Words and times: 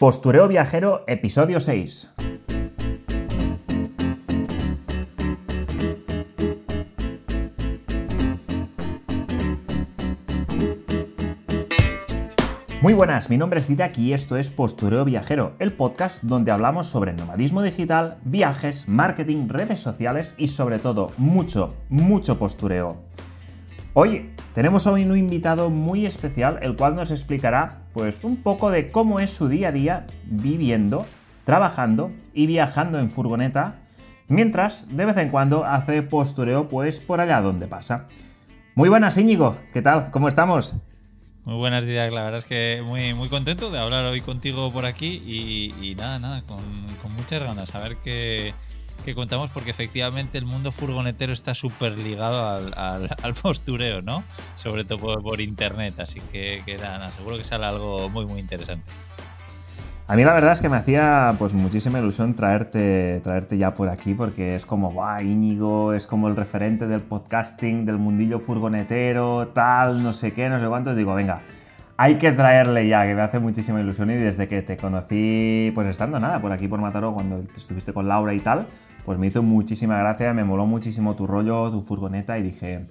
Postureo 0.00 0.48
Viajero, 0.48 1.04
episodio 1.06 1.60
6. 1.60 2.08
Muy 12.80 12.94
buenas, 12.94 13.28
mi 13.28 13.36
nombre 13.36 13.60
es 13.60 13.68
Didac 13.68 13.98
y 13.98 14.14
esto 14.14 14.38
es 14.38 14.48
Postureo 14.48 15.04
Viajero, 15.04 15.52
el 15.58 15.74
podcast 15.74 16.22
donde 16.22 16.50
hablamos 16.50 16.86
sobre 16.86 17.12
nomadismo 17.12 17.62
digital, 17.62 18.16
viajes, 18.24 18.88
marketing, 18.88 19.48
redes 19.48 19.80
sociales 19.80 20.34
y 20.38 20.48
sobre 20.48 20.78
todo 20.78 21.12
mucho, 21.18 21.74
mucho 21.90 22.38
postureo. 22.38 22.96
Hoy 24.02 24.30
tenemos 24.54 24.86
hoy 24.86 25.04
un 25.04 25.14
invitado 25.14 25.68
muy 25.68 26.06
especial, 26.06 26.58
el 26.62 26.74
cual 26.74 26.94
nos 26.94 27.10
explicará 27.10 27.82
pues 27.92 28.24
un 28.24 28.38
poco 28.38 28.70
de 28.70 28.90
cómo 28.90 29.20
es 29.20 29.30
su 29.30 29.46
día 29.46 29.68
a 29.68 29.72
día 29.72 30.06
viviendo, 30.24 31.04
trabajando 31.44 32.10
y 32.32 32.46
viajando 32.46 32.98
en 32.98 33.10
furgoneta, 33.10 33.82
mientras 34.26 34.86
de 34.96 35.04
vez 35.04 35.18
en 35.18 35.28
cuando 35.28 35.66
hace 35.66 36.02
postureo 36.02 36.70
pues 36.70 36.98
por 36.98 37.20
allá 37.20 37.42
donde 37.42 37.66
pasa. 37.66 38.08
Muy 38.74 38.88
buenas 38.88 39.18
Íñigo, 39.18 39.58
¿qué 39.70 39.82
tal? 39.82 40.10
¿Cómo 40.10 40.28
estamos? 40.28 40.76
Muy 41.44 41.56
buenas 41.56 41.84
días, 41.84 42.10
la 42.10 42.22
verdad 42.22 42.38
es 42.38 42.46
que 42.46 42.80
muy, 42.82 43.12
muy 43.12 43.28
contento 43.28 43.70
de 43.70 43.80
hablar 43.80 44.06
hoy 44.06 44.22
contigo 44.22 44.72
por 44.72 44.86
aquí 44.86 45.08
y, 45.26 45.94
nada, 45.96 46.18
nada, 46.18 46.42
con, 46.46 46.62
muchas 47.18 47.42
ganas, 47.42 47.74
a 47.74 47.80
ver 47.80 47.98
qué, 48.02 48.54
contamos 49.14 49.50
porque 49.50 49.70
efectivamente 49.70 50.38
el 50.38 50.46
mundo 50.46 50.72
furgonetero 50.72 51.32
está 51.32 51.54
súper 51.54 51.98
ligado 51.98 52.70
al, 52.76 53.34
postureo, 53.42 54.02
¿no? 54.02 54.22
Sobre 54.54 54.84
todo 54.84 55.20
por, 55.20 55.40
internet, 55.40 55.98
así 56.00 56.20
que, 56.32 56.62
que 56.64 56.78
nada, 56.78 57.10
seguro 57.10 57.38
que 57.38 57.44
sale 57.44 57.66
algo 57.66 58.08
muy, 58.08 58.26
muy 58.26 58.40
interesante. 58.40 58.90
A 60.10 60.16
mí 60.16 60.24
la 60.24 60.34
verdad 60.34 60.50
es 60.52 60.60
que 60.60 60.68
me 60.68 60.76
hacía 60.76 61.36
pues 61.38 61.54
muchísima 61.54 62.00
ilusión 62.00 62.34
traerte, 62.34 63.20
traerte 63.22 63.56
ya 63.56 63.74
por 63.74 63.88
aquí 63.88 64.12
porque 64.12 64.56
es 64.56 64.66
como, 64.66 64.90
guau, 64.90 65.22
Íñigo 65.22 65.94
es 65.94 66.08
como 66.08 66.26
el 66.26 66.34
referente 66.34 66.88
del 66.88 67.00
podcasting, 67.00 67.84
del 67.84 67.98
mundillo 67.98 68.40
furgonetero, 68.40 69.48
tal, 69.54 70.02
no 70.02 70.12
sé 70.12 70.32
qué, 70.32 70.48
no 70.48 70.58
sé 70.58 70.66
cuánto. 70.66 70.96
Digo, 70.96 71.14
venga, 71.14 71.42
hay 71.96 72.16
que 72.16 72.32
traerle 72.32 72.88
ya, 72.88 73.06
que 73.06 73.14
me 73.14 73.20
hace 73.20 73.38
muchísima 73.38 73.78
ilusión 73.78 74.10
y 74.10 74.14
desde 74.14 74.48
que 74.48 74.62
te 74.62 74.76
conocí, 74.76 75.70
pues 75.74 75.86
estando 75.86 76.18
nada, 76.18 76.40
por 76.40 76.50
aquí 76.50 76.66
por 76.66 76.80
Mataró, 76.80 77.14
cuando 77.14 77.38
estuviste 77.38 77.92
con 77.92 78.08
Laura 78.08 78.34
y 78.34 78.40
tal, 78.40 78.66
pues 79.04 79.18
me 79.18 79.26
hizo 79.26 79.42
muchísima 79.42 79.98
gracia, 79.98 80.32
me 80.34 80.44
moló 80.44 80.66
muchísimo 80.66 81.16
tu 81.16 81.26
rollo, 81.26 81.70
tu 81.70 81.82
furgoneta 81.82 82.38
y 82.38 82.42
dije, 82.42 82.86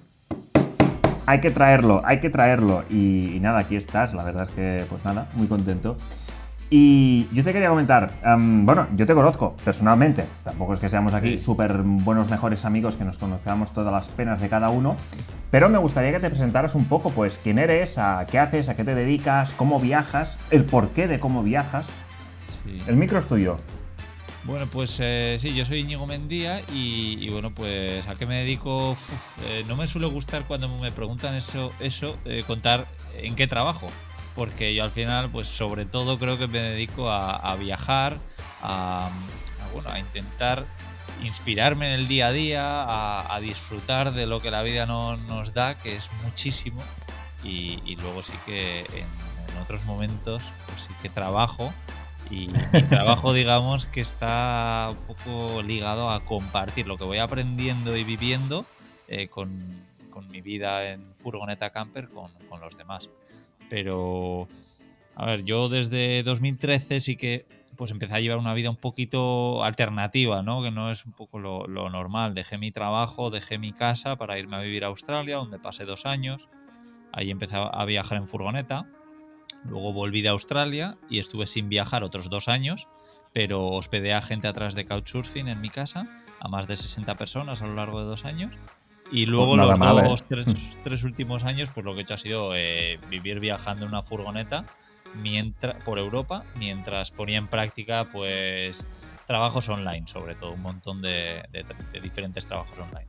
hay 1.26 1.40
que 1.40 1.50
traerlo, 1.50 2.02
hay 2.04 2.20
que 2.20 2.30
traerlo. 2.30 2.84
Y, 2.90 3.34
y 3.34 3.40
nada, 3.40 3.60
aquí 3.60 3.76
estás, 3.76 4.14
la 4.14 4.24
verdad 4.24 4.48
es 4.48 4.50
que, 4.50 4.84
pues 4.88 5.04
nada, 5.04 5.28
muy 5.34 5.46
contento. 5.46 5.96
Y 6.72 7.26
yo 7.32 7.42
te 7.42 7.52
quería 7.52 7.68
comentar, 7.68 8.12
bueno, 8.38 8.86
yo 8.94 9.04
te 9.04 9.12
conozco 9.12 9.56
personalmente, 9.64 10.24
tampoco 10.44 10.72
es 10.72 10.78
que 10.78 10.88
seamos 10.88 11.14
aquí 11.14 11.36
súper 11.36 11.78
buenos 11.82 12.30
mejores 12.30 12.64
amigos 12.64 12.94
que 12.94 13.04
nos 13.04 13.18
conozcamos 13.18 13.72
todas 13.72 13.92
las 13.92 14.08
penas 14.08 14.40
de 14.40 14.48
cada 14.48 14.70
uno, 14.70 14.94
pero 15.50 15.68
me 15.68 15.78
gustaría 15.78 16.12
que 16.12 16.20
te 16.20 16.30
presentaras 16.30 16.76
un 16.76 16.84
poco, 16.84 17.10
pues, 17.10 17.40
quién 17.42 17.58
eres, 17.58 17.98
a 17.98 18.24
qué 18.30 18.38
haces, 18.38 18.68
a 18.68 18.76
qué 18.76 18.84
te 18.84 18.94
dedicas, 18.94 19.52
cómo 19.52 19.80
viajas, 19.80 20.38
el 20.52 20.64
porqué 20.64 21.08
de 21.08 21.18
cómo 21.18 21.42
viajas. 21.42 21.90
El 22.86 22.94
micro 22.94 23.18
es 23.18 23.26
tuyo. 23.26 23.58
Bueno, 24.44 24.66
pues 24.66 24.96
eh, 25.00 25.36
sí, 25.38 25.54
yo 25.54 25.66
soy 25.66 25.80
Íñigo 25.80 26.06
Mendía 26.06 26.62
y, 26.72 27.28
bueno, 27.28 27.50
pues 27.50 28.06
a 28.08 28.16
qué 28.16 28.26
me 28.26 28.38
dedico, 28.38 28.96
eh, 29.46 29.64
no 29.68 29.76
me 29.76 29.86
suele 29.86 30.06
gustar 30.06 30.44
cuando 30.44 30.68
me 30.68 30.90
preguntan 30.90 31.34
eso, 31.34 31.72
eso 31.78 32.16
eh, 32.24 32.42
contar 32.46 32.86
en 33.16 33.36
qué 33.36 33.46
trabajo 33.46 33.88
porque 34.34 34.74
yo 34.74 34.84
al 34.84 34.90
final, 34.90 35.28
pues 35.30 35.48
sobre 35.48 35.84
todo 35.84 36.18
creo 36.18 36.38
que 36.38 36.46
me 36.46 36.60
dedico 36.60 37.10
a, 37.10 37.54
viajar, 37.56 38.16
a, 38.62 39.10
bueno, 39.72 39.90
a 39.90 39.98
intentar 39.98 40.64
inspirarme 41.22 41.92
en 41.92 42.00
el 42.00 42.08
día 42.08 42.28
a 42.28 42.32
día, 42.32 43.34
a, 43.34 43.40
disfrutar 43.40 44.12
de 44.12 44.26
lo 44.26 44.40
que 44.40 44.50
la 44.50 44.62
vida 44.62 44.86
no, 44.86 45.16
nos 45.16 45.52
da, 45.52 45.74
que 45.74 45.96
es 45.96 46.08
muchísimo, 46.24 46.82
y, 47.42 47.96
luego 47.96 48.22
sí 48.22 48.32
que 48.46 48.80
en, 48.80 49.20
otros 49.62 49.84
momentos, 49.84 50.42
pues 50.66 50.84
sí 50.84 50.94
que 51.02 51.10
trabajo, 51.10 51.70
y 52.30 52.48
mi 52.72 52.82
trabajo, 52.88 53.32
digamos, 53.34 53.86
que 53.86 54.00
está 54.00 54.88
un 54.90 55.14
poco 55.14 55.62
ligado 55.62 56.10
a 56.10 56.20
compartir 56.24 56.86
lo 56.86 56.96
que 56.96 57.04
voy 57.04 57.18
aprendiendo 57.18 57.96
y 57.96 58.04
viviendo 58.04 58.64
eh, 59.08 59.28
con, 59.28 59.88
mi 60.30 60.42
vida 60.42 60.92
en 60.92 61.14
furgoneta 61.16 61.70
camper 61.70 62.08
con, 62.10 62.30
con 62.50 62.60
los 62.60 62.76
demás. 62.76 63.08
Pero, 63.70 64.48
a 65.16 65.24
ver, 65.24 65.44
yo 65.44 65.70
desde 65.70 66.22
2013 66.22 67.00
sí 67.00 67.16
que 67.16 67.46
pues 67.80 67.92
empecé 67.92 68.14
a 68.14 68.20
llevar 68.20 68.36
una 68.36 68.52
vida 68.52 68.68
un 68.68 68.76
poquito 68.76 69.64
alternativa, 69.64 70.42
¿no? 70.42 70.62
Que 70.62 70.70
no 70.70 70.90
es 70.90 71.06
un 71.06 71.12
poco 71.12 71.38
lo, 71.38 71.66
normal. 71.66 72.34
Dejé 72.34 72.58
mi 72.58 72.70
trabajo, 72.72 73.30
dejé 73.30 73.56
mi 73.56 73.72
casa 73.72 74.16
para 74.16 74.38
irme 74.38 74.56
a 74.56 74.60
vivir 74.60 74.84
a 74.84 74.88
Australia, 74.88 75.36
donde 75.36 75.58
pasé 75.58 75.86
dos 75.86 76.04
años. 76.04 76.50
Ahí 77.10 77.30
empecé 77.30 77.56
a 77.56 77.82
viajar 77.86 78.18
en 78.18 78.28
furgoneta. 78.28 78.86
Luego 79.64 79.92
volví 79.92 80.22
de 80.22 80.28
Australia 80.28 80.96
y 81.08 81.18
estuve 81.18 81.46
sin 81.46 81.68
viajar 81.68 82.04
otros 82.04 82.30
dos 82.30 82.48
años, 82.48 82.88
pero 83.32 83.68
hospedé 83.68 84.14
a 84.14 84.22
gente 84.22 84.48
atrás 84.48 84.74
de 84.74 84.84
Couchsurfing 84.84 85.48
en 85.48 85.60
mi 85.60 85.70
casa, 85.70 86.06
a 86.40 86.48
más 86.48 86.66
de 86.66 86.76
60 86.76 87.14
personas 87.16 87.62
a 87.62 87.66
lo 87.66 87.74
largo 87.74 88.00
de 88.00 88.06
dos 88.06 88.24
años. 88.24 88.54
Y 89.12 89.26
luego 89.26 89.56
los 89.56 89.78
dos, 89.78 90.24
¿eh? 90.30 90.44
tres, 90.82 91.02
últimos 91.02 91.44
años, 91.44 91.68
pues 91.74 91.84
lo 91.84 91.94
que 91.94 92.00
he 92.00 92.02
hecho 92.02 92.14
ha 92.14 92.18
sido 92.18 92.54
eh, 92.54 92.98
vivir 93.08 93.40
viajando 93.40 93.84
en 93.84 93.88
una 93.88 94.02
furgoneta 94.02 94.64
mientras, 95.16 95.82
por 95.82 95.98
Europa, 95.98 96.44
mientras 96.54 97.10
ponía 97.10 97.38
en 97.38 97.48
práctica 97.48 98.06
pues 98.12 98.84
trabajos 99.26 99.68
online, 99.68 100.06
sobre 100.06 100.34
todo, 100.34 100.52
un 100.52 100.62
montón 100.62 101.02
de, 101.02 101.42
diferentes 102.02 102.46
trabajos 102.46 102.78
online. 102.78 103.06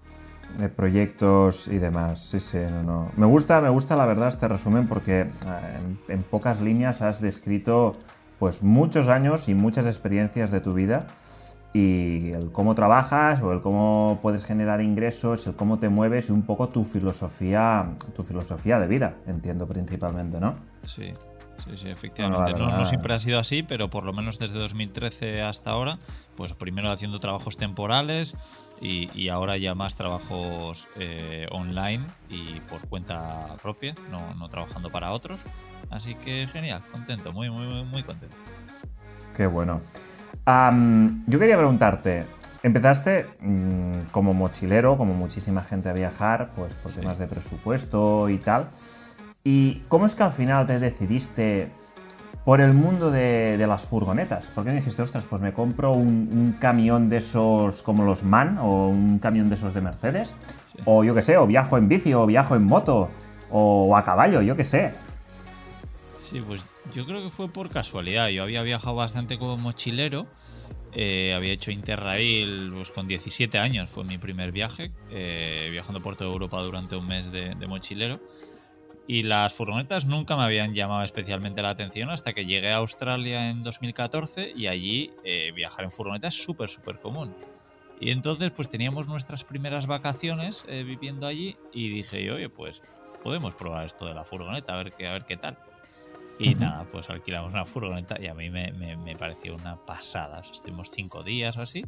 De 0.58 0.70
proyectos 0.70 1.68
y 1.68 1.78
demás, 1.78 2.22
sí, 2.22 2.40
sí, 2.40 2.58
no, 2.58 2.84
no. 2.84 3.12
Me 3.16 3.26
gusta, 3.26 3.62
me 3.62 3.70
gusta 3.70 3.96
la 3.96 4.06
verdad 4.06 4.28
este 4.28 4.48
resumen 4.48 4.88
porque 4.88 5.22
eh, 5.22 5.30
en, 5.80 6.00
en 6.08 6.24
pocas 6.24 6.62
líneas 6.62 7.02
has 7.02 7.22
descrito 7.22 7.98
pues 8.38 8.64
muchos 8.64 9.08
años 9.08 9.50
y 9.50 9.56
muchas 9.56 9.86
experiencias 9.86 10.52
de 10.52 10.62
tu 10.62 10.74
vida 10.74 11.08
y 11.74 12.32
el 12.32 12.52
cómo 12.52 12.76
trabajas 12.76 13.42
o 13.42 13.54
el 13.54 13.62
cómo 13.62 14.20
puedes 14.22 14.44
generar 14.44 14.82
ingresos, 14.82 15.48
el 15.48 15.56
cómo 15.56 15.80
te 15.80 15.90
mueves 15.90 16.30
y 16.30 16.34
un 16.34 16.42
poco 16.44 16.70
tu 16.70 16.84
filosofía, 16.84 17.96
tu 18.16 18.24
filosofía 18.24 18.80
de 18.80 18.88
vida, 18.88 19.16
entiendo 19.28 19.68
principalmente, 19.68 20.40
¿no? 20.40 20.56
Sí. 20.84 21.14
Sí, 21.64 21.78
sí, 21.78 21.90
efectivamente. 21.90 22.58
no, 22.58 22.86
siempre 22.86 23.14
ha 23.14 23.20
sido 23.20 23.38
así, 23.38 23.62
pero 23.62 23.88
por 23.88 24.04
lo 24.04 24.14
menos 24.14 24.40
desde 24.40 24.58
2013 24.58 25.44
hasta 25.44 25.70
ahora, 25.70 26.00
pues 26.36 26.54
primero 26.54 26.92
haciendo 26.92 27.20
trabajos 27.20 27.56
temporales 27.56 28.36
y, 28.82 29.30
ahora 29.30 29.58
ya 29.58 29.76
más 29.76 29.96
trabajos 29.96 30.88
eh, 30.98 31.48
online 31.52 32.04
y 32.30 32.60
por 32.62 32.82
cuenta 32.90 33.56
propia, 33.62 33.96
no, 34.10 34.34
no 34.36 34.50
trabajando 34.50 34.90
para 34.90 35.12
otros. 35.12 35.44
Así 35.90 36.16
que 36.16 36.48
genial, 36.48 36.82
contento, 36.92 37.32
muy, 37.32 37.50
muy, 37.50 37.84
muy 37.86 38.04
contento. 38.04 38.36
Qué 39.36 39.46
bueno 39.46 39.82
yo 41.28 41.40
quería 41.40 41.58
preguntarte, 41.58 42.26
empezaste 42.64 43.28
mm, 43.40 44.10
como 44.12 44.34
mochilero, 44.34 44.98
como 44.98 45.14
muchísima 45.14 45.64
gente 45.64 45.90
a 45.90 45.94
viajar, 45.94 46.52
pues 46.56 46.74
por 46.74 46.92
temas 46.92 47.18
de 47.18 47.28
presupuesto 47.28 48.30
y 48.30 48.38
tal. 48.38 48.70
¿Y 49.44 49.84
cómo 49.88 50.06
es 50.06 50.16
que 50.16 50.24
al 50.24 50.32
final 50.32 50.66
te 50.68 50.80
decidiste 50.80 51.72
por 52.46 52.62
el 52.62 52.74
mundo 52.74 53.12
de, 53.12 53.58
las 53.68 53.88
furgonetas? 53.88 54.50
¿Por 54.52 54.66
qué 54.66 54.72
dijiste, 54.72 55.02
ostras, 55.02 55.26
pues 55.30 55.42
me 55.42 55.54
compro 55.54 55.94
un, 55.94 56.56
camión 56.60 57.10
de 57.10 57.18
esos 57.18 57.82
como 57.82 58.04
los 58.04 58.24
MAN 58.24 58.58
o 58.58 58.88
un 58.88 59.20
camión 59.20 59.50
de 59.50 59.56
esos 59.56 59.74
de 59.74 59.82
Mercedes? 59.82 60.36
O 60.86 61.04
yo 61.04 61.14
qué 61.14 61.22
sé, 61.22 61.38
o 61.38 61.48
viajo 61.48 61.78
en 61.78 61.88
bici 61.88 62.14
o 62.14 62.26
viajo 62.26 62.56
en 62.56 62.64
moto 62.64 63.10
o 63.50 63.96
a 63.96 64.04
caballo, 64.04 64.42
yo 64.42 64.56
qué 64.56 64.64
sé. 64.64 64.94
Sí, 66.16 66.42
pues 66.42 66.66
yo 66.94 67.06
creo 67.06 67.22
que 67.22 67.30
fue 67.30 67.50
por 67.50 67.70
casualidad. 67.70 68.30
Yo 68.30 68.44
había 68.44 68.64
viajado 68.64 68.96
bastante 68.96 69.38
como 69.38 69.58
mochilero. 69.58 70.28
Eh, 70.94 71.34
había 71.36 71.54
hecho 71.54 71.72
Interrail 71.72 72.72
pues, 72.74 72.92
con 72.92 73.08
17 73.08 73.58
años, 73.58 73.90
fue 73.90 74.04
mi 74.04 74.18
primer 74.18 74.52
viaje, 74.52 74.92
eh, 75.10 75.70
viajando 75.72 76.02
por 76.02 76.18
toda 76.18 76.30
Europa 76.30 76.62
durante 76.62 76.98
un 76.98 77.08
mes 77.08 77.32
de, 77.32 77.56
mochilero. 77.68 78.20
Y 79.08 79.24
las 79.24 79.54
furgonetas 79.54 80.06
nunca 80.06 80.38
me 80.38 80.44
habían 80.44 80.74
llamado 80.74 81.04
especialmente 81.04 81.62
la 81.62 81.72
atención 81.72 82.10
hasta 82.10 82.34
que 82.34 82.46
llegué 82.46 82.72
a 82.72 82.78
Australia 82.78 83.50
en 83.50 83.64
2014 83.64 84.54
y 84.56 84.68
allí 84.68 85.12
eh, 85.24 85.52
viajar 85.54 85.86
en 85.86 85.92
furgoneta 85.92 86.28
es 86.28 86.42
súper, 86.42 86.70
súper 86.70 87.00
común. 87.00 87.36
Y 88.00 88.12
entonces 88.12 88.52
pues 88.52 88.70
teníamos 88.70 89.08
nuestras 89.08 89.44
primeras 89.44 89.86
vacaciones 89.86 90.66
viviendo 90.68 91.28
allí 91.28 91.56
y 91.72 91.90
dije, 91.90 92.32
oye, 92.32 92.50
pues 92.50 92.82
podemos 93.22 93.54
probar 93.54 93.86
esto 93.86 94.06
de 94.06 94.14
la 94.14 94.24
furgoneta, 94.24 94.74
a 94.74 94.78
ver 94.78 94.94
qué, 94.94 95.08
a 95.08 95.14
ver 95.14 95.26
qué 95.26 95.38
tal. 95.38 95.58
Y 96.40 96.56
nada, 96.56 96.86
pues 96.92 97.08
alquilamos 97.10 97.54
una 97.54 97.66
furgoneta 97.66 98.20
y 98.20 98.26
a 98.26 98.34
mí 98.34 98.50
me, 98.50 98.72
me, 98.72 99.16
pareció 99.16 99.56
una 99.56 99.76
pasada. 99.76 100.42
estuvimos 100.42 100.90
cinco 100.90 101.22
días 101.22 101.56
o 101.58 101.62
así. 101.62 101.86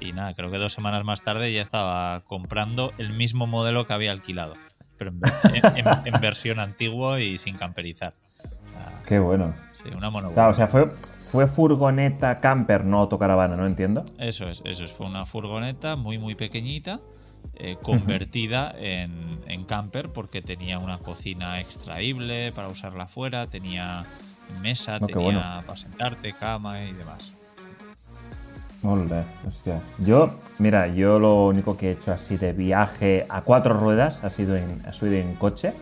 Y 0.00 0.12
nada, 0.12 0.34
creo 0.34 0.50
que 0.50 0.58
dos 0.58 0.72
semanas 0.72 1.04
más 1.04 1.22
tarde 1.22 1.52
ya 1.52 1.62
estaba 1.62 2.24
comprando 2.24 2.92
el 2.98 3.12
mismo 3.12 3.46
modelo 3.46 3.86
que 3.86 3.92
había 3.92 4.10
alquilado. 4.10 4.54
Pero 5.02 6.02
en, 6.04 6.20
versión 6.20 6.60
antigua 6.60 7.20
y 7.20 7.38
sin 7.38 7.56
camperizar. 7.56 8.14
Qué 9.06 9.18
bueno. 9.18 9.54
Sí, 9.72 9.88
una 9.96 10.10
mono. 10.10 10.32
Claro, 10.32 10.50
o 10.50 10.54
sea, 10.54 10.68
fue, 10.68 10.90
fue 11.24 11.46
furgoneta 11.46 12.36
camper, 12.36 12.84
no 12.84 13.00
autocaravana, 13.00 13.56
¿no 13.56 13.66
entiendo? 13.66 14.04
Eso 14.18 14.48
es, 14.48 14.62
eso 14.64 14.84
es. 14.84 14.92
Fue 14.92 15.06
una 15.06 15.26
furgoneta 15.26 15.96
muy, 15.96 16.18
muy 16.18 16.34
pequeñita, 16.34 17.00
eh, 17.54 17.76
convertida 17.82 18.74
en, 18.78 19.40
en, 19.48 19.64
camper 19.64 20.10
porque 20.10 20.40
tenía 20.40 20.78
una 20.78 20.98
cocina 20.98 21.60
extraíble 21.60 22.52
para 22.52 22.68
usarla 22.68 23.04
afuera, 23.04 23.48
tenía 23.48 24.04
mesa, 24.60 25.00
tenía 25.00 25.62
para 25.66 25.76
sentarte, 25.76 26.32
cama 26.32 26.84
y 26.84 26.92
demás. 26.92 27.36
Hola, 28.84 29.26
hostia. 29.46 29.80
Yo, 29.98 30.34
mira, 30.58 30.88
yo 30.88 31.20
lo 31.20 31.46
único 31.46 31.76
que 31.76 31.88
he 31.88 31.92
hecho 31.92 32.10
así 32.12 32.36
de 32.36 32.52
viaje 32.52 33.26
a 33.28 33.42
cuatro 33.42 33.74
ruedas 33.74 34.24
ha 34.24 34.30
sido 34.30 34.56
en, 34.56 34.82
ha 34.84 34.92
sido 34.92 35.12
en 35.12 35.34
coche. 35.34 35.72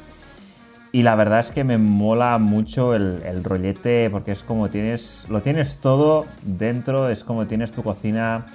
Y 0.93 1.03
la 1.03 1.15
verdad 1.15 1.39
es 1.39 1.51
que 1.51 1.65
me 1.65 1.79
mola 1.79 2.37
mucho 2.39 2.95
el, 2.95 3.43
rollete 3.43 4.11
porque 4.11 4.33
es 4.33 4.43
como 4.43 4.69
tienes, 4.69 5.27
lo 5.31 5.41
tienes 5.41 5.79
todo 5.79 6.27
dentro, 6.43 7.09
es 7.09 7.25
como 7.25 7.47
tienes 7.47 7.73
tu 7.73 7.83
cocina, 7.83 8.47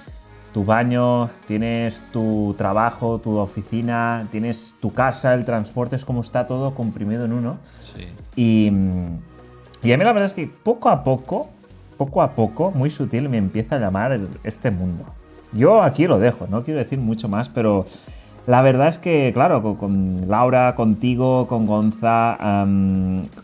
tu 0.53 0.63
baño, 0.63 1.31
tienes 1.47 2.03
tu 2.11 2.53
trabajo, 2.55 3.19
tu 3.19 3.37
oficina, 3.37 4.27
tienes 4.31 4.75
tu 4.79 4.93
casa, 4.93 5.33
el 5.33 5.43
transporte, 5.43 5.95
es 5.95 6.05
como 6.05 6.21
está 6.21 6.45
todo 6.45 6.75
comprimido 6.75 7.25
en 7.25 7.33
uno. 7.33 7.57
Sí. 7.63 8.07
Y, 8.35 8.71
y 9.81 9.91
a 9.93 9.97
mí 9.97 10.03
la 10.03 10.11
verdad 10.11 10.25
es 10.25 10.33
que 10.33 10.47
poco 10.47 10.89
a 10.89 11.03
poco, 11.03 11.49
poco 11.97 12.21
a 12.21 12.31
poco, 12.31 12.71
muy 12.71 12.89
sutil, 12.89 13.29
me 13.29 13.37
empieza 13.37 13.75
a 13.75 13.79
llamar 13.79 14.19
este 14.43 14.71
mundo. 14.71 15.05
Yo 15.51 15.81
aquí 15.81 16.07
lo 16.07 16.19
dejo, 16.19 16.47
no 16.47 16.63
quiero 16.63 16.79
decir 16.79 16.99
mucho 16.99 17.29
más, 17.29 17.49
pero 17.49 17.85
la 18.47 18.61
verdad 18.61 18.89
es 18.89 18.99
que, 18.99 19.31
claro, 19.33 19.77
con, 19.77 20.29
Laura, 20.29 20.75
contigo, 20.75 21.47
con 21.47 21.65
Gonza, 21.65 22.37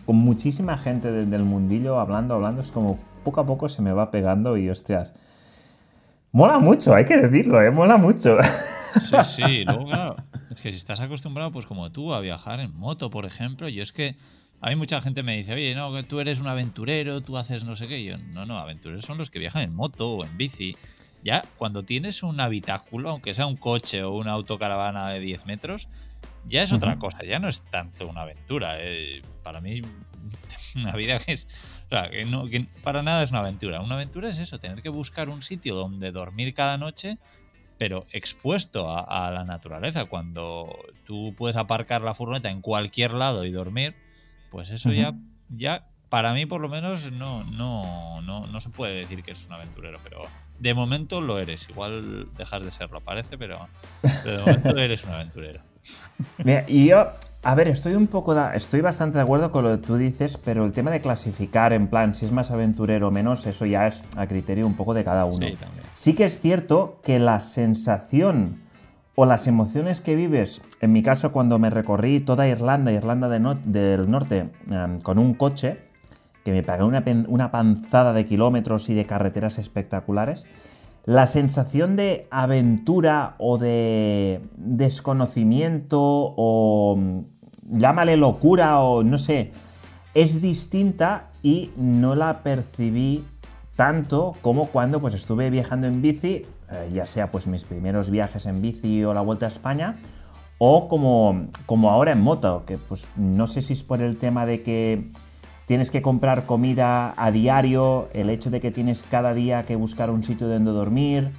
con 0.05 0.17
muchísima 0.17 0.77
gente 0.77 1.11
del 1.11 1.43
mundillo 1.43 1.99
hablando, 1.99 2.35
hablando, 2.35 2.61
es 2.61 2.71
como 2.71 2.99
poco 3.23 3.41
a 3.41 3.45
poco 3.45 3.69
se 3.69 3.81
me 3.81 3.93
va 3.93 4.11
pegando 4.11 4.57
y 4.57 4.69
hostias. 4.69 5.13
Mola 6.31 6.59
mucho, 6.59 6.93
hay 6.93 7.05
que 7.05 7.17
decirlo, 7.17 7.61
¿eh? 7.61 7.71
Mola 7.71 7.97
mucho. 7.97 8.37
Sí, 8.99 9.15
sí, 9.23 9.63
luego 9.63 9.85
claro, 9.85 10.15
es 10.49 10.59
que 10.59 10.71
si 10.71 10.77
estás 10.77 10.99
acostumbrado, 10.99 11.51
pues 11.51 11.65
como 11.65 11.91
tú, 11.91 12.13
a 12.13 12.19
viajar 12.19 12.59
en 12.59 12.75
moto, 12.75 13.09
por 13.09 13.25
ejemplo, 13.25 13.69
yo 13.69 13.83
es 13.83 13.91
que 13.91 14.17
a 14.61 14.69
mí 14.69 14.75
mucha 14.75 15.01
gente 15.01 15.23
me 15.23 15.37
dice, 15.37 15.53
oye, 15.53 15.73
no, 15.75 15.93
que 15.93 16.03
tú 16.03 16.19
eres 16.19 16.39
un 16.39 16.47
aventurero, 16.47 17.21
tú 17.21 17.37
haces 17.37 17.63
no 17.63 17.75
sé 17.75 17.87
qué. 17.87 18.03
yo, 18.03 18.17
no, 18.17 18.45
no, 18.45 18.59
aventureros 18.59 19.03
son 19.03 19.17
los 19.17 19.29
que 19.29 19.39
viajan 19.39 19.63
en 19.63 19.75
moto 19.75 20.11
o 20.11 20.25
en 20.25 20.37
bici 20.37 20.75
ya 21.23 21.43
cuando 21.57 21.83
tienes 21.83 22.23
un 22.23 22.39
habitáculo, 22.39 23.09
aunque 23.09 23.33
sea 23.33 23.45
un 23.45 23.57
coche 23.57 24.03
o 24.03 24.11
una 24.11 24.31
autocaravana 24.31 25.09
de 25.09 25.19
10 25.19 25.45
metros, 25.45 25.87
ya 26.47 26.63
es 26.63 26.71
otra 26.71 26.97
cosa, 26.97 27.23
ya 27.23 27.39
no 27.39 27.47
es 27.47 27.61
tanto 27.61 28.07
una 28.07 28.21
aventura. 28.21 28.77
Eh, 28.79 29.21
para 29.43 29.61
mí, 29.61 29.81
una 30.75 30.93
vida 30.93 31.19
que 31.19 31.33
es. 31.33 31.47
O 31.85 31.89
sea, 31.89 32.09
que, 32.09 32.23
no, 32.25 32.45
para 32.83 33.03
nada 33.03 33.23
es 33.23 33.31
una 33.31 33.39
aventura. 33.39 33.81
Una 33.81 33.95
aventura 33.95 34.29
es 34.29 34.39
eso, 34.39 34.59
tener 34.59 34.81
que 34.81 34.89
buscar 34.89 35.29
un 35.29 35.41
sitio 35.41 35.75
donde 35.75 36.11
dormir 36.11 36.53
cada 36.53 36.77
noche, 36.77 37.17
pero 37.77 38.07
expuesto 38.11 38.89
a, 38.89 39.29
la 39.31 39.43
naturaleza. 39.43 40.05
Cuando 40.05 40.73
tú 41.05 41.35
puedes 41.37 41.57
aparcar 41.57 42.01
la 42.01 42.13
furgoneta 42.13 42.49
en 42.49 42.61
cualquier 42.61 43.11
lado 43.13 43.45
y 43.45 43.51
dormir, 43.51 43.95
pues 44.51 44.69
eso 44.69 44.91
ya, 44.91 45.15
ya, 45.49 45.87
para 46.09 46.33
mí 46.33 46.45
por 46.45 46.61
lo 46.61 46.69
menos, 46.69 47.11
no, 47.11 47.43
no, 47.45 48.21
no, 48.21 48.45
no 48.45 48.59
se 48.59 48.69
puede 48.69 48.93
decir 48.93 49.23
que 49.23 49.31
es 49.31 49.47
un 49.47 49.53
aventurero, 49.53 49.97
pero 50.03 50.21
de 50.59 50.73
momento 50.73 51.21
lo 51.21 51.39
eres. 51.39 51.69
Igual 51.69 52.27
dejas 52.37 52.61
de 52.63 52.69
serlo, 52.69 52.99
parece, 53.01 53.37
pero, 53.37 53.67
de 54.25 54.37
momento 54.37 54.69
eres 54.77 55.03
un 55.05 55.11
aventurero. 55.11 55.61
Mira, 56.43 56.65
y 56.67 56.89
yo, 56.89 57.07
a 57.43 57.55
ver, 57.55 57.69
estoy 57.69 57.95
un 57.95 58.07
poco, 58.07 58.39
estoy 58.51 58.81
bastante 58.81 59.17
de 59.17 59.23
acuerdo 59.23 59.51
con 59.51 59.63
lo 59.63 59.71
que 59.71 59.87
tú 59.87 59.95
dices, 59.95 60.37
pero 60.37 60.65
el 60.65 60.73
tema 60.73 60.91
de 60.91 60.99
clasificar 60.99 61.71
en 61.71 61.87
plan 61.87 62.13
si 62.13 62.25
es 62.25 62.33
más 62.33 62.51
aventurero 62.51 63.07
o 63.07 63.11
menos, 63.11 63.47
eso 63.47 63.65
ya 63.65 63.87
es 63.87 64.03
a 64.17 64.27
criterio 64.27 64.67
un 64.67 64.75
poco 64.75 64.93
de 64.93 65.05
cada 65.05 65.23
uno. 65.23 65.47
Sí, 65.47 65.57
sí 65.95 66.13
que 66.13 66.25
es 66.25 66.41
cierto 66.41 66.99
que 67.03 67.19
la 67.19 67.39
sensación 67.39 68.61
o 69.21 69.25
las 69.27 69.45
emociones 69.45 70.01
que 70.01 70.15
vives, 70.15 70.63
en 70.79 70.93
mi 70.93 71.03
caso 71.03 71.31
cuando 71.31 71.59
me 71.59 71.69
recorrí 71.69 72.21
toda 72.21 72.47
Irlanda, 72.47 72.91
Irlanda 72.91 73.29
del 73.29 74.09
Norte, 74.09 74.49
em, 74.67 74.97
con 74.97 75.19
un 75.19 75.35
coche, 75.35 75.77
que 76.43 76.51
me 76.51 76.63
pagué 76.63 76.83
una, 76.83 77.51
panzada 77.51 78.13
de 78.13 78.25
kilómetros 78.25 78.89
y 78.89 78.95
de 78.95 79.05
carreteras 79.05 79.59
espectaculares, 79.59 80.47
la 81.05 81.27
sensación 81.27 81.95
de 81.95 82.25
aventura 82.31 83.35
o 83.37 83.59
de 83.59 84.41
desconocimiento 84.55 85.99
o 86.01 86.95
mm, 86.97 87.77
llámale 87.77 88.17
locura 88.17 88.79
o 88.79 89.03
no 89.03 89.19
sé, 89.19 89.51
es 90.15 90.41
distinta 90.41 91.29
y 91.43 91.69
no 91.77 92.15
la 92.15 92.41
percibí 92.41 93.23
tanto 93.75 94.35
como 94.41 94.69
cuando 94.69 94.99
pues 94.99 95.13
estuve 95.13 95.51
viajando 95.51 95.85
en 95.85 96.01
bici, 96.01 96.47
eh, 96.71 96.89
ya 96.93 97.05
sea 97.05 97.31
pues 97.31 97.47
mis 97.47 97.63
primeros 97.63 98.09
viajes 98.09 98.45
en 98.45 98.61
bici 98.61 99.03
o 99.03 99.13
la 99.13 99.21
vuelta 99.21 99.45
a 99.45 99.49
España, 99.49 99.97
o 100.57 100.87
como, 100.87 101.47
como 101.65 101.89
ahora 101.89 102.11
en 102.11 102.21
moto, 102.21 102.63
que 102.67 102.77
pues 102.77 103.07
no 103.15 103.47
sé 103.47 103.61
si 103.61 103.73
es 103.73 103.83
por 103.83 104.01
el 104.01 104.17
tema 104.17 104.45
de 104.45 104.61
que 104.61 105.09
tienes 105.65 105.89
que 105.89 106.01
comprar 106.01 106.45
comida 106.45 107.13
a 107.17 107.31
diario, 107.31 108.09
el 108.13 108.29
hecho 108.29 108.49
de 108.49 108.59
que 108.59 108.71
tienes 108.71 109.03
cada 109.03 109.33
día 109.33 109.63
que 109.63 109.75
buscar 109.75 110.09
un 110.09 110.23
sitio 110.23 110.47
donde 110.47 110.71
dormir, 110.71 111.31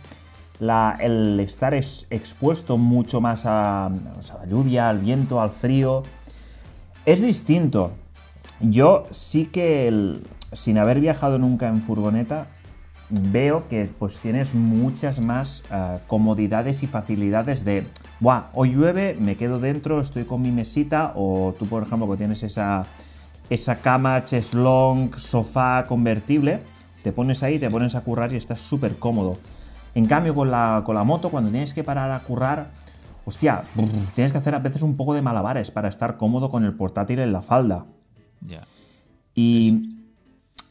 el 1.00 1.40
estar 1.40 1.74
expuesto 1.74 2.78
mucho 2.78 3.20
más 3.20 3.46
a, 3.46 3.90
la 3.90 4.46
lluvia, 4.46 4.88
al 4.88 5.00
viento, 5.00 5.40
al 5.40 5.50
frío, 5.50 6.02
es 7.04 7.20
distinto. 7.20 7.92
Yo 8.60 9.04
sí 9.10 9.46
que, 9.46 10.18
sin 10.52 10.78
haber 10.78 11.00
viajado 11.00 11.38
nunca 11.38 11.68
en 11.68 11.82
furgoneta, 11.82 12.46
veo 13.12 13.68
que 13.68 13.90
pues 13.98 14.18
tienes 14.20 14.54
muchas 14.54 15.20
más 15.20 15.64
eh, 15.70 15.98
comodidades 16.06 16.82
y 16.82 16.86
facilidades 16.86 17.64
de, 17.64 17.84
Buah, 18.20 18.46
hoy 18.54 18.72
llueve, 18.72 19.16
me 19.20 19.36
quedo 19.36 19.60
dentro, 19.60 20.00
estoy 20.00 20.24
con 20.24 20.40
mi 20.42 20.50
mesita, 20.50 21.12
o 21.14 21.54
tú 21.58 21.66
por 21.66 21.82
ejemplo 21.82 22.10
que 22.10 22.16
tienes 22.16 22.42
esa 22.42 22.86
esa 23.50 23.76
cama 23.76 24.24
cheslong, 24.24 25.12
sofá 25.18 25.84
convertible, 25.86 26.60
te 27.02 27.12
pones 27.12 27.42
ahí, 27.42 27.58
te 27.58 27.68
pones 27.68 27.94
a 27.94 28.00
currar 28.00 28.32
y 28.32 28.36
estás 28.36 28.60
súper 28.60 28.96
cómodo. 28.96 29.36
En 29.94 30.06
cambio, 30.06 30.34
con 30.34 30.50
la, 30.50 30.82
con 30.84 30.94
la 30.94 31.04
moto, 31.04 31.30
cuando 31.30 31.50
tienes 31.50 31.74
que 31.74 31.84
parar 31.84 32.10
a 32.12 32.20
currar, 32.20 32.70
hostia, 33.26 33.64
tienes 34.14 34.32
que 34.32 34.38
hacer 34.38 34.54
a 34.54 34.58
veces 34.58 34.82
un 34.82 34.96
poco 34.96 35.12
de 35.14 35.20
malabares 35.20 35.70
para 35.70 35.88
estar 35.88 36.16
cómodo 36.16 36.50
con 36.50 36.64
el 36.64 36.72
portátil 36.72 37.18
en 37.18 37.32
la 37.32 37.42
falda. 37.42 37.84
Y 39.34 39.91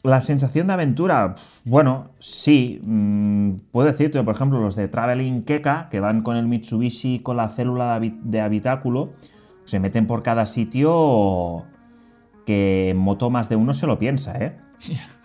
la 0.02 0.20
sensación 0.20 0.66
de 0.66 0.72
aventura, 0.72 1.34
bueno, 1.64 2.10
sí, 2.18 2.80
mm, 2.84 3.54
puedo 3.70 3.86
decirte, 3.86 4.22
por 4.22 4.34
ejemplo, 4.34 4.60
los 4.60 4.74
de 4.74 4.88
Traveling 4.88 5.42
Keka, 5.44 5.88
que 5.90 6.00
van 6.00 6.22
con 6.22 6.36
el 6.36 6.46
Mitsubishi 6.46 7.20
con 7.20 7.36
la 7.36 7.48
célula 7.48 8.00
de 8.00 8.40
habitáculo, 8.40 9.12
se 9.64 9.78
meten 9.78 10.06
por 10.06 10.22
cada 10.22 10.46
sitio 10.46 11.64
que 12.44 12.90
en 12.90 12.96
moto 12.96 13.30
más 13.30 13.48
de 13.48 13.56
uno 13.56 13.72
se 13.74 13.86
lo 13.86 13.98
piensa, 13.98 14.36
¿eh? 14.38 14.58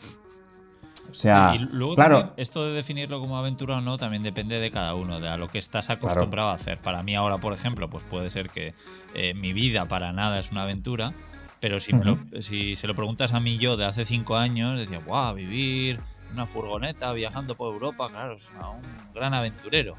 O 1.10 1.20
sea, 1.20 1.54
claro. 1.96 2.34
esto 2.38 2.64
de 2.66 2.74
definirlo 2.74 3.20
como 3.20 3.40
aventura 3.40 3.78
o 3.78 3.82
no 3.82 3.98
también 3.98 4.22
depende 4.22 4.60
de 4.60 4.70
cada 4.70 4.94
uno, 4.94 5.20
de 5.20 5.28
a 5.28 5.38
lo 5.38 5.48
que 5.48 5.58
estás 5.58 5.90
acostumbrado 5.90 6.50
a 6.50 6.54
hacer. 6.54 6.78
Para 6.80 7.02
mí 7.02 7.16
ahora, 7.16 7.40
por 7.40 7.54
ejemplo, 7.54 7.90
pues 7.90 8.04
puede 8.04 8.30
ser 8.30 8.52
que 8.52 8.76
eh, 9.16 9.34
mi 9.34 9.52
vida 9.52 9.88
para 9.88 10.14
nada 10.14 10.38
es 10.38 10.52
una 10.52 10.62
aventura, 10.62 11.14
pero 11.60 11.80
si, 11.80 11.92
si 12.40 12.76
se 12.76 12.88
lo 12.88 12.96
preguntas 12.96 13.34
a 13.34 13.40
mí 13.40 13.58
yo 13.58 13.78
de 13.78 13.86
hace 13.86 14.06
cinco 14.06 14.38
años, 14.38 14.78
decía, 14.78 15.00
wow, 15.00 15.34
vivir 15.34 16.00
una 16.34 16.46
furgoneta 16.46 17.12
viajando 17.14 17.56
por 17.56 17.74
Europa, 17.74 18.10
claro, 18.10 18.36
es 18.36 18.52
un 18.52 19.14
gran 19.14 19.34
aventurero. 19.34 19.96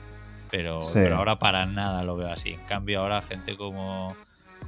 Pero, 0.50 0.80
pero 0.94 1.16
ahora 1.16 1.38
para 1.38 1.66
nada 1.66 2.02
lo 2.04 2.16
veo 2.16 2.32
así. 2.32 2.50
En 2.50 2.64
cambio, 2.64 3.00
ahora 3.00 3.20
gente 3.20 3.54
como 3.54 4.16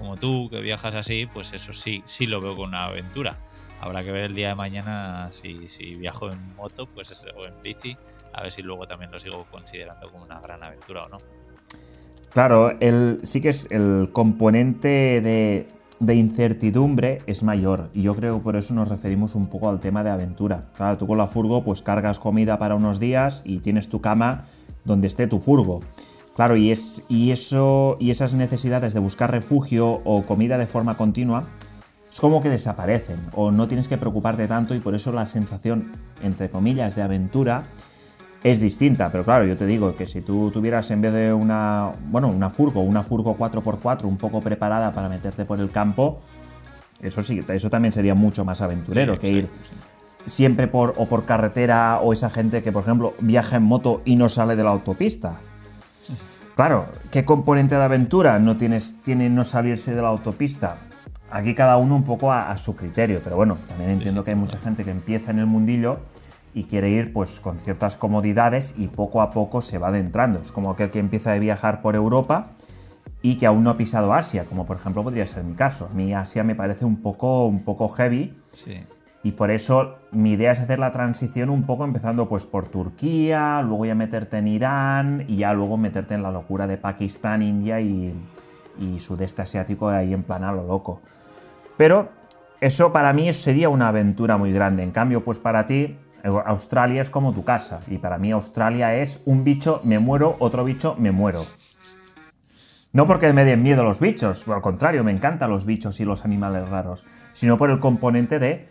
como 0.01 0.17
tú, 0.17 0.49
que 0.51 0.61
viajas 0.61 0.95
así, 0.95 1.27
pues 1.31 1.53
eso 1.53 1.73
sí, 1.73 2.03
sí 2.07 2.27
lo 2.27 2.41
veo 2.41 2.57
con 2.57 2.71
una 2.71 2.87
aventura. 2.87 3.37
Habrá 3.81 4.03
que 4.03 4.11
ver 4.11 4.25
el 4.25 4.35
día 4.35 4.49
de 4.49 4.55
mañana 4.55 5.29
si, 5.31 5.69
si 5.69 5.95
viajo 5.95 6.31
en 6.31 6.55
moto 6.57 6.87
pues 6.87 7.13
o 7.37 7.47
en 7.47 7.55
bici, 7.63 7.97
a 8.33 8.43
ver 8.43 8.51
si 8.51 8.63
luego 8.63 8.87
también 8.87 9.11
lo 9.11 9.19
sigo 9.19 9.47
considerando 9.51 10.11
como 10.11 10.25
una 10.25 10.41
gran 10.41 10.63
aventura 10.65 11.03
o 11.05 11.09
no. 11.09 11.19
Claro, 12.33 12.79
el, 12.81 13.21
sí 13.25 13.41
que 13.43 13.51
es 13.51 13.71
el 13.71 14.11
componente 14.13 15.21
de, 15.21 15.69
de 16.01 16.15
incertidumbre 16.15 17.23
es 17.27 17.43
mayor 17.43 17.91
y 17.93 18.03
yo 18.03 18.17
creo 18.17 18.39
que 18.39 18.45
por 18.45 18.57
eso 18.57 18.75
nos 18.75 18.89
referimos 18.89 19.35
un 19.35 19.47
poco 19.47 19.69
al 19.69 19.81
tema 19.81 20.03
de 20.03 20.11
aventura. 20.11 20.71
Claro, 20.75 20.97
tú 20.97 21.07
con 21.07 21.19
la 21.19 21.27
furgo 21.27 21.63
pues 21.63 21.83
cargas 21.83 22.19
comida 22.19 22.59
para 22.59 22.75
unos 22.75 22.99
días 22.99 23.43
y 23.45 23.59
tienes 23.59 23.89
tu 23.89 24.01
cama 24.01 24.47
donde 24.85 25.07
esté 25.07 25.27
tu 25.27 25.41
furgo. 25.41 25.81
Claro, 26.35 26.57
y, 26.57 26.71
es, 26.71 27.05
y, 27.09 27.33
eso, 27.33 27.99
y 28.01 28.11
esas 28.11 28.33
necesidades 28.33 28.95
de 28.95 29.01
buscar 29.01 29.31
refugio 29.31 30.01
o 30.05 30.25
comida 30.25 30.57
de 30.57 30.67
forma 30.67 30.97
continua 30.97 31.45
es 32.11 32.19
como 32.19 32.41
que 32.43 32.49
desaparecen 32.49 33.21
o 33.35 33.51
no 33.51 33.69
tienes 33.69 33.87
que 33.87 33.99
preocuparte 33.99 34.49
tanto 34.49 34.75
y 34.75 34.81
por 34.81 34.95
eso 34.95 35.13
la 35.13 35.27
sensación, 35.27 35.93
entre 36.23 36.49
comillas, 36.49 36.97
de 36.97 37.03
aventura 37.03 37.65
es 38.43 38.61
distinta. 38.61 39.11
Pero 39.11 39.25
claro, 39.25 39.45
yo 39.47 39.57
te 39.57 39.67
digo 39.67 39.97
que 39.97 40.07
si 40.07 40.21
tú 40.21 40.51
tuvieras 40.51 40.91
en 40.91 41.01
vez 41.01 41.13
de 41.13 41.33
una, 41.33 41.93
bueno, 42.11 42.29
una 42.29 42.51
furgo, 42.51 42.81
una 42.81 43.03
furgo 43.03 43.37
4x4 43.37 44.05
un 44.05 44.17
poco 44.17 44.41
preparada 44.41 44.93
para 44.93 45.09
meterte 45.09 45.45
por 45.45 45.61
el 45.61 45.71
campo, 45.71 46.21
eso 47.01 47.23
sí, 47.23 47.45
eso 47.49 47.71
también 47.71 47.93
sería 47.93 48.15
mucho 48.15 48.45
más 48.45 48.61
aventurero 48.61 49.19
que 49.19 49.29
ir 49.29 49.49
siempre 50.27 50.69
por, 50.69 50.95
o 50.99 51.07
por 51.07 51.25
carretera 51.25 52.01
o 52.03 52.13
esa 52.13 52.31
gente 52.31 52.63
que, 52.63 52.73
por 52.73 52.83
ejemplo, 52.83 53.15
viaja 53.21 53.57
en 53.57 53.63
moto 53.63 54.03
y 54.05 54.17
no 54.17 54.29
sale 54.29 54.57
de 54.57 54.65
la 54.65 54.71
autopista. 54.71 55.39
Claro, 56.55 56.87
¿qué 57.11 57.25
componente 57.25 57.75
de 57.75 57.83
aventura 57.83 58.39
no 58.39 58.57
tienes, 58.57 58.97
tiene 59.03 59.31
no 59.31 59.45
salirse 59.45 59.95
de 59.95 60.03
la 60.03 60.09
autopista? 60.09 60.77
Aquí 61.31 61.55
cada 61.55 61.77
uno 61.77 61.97
un 61.97 62.05
poco 62.05 62.33
a, 62.33 62.55
su 62.57 62.77
criterio, 62.77 63.21
pero 63.23 63.37
bueno, 63.37 63.57
también 63.69 63.91
entiendo 63.91 64.25
que 64.25 64.33
hay 64.33 64.37
mucha 64.37 64.59
gente 64.59 64.85
que 64.85 64.91
empieza 64.91 65.31
en 65.31 65.39
el 65.39 65.47
mundillo 65.47 66.01
y 66.55 66.65
quiere 66.65 66.91
ir 66.91 67.13
pues 67.13 67.41
con 67.41 67.59
ciertas 67.59 67.97
comodidades 67.97 68.75
y 68.77 68.89
poco 68.89 69.23
a 69.23 69.31
poco 69.31 69.61
se 69.61 69.79
va 69.79 69.89
adentrando. 69.89 70.41
Es 70.41 70.53
como 70.53 70.71
aquel 70.71 70.91
que 70.91 70.99
empieza 70.99 71.33
a 71.33 71.39
viajar 71.39 71.83
por 71.83 71.95
Europa 71.97 72.51
y 73.23 73.37
que 73.37 73.47
aún 73.47 73.65
no 73.65 73.71
ha 73.71 73.77
pisado 73.77 74.15
Asia, 74.15 74.45
como 74.45 74.67
por 74.67 74.77
ejemplo 74.77 75.03
podría 75.03 75.27
ser 75.27 75.45
mi 75.45 75.55
caso. 75.55 75.89
A 75.91 75.95
mí 75.95 76.15
Asia 76.15 76.43
me 76.43 76.55
parece 76.55 76.85
un 76.85 77.03
poco, 77.03 77.47
un 77.47 77.65
poco 77.65 77.89
heavy. 77.89 78.35
Y 79.23 79.33
por 79.33 79.51
eso 79.51 79.99
mi 80.13 80.33
idea 80.33 80.53
es 80.53 80.61
hacer 80.61 80.79
la 80.79 80.93
transición 80.93 81.51
un 81.51 81.65
poco 81.65 81.85
empezando 81.85 82.29
pues 82.29 82.47
por 82.47 82.67
Turquía, 82.67 83.61
luego 83.63 83.85
ya 83.85 83.95
meterte 83.95 84.39
en 84.39 84.47
Irán 84.47 85.25
y 85.29 85.37
ya 85.37 85.53
luego 85.53 85.77
meterte 85.77 86.15
en 86.15 86.23
la 86.23 86.31
locura 86.31 86.67
de 86.67 86.79
Pakistán, 86.79 87.43
India 87.43 87.81
y, 87.81 88.15
sudeste 88.99 89.43
asiático 89.43 89.91
de 89.91 89.99
ahí 89.99 90.15
en 90.15 90.23
plan 90.23 90.43
a 90.43 90.53
lo 90.53 90.67
loco. 90.67 91.03
Pero 91.77 92.09
eso 92.63 92.95
para 92.95 93.13
mí 93.13 93.31
sería 93.35 93.69
una 93.69 93.89
aventura 93.89 94.39
muy 94.39 94.53
grande. 94.53 94.83
En 94.83 94.91
cambio, 94.91 95.23
pues 95.23 95.39
para 95.39 95.67
ti 95.67 95.99
Australia 96.25 97.03
es 97.03 97.11
como 97.11 97.33
tu 97.33 97.45
casa 97.45 97.81
y 97.89 97.99
para 97.99 98.19
mí 98.19 98.31
Australia 98.31 98.95
es 98.95 99.23
un 99.25 99.45
bicho 99.45 99.81
me 99.85 99.99
muero, 99.99 100.37
otro 100.39 100.65
bicho 100.65 100.97
me 100.99 101.13
muero. 101.13 101.47
No 102.93 103.07
porque 103.07 103.33
me 103.33 103.45
den 103.45 103.63
miedo 103.63 103.85
los 103.85 104.01
bichos, 104.01 104.49
al 104.49 104.63
contrario, 104.63 105.05
me 105.05 105.13
encantan 105.13 105.51
los 105.51 105.65
bichos 105.65 106.01
y 106.01 106.05
los 106.05 106.25
animales 106.25 106.69
raros, 106.69 107.05
sino 107.33 107.57
por 107.57 107.71
el 107.71 107.79
componente 107.79 108.41
de 108.41 108.67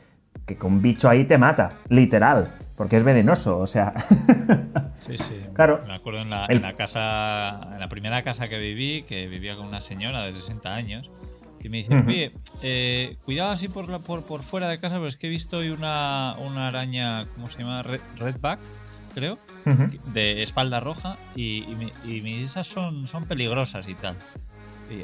que 0.45 0.57
con 0.57 0.81
bicho 0.81 1.09
ahí 1.09 1.25
te 1.25 1.37
mata, 1.37 1.73
literal, 1.87 2.51
porque 2.75 2.97
es 2.97 3.03
venenoso, 3.03 3.57
o 3.57 3.67
sea. 3.67 3.93
sí, 4.97 5.17
sí. 5.17 5.45
Claro. 5.53 5.81
Me 5.87 5.95
acuerdo 5.95 6.21
en 6.21 6.29
la, 6.29 6.75
casa, 6.75 7.61
en 7.73 7.79
la 7.79 7.87
primera 7.87 8.23
casa 8.23 8.49
que 8.49 8.57
viví, 8.57 9.03
que 9.03 9.27
vivía 9.27 9.55
con 9.55 9.67
una 9.67 9.81
señora 9.81 10.23
de 10.23 10.33
60 10.33 10.73
años, 10.73 11.09
y 11.61 11.69
me 11.69 11.77
dice, 11.77 11.95
oye, 11.95 12.31
eh, 12.61 13.17
cuidado 13.25 13.51
así 13.51 13.67
por, 13.67 13.89
la, 13.89 13.99
por, 13.99 14.23
por, 14.23 14.43
fuera 14.43 14.69
de 14.69 14.79
casa, 14.79 14.95
pero 14.95 15.07
es 15.07 15.15
que 15.15 15.27
he 15.27 15.29
visto 15.29 15.57
hoy 15.57 15.69
una, 15.69 16.35
una 16.39 16.67
araña, 16.67 17.27
¿cómo 17.35 17.49
se 17.49 17.59
llama? 17.59 17.83
redback, 17.83 18.59
creo, 19.13 19.37
de 20.13 20.43
espalda 20.43 20.79
roja, 20.79 21.17
y, 21.35 21.65
y, 22.05 22.41
esas 22.41 22.67
son, 22.67 23.07
son 23.07 23.25
peligrosas 23.25 23.87
y 23.87 23.95
tal 23.95 24.15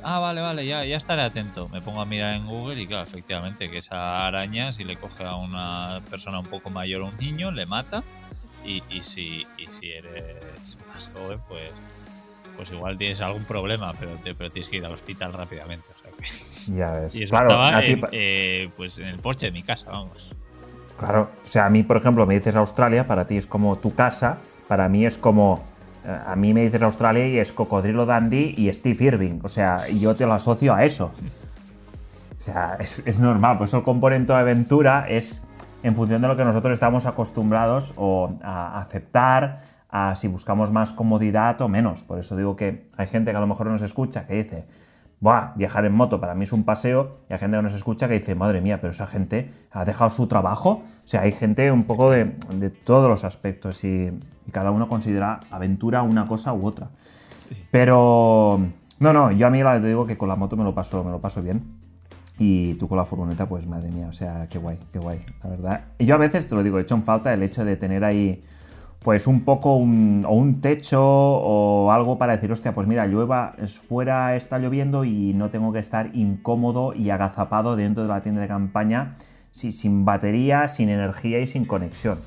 ah, 0.04 0.20
vale, 0.20 0.42
vale, 0.42 0.66
ya, 0.66 0.84
ya 0.86 0.98
estaré 0.98 1.22
atento. 1.22 1.70
Me 1.70 1.82
pongo 1.82 2.02
a 2.02 2.06
mirar 2.06 2.36
en 2.36 2.46
Google 2.46 2.82
y 2.82 2.88
claro, 2.88 3.04
efectivamente, 3.04 3.70
que 3.70 3.78
esa 3.78 4.26
araña, 4.26 4.72
si 4.72 4.84
le 4.84 4.98
coge 4.98 5.24
a 5.24 5.36
una 5.36 6.02
persona 6.10 6.40
un 6.40 6.48
poco 6.48 6.70
mayor 6.70 7.02
o 7.02 7.08
un 7.08 7.18
niño, 7.18 7.52
le 7.52 7.66
mata. 7.66 8.04
Y, 8.64 8.82
si, 9.04 9.46
si 9.70 9.92
eres 9.92 10.78
más 10.92 11.08
joven, 11.10 11.40
pues, 11.48 11.70
pues 12.56 12.72
igual 12.72 12.98
tienes 12.98 13.22
algún 13.22 13.44
problema, 13.44 13.94
pero, 13.94 14.18
pero 14.24 14.50
tienes 14.50 14.70
que 14.70 14.78
ir 14.78 14.86
al 14.86 14.94
hospital 14.94 15.34
rápidamente. 15.34 15.86
Ya 16.68 16.92
ves. 16.92 17.16
Y 17.16 17.24
eso 17.24 17.36
estaba 17.36 17.84
en, 17.84 18.02
eh, 18.12 18.70
pues 18.76 18.98
en 18.98 19.08
el 19.08 19.20
porche 19.20 19.48
de 19.48 19.52
mi 19.52 19.64
casa, 19.64 19.92
vamos. 19.92 20.32
Claro, 20.98 21.30
o 21.44 21.48
sea, 21.48 21.66
a 21.66 21.70
mí, 21.70 21.84
por 21.84 21.98
ejemplo, 21.98 22.26
me 22.26 22.36
dices 22.36 22.56
Australia, 22.56 23.06
para 23.06 23.28
ti 23.28 23.38
es 23.38 23.48
como 23.48 23.78
tu 23.78 23.94
casa, 23.94 24.38
para 24.68 24.88
mí 24.88 25.06
es 25.06 25.18
como 25.18 25.64
a 26.06 26.36
mí 26.36 26.54
me 26.54 26.62
dices 26.62 26.82
Australia 26.82 27.28
y 27.28 27.40
es 27.40 27.52
Cocodrilo 27.52 28.06
Dandy 28.06 28.54
y 28.58 28.72
Steve 28.72 29.06
Irving. 29.06 29.40
O 29.44 29.48
sea, 29.48 29.88
yo 29.90 30.16
te 30.16 30.26
lo 30.26 30.34
asocio 30.34 30.74
a 30.74 30.86
eso. 30.86 31.12
O 32.38 32.42
sea, 32.42 32.78
es, 32.80 33.20
normal. 33.20 33.58
Por 33.58 33.66
eso 33.66 33.78
el 33.78 33.84
componente 33.84 34.34
de 34.34 34.40
aventura 34.40 35.06
es 35.10 35.48
en 35.84 35.96
función 35.96 36.22
de 36.22 36.28
lo 36.28 36.38
que 36.38 36.46
nosotros 36.46 36.74
estamos 36.74 37.06
acostumbrados 37.06 37.94
o 37.98 38.38
a 38.44 38.80
aceptar, 38.80 39.60
a 39.90 40.16
si 40.16 40.28
buscamos 40.28 40.72
más 40.72 40.94
comodidad 40.94 41.60
o 41.62 41.70
menos. 41.70 42.04
Por 42.04 42.20
eso 42.20 42.36
digo 42.36 42.56
que 42.56 42.88
hay 42.98 43.08
gente 43.08 43.32
que 43.32 43.38
a 43.38 43.40
lo 43.42 43.48
mejor 43.48 43.68
nos 43.68 43.82
escucha 43.82 44.26
que 44.26 44.44
dice, 44.44 44.66
Buah, 45.26 45.54
viajar 45.56 45.86
en 45.86 45.96
moto 45.96 46.22
para 46.22 46.36
mí 46.36 46.44
es 46.44 46.54
un 46.54 46.66
paseo 46.66 47.16
y 47.28 47.34
hay 47.34 47.40
gente 47.40 47.58
que 47.58 47.64
nos 47.64 47.74
escucha 47.74 48.08
que 48.08 48.14
dice, 48.14 48.36
madre 48.36 48.62
mía, 48.62 48.80
pero 48.80 48.94
esa 48.94 49.08
gente 49.08 49.50
ha 49.72 49.84
dejado 49.84 50.12
su 50.12 50.28
trabajo. 50.28 50.84
O 50.84 51.08
sea, 51.08 51.22
hay 51.22 51.32
gente 51.32 51.72
un 51.72 51.86
poco 51.86 52.12
de, 52.12 52.26
todos 52.84 53.10
los 53.10 53.24
aspectos 53.24 53.84
y, 53.84 54.12
cada 54.52 54.70
uno 54.70 54.88
considera 54.88 55.40
aventura 55.50 56.04
una 56.04 56.28
cosa 56.28 56.54
u 56.54 56.68
otra. 56.68 56.92
Pero, 57.72 58.68
no, 59.00 59.14
no, 59.14 59.32
yo 59.32 59.48
a 59.48 59.50
mí 59.50 59.64
te 59.64 59.88
digo 59.88 60.06
que 60.06 60.16
con 60.16 60.30
la 60.30 60.36
moto 60.36 60.58
me 60.58 60.64
lo 60.64 60.76
paso, 60.76 61.04
me 61.04 61.10
lo 61.10 61.20
paso 61.20 61.42
bien. 61.42 61.76
Y 62.38 62.76
tú 62.76 62.88
con 62.88 63.00
la 63.00 63.06
furgoneta, 63.06 63.50
pues 63.50 63.66
madre 63.66 63.90
mía, 63.90 64.06
o 64.08 64.14
sea, 64.14 64.46
qué 64.48 64.60
guay, 64.60 64.78
qué 64.94 65.00
guay, 65.00 65.22
la 65.44 65.50
verdad. 65.50 65.86
Y 65.98 66.06
yo 66.06 66.14
a 66.14 66.20
veces, 66.20 66.48
te 66.48 66.54
lo 66.54 66.62
digo, 66.62 66.78
he 66.78 66.84
hecho 66.84 66.94
en 66.94 67.02
falta 67.02 67.34
el 67.34 67.42
hecho 67.42 67.66
de 67.66 67.78
tener 67.78 68.04
ahí 68.06 68.44
pues 69.06 69.28
un 69.28 69.46
poco 69.46 69.76
un, 69.76 70.26
o 70.28 70.34
un 70.34 70.62
techo 70.62 71.00
o 71.00 71.92
algo 71.92 72.18
para 72.18 72.34
decir, 72.34 72.52
hostia, 72.52 72.74
pues 72.74 72.88
mira, 72.88 73.06
llueva, 73.06 73.54
es 73.60 73.78
fuera 73.78 74.36
está 74.36 74.58
lloviendo 74.58 75.06
y 75.06 75.36
no 75.36 75.52
tengo 75.52 75.72
que 75.72 75.78
estar 75.78 76.10
incómodo 76.16 76.92
y 76.96 77.12
agazapado 77.12 77.76
dentro 77.76 78.02
de 78.02 78.10
la 78.10 78.24
tienda 78.24 78.42
de 78.42 78.48
campaña 78.48 79.14
sin 79.52 80.06
batería, 80.06 80.68
sin 80.70 80.90
energía 80.90 81.40
y 81.40 81.46
sin 81.46 81.66
conexión. 81.66 82.18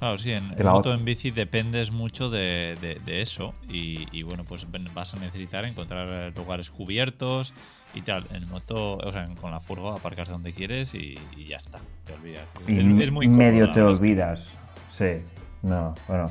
Claro, 0.00 0.18
sí, 0.18 0.32
en, 0.32 0.42
en 0.58 0.66
moto 0.66 0.92
en 0.92 1.04
bici 1.04 1.30
dependes 1.30 1.92
mucho 1.92 2.30
de, 2.30 3.00
eso 3.06 3.54
y, 3.68 4.24
bueno, 4.24 4.42
pues 4.48 4.66
vas 4.92 5.14
a 5.14 5.18
necesitar 5.18 5.64
encontrar 5.66 6.32
lugares 6.36 6.68
cubiertos 6.70 7.54
y 7.94 8.02
tal. 8.02 8.24
En 8.34 8.48
moto, 8.48 8.96
o 8.96 9.12
sea, 9.12 9.28
con 9.40 9.52
la 9.52 9.60
furgo 9.60 9.92
aparcas 9.92 10.30
donde 10.30 10.52
quieres 10.52 10.96
y, 10.96 11.16
ya 11.46 11.58
está, 11.58 11.78
te 12.04 12.14
olvidas. 12.14 12.42
Y 12.66 13.00
es, 13.00 13.12
muy 13.12 13.28
medio 13.28 13.70
te 13.70 13.82
olvidas, 13.82 14.52
sí. 14.88 15.22
No, 15.62 15.94
bueno. 16.08 16.30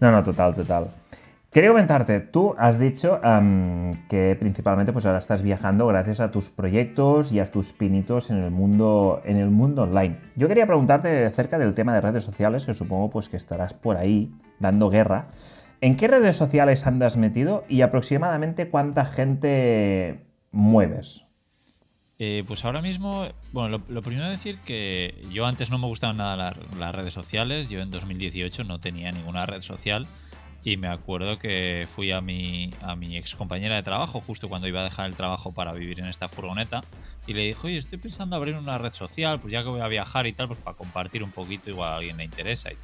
No, 0.00 0.10
no, 0.10 0.22
total, 0.22 0.54
total. 0.54 0.88
Quería 1.56 1.70
comentarte, 1.70 2.20
tú 2.20 2.54
has 2.58 2.78
dicho 2.78 3.18
que 4.10 4.36
principalmente 4.38 4.92
pues 4.92 5.06
ahora 5.06 5.18
estás 5.18 5.42
viajando 5.42 5.86
gracias 5.86 6.20
a 6.20 6.30
tus 6.30 6.50
proyectos 6.50 7.32
y 7.32 7.40
a 7.40 7.50
tus 7.50 7.72
pinitos 7.72 8.28
en 8.28 8.36
el 8.36 8.50
mundo, 8.50 9.22
en 9.24 9.38
el 9.38 9.48
mundo 9.48 9.84
online. 9.84 10.18
Yo 10.34 10.48
quería 10.48 10.66
preguntarte 10.66 11.24
acerca 11.24 11.58
del 11.58 11.72
tema 11.72 11.94
de 11.94 12.02
redes 12.02 12.24
sociales, 12.24 12.66
que 12.66 12.74
supongo 12.74 13.08
pues 13.08 13.30
que 13.30 13.38
estarás 13.38 13.72
por 13.72 13.96
ahí 13.96 14.34
dando 14.58 14.90
guerra. 14.90 15.28
¿En 15.80 15.96
qué 15.96 16.08
redes 16.08 16.36
sociales 16.36 16.86
andas 16.86 17.16
metido 17.16 17.64
y 17.70 17.80
aproximadamente 17.80 18.68
cuánta 18.68 19.06
gente 19.06 20.26
mueves? 20.52 21.25
Eh, 22.18 22.44
pues 22.46 22.64
ahora 22.64 22.80
mismo, 22.80 23.28
bueno, 23.52 23.82
lo, 23.88 24.02
primero 24.02 24.26
decir 24.28 24.58
que 24.60 25.22
yo 25.30 25.44
antes 25.44 25.70
no 25.70 25.76
me 25.76 25.86
gustaban 25.86 26.16
nada 26.16 26.54
las, 26.78 26.94
redes 26.94 27.12
sociales, 27.12 27.68
yo 27.68 27.80
en 27.80 27.90
2018 27.90 28.64
no 28.64 28.80
tenía 28.80 29.12
ninguna 29.12 29.44
red 29.44 29.60
social 29.60 30.06
y 30.64 30.78
me 30.78 30.88
acuerdo 30.88 31.38
que 31.38 31.86
fui 31.94 32.12
a 32.12 32.22
mi, 32.22 32.72
a 32.80 32.96
mi 32.96 33.18
ex 33.18 33.34
compañera 33.34 33.76
de 33.76 33.82
trabajo 33.82 34.22
justo 34.22 34.48
cuando 34.48 34.66
iba 34.66 34.80
a 34.80 34.84
dejar 34.84 35.06
el 35.06 35.14
trabajo 35.14 35.52
para 35.52 35.74
vivir 35.74 36.00
en 36.00 36.06
esta 36.06 36.28
furgoneta 36.28 36.82
y 37.26 37.34
le 37.34 37.42
dije, 37.42 37.66
oye, 37.66 37.76
estoy 37.76 37.98
pensando 37.98 38.34
abrir 38.34 38.54
una 38.54 38.78
red 38.78 38.92
social, 38.92 39.38
pues 39.38 39.52
ya 39.52 39.62
que 39.62 39.68
voy 39.68 39.82
a 39.82 39.88
viajar 39.88 40.26
y 40.26 40.32
tal, 40.32 40.48
pues 40.48 40.58
para 40.58 40.74
compartir 40.74 41.22
un 41.22 41.32
poquito, 41.32 41.68
igual 41.68 41.92
a 41.92 41.96
alguien 41.96 42.16
le 42.16 42.24
interesa 42.24 42.70
y 42.72 42.76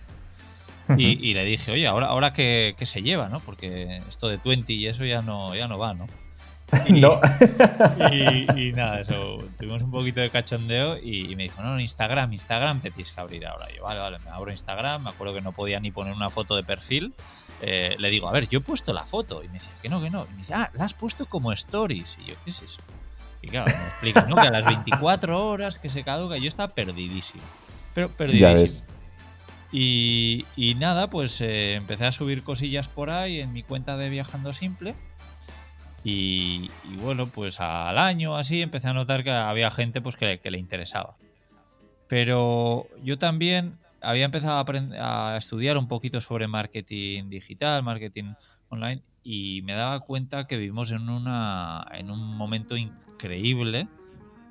Y, 0.99 1.33
le 1.33 1.45
dije, 1.45 1.73
oye, 1.73 1.87
ahora, 1.87 2.09
ahora 2.09 2.33
qué, 2.35 2.75
se 2.83 3.03
lleva, 3.03 3.29
¿no? 3.29 3.41
Porque 3.41 4.03
esto 4.09 4.29
de 4.29 4.39
20 4.45 4.73
y 4.75 4.89
eso 4.89 5.07
ya 5.07 5.23
no, 5.23 5.55
ya 5.55 5.69
no 5.69 5.79
va, 5.79 5.95
¿no? 5.95 6.07
Y, 6.88 7.00
no. 7.00 7.21
y, 8.57 8.73
nada, 8.73 9.00
eso, 9.00 9.37
tuvimos 9.59 9.83
un 9.83 9.91
poquito 9.91 10.21
de 10.21 10.31
cachondeo 10.31 10.99
y, 10.99 11.35
me 11.37 11.45
dijo, 11.45 11.62
no, 11.62 11.79
Instagram, 11.79 12.33
Instagram 12.33 12.81
te 12.81 12.91
tienes 12.91 13.12
que 13.12 13.21
abrir 13.21 13.47
ahora. 13.47 13.67
yo, 13.75 13.83
vale, 13.83 14.00
vale, 14.00 14.19
me 14.25 14.31
abro 14.31 14.50
Instagram, 14.50 15.05
me 15.05 15.11
acuerdo 15.11 15.35
que 15.35 15.41
no 15.41 15.52
podía 15.52 15.81
ni 15.81 15.91
poner 15.91 16.14
una 16.14 16.31
foto 16.31 16.57
de 16.57 16.64
perfil. 16.64 17.14
Eh, 17.61 17.95
le 17.99 18.11
digo, 18.11 18.29
a 18.29 18.33
ver, 18.33 18.49
yo 18.49 18.59
he 18.59 18.62
puesto 18.62 18.93
la 18.93 19.05
foto. 19.05 19.43
Y 19.45 19.49
me 19.49 19.55
decía, 19.55 19.71
que 19.81 19.88
no, 19.88 20.00
que 20.00 20.11
no. 20.11 20.26
Y 20.29 20.33
me 20.33 20.38
dice, 20.38 20.55
ah, 20.55 20.71
la 20.75 20.85
has 20.85 20.95
puesto 20.95 21.26
como 21.26 21.52
stories. 21.52 22.19
Y 22.25 22.31
yo, 22.31 22.35
¿qué 22.45 22.50
es 22.50 22.62
eso? 22.62 22.81
Y 23.43 23.49
claro, 23.49 23.67
me 23.67 23.85
explica, 23.85 24.23
¿no? 24.23 24.37
Que 24.37 24.49
a 24.49 24.50
las 24.50 24.64
24 24.64 25.47
horas 25.47 25.79
que 25.79 25.91
se 25.91 26.02
caduca, 26.02 26.37
yo 26.38 26.49
estaba 26.49 26.75
perdidísimo. 26.75 27.43
Pero 27.95 28.09
perdidísimo. 28.09 28.87
Y, 29.71 30.45
y, 30.55 30.75
nada, 30.75 31.09
pues 31.09 31.41
eh, 31.41 31.75
empecé 31.75 32.05
a 32.05 32.12
subir 32.12 32.43
cosillas 32.43 32.88
por 32.88 33.11
ahí 33.11 33.41
en 33.41 33.52
mi 33.52 33.62
cuenta 33.62 33.97
de 33.97 34.11
Viajando 34.11 34.52
Simple 34.52 34.95
y, 36.04 36.68
bueno, 37.00 37.26
pues 37.26 37.61
al 37.61 37.99
año 37.99 38.37
así 38.37 38.61
empecé 38.61 38.88
a 38.88 38.92
notar 38.92 39.23
que 39.23 39.30
había 39.30 39.71
gente 39.71 40.00
pues 40.00 40.16
que, 40.16 40.40
le 40.42 40.59
interesaba. 40.59 41.16
Pero 42.09 42.87
yo 43.02 43.18
también 43.18 43.78
había 44.00 44.25
empezado 44.25 44.64
a, 44.99 45.37
estudiar 45.37 45.78
un 45.78 45.88
poquito 45.88 46.21
sobre 46.21 46.49
marketing 46.49 47.30
digital, 47.30 47.82
marketing 47.82 48.35
online, 48.68 49.02
y 49.23 49.62
me 49.62 49.75
daba 49.75 50.00
cuenta 50.00 50.47
que 50.47 50.56
vivimos 50.56 50.90
en, 50.90 51.09
una, 51.09 51.87
en 51.92 52.11
un 52.11 52.37
momento 52.37 52.76
increíble 52.76 53.87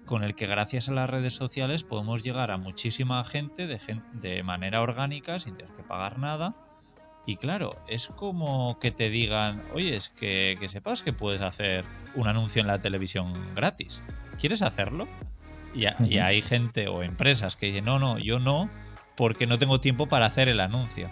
con 0.06 0.24
el 0.24 0.36
que 0.36 0.48
gracias 0.48 0.88
a 0.90 0.94
las 0.94 1.10
redes 1.10 1.34
sociales 1.34 1.84
podemos 1.84 2.24
llegar 2.24 2.52
a 2.52 2.58
muchísima 2.58 3.24
gente 3.26 3.68
de, 3.68 3.80
de 4.14 4.44
manera 4.44 4.82
orgánica 4.82 5.40
sin 5.40 5.58
tener 5.58 5.74
que 5.76 5.84
pagar 5.84 6.18
nada 6.18 6.56
y 7.26 7.36
claro, 7.38 7.72
es 7.88 8.08
como 8.08 8.80
que 8.80 8.92
te 8.92 9.10
digan, 9.10 9.62
oye, 9.74 9.96
es 9.96 10.10
que, 10.10 10.58
sepas 10.68 11.04
que 11.04 11.14
puedes 11.14 11.42
hacer 11.42 11.86
un 12.16 12.28
anuncio 12.28 12.62
en 12.62 12.68
la 12.68 12.80
televisión 12.82 13.34
gratis. 13.56 14.02
¿Quieres 14.40 14.62
hacerlo? 14.62 15.08
Y, 15.76 15.86
y 16.06 16.18
hay 16.20 16.42
gente 16.42 16.88
o 16.88 17.04
empresas 17.04 17.56
que 17.56 17.68
dicen, 17.68 17.86
no, 17.86 18.00
no, 18.00 18.18
yo 18.18 18.40
no, 18.40 18.70
porque 19.16 19.46
no 19.48 19.60
tengo 19.60 19.80
tiempo 19.80 20.08
para 20.08 20.26
hacer 20.26 20.50
el 20.50 20.60
anuncio. 20.60 21.10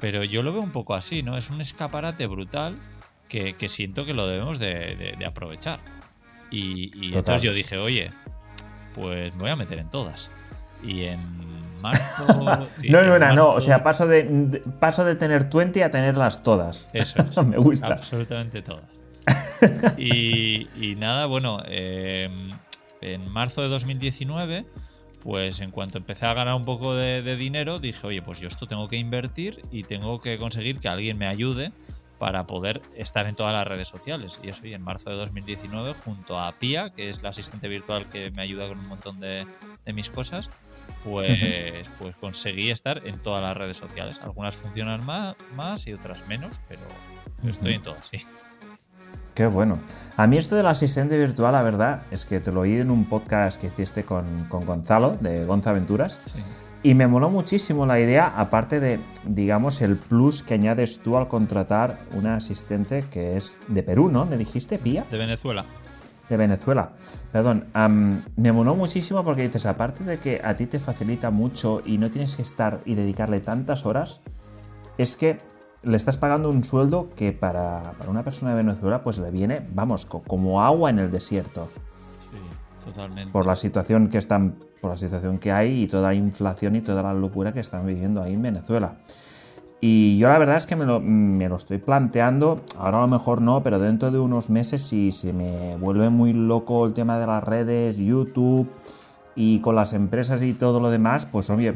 Pero 0.00 0.22
yo 0.24 0.42
lo 0.42 0.52
veo 0.52 0.62
un 0.62 0.70
poco 0.72 0.94
así, 0.94 1.22
¿no? 1.22 1.36
Es 1.36 1.50
un 1.50 1.60
escaparate 1.60 2.26
brutal 2.26 2.76
que, 3.28 3.54
que 3.54 3.68
siento 3.68 4.04
que 4.04 4.14
lo 4.14 4.26
debemos 4.28 4.58
de, 4.58 4.94
de- 4.96 5.14
de 5.18 5.26
aprovechar. 5.26 5.80
Y, 6.50 6.90
y 6.96 7.06
entonces 7.06 7.42
yo 7.42 7.52
dije, 7.52 7.76
oye, 7.78 8.10
pues 8.94 9.34
me 9.34 9.42
voy 9.42 9.50
a 9.50 9.56
meter 9.56 9.78
en 9.78 9.90
todas. 9.90 10.30
Y 10.82 11.04
en 11.04 11.18
sí, 12.80 12.88
No, 12.90 13.02
no, 13.02 13.18
no, 13.18 13.32
no. 13.34 13.48
O 13.50 13.60
sea, 13.60 13.82
paso 13.82 14.06
de, 14.06 14.22
de- 14.24 14.60
paso 14.60 15.04
de 15.04 15.14
tener 15.14 15.48
20 15.52 15.84
a 15.84 15.90
tenerlas 15.90 16.42
todas. 16.42 16.90
Eso 16.92 17.20
es. 17.22 17.36
Me 17.46 17.56
gusta. 17.58 17.94
Absolutamente 17.94 18.62
todas. 18.62 18.84
Y, 19.96 20.66
y 20.80 20.94
nada, 20.96 21.26
bueno, 21.26 21.62
eh, 21.66 22.28
en 23.00 23.28
marzo 23.30 23.62
de 23.62 23.68
2019, 23.68 24.66
pues 25.22 25.60
en 25.60 25.70
cuanto 25.70 25.98
empecé 25.98 26.26
a 26.26 26.34
ganar 26.34 26.54
un 26.54 26.64
poco 26.64 26.94
de, 26.94 27.22
de 27.22 27.36
dinero, 27.36 27.78
dije, 27.78 28.06
oye, 28.06 28.22
pues 28.22 28.38
yo 28.38 28.48
esto 28.48 28.66
tengo 28.66 28.88
que 28.88 28.96
invertir 28.96 29.62
y 29.70 29.82
tengo 29.82 30.20
que 30.20 30.38
conseguir 30.38 30.78
que 30.78 30.88
alguien 30.88 31.18
me 31.18 31.26
ayude 31.26 31.72
para 32.18 32.46
poder 32.46 32.80
estar 32.96 33.26
en 33.26 33.34
todas 33.34 33.52
las 33.52 33.66
redes 33.66 33.88
sociales. 33.88 34.38
Y 34.42 34.48
eso, 34.48 34.66
y 34.66 34.72
en 34.72 34.82
marzo 34.82 35.10
de 35.10 35.16
2019, 35.16 35.94
junto 36.04 36.38
a 36.38 36.50
Pia, 36.52 36.90
que 36.90 37.10
es 37.10 37.22
la 37.22 37.30
asistente 37.30 37.68
virtual 37.68 38.06
que 38.08 38.30
me 38.36 38.42
ayuda 38.42 38.68
con 38.68 38.78
un 38.78 38.88
montón 38.88 39.20
de, 39.20 39.46
de 39.84 39.92
mis 39.92 40.08
cosas, 40.08 40.48
pues, 41.10 41.88
pues 42.00 42.16
conseguí 42.16 42.70
estar 42.70 43.00
en 43.06 43.18
todas 43.20 43.42
las 43.42 43.56
redes 43.56 43.76
sociales. 43.76 44.20
Algunas 44.22 44.56
funcionan 44.56 45.04
más, 45.06 45.36
más 45.54 45.86
y 45.86 45.92
otras 45.92 46.26
menos, 46.26 46.52
pero 46.68 46.80
estoy 47.48 47.74
en 47.74 47.82
todas, 47.82 48.06
sí. 48.08 48.18
Qué 49.34 49.46
bueno. 49.46 49.78
A 50.16 50.26
mí 50.26 50.36
esto 50.38 50.56
del 50.56 50.66
asistente 50.66 51.16
virtual, 51.18 51.52
la 51.52 51.62
verdad, 51.62 52.02
es 52.10 52.24
que 52.26 52.40
te 52.40 52.50
lo 52.52 52.60
oí 52.62 52.74
en 52.74 52.90
un 52.90 53.04
podcast 53.04 53.60
que 53.60 53.68
hiciste 53.68 54.04
con, 54.04 54.44
con 54.48 54.64
Gonzalo, 54.66 55.16
de 55.20 55.44
Gonza 55.44 55.70
Aventuras, 55.70 56.20
Sí. 56.24 56.42
y 56.90 56.94
me 56.94 57.06
moló 57.06 57.28
muchísimo 57.30 57.84
la 57.86 58.00
idea, 58.00 58.32
aparte 58.36 58.80
de, 58.80 58.98
digamos, 59.24 59.82
el 59.82 59.96
plus 59.96 60.42
que 60.42 60.54
añades 60.54 61.00
tú 61.02 61.16
al 61.18 61.28
contratar 61.28 61.98
una 62.12 62.36
asistente 62.36 63.04
que 63.10 63.36
es 63.36 63.58
de 63.68 63.82
Perú, 63.82 64.08
¿no? 64.10 64.24
¿Me 64.24 64.36
dijiste, 64.38 64.78
Pía? 64.78 65.04
De 65.10 65.18
Venezuela. 65.18 65.66
De 66.28 66.36
Venezuela. 66.36 66.92
Perdón, 67.32 67.66
am, 67.72 68.24
me 68.36 68.50
moló 68.50 68.74
muchísimo 68.74 69.22
porque 69.22 69.42
dices, 69.42 69.64
aparte 69.66 70.02
de 70.02 70.18
que 70.18 70.40
a 70.42 70.56
ti 70.56 70.66
te 70.66 70.80
facilita 70.80 71.30
mucho 71.30 71.82
y 71.84 71.98
no 71.98 72.10
tienes 72.10 72.34
que 72.36 72.42
estar 72.42 72.80
y 72.84 72.94
dedicarle 72.96 73.40
tantas 73.40 73.86
horas, 73.86 74.22
es 74.98 75.16
que 75.16 75.38
le 75.82 75.96
estás 75.96 76.16
pagando 76.16 76.50
un 76.50 76.64
sueldo 76.64 77.10
que 77.14 77.32
para, 77.32 77.92
para 77.96 78.10
una 78.10 78.24
persona 78.24 78.50
de 78.50 78.56
Venezuela 78.56 79.04
pues 79.04 79.18
le 79.18 79.30
viene, 79.30 79.64
vamos, 79.72 80.04
co- 80.04 80.22
como 80.22 80.62
agua 80.64 80.90
en 80.90 80.98
el 80.98 81.12
desierto. 81.12 81.68
Sí, 82.32 82.38
totalmente. 82.84 83.30
Por 83.30 83.46
la 83.46 83.54
situación 83.54 84.08
que 84.08 84.18
están, 84.18 84.56
por 84.80 84.90
la 84.90 84.96
situación 84.96 85.38
que 85.38 85.52
hay 85.52 85.84
y 85.84 85.86
toda 85.86 86.08
la 86.08 86.14
inflación 86.14 86.74
y 86.74 86.80
toda 86.80 87.04
la 87.04 87.14
locura 87.14 87.52
que 87.52 87.60
están 87.60 87.86
viviendo 87.86 88.20
ahí 88.20 88.34
en 88.34 88.42
Venezuela. 88.42 88.96
Y 89.80 90.16
yo 90.16 90.28
la 90.28 90.38
verdad 90.38 90.56
es 90.56 90.66
que 90.66 90.74
me 90.74 90.86
lo, 90.86 91.00
me 91.00 91.48
lo 91.48 91.56
estoy 91.56 91.78
planteando, 91.78 92.62
ahora 92.78 92.98
a 92.98 93.00
lo 93.02 93.08
mejor 93.08 93.42
no, 93.42 93.62
pero 93.62 93.78
dentro 93.78 94.10
de 94.10 94.18
unos 94.18 94.48
meses 94.48 94.82
si 94.82 95.12
se 95.12 95.32
me 95.32 95.76
vuelve 95.76 96.08
muy 96.08 96.32
loco 96.32 96.86
el 96.86 96.94
tema 96.94 97.18
de 97.18 97.26
las 97.26 97.44
redes, 97.44 97.98
YouTube 97.98 98.68
y 99.34 99.60
con 99.60 99.76
las 99.76 99.92
empresas 99.92 100.42
y 100.42 100.54
todo 100.54 100.80
lo 100.80 100.88
demás, 100.88 101.26
pues 101.26 101.50
oye, 101.50 101.74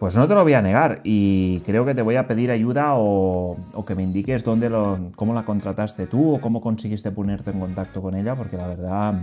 pues 0.00 0.16
no 0.16 0.26
te 0.26 0.34
lo 0.34 0.42
voy 0.42 0.54
a 0.54 0.62
negar 0.62 1.00
y 1.04 1.60
creo 1.60 1.84
que 1.84 1.94
te 1.94 2.02
voy 2.02 2.16
a 2.16 2.26
pedir 2.26 2.50
ayuda 2.50 2.94
o, 2.94 3.56
o 3.72 3.84
que 3.84 3.94
me 3.94 4.02
indiques 4.02 4.42
dónde 4.42 4.68
lo, 4.68 5.12
cómo 5.14 5.32
la 5.32 5.44
contrataste 5.44 6.08
tú 6.08 6.34
o 6.34 6.40
cómo 6.40 6.60
conseguiste 6.60 7.12
ponerte 7.12 7.52
en 7.52 7.60
contacto 7.60 8.02
con 8.02 8.16
ella, 8.16 8.34
porque 8.34 8.56
la 8.56 8.66
verdad, 8.66 9.14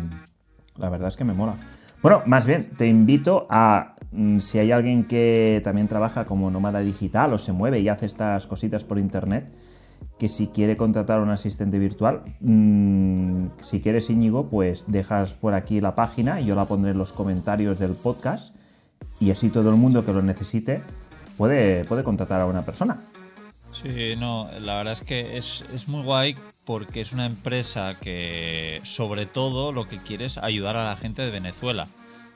la 0.77 0.89
verdad 0.89 1.09
es 1.09 1.17
que 1.17 1.25
me 1.25 1.33
mola. 1.33 1.57
Bueno, 2.01 2.23
más 2.25 2.47
bien, 2.47 2.71
te 2.77 2.87
invito 2.87 3.45
a, 3.49 3.90
si 4.39 4.59
hay 4.59 4.71
alguien 4.71 5.05
que 5.05 5.61
también 5.63 5.87
trabaja 5.87 6.25
como 6.25 6.51
nómada 6.51 6.79
digital 6.79 7.33
o 7.33 7.37
se 7.37 7.53
mueve 7.53 7.79
y 7.79 7.89
hace 7.89 8.05
estas 8.05 8.47
cositas 8.47 8.83
por 8.83 8.99
internet, 8.99 9.51
que 10.19 10.29
si 10.29 10.47
quiere 10.47 10.77
contratar 10.77 11.19
a 11.19 11.23
un 11.23 11.29
asistente 11.29 11.79
virtual, 11.79 12.23
mm, 12.41 13.47
si 13.61 13.81
quieres 13.81 14.09
Íñigo, 14.09 14.49
pues 14.49 14.91
dejas 14.91 15.33
por 15.33 15.53
aquí 15.53 15.81
la 15.81 15.95
página 15.95 16.41
y 16.41 16.45
yo 16.45 16.55
la 16.55 16.65
pondré 16.65 16.91
en 16.91 16.97
los 16.97 17.13
comentarios 17.13 17.79
del 17.79 17.93
podcast 17.93 18.53
y 19.19 19.31
así 19.31 19.49
todo 19.49 19.69
el 19.69 19.77
mundo 19.77 20.05
que 20.05 20.13
lo 20.13 20.21
necesite 20.21 20.81
puede, 21.37 21.85
puede 21.85 22.03
contratar 22.03 22.41
a 22.41 22.45
una 22.45 22.63
persona. 22.63 22.99
Sí, 23.71 24.15
no, 24.17 24.49
la 24.59 24.75
verdad 24.75 24.93
es 24.93 25.01
que 25.01 25.37
es, 25.37 25.65
es 25.73 25.87
muy 25.87 26.03
guay 26.03 26.35
porque 26.65 27.01
es 27.01 27.13
una 27.13 27.25
empresa 27.25 27.95
que 27.99 28.81
sobre 28.83 29.25
todo 29.25 29.71
lo 29.71 29.87
que 29.87 29.97
quiere 29.99 30.25
es 30.25 30.37
ayudar 30.37 30.75
a 30.75 30.83
la 30.83 30.97
gente 30.97 31.21
de 31.21 31.31
Venezuela. 31.31 31.87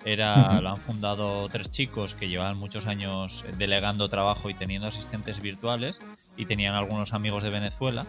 Era, 0.06 0.62
lo 0.62 0.70
han 0.70 0.78
fundado 0.78 1.50
tres 1.50 1.72
chicos 1.72 2.14
que 2.14 2.30
llevaban 2.30 2.58
muchos 2.58 2.86
años 2.86 3.44
delegando 3.58 4.08
trabajo 4.08 4.52
y 4.52 4.54
teniendo 4.54 4.88
asistentes 4.88 5.42
virtuales 5.42 6.00
y 6.38 6.46
tenían 6.46 6.76
algunos 6.76 7.14
amigos 7.14 7.42
de 7.42 7.50
Venezuela 7.50 8.06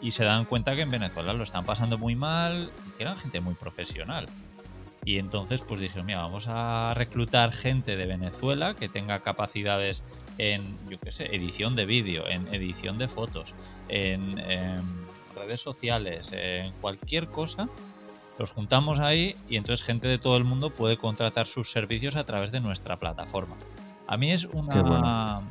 y 0.00 0.12
se 0.12 0.24
dan 0.24 0.44
cuenta 0.44 0.76
que 0.76 0.82
en 0.82 0.90
Venezuela 0.90 1.32
lo 1.32 1.42
están 1.42 1.64
pasando 1.64 1.98
muy 1.98 2.14
mal 2.14 2.70
que 2.96 3.02
eran 3.02 3.16
gente 3.16 3.40
muy 3.40 3.54
profesional. 3.54 4.26
Y 5.04 5.18
entonces 5.18 5.60
pues 5.62 5.80
dije, 5.80 6.02
mira, 6.02 6.20
vamos 6.20 6.46
a 6.48 6.94
reclutar 6.94 7.52
gente 7.52 7.96
de 7.96 8.06
Venezuela 8.06 8.74
que 8.74 8.88
tenga 8.88 9.20
capacidades 9.20 10.02
en, 10.38 10.78
yo 10.88 10.98
qué 11.00 11.12
sé, 11.12 11.34
edición 11.34 11.74
de 11.74 11.86
vídeo, 11.86 12.28
en 12.28 12.52
edición 12.54 12.98
de 12.98 13.08
fotos, 13.08 13.54
en, 13.88 14.36
redes 15.34 15.60
sociales, 15.60 16.30
en 16.32 16.72
cualquier 16.80 17.26
cosa. 17.26 17.68
Los 18.38 18.50
juntamos 18.50 18.98
ahí 18.98 19.36
y 19.48 19.56
entonces 19.56 19.84
gente 19.84 20.08
de 20.08 20.18
todo 20.18 20.36
el 20.36 20.44
mundo 20.44 20.70
puede 20.70 20.96
contratar 20.96 21.46
sus 21.46 21.70
servicios 21.70 22.16
a 22.16 22.24
través 22.24 22.50
de 22.50 22.60
nuestra 22.60 22.98
plataforma. 22.98 23.56
A 24.06 24.16
mí 24.16 24.32
es 24.32 24.44
una, 24.44 24.72
Qué 24.72 24.80
bueno. 24.80 25.42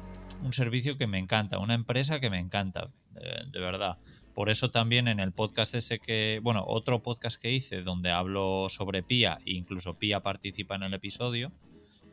un 0.44 0.54
servicio 0.54 0.98
que 0.98 1.08
me 1.08 1.20
encanta, 1.20 1.60
una 1.60 1.74
empresa 1.74 2.20
que 2.20 2.30
me 2.30 2.39
encanta, 2.39 2.89
de 3.13 3.60
verdad. 3.60 3.98
Por 4.34 4.50
eso 4.50 4.72
también 4.72 5.08
en 5.08 5.20
el 5.20 5.32
podcast 5.34 5.76
ese 5.76 6.00
que, 6.00 6.39
bueno, 6.41 6.63
otro 6.65 7.04
podcast 7.04 7.39
que 7.39 7.52
hice 7.52 7.82
donde 7.82 8.12
hablo 8.12 8.67
sobre 8.70 9.04
Pia, 9.04 9.39
e 9.46 9.52
incluso 9.54 9.96
Pia 9.96 10.22
participa 10.22 10.76
en 10.76 10.84
el 10.84 10.94
episodio, 10.94 11.52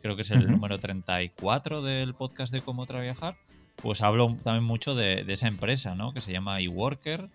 creo 0.02 0.16
que 0.16 0.22
es 0.22 0.30
el 0.30 0.50
número 0.50 0.78
34 0.78 1.82
del 1.82 2.14
podcast 2.14 2.52
de 2.52 2.60
Cómo 2.60 2.86
Trabajar, 2.86 3.36
pues 3.76 4.02
hablo 4.02 4.36
también 4.42 4.64
mucho 4.64 4.94
de, 4.96 5.22
de 5.22 5.32
esa 5.32 5.46
empresa, 5.46 5.94
¿no? 5.94 6.12
Que 6.12 6.20
se 6.20 6.32
llama 6.32 6.60
eWorker, 6.60 7.28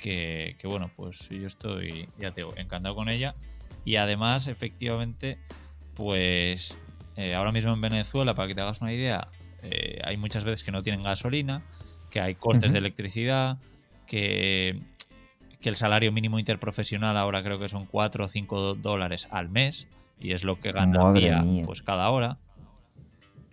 que, 0.00 0.56
que 0.58 0.66
bueno, 0.68 0.92
pues 0.94 1.28
yo 1.30 1.46
estoy, 1.46 2.12
ya 2.16 2.32
te 2.32 2.40
digo, 2.42 2.54
encantado 2.56 2.94
con 2.94 3.08
ella. 3.08 3.36
Y 3.84 3.96
además, 3.96 4.46
efectivamente, 4.48 5.40
pues 5.94 6.82
eh, 7.16 7.34
ahora 7.34 7.52
mismo 7.52 7.72
en 7.72 7.80
Venezuela, 7.80 8.34
para 8.34 8.48
que 8.48 8.54
te 8.54 8.60
hagas 8.62 8.80
una 8.80 8.92
idea, 8.94 9.34
eh, 9.62 10.00
hay 10.04 10.16
muchas 10.16 10.44
veces 10.44 10.62
que 10.64 10.72
no 10.72 10.82
tienen 10.82 11.02
gasolina, 11.02 11.66
que 12.10 12.20
hay 12.20 12.36
costes 12.36 12.72
Ujú. 12.72 12.72
de 12.72 12.78
electricidad, 12.78 13.58
que, 14.06 14.82
que 15.60 15.68
el 15.68 15.76
salario 15.76 16.12
mínimo 16.12 16.38
interprofesional 16.38 17.16
ahora 17.16 17.42
creo 17.42 17.58
que 17.60 17.68
son 17.68 17.86
4 17.86 18.24
o 18.26 18.28
5 18.28 18.74
dólares 18.76 19.26
al 19.30 19.50
mes, 19.50 19.90
y 20.18 20.32
es 20.32 20.44
lo 20.44 20.60
que 20.60 20.72
gana 20.72 20.98
Madre 20.98 21.12
Pia, 21.12 21.36
mía. 21.42 21.66
pues 21.66 21.82
cada 21.82 22.10
hora. 22.10 22.40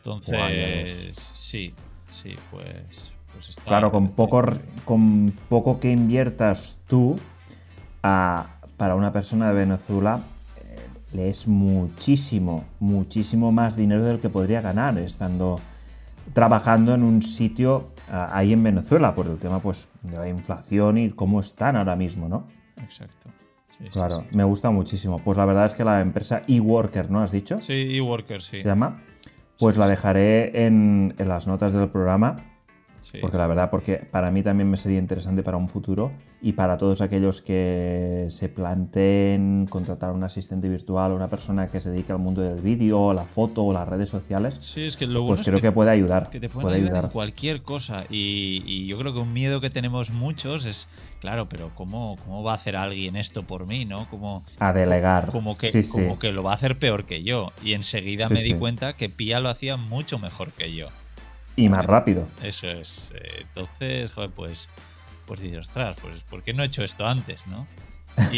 Entonces, 0.03 1.31
sí, 1.33 1.79
sí, 2.07 2.39
pues, 2.49 3.16
pues 3.38 3.50
está- 3.50 3.63
Claro, 3.63 3.91
con 3.91 4.10
poco, 4.10 4.41
con 4.86 5.34
poco 5.50 5.80
que 5.80 5.91
inviertas 5.91 6.78
tú 6.88 7.17
a- 8.04 8.47
para 8.78 8.95
una 8.95 9.12
persona 9.12 9.50
de 9.50 9.56
Venezuela, 9.56 10.19
eh, 10.60 10.76
le 11.13 11.30
es 11.30 11.47
muchísimo, 11.47 12.65
muchísimo 12.80 13.52
más 13.52 13.76
dinero 13.76 14.04
del 14.04 14.19
que 14.19 14.30
podría 14.30 14.62
ganar 14.62 14.97
estando 15.00 15.60
trabajando 16.34 16.93
en 16.93 17.04
un 17.04 17.21
sitio 17.21 17.89
ah, 18.12 18.30
ahí 18.34 18.54
en 18.54 18.63
Venezuela 18.63 19.13
por 19.15 19.28
el 19.28 19.38
tema 19.38 19.60
pues 19.60 19.88
de 20.04 20.17
la 20.17 20.30
inflación 20.30 20.97
y 20.97 21.10
cómo 21.12 21.39
están 21.39 21.76
ahora 21.76 21.95
mismo, 21.95 22.28
¿no? 22.30 22.45
Exacto. 22.82 23.30
Sí, 23.78 23.86
Claro, 23.91 24.21
sí. 24.21 24.36
me 24.36 24.43
gusta 24.43 24.69
muchísimo. 24.71 25.19
Pues 25.19 25.38
la 25.38 25.45
verdad 25.45 25.65
es 25.65 25.73
que 25.76 25.84
la 25.84 26.02
empresa 26.02 26.41
eWorker, 26.47 27.12
¿no 27.12 27.21
has 27.21 27.32
dicho? 27.32 27.62
Sí, 27.62 27.95
eWorker, 27.97 28.41
sí. 28.41 28.62
Se 28.62 28.67
llama. 28.67 29.02
Pues 29.60 29.78
la 29.78 29.88
dejaré 29.88 30.65
en, 30.65 31.15
en 31.17 31.28
las 31.28 31.47
notas 31.47 31.73
del 31.73 31.89
programa 31.89 32.36
sí. 33.12 33.20
porque 33.22 33.38
la 33.38 33.48
verdad, 33.48 33.70
porque 33.70 33.98
para 33.98 34.32
mí 34.32 34.43
también 34.43 34.70
me 34.70 34.78
sería 34.78 35.00
interesante 35.00 35.43
para 35.43 35.58
un 35.58 35.67
futuro 35.70 36.12
y 36.41 36.54
para 36.54 36.78
todos 36.78 37.02
aquellos 37.02 37.41
que 37.41 38.28
se 38.30 38.48
planteen 38.50 39.65
contratar 39.70 40.12
a 40.12 40.13
un 40.13 40.24
asistente 40.24 40.70
virtual 40.70 41.12
o 41.12 41.15
una 41.15 41.28
persona 41.28 41.67
que 41.67 41.82
se 41.82 41.89
dedique 41.91 42.12
al 42.12 42.20
mundo 42.20 42.41
del 42.41 42.62
vídeo, 42.62 43.13
la 43.13 43.26
foto 43.26 43.63
o 43.63 43.74
las 43.74 43.88
redes 43.88 44.10
sociales, 44.10 44.58
Sí, 44.62 44.84
es 44.84 44.98
que 44.98 45.08
lo 45.08 45.22
bueno 45.22 45.30
pues 45.38 45.41
es 45.41 45.48
creo 45.48 45.62
que 45.62 45.72
puede 45.72 45.89
ayudar. 45.91 46.30
que 46.30 46.39
te 46.39 46.48
Puede 46.50 46.76
ayudar, 46.76 46.89
ayudar. 46.91 47.06
en 47.06 47.12
cualquier 47.12 47.62
cosa. 47.63 48.06
Y, 48.10 48.63
y 48.65 48.88
yo 48.88 48.98
creo 48.98 49.13
que 49.13 49.20
un 49.20 49.34
miedo 49.34 49.62
que 49.62 49.70
tenemos 49.70 50.12
muchos 50.12 50.65
es, 50.65 50.88
claro, 51.22 51.48
pero 51.50 51.72
¿cómo, 51.76 52.17
cómo 52.26 52.43
va 52.43 52.52
a 52.52 52.56
hacer 52.56 52.76
alguien 52.76 53.15
esto 53.15 53.43
por 53.43 53.65
mí, 53.67 53.86
no? 53.86 54.08
Como, 54.10 54.43
A 54.60 54.74
delegar. 54.74 55.28
como, 55.32 55.56
que, 55.56 55.72
sí, 55.72 55.84
sí. 55.84 56.02
como 56.02 56.20
que 56.20 56.32
lo 56.32 56.43
va 56.43 56.52
a 56.52 56.56
hacer 56.56 56.78
peor 56.80 57.06
que 57.06 57.24
yo. 57.24 57.52
Y 57.63 57.74
enseguida 57.74 58.30
me 58.30 58.41
di 58.43 58.54
cuenta 58.54 58.93
que 58.93 59.10
Pia 59.10 59.39
lo 59.39 59.50
hacía 59.50 59.78
mucho 59.78 60.20
mejor 60.20 60.52
que 60.52 60.74
yo. 60.74 60.88
Y 61.58 61.70
más 61.70 61.86
rápido. 61.86 62.28
Eso 62.43 62.67
es. 62.67 63.12
eh, 63.15 63.41
entonces, 63.41 64.12
joder, 64.13 64.30
pues, 64.30 64.70
pues 65.26 65.41
dices, 65.41 65.67
ostras, 65.67 65.98
pues 66.00 66.22
¿por 66.22 66.43
qué 66.43 66.54
no 66.54 66.63
he 66.63 66.67
hecho 66.67 66.84
esto 66.84 67.06
antes, 67.06 67.46
no? 67.48 67.67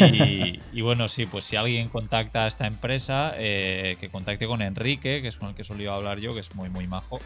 Y, 0.72 0.80
bueno, 0.80 1.08
sí, 1.08 1.26
pues 1.26 1.44
si 1.44 1.56
alguien 1.56 1.88
contacta 1.88 2.44
a 2.44 2.46
esta 2.48 2.66
empresa, 2.66 3.32
eh, 3.36 3.96
que 4.00 4.08
contacte 4.08 4.46
con 4.46 4.62
Enrique, 4.62 5.22
que 5.22 5.28
es 5.28 5.36
con 5.36 5.50
el 5.50 5.54
que 5.54 5.64
solía 5.64 5.94
hablar 5.94 6.18
yo, 6.18 6.34
que 6.34 6.40
es 6.40 6.54
muy, 6.54 6.68
muy 6.70 6.86
majo. 6.86 7.20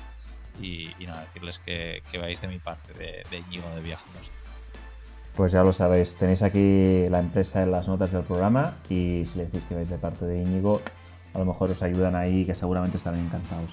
Y, 0.61 0.91
nada, 1.07 1.23
decirles 1.23 1.59
que, 1.61 2.03
que 2.11 2.19
vais 2.19 2.41
de 2.41 2.49
mi 2.49 2.59
parte, 2.59 2.93
de, 2.93 3.25
de 3.31 3.39
Íñigo 3.39 3.69
de 3.75 3.83
Viajeros. 3.83 4.31
Pues 5.37 5.51
ya 5.53 5.65
lo 5.65 5.73
sabéis, 5.73 6.17
tenéis 6.17 6.43
aquí 6.43 7.07
la 7.09 7.19
empresa 7.19 7.63
en 7.63 7.73
las 7.73 7.89
notas 7.89 8.13
del 8.13 8.23
programa 8.23 8.77
y 8.89 9.25
si 9.27 9.39
le 9.39 9.47
decís 9.47 9.65
que 9.65 9.75
vais 9.75 9.89
de 9.89 9.99
parte 9.99 10.25
de 10.25 10.41
Íñigo, 10.41 10.81
a 11.35 11.39
lo 11.41 11.45
mejor 11.45 11.71
os 11.71 11.83
ayudan 11.83 12.15
ahí 12.15 12.45
que 12.45 12.55
seguramente 12.55 12.99
estarán 12.99 13.19
encantados. 13.19 13.71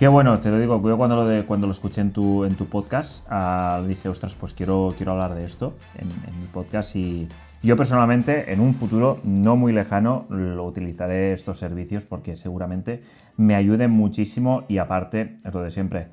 Qué 0.00 0.08
bueno, 0.08 0.38
te 0.38 0.50
lo 0.50 0.58
digo, 0.58 0.82
yo 0.88 0.96
cuando 0.96 1.14
lo, 1.14 1.26
de, 1.26 1.44
cuando 1.44 1.66
lo 1.66 1.72
escuché 1.72 2.00
en 2.00 2.10
tu, 2.10 2.46
en 2.46 2.54
tu 2.54 2.64
podcast 2.64 3.30
uh, 3.30 3.86
dije, 3.86 4.08
ostras, 4.08 4.34
pues 4.34 4.54
quiero, 4.54 4.94
quiero 4.96 5.12
hablar 5.12 5.34
de 5.34 5.44
esto 5.44 5.74
en, 5.98 6.08
mi 6.40 6.46
podcast 6.46 6.96
y 6.96 7.28
yo 7.62 7.76
personalmente 7.76 8.50
en 8.50 8.60
un 8.60 8.72
futuro 8.72 9.20
no 9.24 9.56
muy 9.56 9.74
lejano 9.74 10.24
lo 10.30 10.64
utilizaré 10.64 11.34
estos 11.34 11.58
servicios 11.58 12.06
porque 12.06 12.38
seguramente 12.38 13.02
me 13.36 13.54
ayuden 13.54 13.90
muchísimo 13.90 14.64
y 14.68 14.78
aparte, 14.78 15.36
es 15.44 15.52
lo 15.52 15.60
de 15.60 15.70
siempre, 15.70 16.08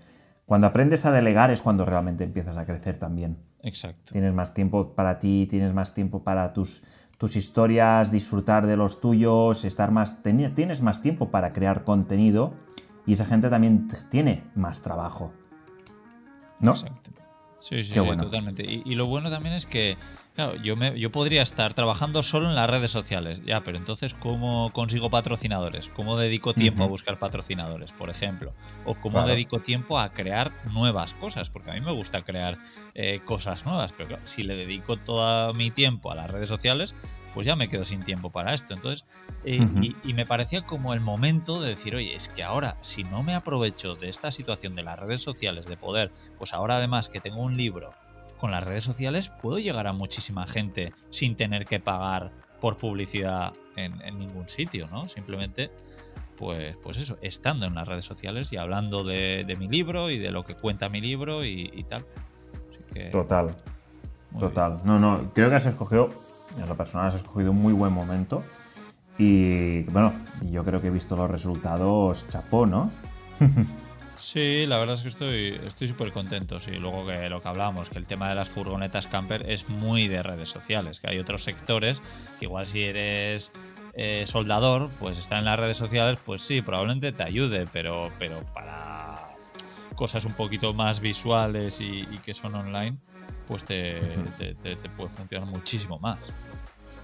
cuando 0.46 0.68
aprendes 0.68 1.06
a 1.06 1.14
delegar 1.14 1.50
es 1.50 1.62
cuando 1.62 1.86
realmente 1.86 2.26
empiezas 2.26 2.58
a 2.58 2.66
crecer 2.66 2.98
también. 2.98 3.38
Exacto. 3.64 4.12
Tienes 4.12 4.34
más 4.34 4.54
tiempo 4.54 4.96
para 4.96 5.18
ti, 5.18 5.48
tienes 5.50 5.74
más 5.74 5.94
tiempo 5.94 6.26
para 6.26 6.52
tus, 6.52 6.84
tus 7.18 7.38
historias, 7.38 8.12
disfrutar 8.12 8.68
de 8.68 8.76
los 8.76 9.00
tuyos, 9.00 9.64
estar 9.64 9.92
más, 9.92 10.22
tienes 10.24 10.82
más 10.82 11.02
tiempo 11.02 11.32
para 11.32 11.54
crear 11.54 11.86
contenido 11.86 12.67
y 13.08 13.14
esa 13.14 13.26
gente 13.26 13.50
también 13.50 13.88
tiene 14.12 14.44
más 14.54 14.82
trabajo. 14.84 15.34
¿No? 16.60 16.72
Exacto. 16.72 17.12
Sí, 17.60 17.84
sí, 17.84 17.94
sí 17.94 18.00
totalmente. 18.00 18.64
Y, 18.64 18.96
lo 18.96 19.08
bueno 19.08 19.30
también 19.30 19.56
es 19.56 19.66
que, 19.66 19.98
claro, 20.36 20.56
yo, 20.56 20.76
me, 20.76 20.98
yo 21.00 21.12
podría 21.12 21.42
estar 21.42 21.74
trabajando 21.74 22.22
solo 22.22 22.50
en 22.50 22.56
las 22.56 22.70
redes 22.70 22.92
sociales, 22.92 23.42
ya, 23.46 23.62
pero 23.62 23.78
entonces, 23.78 24.14
¿cómo 24.14 24.72
consigo 24.74 25.10
patrocinadores? 25.10 25.90
¿Cómo 25.90 26.18
dedico 26.18 26.54
tiempo 26.54 26.84
a 26.84 26.88
buscar 26.88 27.18
patrocinadores, 27.18 27.92
por 27.92 28.10
ejemplo? 28.10 28.54
¿O 28.86 28.96
cómo 28.96 29.26
dedico 29.26 29.60
tiempo 29.60 30.00
a 30.00 30.14
crear 30.14 30.52
nuevas 30.72 31.14
cosas? 31.16 31.50
Porque 31.50 31.72
a 31.72 31.74
mí 31.74 31.82
me 31.82 31.92
gusta 31.92 32.22
crear 32.22 32.58
eh, 32.94 33.22
cosas 33.26 33.66
nuevas, 33.66 33.92
pero 33.92 34.10
claro, 34.10 34.28
si 34.28 34.44
le 34.44 34.56
dedico 34.56 34.98
todo 34.98 35.54
mi 35.54 35.72
tiempo 35.72 36.12
a 36.12 36.16
las 36.16 36.30
redes 36.30 36.50
sociales, 36.50 36.96
pues 37.38 37.46
ya 37.46 37.56
me 37.56 37.70
quedo 37.70 37.84
sin 37.84 38.04
tiempo 38.04 38.32
para 38.32 38.56
esto. 38.56 38.74
Entonces, 38.74 39.06
eh, 39.44 39.64
y, 40.04 40.14
me 40.16 40.26
parecía 40.26 40.66
como 40.66 40.96
el 40.96 41.02
momento 41.02 41.62
de 41.62 41.70
decir, 41.70 41.96
oye, 41.96 42.16
es 42.16 42.30
que 42.30 42.42
ahora, 42.42 42.78
si 42.82 43.04
no 43.04 43.22
me 43.22 43.36
aprovecho 43.36 43.94
de 43.94 44.10
esta 44.10 44.32
situación 44.32 44.74
de 44.74 44.82
las 44.82 44.98
redes 44.98 45.22
sociales, 45.22 45.68
de 45.68 45.78
poder, 45.78 46.12
pues 46.40 46.52
ahora 46.52 46.78
además 46.78 47.10
que 47.10 47.20
tengo 47.20 47.44
un 47.44 47.56
libro 47.56 47.92
con 48.40 48.50
las 48.50 48.64
redes 48.64 48.86
sociales, 48.86 49.30
puedo 49.30 49.60
llegar 49.60 49.86
a 49.86 49.94
muchísima 49.94 50.48
gente 50.48 50.94
sin 51.12 51.36
tener 51.36 51.66
que 51.66 51.80
pagar 51.80 52.32
por 52.60 52.78
publicidad 52.78 53.54
en, 53.76 54.00
ningún 54.18 54.50
sitio, 54.50 54.88
¿no? 54.88 55.08
Simplemente, 55.08 55.70
pues, 56.38 56.76
pues 56.78 56.98
eso, 56.98 57.20
estando 57.22 57.68
en 57.68 57.76
las 57.76 57.88
redes 57.88 58.06
sociales 58.06 58.52
y 58.52 58.58
hablando 58.58 59.04
de, 59.04 59.56
mi 59.60 59.68
libro 59.68 60.10
y 60.10 60.18
de 60.18 60.32
lo 60.32 60.44
que 60.44 60.56
cuenta 60.56 60.90
mi 60.90 61.02
libro 61.02 61.46
y, 61.46 61.86
tal. 61.88 62.04
total, 63.12 63.56
total. 64.40 64.80
No, 64.84 64.98
no, 64.98 65.32
creo 65.36 65.52
que 65.52 65.58
has 65.58 65.68
escogido 65.68 66.26
en 66.56 66.68
lo 66.68 66.76
personal 66.76 67.08
has 67.08 67.16
escogido 67.16 67.52
un 67.52 67.62
muy 67.62 67.74
buen 67.74 67.94
momento. 67.94 68.44
Y 69.18 69.84
bueno, 69.84 70.14
yo 70.44 70.64
creo 70.64 70.82
que 70.82 70.88
he 70.88 70.92
visto 70.92 71.16
los 71.16 71.30
resultados, 71.30 72.28
chapó, 72.28 72.66
¿no? 72.66 72.92
Sí, 74.20 74.66
la 74.68 74.78
verdad 74.78 74.96
es 74.96 75.04
que 75.04 75.08
estoy 75.08 75.62
estoy 75.66 75.88
súper 75.88 76.12
contento. 76.12 76.60
Sí, 76.60 76.72
luego 76.72 77.08
que 77.08 77.30
lo 77.30 77.42
que 77.42 77.48
hablábamos, 77.48 77.90
que 77.90 77.98
el 77.98 78.08
tema 78.08 78.28
de 78.28 78.36
las 78.36 78.50
furgonetas 78.50 79.08
camper 79.08 79.50
es 79.50 79.70
muy 79.70 80.10
de 80.10 80.22
redes 80.22 80.50
sociales, 80.50 81.00
que 81.00 81.10
hay 81.10 81.18
otros 81.18 81.46
sectores 81.46 82.02
que 82.38 82.46
igual 82.46 82.68
si 82.68 82.84
eres 82.84 83.54
eh, 83.94 84.26
soldador, 84.28 84.90
pues 85.00 85.18
estar 85.18 85.40
en 85.40 85.46
las 85.46 85.58
redes 85.58 85.78
sociales, 85.78 86.20
pues 86.26 86.42
sí, 86.42 86.62
probablemente 86.62 87.14
te 87.14 87.24
ayude, 87.24 87.68
pero, 87.72 88.12
pero 88.20 88.42
para 88.54 89.30
cosas 89.96 90.26
un 90.26 90.34
poquito 90.34 90.74
más 90.74 91.00
visuales 91.00 91.80
y, 91.80 92.06
que 92.24 92.34
son 92.34 92.54
online, 92.54 92.98
pues 93.48 93.64
te 93.64 94.00
puede 94.96 95.10
funcionar 95.10 95.48
muchísimo 95.48 95.98
más. 96.00 96.20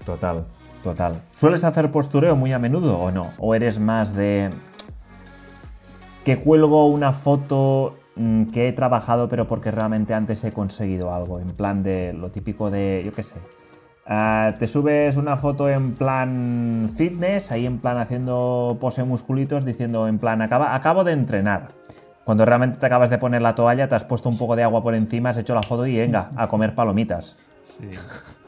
Total, 0.04 0.44
total. 0.82 1.22
¿Sueles 1.34 1.64
hacer 1.64 1.90
postureo 1.90 2.36
muy 2.36 2.52
a 2.52 2.58
menudo 2.58 2.98
o 2.98 3.10
no? 3.10 3.32
¿O 3.38 3.54
eres 3.54 3.78
más 3.78 4.14
de 4.14 4.50
que 6.24 6.38
cuelgo 6.38 6.86
una 6.88 7.12
foto 7.12 7.96
mm, 8.16 8.44
que 8.46 8.68
he 8.68 8.72
trabajado 8.72 9.28
pero 9.28 9.46
porque 9.46 9.70
realmente 9.70 10.14
antes 10.14 10.44
he 10.44 10.52
conseguido 10.52 11.14
algo? 11.14 11.40
En 11.40 11.48
plan 11.48 11.82
de 11.82 12.12
lo 12.12 12.30
típico 12.30 12.70
de, 12.70 13.02
yo 13.04 13.12
qué 13.12 13.22
sé. 13.22 13.36
Ah, 14.06 14.56
te 14.58 14.68
subes 14.68 15.16
una 15.16 15.38
foto 15.38 15.70
en 15.70 15.94
plan 15.94 16.90
fitness, 16.94 17.50
ahí 17.50 17.64
en 17.64 17.78
plan 17.78 17.96
haciendo 17.96 18.76
pose 18.78 19.02
musculitos, 19.04 19.64
diciendo 19.64 20.06
en 20.06 20.18
plan 20.18 20.42
acaba, 20.42 20.74
acabo 20.74 21.04
de 21.04 21.12
entrenar. 21.12 21.70
Cuando 22.24 22.44
realmente 22.44 22.78
te 22.78 22.86
acabas 22.86 23.10
de 23.10 23.18
poner 23.18 23.42
la 23.42 23.54
toalla, 23.54 23.88
te 23.88 23.94
has 23.94 24.04
puesto 24.04 24.28
un 24.28 24.38
poco 24.38 24.56
de 24.56 24.62
agua 24.62 24.82
por 24.82 24.94
encima, 24.94 25.30
has 25.30 25.38
hecho 25.38 25.54
la 25.54 25.62
foto 25.62 25.86
y 25.86 25.96
venga, 25.96 26.30
a 26.36 26.48
comer 26.48 26.74
palomitas. 26.74 27.36
Sí. 27.64 27.90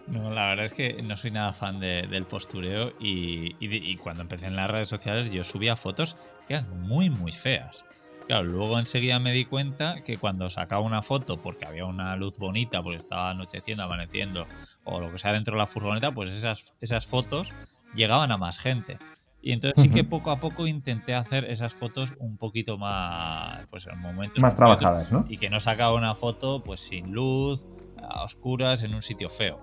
No, 0.07 0.31
la 0.31 0.47
verdad 0.49 0.67
es 0.67 0.73
que 0.73 1.03
no 1.03 1.17
soy 1.17 1.33
nada 1.33 1.53
fan 1.53 1.81
del 1.81 2.25
postureo 2.27 2.93
y, 3.01 3.97
cuando 3.97 4.23
empecé 4.23 4.47
en 4.47 4.57
las 4.57 4.71
redes 4.71 4.89
sociales 4.89 5.33
yo 5.33 5.43
subía 5.43 5.75
fotos 5.75 6.17
que 6.47 6.55
eran 6.55 6.81
muy, 6.83 7.11
muy 7.11 7.33
feas. 7.33 7.85
Claro, 8.29 8.45
luego 8.45 8.79
enseguida 8.79 9.19
me 9.19 9.33
di 9.33 9.45
cuenta 9.45 9.97
que 10.05 10.17
cuando 10.17 10.49
sacaba 10.51 10.83
una 10.83 11.03
foto 11.03 11.41
porque 11.41 11.67
había 11.67 11.87
una 11.87 12.17
luz 12.17 12.39
bonita, 12.39 12.83
porque 12.83 12.99
estaba 12.99 13.31
anocheciendo, 13.31 13.85
amaneciendo 13.85 14.47
o 14.85 15.01
lo 15.01 15.11
que 15.13 15.19
sea 15.19 15.33
dentro 15.33 15.55
de 15.55 15.59
la 15.59 15.67
furgoneta, 15.67 16.13
pues 16.13 16.31
esas, 16.31 16.73
esas 16.81 17.07
fotos 17.07 17.53
llegaban 17.95 18.33
a 18.33 18.37
más 18.37 18.59
gente. 18.59 18.99
Y 19.47 19.53
entonces 19.53 19.81
sí 19.81 19.91
que 19.91 20.03
poco 20.03 20.33
a 20.33 20.41
poco 20.41 20.67
intenté 20.67 21.15
hacer 21.15 21.45
esas 21.45 21.73
fotos 21.73 22.15
un 22.19 22.37
poquito 22.37 22.79
más, 22.79 23.65
pues 23.71 23.87
en 23.87 23.97
momentos 24.01 24.43
más 24.43 24.57
trabajadas, 24.57 25.13
¿no? 25.13 25.25
Y 25.29 25.39
que 25.39 25.49
no 25.49 25.61
sacaba 25.61 25.95
una 25.95 26.17
foto 26.17 26.65
pues 26.65 26.81
sin 26.81 27.13
luz, 27.13 27.65
a 27.97 28.25
oscuras, 28.25 28.83
en 28.83 28.93
un 28.93 29.03
sitio 29.03 29.31
feo. 29.31 29.63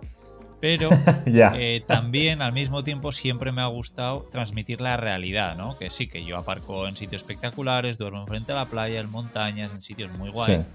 Pero 0.61 0.87
eh, 1.25 1.83
también 1.85 2.41
al 2.41 2.53
mismo 2.53 2.85
tiempo 2.85 3.11
siempre 3.11 3.51
me 3.51 3.61
ha 3.61 3.65
gustado 3.65 4.25
transmitir 4.31 4.79
la 4.79 4.95
realidad, 4.95 5.57
¿no? 5.57 5.77
Que 5.77 5.89
sí, 5.89 6.07
que 6.07 6.23
yo 6.23 6.37
aparco 6.37 6.87
en 6.87 6.95
sitios 6.95 7.23
espectaculares, 7.23 7.97
duermo 7.97 8.21
enfrente 8.21 8.53
a 8.53 8.55
la 8.55 8.65
playa, 8.67 9.01
en 9.01 9.11
montañas, 9.11 9.73
en 9.73 9.81
sitios 9.81 10.13
muy 10.13 10.29
guays. 10.29 10.65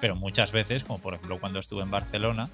Pero 0.00 0.16
muchas 0.16 0.50
veces, 0.50 0.82
como 0.82 0.98
por 0.98 1.14
ejemplo 1.14 1.38
cuando 1.38 1.60
estuve 1.60 1.84
en 1.84 1.92
Barcelona, 1.92 2.48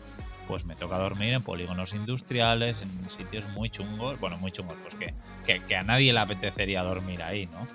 pues 0.53 0.67
me 0.67 0.77
toca 0.77 0.99
dormir 0.99 1.33
en 1.33 1.43
polígonos 1.43 1.95
industriales, 1.95 2.83
en 2.83 3.09
sitios 3.09 3.43
muy 3.55 3.71
chungos, 3.71 4.21
bueno, 4.21 4.37
muy 4.37 4.53
chungos, 4.53 4.77
pues 4.83 5.15
que, 5.47 5.63
que, 5.67 5.77
a 5.77 5.83
nadie 5.83 6.13
le 6.13 6.21
apetecería 6.21 6.83
dormir 6.83 7.23
ahí, 7.23 7.47
¿no? 7.47 7.67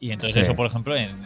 Y 0.00 0.10
entonces 0.10 0.38
eso, 0.38 0.56
por 0.56 0.66
ejemplo, 0.66 0.96
en, 0.96 1.16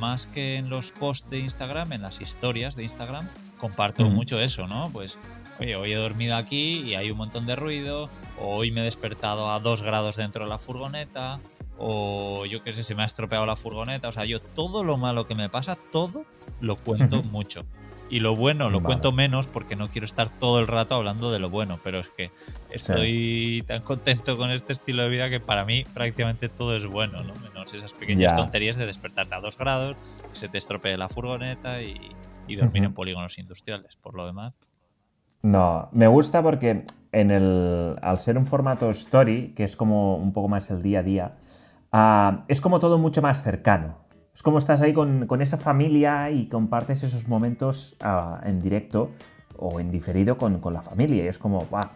más 0.00 0.26
que 0.26 0.56
en 0.56 0.70
los 0.70 0.92
posts 0.92 1.28
de 1.28 1.40
Instagram, 1.40 1.92
en 1.92 2.00
las 2.00 2.22
historias 2.22 2.74
de 2.74 2.84
Instagram, 2.84 3.28
comparto 3.58 4.06
mucho 4.06 4.40
eso, 4.40 4.66
¿no? 4.66 4.88
Pues 4.94 5.18
oye, 5.60 5.76
hoy 5.76 5.92
he 5.92 5.96
dormido 5.96 6.36
aquí 6.36 6.80
y 6.80 6.94
hay 6.94 7.10
un 7.10 7.18
montón 7.18 7.44
de 7.44 7.54
ruido, 7.54 8.08
o 8.40 8.56
hoy 8.56 8.70
me 8.70 8.80
he 8.80 8.84
despertado 8.84 9.52
a 9.52 9.60
dos 9.60 9.82
grados 9.82 10.16
dentro 10.16 10.44
de 10.44 10.48
la 10.48 10.56
furgoneta, 10.56 11.38
o 11.76 12.46
yo 12.46 12.62
qué 12.62 12.72
sé, 12.72 12.82
se 12.82 12.94
me 12.94 13.02
ha 13.02 13.04
estropeado 13.04 13.44
la 13.44 13.56
furgoneta. 13.56 14.08
O 14.08 14.12
sea, 14.12 14.24
yo 14.24 14.40
todo 14.40 14.84
lo 14.84 14.96
malo 14.96 15.26
que 15.26 15.34
me 15.34 15.50
pasa, 15.50 15.76
todo 15.92 16.24
lo 16.62 16.76
cuento 16.76 17.22
mucho. 17.24 17.66
Y 18.08 18.20
lo 18.20 18.36
bueno 18.36 18.70
lo 18.70 18.82
cuento 18.82 19.10
menos 19.10 19.46
porque 19.46 19.74
no 19.74 19.88
quiero 19.88 20.04
estar 20.04 20.28
todo 20.28 20.60
el 20.60 20.68
rato 20.68 20.94
hablando 20.94 21.32
de 21.32 21.38
lo 21.38 21.50
bueno, 21.50 21.78
pero 21.82 21.98
es 21.98 22.08
que 22.08 22.30
estoy 22.70 23.64
tan 23.66 23.82
contento 23.82 24.36
con 24.36 24.50
este 24.50 24.72
estilo 24.72 25.02
de 25.02 25.08
vida 25.08 25.28
que 25.28 25.40
para 25.40 25.64
mí 25.64 25.84
prácticamente 25.92 26.48
todo 26.48 26.76
es 26.76 26.86
bueno, 26.86 27.22
¿no? 27.24 27.34
Menos 27.34 27.74
esas 27.74 27.92
pequeñas 27.92 28.36
tonterías 28.36 28.76
de 28.76 28.86
despertarte 28.86 29.34
a 29.34 29.40
dos 29.40 29.58
grados, 29.58 29.96
que 30.30 30.38
se 30.38 30.48
te 30.48 30.58
estropee 30.58 30.96
la 30.96 31.08
furgoneta 31.08 31.82
y, 31.82 32.14
dormir 32.56 32.84
en 32.84 32.94
polígonos 32.94 33.38
industriales. 33.38 33.96
Por 33.96 34.14
lo 34.14 34.24
demás, 34.24 34.54
no, 35.42 35.88
me 35.92 36.08
gusta 36.08 36.42
porque 36.42 36.84
en 37.12 37.30
el, 37.30 37.96
al 38.02 38.18
ser 38.18 38.36
un 38.36 38.46
formato 38.46 38.90
story, 38.90 39.52
que 39.54 39.62
es 39.64 39.76
como 39.76 40.16
un 40.16 40.32
poco 40.32 40.48
más 40.48 40.70
el 40.70 40.82
día 40.82 41.00
a 41.00 41.02
día, 41.02 41.36
ah, 41.92 42.44
es 42.48 42.60
como 42.60 42.80
todo 42.80 42.98
mucho 42.98 43.22
más 43.22 43.42
cercano. 43.42 44.05
Es 44.36 44.42
como 44.42 44.58
estás 44.58 44.82
ahí 44.82 44.92
con, 44.92 45.40
esa 45.40 45.56
familia 45.56 46.30
y 46.30 46.50
compartes 46.50 47.02
esos 47.02 47.26
momentos 47.26 47.96
ah, 48.02 48.38
en 48.44 48.60
directo 48.60 49.12
o 49.56 49.80
en 49.80 49.90
diferido 49.90 50.36
con, 50.36 50.60
la 50.74 50.82
familia. 50.82 51.24
Y 51.24 51.26
es 51.26 51.38
como, 51.38 51.64
¡buah! 51.70 51.88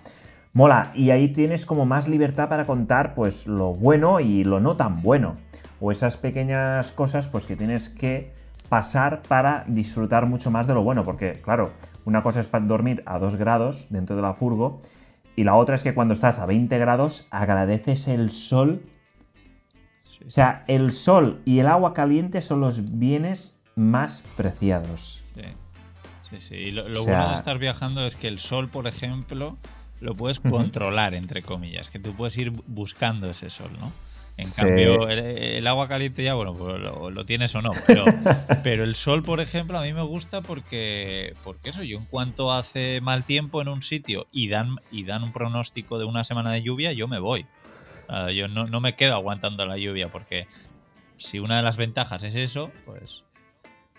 mola. 0.55 0.91
Y 0.95 1.11
ahí 1.11 1.29
tienes 1.29 1.67
como 1.67 1.85
más 1.85 2.09
libertad 2.09 2.49
para 2.49 2.65
contar 2.65 3.15
pues 3.15 3.47
lo 3.47 3.75
bueno 3.75 4.21
y 4.21 4.43
lo 4.45 4.59
no 4.59 4.75
tan 4.75 5.03
bueno. 5.03 5.37
O 5.83 5.93
esas 5.93 6.17
pequeñas 6.17 6.93
cosas 6.93 7.29
pues 7.29 7.45
que 7.45 7.57
tienes 7.57 7.91
que 7.91 8.33
pasar 8.71 9.21
para 9.29 9.67
disfrutar 9.69 10.25
mucho 10.25 10.51
más 10.51 10.67
de 10.67 10.73
lo 10.73 10.83
bueno, 10.83 11.05
porque 11.05 11.43
claro, 11.43 11.73
una 12.07 12.23
cosa 12.23 12.41
es 12.41 12.47
para 12.47 12.65
dormir 12.65 13.03
a 13.05 13.19
2 13.19 13.37
grados 13.37 13.89
dentro 13.91 14.17
de 14.17 14.23
la 14.23 14.33
furgo 14.33 14.81
y 15.37 15.45
la 15.45 15.57
otra 15.57 15.75
es 15.75 15.83
que 15.83 15.93
cuando 15.93 16.15
estás 16.15 16.39
a 16.39 16.47
20 16.47 16.79
grados 16.79 17.29
agradeces 17.31 18.09
el 18.09 18.31
sol. 18.31 18.83
O 20.27 20.31
sea, 20.31 20.65
el 20.69 20.93
sol 20.93 21.41
y 21.45 21.59
el 21.59 21.67
agua 21.67 21.95
caliente 21.95 22.43
son 22.43 22.61
los 22.61 22.99
bienes 22.99 23.61
más 23.75 24.23
preciados. 24.37 25.23
Sí, 25.35 25.43
sí, 26.29 26.41
sí. 26.41 26.55
Y 26.55 26.71
lo, 26.71 26.85
bueno 27.05 27.29
de 27.29 27.35
estar 27.35 27.59
viajando 27.59 28.05
es 28.07 28.17
que 28.17 28.29
el 28.29 28.39
sol, 28.39 28.69
por 28.69 28.87
ejemplo, 28.87 29.57
lo 30.01 30.15
puedes 30.15 30.41
controlar, 30.41 31.15
entre 31.15 31.43
comillas, 31.43 31.89
que 31.89 31.99
tú 31.99 32.13
puedes 32.13 32.37
ir 32.37 32.51
buscando 32.67 33.31
ese 33.31 33.51
sol, 33.51 33.71
¿no? 33.81 33.93
En 34.37 34.51
cambio, 34.51 35.09
el, 35.09 35.67
agua 35.67 35.87
caliente 35.87 36.25
ya, 36.25 36.35
bueno, 36.35 36.55
pues 36.55 36.81
lo, 36.81 37.27
tienes 37.27 37.55
o 37.55 37.61
no. 37.61 37.71
Pero, 38.63 38.85
el 38.85 38.95
sol, 38.95 39.23
por 39.23 39.41
ejemplo, 39.41 39.79
a 39.79 39.83
mí 39.83 39.93
me 39.93 40.03
gusta 40.03 40.41
porque, 40.41 41.35
porque 41.45 41.71
eso, 41.71 41.83
yo 41.83 41.99
en 41.99 42.07
cuanto 42.07 42.53
hace 42.53 43.01
mal 43.03 43.25
tiempo 43.25 43.61
en 43.61 43.69
un 43.69 43.83
sitio 43.83 44.29
y 44.33 44.49
dan, 44.49 44.77
y 44.91 45.05
dan 45.05 45.23
un 45.23 45.33
pronóstico 45.33 45.99
de 45.99 46.07
una 46.07 46.25
semana 46.25 46.53
de 46.53 46.63
lluvia, 46.63 46.93
yo 46.93 47.07
me 47.07 47.19
voy. 47.19 47.47
Yo 48.35 48.49
no, 48.49 48.67
no 48.67 48.81
me 48.81 48.97
quedo 48.97 49.15
aguantando 49.15 49.67
la 49.67 49.77
lluvia 49.77 50.11
porque 50.11 50.47
si 51.17 51.39
una 51.39 51.57
de 51.57 51.63
las 51.63 51.77
ventajas 51.77 52.23
es 52.23 52.35
eso, 52.35 52.71
pues 52.85 53.25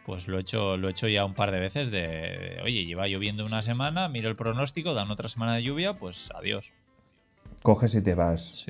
pues 0.05 0.27
lo 0.27 0.37
he 0.37 0.41
hecho, 0.41 0.77
lo 0.77 0.87
he 0.87 0.91
hecho 0.91 1.07
ya 1.07 1.25
un 1.25 1.33
par 1.33 1.51
de 1.51 1.59
veces 1.59 1.91
de, 1.91 2.59
oye, 2.63 2.85
lleva 2.85 3.07
lloviendo 3.07 3.45
una 3.45 3.61
semana, 3.61 4.09
miro 4.09 4.29
el 4.29 4.35
pronóstico, 4.35 4.93
dan 4.93 5.11
otra 5.11 5.29
semana 5.29 5.55
de 5.55 5.63
lluvia, 5.63 5.93
pues 5.93 6.29
adiós. 6.35 6.73
Coges 7.61 7.93
y 7.95 8.01
te 8.01 8.15
vas. 8.15 8.65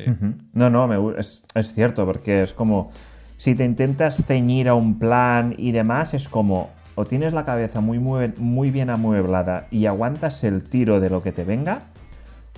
No, 0.53 0.69
no, 0.69 1.17
es, 1.17 1.45
cierto, 1.73 2.05
porque 2.05 2.41
es 2.41 2.53
como, 2.53 2.91
si 3.37 3.55
te 3.55 3.63
intentas 3.63 4.25
ceñir 4.25 4.67
a 4.67 4.73
un 4.73 4.99
plan 4.99 5.55
y 5.57 5.71
demás, 5.71 6.13
es 6.13 6.27
como, 6.27 6.69
o 6.95 7.05
tienes 7.05 7.33
la 7.33 7.45
cabeza 7.45 7.79
muy, 7.79 7.99
muy, 7.99 8.33
muy 8.37 8.69
bien 8.69 8.89
amueblada 8.89 9.67
y 9.71 9.85
aguantas 9.85 10.43
el 10.43 10.65
tiro 10.65 10.99
de 10.99 11.09
lo 11.09 11.23
que 11.23 11.31
te 11.31 11.45
venga, 11.45 11.83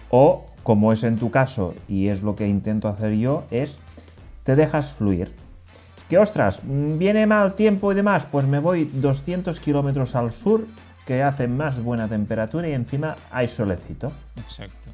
o, 0.10 0.48
como 0.64 0.94
es 0.94 1.04
en 1.04 1.18
tu 1.18 1.30
caso, 1.30 1.76
y 1.88 2.08
es 2.08 2.22
lo 2.24 2.36
que 2.36 2.48
intento 2.48 2.88
hacer 2.88 3.14
yo, 3.14 3.44
es, 3.52 3.80
te 4.44 4.56
dejas 4.56 4.94
fluir 4.94 5.32
que 6.14 6.20
ostras, 6.20 6.62
viene 6.64 7.26
mal 7.26 7.56
tiempo 7.56 7.92
y 7.92 7.96
demás, 7.96 8.28
pues 8.30 8.46
me 8.46 8.60
voy 8.60 8.86
200 8.86 9.60
kilómetros 9.60 10.16
al 10.16 10.32
sur, 10.32 10.68
que 11.08 11.24
hace 11.24 11.48
más 11.48 11.82
buena 11.84 12.08
temperatura 12.08 12.70
y 12.70 12.74
encima 12.74 13.16
hay 13.32 13.48
solecito. 13.48 14.12
Exacto. 14.38 14.90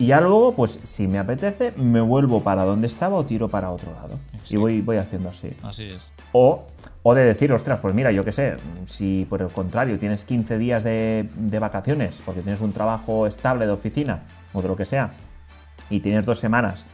Y 0.00 0.06
ya 0.06 0.20
luego, 0.20 0.54
pues 0.54 0.80
si 0.82 1.06
me 1.06 1.20
apetece, 1.20 1.72
me 1.76 2.00
vuelvo 2.00 2.42
para 2.42 2.64
donde 2.64 2.88
estaba 2.88 3.16
o 3.16 3.24
tiro 3.24 3.48
para 3.48 3.70
otro 3.70 3.92
lado. 3.92 4.18
Y 4.50 4.56
voy, 4.56 4.80
voy 4.80 4.96
haciendo 4.96 5.28
así. 5.28 5.54
Así 5.62 5.84
es. 5.84 6.00
O, 6.32 6.64
o 7.04 7.14
de 7.14 7.22
decir, 7.22 7.52
ostras, 7.52 7.78
pues 7.80 7.94
mira, 7.94 8.10
yo 8.10 8.24
qué 8.24 8.32
sé, 8.32 8.56
si 8.86 9.24
por 9.30 9.42
el 9.42 9.48
contrario 9.48 9.96
tienes 10.00 10.24
15 10.24 10.58
días 10.58 10.82
de, 10.82 11.28
de 11.36 11.58
vacaciones, 11.60 12.20
porque 12.26 12.40
tienes 12.40 12.60
un 12.60 12.72
trabajo 12.72 13.28
estable 13.28 13.66
de 13.66 13.72
oficina 13.72 14.24
o 14.54 14.62
de 14.62 14.68
lo 14.68 14.76
que 14.76 14.86
sea, 14.86 15.12
y 15.90 16.00
tienes 16.00 16.24
dos 16.24 16.38
semanas, 16.38 16.86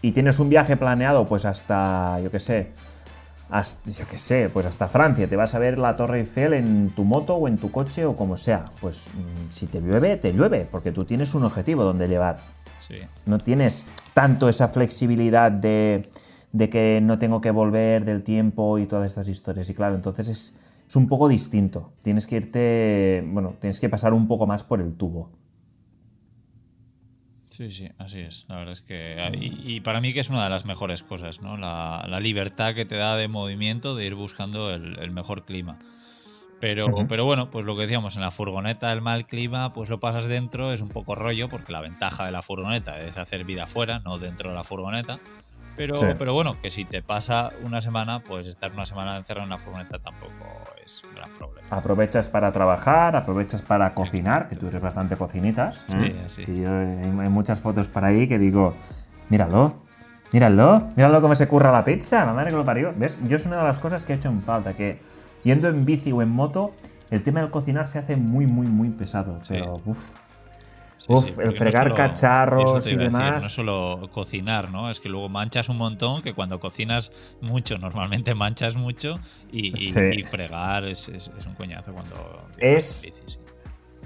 y 0.00 0.12
tienes 0.12 0.40
un 0.40 0.48
viaje 0.48 0.76
planeado, 0.76 1.26
pues 1.26 1.44
hasta, 1.44 2.18
yo 2.20 2.30
qué 2.30 2.40
sé, 2.40 2.70
hasta, 3.52 3.90
yo 3.90 4.06
qué 4.08 4.16
sé, 4.16 4.50
pues 4.50 4.64
hasta 4.64 4.88
Francia, 4.88 5.28
te 5.28 5.36
vas 5.36 5.54
a 5.54 5.58
ver 5.58 5.76
la 5.76 5.94
Torre 5.94 6.20
Eiffel 6.20 6.54
en 6.54 6.90
tu 6.90 7.04
moto 7.04 7.36
o 7.36 7.48
en 7.48 7.58
tu 7.58 7.70
coche 7.70 8.06
o 8.06 8.16
como 8.16 8.38
sea. 8.38 8.64
Pues 8.80 9.08
mm, 9.08 9.50
si 9.50 9.66
te 9.66 9.80
llueve, 9.80 10.16
te 10.16 10.32
llueve, 10.32 10.66
porque 10.70 10.90
tú 10.90 11.04
tienes 11.04 11.34
un 11.34 11.44
objetivo 11.44 11.84
donde 11.84 12.08
llevar. 12.08 12.38
No 13.26 13.38
tienes 13.38 13.88
tanto 14.14 14.48
esa 14.48 14.68
flexibilidad 14.68 15.52
de, 15.52 16.02
de, 16.52 16.68
que 16.68 17.00
no 17.02 17.18
tengo 17.18 17.40
que 17.40 17.50
volver 17.50 18.04
del 18.04 18.22
tiempo 18.22 18.78
y 18.78 18.86
todas 18.86 19.06
estas 19.06 19.28
historias. 19.28 19.70
Y 19.70 19.74
claro, 19.74 19.94
entonces 19.94 20.28
es, 20.28 20.56
es 20.88 20.96
un 20.96 21.08
poco 21.08 21.28
distinto. 21.28 21.92
Tienes 22.02 22.26
que 22.26 22.36
irte, 22.36 23.24
bueno, 23.28 23.54
tienes 23.60 23.80
que 23.80 23.88
pasar 23.88 24.12
un 24.12 24.28
poco 24.28 24.46
más 24.46 24.64
por 24.64 24.80
el 24.80 24.94
tubo. 24.94 25.30
Sí, 27.52 27.70
sí, 27.70 27.86
así 27.98 28.20
es. 28.20 28.46
La 28.48 28.56
verdad 28.56 28.72
es 28.72 28.80
que. 28.80 29.30
Y, 29.38 29.80
para 29.80 30.00
mí 30.00 30.14
que 30.14 30.20
es 30.20 30.30
una 30.30 30.42
de 30.42 30.48
las 30.48 30.64
mejores 30.64 31.02
cosas, 31.02 31.42
¿no? 31.42 31.58
La, 31.58 32.18
libertad 32.18 32.74
que 32.74 32.86
te 32.86 32.96
da 32.96 33.14
de 33.14 33.28
movimiento, 33.28 33.94
de 33.94 34.06
ir 34.06 34.14
buscando 34.14 34.70
el, 34.70 35.10
mejor 35.10 35.44
clima. 35.44 35.78
Pero, 36.60 37.06
pero 37.08 37.26
bueno, 37.26 37.50
pues 37.50 37.66
lo 37.66 37.76
que 37.76 37.82
decíamos, 37.82 38.16
en 38.16 38.22
la 38.22 38.30
furgoneta 38.30 38.90
el 38.90 39.02
mal 39.02 39.26
clima, 39.26 39.74
pues 39.74 39.90
lo 39.90 40.00
pasas 40.00 40.28
dentro, 40.28 40.72
es 40.72 40.80
un 40.80 40.88
poco 40.88 41.14
rollo, 41.14 41.50
porque 41.50 41.72
la 41.72 41.82
ventaja 41.82 42.24
de 42.24 42.32
la 42.32 42.40
furgoneta 42.40 43.04
es 43.04 43.18
hacer 43.18 43.44
vida 43.44 43.66
fuera, 43.66 43.98
no 43.98 44.18
dentro 44.18 44.48
de 44.48 44.56
la 44.56 44.64
furgoneta. 44.64 45.20
Pero, 45.76 45.94
pero 46.18 46.34
bueno, 46.34 46.60
que 46.60 46.70
si 46.70 46.84
te 46.84 47.02
pasa 47.02 47.50
una 47.64 47.80
semana, 47.80 48.20
pues 48.20 48.46
estar 48.46 48.72
una 48.72 48.86
semana 48.86 49.16
encerrado 49.16 49.46
en 49.46 49.52
una 49.52 49.58
furgoneta 49.58 49.98
tampoco 49.98 50.32
es 50.84 51.02
un 51.04 51.14
gran 51.14 51.30
problema. 51.34 51.66
Aprovechas 51.70 52.28
para 52.28 52.52
trabajar, 52.52 53.16
aprovechas 53.16 53.62
para 53.62 53.94
cocinar, 53.94 54.48
que 54.48 54.56
tú 54.56 54.68
eres 54.68 54.80
bastante 54.80 55.16
cocinitas. 55.16 55.84
¿eh? 55.94 56.24
Sí, 56.28 56.44
sí. 56.44 56.64
hay, 56.64 57.28
muchas 57.28 57.60
fotos 57.60 57.88
por 57.88 58.04
ahí 58.04 58.28
que 58.28 58.38
digo, 58.38 58.74
míralo, 59.28 59.74
míralo, 60.32 60.90
míralo 60.96 61.20
cómo 61.22 61.34
se 61.34 61.48
curra 61.48 61.72
la 61.72 61.84
pizza, 61.84 62.24
la 62.24 62.34
madre 62.34 62.50
que 62.50 62.56
lo 62.56 62.64
parió. 62.64 62.92
¿Ves? 62.96 63.18
Yo 63.26 63.36
es 63.36 63.46
una 63.46 63.56
de 63.56 63.64
las 63.64 63.78
cosas 63.78 64.04
que 64.04 64.12
he 64.12 64.16
hecho 64.16 64.28
en 64.28 64.42
falta, 64.42 64.74
que 64.74 65.00
yendo 65.44 65.68
en 65.68 65.84
bici 65.84 66.12
o 66.12 66.22
en 66.22 66.28
moto, 66.28 66.72
el 67.10 67.22
tema 67.22 67.40
del 67.40 67.50
cocinar 67.50 67.86
se 67.86 67.98
hace 67.98 68.16
muy, 68.16 68.46
muy, 68.46 68.66
muy 68.66 68.90
pesado. 68.90 69.38
Pero, 69.48 69.80
uff, 69.84 70.12
Uf, 71.08 71.38
el 71.38 71.52
fregar 71.52 71.94
cacharros 71.94 72.86
y 72.86 72.96
demás. 72.96 73.42
no 73.42 73.48
solo 73.48 74.08
cocinar, 74.12 74.70
¿no? 74.70 74.90
Es 74.90 75.00
que 75.00 75.08
luego 75.08 75.28
manchas 75.28 75.68
un 75.68 75.76
montón, 75.76 76.22
que 76.22 76.34
cuando 76.34 76.60
cocinas 76.60 77.12
mucho, 77.40 77.78
normalmente 77.78 78.34
manchas 78.36 78.76
mucho, 78.76 79.18
y, 79.50 79.72
fregar 80.24 80.84
es, 80.84 81.08
un 81.46 81.54
coñazo 81.54 81.92
cuando. 81.92 82.46
Es. 82.58 83.38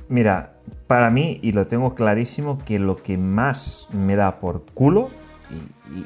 Mira, 0.09 0.61
para 0.87 1.11
mí, 1.11 1.41
y 1.43 1.53
lo 1.53 1.67
tengo 1.67 1.95
clarísimo, 1.95 2.59
que 2.65 2.79
lo 2.79 2.97
que 2.97 3.19
más 3.19 3.89
me 3.93 4.15
da 4.17 4.39
por 4.39 4.65
culo, 4.67 5.11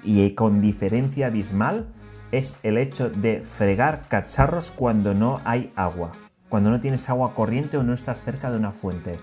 y, 0.04 0.24
y 0.24 0.34
con 0.34 0.60
diferencia 0.62 1.26
abismal, 1.26 1.86
es 2.32 2.58
el 2.62 2.78
hecho 2.78 3.10
de 3.10 3.40
fregar 3.40 4.08
cacharros 4.08 4.70
cuando 4.70 5.14
no 5.14 5.40
hay 5.44 5.72
agua. 5.76 6.12
Cuando 6.48 6.70
no 6.70 6.80
tienes 6.80 7.08
agua 7.08 7.34
corriente 7.34 7.76
o 7.76 7.82
no 7.82 7.92
estás 7.92 8.24
cerca 8.24 8.50
de 8.50 8.56
una 8.56 8.72
fuente. 8.72 9.18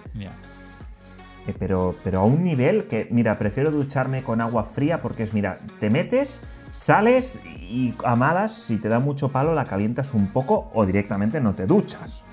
Eh, 1.48 1.56
pero, 1.58 1.96
pero 2.04 2.20
a 2.20 2.26
un 2.26 2.44
nivel 2.44 2.88
que, 2.88 3.08
mira, 3.10 3.38
prefiero 3.40 3.72
ducharme 3.72 4.22
con 4.24 4.42
agua 4.42 4.64
fría 4.64 5.02
porque 5.02 5.24
es, 5.24 5.34
mira, 5.34 5.60
te 5.80 5.90
metes, 5.90 6.44
sales 6.72 7.40
y 7.46 7.96
a 8.04 8.16
malas, 8.16 8.54
si 8.54 8.78
te 8.78 8.90
da 8.90 9.00
mucho 9.00 9.32
palo, 9.32 9.56
la 9.56 9.66
calientas 9.66 10.14
un 10.14 10.28
poco 10.28 10.70
o 10.74 10.86
directamente 10.86 11.40
no 11.40 11.56
te 11.56 11.66
duchas. 11.66 12.24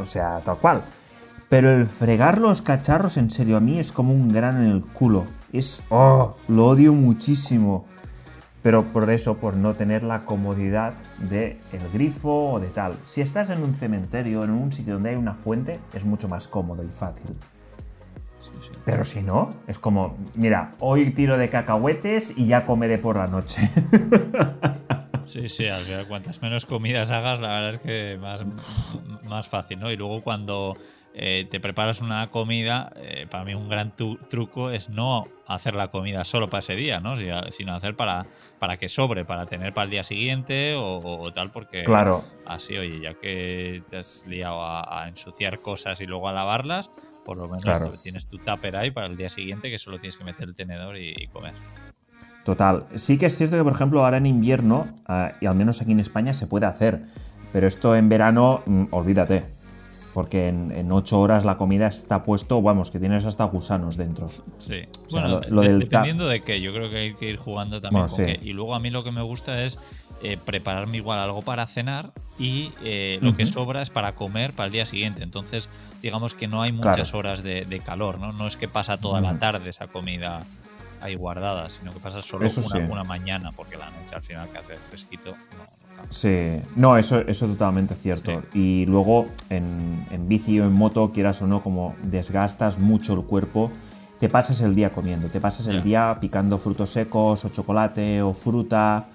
O 0.00 0.04
sea, 0.04 0.40
tal 0.40 0.58
cual. 0.58 0.84
Pero 1.48 1.70
el 1.70 1.86
fregar 1.86 2.38
los 2.38 2.62
cacharros, 2.62 3.16
en 3.16 3.30
serio, 3.30 3.56
a 3.56 3.60
mí 3.60 3.78
es 3.78 3.92
como 3.92 4.12
un 4.12 4.32
gran 4.32 4.62
en 4.62 4.70
el 4.70 4.84
culo. 4.84 5.24
Es, 5.52 5.82
oh, 5.88 6.36
lo 6.46 6.66
odio 6.66 6.92
muchísimo. 6.92 7.86
Pero 8.62 8.84
por 8.92 9.08
eso, 9.10 9.38
por 9.38 9.56
no 9.56 9.74
tener 9.74 10.02
la 10.02 10.24
comodidad 10.24 10.94
de 11.18 11.58
grifo 11.92 12.52
o 12.52 12.60
de 12.60 12.68
tal. 12.68 12.98
Si 13.06 13.22
estás 13.22 13.50
en 13.50 13.62
un 13.62 13.74
cementerio, 13.74 14.44
en 14.44 14.50
un 14.50 14.72
sitio 14.72 14.94
donde 14.94 15.10
hay 15.10 15.16
una 15.16 15.34
fuente, 15.34 15.78
es 15.94 16.04
mucho 16.04 16.28
más 16.28 16.48
cómodo 16.48 16.82
y 16.84 16.88
fácil. 16.88 17.36
Pero 18.88 19.04
si 19.04 19.20
no, 19.20 19.54
es 19.66 19.78
como, 19.78 20.16
mira, 20.34 20.70
hoy 20.78 21.10
tiro 21.10 21.36
de 21.36 21.50
cacahuetes 21.50 22.32
y 22.38 22.46
ya 22.46 22.64
comeré 22.64 22.96
por 22.96 23.16
la 23.16 23.26
noche. 23.26 23.60
Sí, 25.26 25.50
sí, 25.50 25.68
al 25.68 25.82
final 25.82 26.06
cuantas 26.06 26.40
menos 26.40 26.64
comidas 26.64 27.10
hagas, 27.10 27.38
la 27.38 27.48
verdad 27.48 27.74
es 27.74 27.80
que 27.80 28.18
más, 28.18 28.46
más 29.28 29.46
fácil, 29.46 29.78
¿no? 29.78 29.90
Y 29.90 29.96
luego 29.98 30.22
cuando 30.22 30.74
eh, 31.12 31.46
te 31.50 31.60
preparas 31.60 32.00
una 32.00 32.28
comida, 32.28 32.90
eh, 32.96 33.26
para 33.30 33.44
mí 33.44 33.52
un 33.52 33.68
gran 33.68 33.92
truco 33.92 34.70
es 34.70 34.88
no 34.88 35.28
hacer 35.46 35.74
la 35.74 35.88
comida 35.88 36.24
solo 36.24 36.48
para 36.48 36.60
ese 36.60 36.76
día, 36.76 36.98
¿no? 37.00 37.18
Sino 37.50 37.74
hacer 37.74 37.94
para, 37.94 38.24
para 38.58 38.78
que 38.78 38.88
sobre, 38.88 39.26
para 39.26 39.44
tener 39.44 39.74
para 39.74 39.84
el 39.84 39.90
día 39.90 40.02
siguiente 40.02 40.76
o, 40.78 41.30
tal, 41.34 41.50
porque 41.50 41.84
claro. 41.84 42.24
así, 42.46 42.78
oye, 42.78 42.98
ya 42.98 43.12
que 43.12 43.82
te 43.90 43.98
has 43.98 44.24
liado 44.26 44.64
a 44.64 45.04
ensuciar 45.08 45.60
cosas 45.60 46.00
y 46.00 46.06
luego 46.06 46.30
a 46.30 46.32
lavarlas, 46.32 46.90
por 47.28 47.36
lo 47.36 47.46
menos 47.46 48.00
tienes 48.00 48.26
tu 48.26 48.38
tupper 48.38 48.74
ahí 48.74 48.90
para 48.90 49.06
el 49.06 49.14
día 49.18 49.28
siguiente 49.28 49.68
que 49.68 49.78
solo 49.78 49.98
tienes 49.98 50.16
que 50.16 50.24
meter 50.24 50.48
el 50.48 50.54
tenedor 50.54 50.96
y, 50.96 51.26
comer. 51.26 51.52
Total. 52.42 52.86
Sí 52.94 53.18
que 53.18 53.26
es 53.26 53.36
cierto 53.36 53.58
que, 53.58 53.62
por 53.62 53.74
ejemplo, 53.74 54.02
ahora 54.02 54.16
en 54.16 54.24
invierno, 54.24 54.88
ah, 55.06 55.32
y 55.38 55.44
al 55.44 55.54
menos 55.54 55.82
aquí 55.82 55.92
en 55.92 56.00
España, 56.00 56.32
se 56.32 56.46
puede 56.46 56.64
hacer. 56.64 57.02
Pero 57.52 57.66
esto 57.66 57.94
en 57.96 58.08
verano, 58.08 58.62
mm, 58.64 58.84
olvídate. 58.92 59.44
Porque 60.14 60.48
en, 60.48 60.90
ocho 60.90 61.20
horas 61.20 61.44
la 61.44 61.58
comida 61.58 61.88
está 61.88 62.24
puesto, 62.24 62.62
vamos, 62.62 62.90
que 62.90 62.98
tienes 62.98 63.26
hasta 63.26 63.44
gusanos 63.44 63.98
dentro. 63.98 64.28
Sí. 64.56 64.84
bueno, 65.10 65.40
dependiendo 65.40 66.26
de 66.26 66.40
qué, 66.40 66.62
yo 66.62 66.72
creo 66.72 66.88
que 66.88 66.96
hay 66.96 67.14
que 67.14 67.28
ir 67.28 67.36
jugando 67.36 67.82
también 67.82 68.06
con 68.06 68.24
qué. 68.24 68.40
Y 68.42 68.54
luego 68.54 68.74
a 68.74 68.80
mí 68.80 68.88
lo 68.88 69.04
que 69.04 69.12
me 69.12 69.20
gusta 69.20 69.62
es 69.62 69.78
eh, 70.22 70.36
prepararme 70.44 70.96
igual 70.96 71.18
algo 71.20 71.42
para 71.42 71.66
cenar 71.66 72.12
y 72.38 72.72
eh, 72.82 73.18
lo 73.20 73.36
que 73.36 73.46
sobra 73.46 73.82
es 73.82 73.90
para 73.90 74.14
comer 74.14 74.52
para 74.52 74.66
el 74.66 74.72
día 74.72 74.86
siguiente. 74.86 75.22
Entonces, 75.22 75.68
digamos 76.02 76.34
que 76.34 76.48
no 76.48 76.62
hay 76.62 76.72
muchas 76.72 77.14
horas 77.14 77.42
de, 77.42 77.82
calor, 77.84 78.18
¿no? 78.18 78.32
No 78.32 78.46
es 78.46 78.56
que 78.56 78.68
pasa 78.68 78.96
toda 78.96 79.20
la 79.20 79.38
tarde 79.38 79.70
esa 79.70 79.86
comida 79.86 80.40
ahí 81.00 81.14
guardada, 81.14 81.68
sino 81.68 81.92
que 81.92 82.00
pasa 82.00 82.22
solo 82.22 82.48
una, 82.90 83.04
mañana, 83.04 83.52
porque 83.52 83.76
la 83.76 83.90
noche 83.90 84.14
al 84.14 84.22
final 84.22 84.48
que 84.50 84.58
hace 84.58 84.74
fresquito. 84.88 85.30
No, 85.30 86.02
sí, 86.10 86.60
no, 86.74 86.96
eso, 86.96 87.20
eso 87.20 87.46
es 87.46 87.52
totalmente 87.52 87.94
cierto. 87.94 88.42
Y 88.52 88.86
luego 88.86 89.28
en, 89.50 90.06
en 90.10 90.28
bici 90.28 90.58
o 90.60 90.66
en 90.66 90.72
moto, 90.72 91.12
quieras 91.12 91.42
o 91.42 91.46
no, 91.46 91.62
como 91.62 91.94
desgastas 92.02 92.78
mucho 92.78 93.14
el 93.14 93.22
cuerpo, 93.22 93.70
te 94.18 94.28
pasas 94.28 94.60
el 94.60 94.74
día 94.74 94.90
comiendo, 94.90 95.28
te 95.28 95.40
pasas 95.40 95.68
el 95.68 95.82
día 95.82 96.18
picando 96.20 96.58
frutos 96.58 96.90
secos 96.90 97.44
o 97.44 97.48
chocolate 97.50 98.20
o 98.22 98.34
fruta 98.34 99.08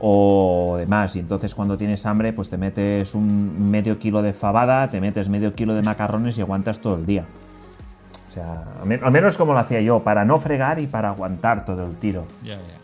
o 0.00 0.76
demás. 0.78 1.16
Y 1.16 1.20
entonces 1.20 1.54
cuando 1.54 1.76
tienes 1.76 2.06
hambre, 2.06 2.32
pues 2.32 2.48
te 2.48 2.56
metes 2.56 3.14
un 3.14 3.70
medio 3.70 3.98
kilo 3.98 4.22
de 4.22 4.32
fabada, 4.32 4.88
te 4.90 5.00
metes 5.00 5.28
medio 5.28 5.54
kilo 5.54 5.74
de 5.74 5.82
macarrones 5.82 6.38
y 6.38 6.40
aguantas 6.40 6.80
todo 6.80 6.96
el 6.96 7.06
día. 7.06 7.24
sea, 8.28 8.64
al 9.02 9.12
menos 9.12 9.36
como 9.36 9.52
lo 9.52 9.58
hacía 9.58 9.80
yo, 9.80 10.02
para 10.02 10.24
no 10.24 10.38
fregar 10.38 10.78
y 10.78 10.86
para 10.86 11.08
aguantar 11.08 11.64
todo 11.64 11.86
el 11.86 11.96
tiro. 11.96 12.26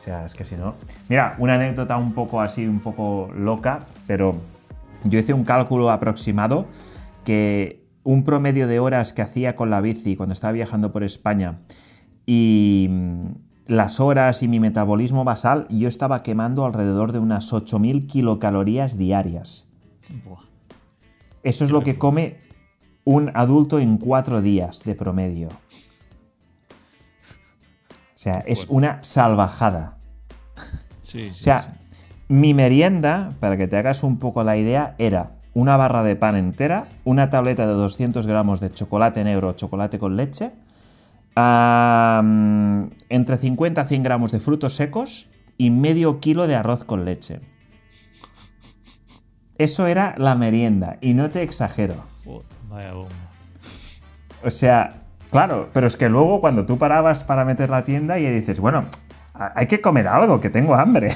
O 0.00 0.04
sea, 0.04 0.26
es 0.26 0.34
que 0.34 0.44
si 0.44 0.56
no. 0.56 0.74
Mira, 1.08 1.34
una 1.38 1.54
anécdota 1.54 1.96
un 1.96 2.12
poco 2.12 2.40
así, 2.40 2.66
un 2.66 2.80
poco 2.80 3.30
loca, 3.36 3.80
pero 4.06 4.36
yo 5.04 5.18
hice 5.18 5.32
un 5.32 5.44
cálculo 5.44 5.90
aproximado 5.90 6.66
que 7.24 7.82
un 8.04 8.24
promedio 8.24 8.66
de 8.66 8.80
horas 8.80 9.12
que 9.12 9.22
hacía 9.22 9.54
con 9.54 9.70
la 9.70 9.80
bici 9.80 10.16
cuando 10.16 10.32
estaba 10.32 10.52
viajando 10.52 10.92
por 10.92 11.04
España 11.04 11.58
y 12.26 12.88
las 13.66 14.00
horas 14.00 14.42
y 14.42 14.48
mi 14.48 14.60
metabolismo 14.60 15.24
basal, 15.24 15.66
yo 15.68 15.88
estaba 15.88 16.22
quemando 16.22 16.64
alrededor 16.64 17.12
de 17.12 17.18
unas 17.18 17.52
8.000 17.52 18.06
kilocalorías 18.06 18.98
diarias. 18.98 19.68
Buah. 20.24 20.40
Eso 21.42 21.64
es 21.64 21.70
lo 21.70 21.82
que 21.82 21.98
come 21.98 22.38
un 23.04 23.30
adulto 23.34 23.80
en 23.80 23.98
cuatro 23.98 24.42
días 24.42 24.84
de 24.84 24.94
promedio. 24.94 25.48
O 25.48 25.52
sea, 28.22 28.44
es 28.46 28.66
una 28.68 29.02
salvajada. 29.02 29.98
Sí, 31.02 31.30
sí, 31.30 31.40
O 31.40 31.42
sea, 31.42 31.78
mi 32.28 32.54
merienda, 32.54 33.32
para 33.40 33.56
que 33.56 33.66
te 33.66 33.76
hagas 33.76 34.04
un 34.04 34.18
poco 34.18 34.44
la 34.44 34.56
idea, 34.56 34.94
era 34.98 35.32
una 35.54 35.76
barra 35.76 36.02
de 36.02 36.16
pan 36.16 36.36
entera, 36.36 36.88
una 37.04 37.28
tableta 37.28 37.66
de 37.66 37.74
200 37.74 38.26
gramos 38.26 38.60
de 38.60 38.70
chocolate 38.70 39.22
negro 39.24 39.48
o 39.48 39.52
chocolate 39.52 39.98
con 39.98 40.16
leche, 40.16 40.52
entre 41.34 43.38
50 43.38 43.80
a 43.80 43.84
100 43.84 44.02
gramos 44.02 44.32
de 44.32 44.40
frutos 44.40 44.74
secos 44.74 45.30
y 45.56 45.70
medio 45.70 46.20
kilo 46.20 46.46
de 46.46 46.56
arroz 46.56 46.84
con 46.84 47.04
leche. 47.04 47.40
Eso 49.58 49.86
era 49.86 50.14
la 50.18 50.34
merienda, 50.34 50.98
y 51.00 51.14
no 51.14 51.30
te 51.30 51.42
exagero. 51.42 51.94
vaya 52.68 52.94
bomba. 52.94 53.10
O 54.44 54.50
sea, 54.50 54.94
claro, 55.30 55.70
pero 55.72 55.86
es 55.86 55.96
que 55.96 56.08
luego 56.08 56.40
cuando 56.40 56.66
tú 56.66 56.78
parabas 56.78 57.22
para 57.22 57.44
meter 57.44 57.70
la 57.70 57.84
tienda 57.84 58.18
y 58.18 58.26
dices, 58.26 58.58
bueno, 58.58 58.86
hay 59.34 59.66
que 59.66 59.80
comer 59.80 60.08
algo, 60.08 60.40
que 60.40 60.50
tengo 60.50 60.74
hambre. 60.74 61.12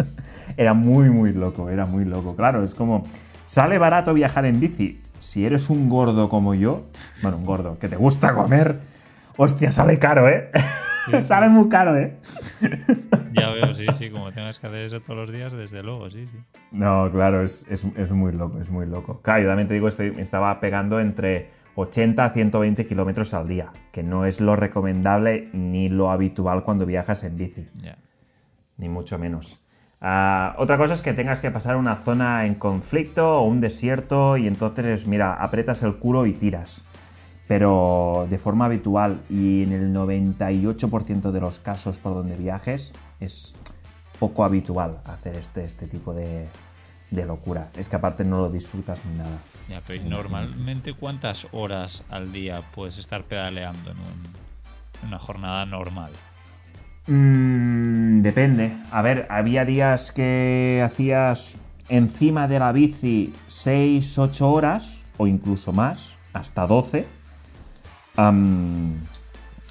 era 0.56 0.74
muy, 0.74 1.10
muy 1.10 1.32
loco, 1.32 1.70
era 1.70 1.86
muy 1.86 2.04
loco. 2.04 2.34
Claro, 2.34 2.64
es 2.64 2.74
como, 2.74 3.04
sale 3.46 3.78
barato 3.78 4.14
viajar 4.14 4.46
en 4.46 4.60
bici. 4.60 5.00
Si 5.18 5.46
eres 5.46 5.70
un 5.70 5.88
gordo 5.88 6.28
como 6.28 6.54
yo, 6.54 6.86
bueno, 7.22 7.38
un 7.38 7.46
gordo, 7.46 7.78
que 7.78 7.88
te 7.88 7.96
gusta 7.96 8.34
comer, 8.34 8.80
hostia, 9.36 9.72
sale 9.72 9.98
caro, 9.98 10.28
¿eh? 10.28 10.50
sale 11.20 11.48
muy 11.48 11.68
caro, 11.68 11.96
¿eh? 11.96 12.16
Ya 13.32 13.50
veo, 13.50 13.74
sí, 13.74 13.86
sí, 13.98 14.10
como 14.10 14.32
tengas 14.32 14.58
que 14.58 14.66
hacer 14.66 14.80
eso 14.86 15.00
todos 15.00 15.16
los 15.26 15.32
días, 15.32 15.52
desde 15.52 15.82
luego, 15.82 16.08
sí, 16.10 16.26
sí. 16.32 16.38
No, 16.72 17.10
claro, 17.12 17.42
es, 17.42 17.66
es- 17.70 17.84
es 17.96 18.12
muy 18.12 18.32
loco, 18.32 18.60
es 18.60 18.70
muy 18.70 18.86
loco. 18.86 19.20
Claro, 19.22 19.42
yo 19.42 19.48
también 19.48 19.68
te 19.68 19.74
digo, 19.74 19.88
estoy, 19.88 20.10
me 20.12 20.22
estaba 20.22 20.58
pegando 20.60 21.00
entre 21.00 21.50
80 21.74 22.24
a 22.24 22.30
120 22.30 22.86
kilómetros 22.86 23.34
al 23.34 23.46
día, 23.46 23.72
que 23.92 24.02
no 24.02 24.24
es 24.24 24.40
lo 24.40 24.56
recomendable 24.56 25.50
ni 25.52 25.88
lo 25.88 26.10
habitual 26.10 26.64
cuando 26.64 26.86
viajas 26.86 27.24
en 27.24 27.36
bici, 27.36 27.68
ni 28.78 28.88
mucho 28.88 29.18
menos. 29.18 29.60
Ah, 30.00 30.54
otra 30.58 30.76
cosa 30.76 30.94
es 30.94 31.02
que 31.02 31.12
tengas 31.14 31.40
que 31.40 31.50
pasar 31.50 31.76
una 31.76 31.96
zona 31.96 32.46
en 32.46 32.54
conflicto 32.54 33.38
o 33.40 33.42
un 33.46 33.60
desierto 33.60 34.36
y 34.36 34.46
entonces, 34.46 35.06
mira, 35.06 35.34
aprietas 35.34 35.82
el 35.82 35.96
culo 35.96 36.26
y 36.26 36.32
tiras. 36.32 36.84
Pero 37.48 38.26
de 38.28 38.38
forma 38.38 38.64
habitual 38.64 39.20
y 39.30 39.62
en 39.62 39.72
el 39.72 39.94
98% 39.94 41.30
de 41.30 41.40
los 41.40 41.60
casos 41.60 41.98
por 41.98 42.14
donde 42.14 42.36
viajes 42.36 42.92
es 43.20 43.54
poco 44.18 44.44
habitual 44.44 44.98
hacer 45.04 45.36
este, 45.36 45.64
este 45.64 45.86
tipo 45.86 46.12
de, 46.12 46.48
de 47.10 47.24
locura. 47.26 47.68
Es 47.76 47.88
que 47.88 47.96
aparte 47.96 48.24
no 48.24 48.38
lo 48.38 48.50
disfrutas 48.50 49.00
ni 49.04 49.18
nada. 49.18 49.38
Ya, 49.68 49.80
pero 49.86 50.02
¿y 50.02 50.08
normalmente 50.08 50.92
cuántas 50.94 51.46
horas 51.52 52.02
al 52.10 52.32
día 52.32 52.62
puedes 52.74 52.98
estar 52.98 53.22
pedaleando 53.22 53.90
en, 53.92 53.96
un- 53.98 55.02
en 55.02 55.08
una 55.08 55.18
jornada 55.20 55.66
normal? 55.66 56.10
Mm, 57.06 58.20
depende. 58.22 58.72
A 58.90 59.02
ver, 59.02 59.26
había 59.30 59.64
días 59.64 60.10
que 60.10 60.82
hacías 60.84 61.58
encima 61.88 62.48
de 62.48 62.58
la 62.58 62.72
bici 62.72 63.32
6, 63.46 64.18
8 64.18 64.50
horas, 64.50 65.04
o 65.16 65.26
incluso 65.28 65.72
más, 65.72 66.14
hasta 66.32 66.66
12. 66.66 67.06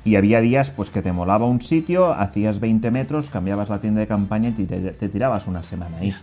Y 0.03 0.15
había 0.15 0.39
días 0.39 0.69
pues 0.69 0.91
que 0.91 1.01
te 1.01 1.11
molaba 1.11 1.47
un 1.47 1.61
sitio, 1.61 2.13
hacías 2.13 2.59
20 2.59 2.91
metros, 2.91 3.29
cambiabas 3.29 3.69
la 3.69 3.79
tienda 3.79 4.01
de 4.01 4.07
campaña 4.07 4.49
y 4.49 4.65
te, 4.65 4.91
te 4.91 5.09
tirabas 5.09 5.47
una 5.47 5.63
semana 5.63 5.97
ahí. 5.97 6.15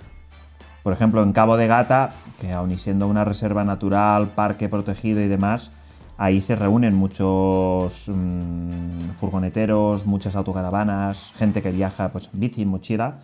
Por 0.82 0.92
ejemplo, 0.92 1.22
en 1.22 1.32
Cabo 1.32 1.56
de 1.56 1.66
Gata, 1.66 2.12
que 2.40 2.52
aun 2.52 2.72
y 2.72 2.78
siendo 2.78 3.06
una 3.06 3.24
reserva 3.24 3.64
natural, 3.64 4.28
parque 4.28 4.68
protegido 4.68 5.20
y 5.20 5.28
demás, 5.28 5.72
ahí 6.16 6.40
se 6.40 6.56
reúnen 6.56 6.94
muchos 6.94 8.08
mm, 8.08 9.10
furgoneteros, 9.18 10.06
muchas 10.06 10.36
autocaravanas, 10.36 11.32
gente 11.36 11.62
que 11.62 11.70
viaja 11.70 12.08
pues, 12.08 12.30
en 12.32 12.40
bici, 12.40 12.62
en 12.62 12.68
mochila. 12.68 13.18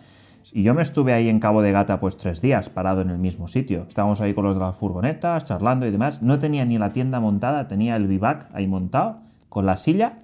Y 0.51 0.63
yo 0.63 0.73
me 0.73 0.81
estuve 0.81 1.13
ahí 1.13 1.29
en 1.29 1.39
Cabo 1.39 1.61
de 1.61 1.71
Gata 1.71 1.99
pues 1.99 2.17
tres 2.17 2.41
días 2.41 2.69
parado 2.69 3.01
en 3.01 3.09
el 3.09 3.17
mismo 3.17 3.47
sitio. 3.47 3.85
Estábamos 3.87 4.19
ahí 4.21 4.33
con 4.33 4.45
los 4.45 4.55
de 4.55 4.61
las 4.63 4.75
furgonetas, 4.75 5.45
charlando 5.45 5.85
y 5.85 5.91
demás. 5.91 6.21
No 6.21 6.39
tenía 6.39 6.65
ni 6.65 6.77
la 6.77 6.91
tienda 6.91 7.19
montada, 7.19 7.67
tenía 7.67 7.95
el 7.95 8.07
bivac 8.07 8.49
ahí 8.53 8.67
montado, 8.67 9.17
con 9.47 9.65
la 9.65 9.77
silla, 9.77 10.15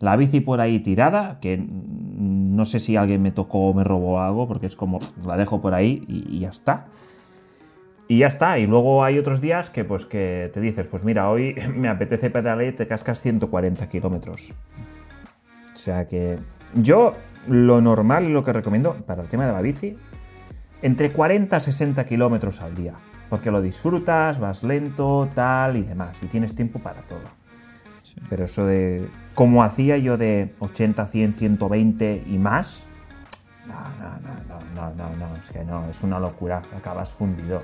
la 0.00 0.16
bici 0.16 0.40
por 0.40 0.60
ahí 0.60 0.80
tirada, 0.80 1.38
que 1.40 1.58
no 1.58 2.64
sé 2.64 2.80
si 2.80 2.96
alguien 2.96 3.22
me 3.22 3.30
tocó 3.30 3.68
o 3.68 3.74
me 3.74 3.84
robó 3.84 4.20
algo, 4.20 4.48
porque 4.48 4.66
es 4.66 4.74
como 4.74 4.98
la 5.24 5.36
dejo 5.36 5.60
por 5.60 5.74
ahí 5.74 6.04
y, 6.08 6.36
y 6.36 6.40
ya 6.40 6.48
está. 6.48 6.86
Y 8.08 8.18
ya 8.18 8.26
está. 8.26 8.58
Y 8.58 8.66
luego 8.66 9.04
hay 9.04 9.18
otros 9.18 9.40
días 9.40 9.70
que 9.70 9.84
pues 9.84 10.06
que 10.06 10.50
te 10.52 10.60
dices, 10.60 10.88
pues 10.88 11.04
mira, 11.04 11.30
hoy 11.30 11.54
me 11.76 11.88
apetece 11.88 12.30
pedalear 12.30 12.72
y 12.72 12.76
te 12.76 12.86
cascas 12.88 13.20
140 13.20 13.88
kilómetros. 13.88 14.52
O 15.72 15.76
sea 15.76 16.06
que 16.06 16.38
yo 16.74 17.14
lo 17.46 17.80
normal 17.80 18.24
y 18.24 18.32
lo 18.32 18.42
que 18.44 18.52
recomiendo 18.52 18.94
para 19.06 19.22
el 19.22 19.28
tema 19.28 19.46
de 19.46 19.52
la 19.52 19.60
bici, 19.60 19.96
entre 20.82 21.12
40 21.12 21.56
a 21.56 21.60
60 21.60 22.04
kilómetros 22.04 22.60
al 22.60 22.74
día. 22.74 22.94
Porque 23.28 23.50
lo 23.50 23.60
disfrutas, 23.60 24.38
vas 24.38 24.62
lento, 24.62 25.28
tal 25.34 25.76
y 25.76 25.82
demás. 25.82 26.16
Y 26.22 26.26
tienes 26.26 26.54
tiempo 26.54 26.78
para 26.78 27.02
todo. 27.02 27.20
Pero 28.30 28.44
eso 28.44 28.66
de. 28.66 29.08
Como 29.34 29.62
hacía 29.62 29.98
yo 29.98 30.16
de 30.16 30.54
80, 30.58 31.06
100, 31.06 31.34
120 31.34 32.24
y 32.26 32.38
más. 32.38 32.86
No, 33.66 33.74
no, 33.74 34.18
no, 34.20 34.64
no, 34.74 34.94
no, 34.94 34.94
no, 34.94 35.16
no. 35.16 35.36
Es 35.36 35.50
que 35.50 35.62
no, 35.64 35.88
es 35.88 36.02
una 36.02 36.18
locura. 36.18 36.62
Acabas 36.76 37.12
fundido. 37.12 37.62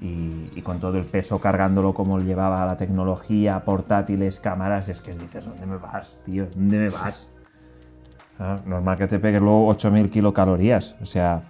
Y, 0.00 0.50
y 0.56 0.62
con 0.62 0.80
todo 0.80 0.98
el 0.98 1.04
peso 1.04 1.38
cargándolo 1.38 1.94
como 1.94 2.18
llevaba 2.18 2.66
la 2.66 2.76
tecnología, 2.76 3.64
portátiles, 3.64 4.40
cámaras, 4.40 4.88
es 4.88 5.00
que 5.00 5.12
dices, 5.12 5.44
¿dónde 5.44 5.64
me 5.64 5.76
vas, 5.76 6.20
tío? 6.24 6.46
¿Dónde 6.56 6.78
me 6.78 6.88
vas? 6.88 7.31
Ah, 8.38 8.60
normal 8.66 8.98
que 8.98 9.06
te 9.06 9.18
pegues 9.18 9.40
luego 9.40 9.68
8000 9.68 10.10
kilocalorías. 10.10 10.96
O 11.00 11.06
sea, 11.06 11.42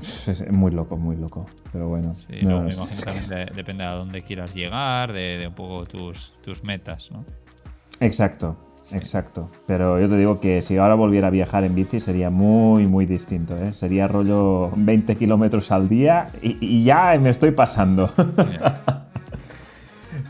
es, 0.00 0.28
es 0.28 0.50
muy 0.52 0.70
loco, 0.70 0.96
muy 0.96 1.16
loco. 1.16 1.46
Pero 1.72 1.88
bueno. 1.88 2.14
Sí, 2.14 2.26
no, 2.42 2.66
es- 2.66 3.04
que 3.04 3.18
es- 3.18 3.28
de- 3.30 3.46
depende 3.54 3.84
a 3.84 3.92
dónde 3.92 4.22
quieras 4.22 4.54
llegar, 4.54 5.12
de, 5.12 5.38
de 5.38 5.46
un 5.48 5.54
poco 5.54 5.84
tus, 5.84 6.34
tus 6.42 6.62
metas, 6.64 7.10
¿no? 7.10 7.24
Exacto, 8.00 8.56
exacto. 8.92 9.50
Pero 9.66 9.98
yo 9.98 10.08
te 10.08 10.16
digo 10.16 10.40
que 10.40 10.62
si 10.62 10.76
ahora 10.76 10.94
volviera 10.94 11.28
a 11.28 11.30
viajar 11.30 11.64
en 11.64 11.74
bici 11.74 12.00
sería 12.00 12.30
muy, 12.30 12.86
muy 12.86 13.06
distinto. 13.06 13.56
¿eh? 13.56 13.74
Sería 13.74 14.06
rollo 14.08 14.70
20 14.76 15.16
kilómetros 15.16 15.72
al 15.72 15.88
día 15.88 16.30
y, 16.42 16.58
y 16.60 16.84
ya 16.84 17.18
me 17.20 17.30
estoy 17.30 17.50
pasando. 17.52 18.10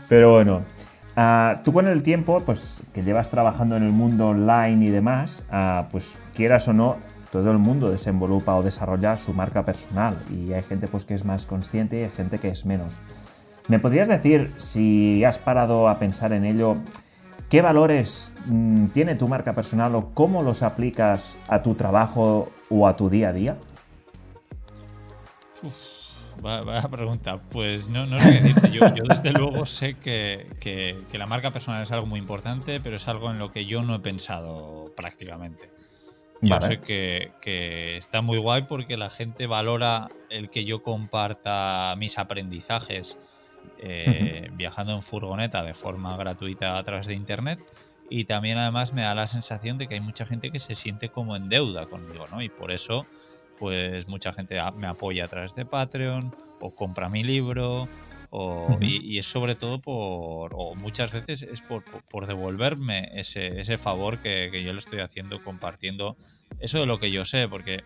Pero 0.07 0.31
bueno, 0.33 0.61
ah, 1.19 1.61
tú 1.65 1.73
con 1.73 1.87
el 1.87 2.01
tiempo, 2.01 2.43
pues 2.45 2.81
que 2.93 3.03
llevas 3.03 3.29
trabajando 3.29 3.75
en 3.75 3.83
el 3.83 3.91
mundo 3.91 4.29
online 4.29 4.85
y 4.85 4.89
demás, 4.89 5.45
ah, 5.51 5.87
pues 5.91 6.17
quieras 6.33 6.67
o 6.69 6.73
no, 6.73 6.97
todo 7.31 7.51
el 7.51 7.57
mundo 7.57 7.91
desenvolupa 7.91 8.55
o 8.55 8.63
desarrolla 8.63 9.17
su 9.17 9.33
marca 9.33 9.65
personal 9.65 10.23
y 10.31 10.53
hay 10.53 10.63
gente 10.63 10.87
pues 10.87 11.03
que 11.03 11.13
es 11.13 11.25
más 11.25 11.45
consciente 11.45 11.99
y 11.99 12.03
hay 12.03 12.09
gente 12.09 12.39
que 12.39 12.47
es 12.47 12.65
menos. 12.65 13.01
¿Me 13.67 13.79
podrías 13.79 14.07
decir 14.07 14.53
si 14.57 15.23
has 15.25 15.37
parado 15.37 15.89
a 15.89 15.99
pensar 15.99 16.31
en 16.33 16.45
ello? 16.45 16.77
¿Qué 17.49 17.61
valores 17.61 18.33
mm, 18.45 18.87
tiene 18.87 19.15
tu 19.15 19.27
marca 19.27 19.53
personal 19.53 19.93
o 19.95 20.13
cómo 20.13 20.41
los 20.41 20.63
aplicas 20.63 21.37
a 21.49 21.61
tu 21.61 21.75
trabajo 21.75 22.49
o 22.69 22.87
a 22.87 22.95
tu 22.95 23.09
día 23.09 23.29
a 23.29 23.33
día? 23.33 23.57
Vaya 26.41 26.81
pregunta. 26.87 27.37
Pues 27.49 27.89
no, 27.89 28.05
no 28.05 28.19
sé 28.19 28.25
qué 28.37 28.41
decirte. 28.41 28.71
Yo, 28.71 28.79
yo 28.95 29.03
desde 29.07 29.31
luego 29.31 29.65
sé 29.65 29.93
que, 29.95 30.45
que- 30.59 30.97
que 31.11 31.17
la 31.17 31.25
marca 31.25 31.51
personal 31.51 31.83
es 31.83 31.91
algo 31.91 32.05
muy 32.05 32.19
importante, 32.19 32.79
pero 32.79 32.95
es 32.95 33.07
algo 33.07 33.29
en 33.31 33.39
lo 33.39 33.51
que 33.51 33.65
yo 33.65 33.81
no 33.83 33.95
he 33.95 33.99
pensado 33.99 34.91
prácticamente. 34.95 35.69
Yo 36.41 36.55
Vale. 36.55 36.67
sé 36.67 36.79
que, 36.79 37.31
que 37.41 37.97
está 37.97 38.21
muy 38.21 38.37
guay 38.37 38.61
porque 38.63 38.95
la 38.95 39.09
gente 39.09 39.45
valora 39.47 40.07
el 40.29 40.49
que 40.49 40.63
yo 40.63 40.81
comparta 40.81 41.93
mis 41.97 42.17
aprendizajes 42.17 43.17
eh, 43.77 44.49
viajando 44.53 44.93
en 44.95 45.01
furgoneta 45.01 45.63
de 45.63 45.73
forma 45.73 46.15
gratuita 46.15 46.77
a 46.77 46.83
través 46.83 47.07
de 47.07 47.13
internet. 47.15 47.59
Y 48.09 48.25
también 48.25 48.57
además 48.57 48.93
me 48.93 49.03
da 49.03 49.13
la 49.13 49.27
sensación 49.27 49.77
de 49.77 49.87
que 49.87 49.95
hay 49.95 50.01
mucha 50.01 50.25
gente 50.25 50.49
que 50.49 50.59
se 50.59 50.75
siente 50.75 51.09
como 51.09 51.35
en 51.35 51.49
deuda 51.49 51.85
conmigo, 51.87 52.25
¿no? 52.31 52.41
Y 52.41 52.49
por 52.49 52.71
eso, 52.71 53.05
pues 53.59 54.07
mucha 54.07 54.33
gente 54.33 54.57
me 54.75 54.87
apoya 54.87 55.25
a 55.25 55.27
través 55.27 55.53
de 55.55 55.65
Patreon, 55.65 56.35
o 56.59 56.73
compra 56.73 57.09
mi 57.09 57.23
libro, 57.23 57.87
O, 58.31 58.77
y, 58.79 59.17
es 59.17 59.25
sobre 59.25 59.55
todo 59.55 59.81
por, 59.81 60.53
o 60.53 60.75
muchas 60.75 61.11
veces 61.11 61.41
es 61.41 61.61
por, 61.61 61.83
por, 62.11 62.27
devolverme 62.27 63.09
ese, 63.15 63.59
ese 63.59 63.79
favor 63.79 64.19
que, 64.19 64.49
que, 64.51 64.63
yo 64.63 64.71
le 64.71 64.77
estoy 64.77 64.99
haciendo 64.99 65.41
compartiendo 65.43 66.15
eso 66.59 66.79
de 66.79 66.85
lo 66.85 66.99
que 66.99 67.09
yo 67.09 67.25
sé, 67.25 67.47
porque 67.47 67.75
eh, 67.75 67.83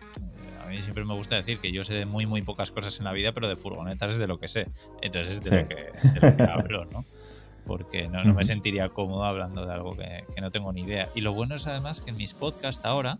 a 0.62 0.66
mí 0.66 0.82
siempre 0.82 1.04
me 1.04 1.14
gusta 1.14 1.36
decir 1.36 1.58
que 1.58 1.72
yo 1.72 1.82
sé 1.82 1.94
de 1.94 2.06
muy, 2.06 2.26
muy 2.26 2.42
pocas 2.42 2.70
cosas 2.70 2.98
en 2.98 3.04
la 3.04 3.12
vida, 3.12 3.32
pero 3.32 3.48
de 3.48 3.56
furgonetas 3.56 4.12
es 4.12 4.16
de 4.18 4.26
lo 4.26 4.38
que 4.38 4.48
sé. 4.48 4.66
Entonces 5.00 5.38
es 5.38 5.50
de, 5.50 5.62
lo, 5.62 5.68
que, 5.68 5.74
de 5.74 6.30
lo 6.30 6.36
que 6.36 6.42
hablo, 6.42 6.84
¿no? 6.86 7.02
porque 7.66 8.08
no, 8.08 8.22
no, 8.22 8.34
me 8.34 8.44
sentiría 8.44 8.88
cómodo 8.90 9.24
hablando 9.24 9.64
de 9.64 9.72
algo 9.72 9.96
que, 9.96 10.24
que, 10.34 10.40
no 10.40 10.50
tengo 10.50 10.72
ni 10.72 10.82
idea. 10.82 11.08
Y 11.14 11.22
lo 11.22 11.32
bueno 11.32 11.54
es 11.54 11.66
además 11.66 12.00
que 12.00 12.10
en 12.10 12.16
mis 12.16 12.34
podcasts 12.34 12.84
ahora, 12.84 13.18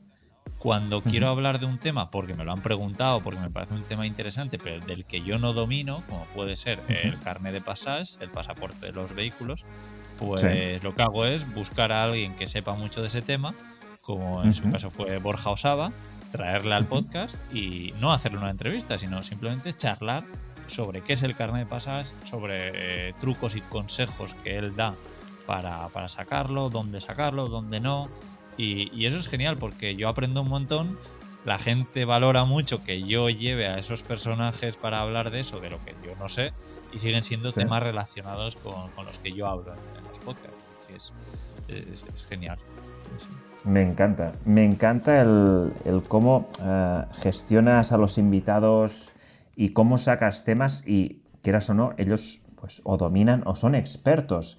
cuando 0.59 1.03
quiero 1.03 1.29
hablar 1.29 1.61
de 1.61 1.67
un 1.67 1.79
tema, 1.79 2.11
porque 2.11 2.35
me 2.35 2.45
lo 2.45 2.53
han 2.53 2.63
preguntado, 2.63 3.21
porque 3.21 3.39
me 3.39 3.51
parece 3.51 3.75
un 3.75 3.83
tema 3.83 4.07
interesante, 4.07 4.59
pero 4.59 4.85
del 4.85 5.05
que 5.05 5.21
yo 5.21 5.39
no 5.39 5.53
domino, 5.53 6.03
como 6.09 6.25
puede 6.35 6.57
ser 6.57 6.81
el 6.89 7.19
carnet 7.21 7.53
de 7.53 7.61
pasaje, 7.61 8.17
el 8.21 8.31
pasaporte 8.31 8.87
de 8.87 8.93
los 8.93 9.15
vehículos, 9.15 9.65
pues 10.19 10.83
lo 10.83 10.95
que 10.95 11.03
hago 11.03 11.27
es 11.27 11.53
buscar 11.55 11.93
a 11.93 12.05
alguien 12.05 12.35
que 12.37 12.47
sepa 12.47 12.75
mucho 12.75 13.03
de 13.03 13.09
ese 13.09 13.21
tema, 13.21 13.55
como 14.03 14.43
en 14.43 14.55
su 14.55 14.71
caso 14.71 14.91
fue 14.91 15.19
Borja 15.19 15.51
Osaba, 15.51 15.93
traerle 16.33 16.75
al 16.75 16.87
podcast 16.87 17.37
y 17.55 17.93
no 18.01 18.13
hacerle 18.13 18.39
una 18.39 18.51
entrevista, 18.51 18.99
sino 18.99 19.23
simplemente 19.23 19.73
charlar 19.75 20.25
sobre 20.67 21.03
qué 21.03 21.13
es 21.13 21.23
el 21.23 21.37
carnet 21.37 21.65
de 21.65 21.67
pasajes, 21.67 22.15
sobre 22.25 23.09
eh, 23.09 23.15
trucos 23.21 23.55
y 23.55 23.61
consejos 23.61 24.35
que 24.43 24.59
él 24.59 24.75
da 24.77 24.95
para, 25.47 25.89
para 25.89 26.09
sacarlo, 26.09 26.71
dónde 26.71 27.01
sacarlo, 27.01 27.49
dónde 27.49 27.81
no. 27.81 28.09
Y, 28.57 29.05
eso 29.07 29.19
es 29.19 29.29
genial 29.29 29.57
porque 29.59 29.97
yo 29.97 30.09
aprendo 30.09 30.43
un 30.43 30.49
montón. 30.49 30.99
La 31.45 31.59
gente 31.59 32.07
valora 32.07 32.45
mucho 32.45 32.83
que 32.83 33.03
yo 33.03 33.29
lleve 33.29 33.67
a 33.67 33.79
esos 33.79 34.03
personajes 34.03 34.77
para 34.77 35.01
hablar 35.01 35.31
de 35.31 35.41
eso, 35.41 35.61
de 35.61 35.69
lo 35.69 35.79
que 35.85 35.95
yo 36.03 36.17
no 36.19 36.29
sé, 36.29 36.53
y 36.95 36.99
siguen 37.01 37.23
siendo 37.23 37.53
temas 37.53 37.83
relacionados 37.83 38.57
con, 38.57 38.91
con, 38.93 39.05
los 39.05 39.19
que 39.19 39.33
yo 39.33 39.47
hablo 39.47 39.75
en, 39.75 40.09
los 40.09 40.19
podcasts. 40.21 41.13
Es, 41.69 42.05
es, 42.15 42.25
genial. 42.27 42.59
Me 43.65 43.83
encanta, 43.83 44.33
me 44.47 44.65
encanta 44.65 45.21
el, 45.21 45.73
el 45.85 46.03
cómo 46.03 46.49
uh, 46.61 47.15
gestionas 47.21 47.93
a 47.93 47.99
los 47.99 48.17
invitados 48.17 49.13
y 49.55 49.71
cómo 49.71 49.99
sacas 49.99 50.45
temas 50.45 50.83
y, 50.87 51.21
quieras 51.45 51.69
o 51.71 51.75
no, 51.75 51.93
ellos 51.99 52.41
pues 52.57 52.81
o 52.85 52.97
dominan 52.97 53.43
o 53.47 53.55
son 53.55 53.75
expertos. 53.75 54.59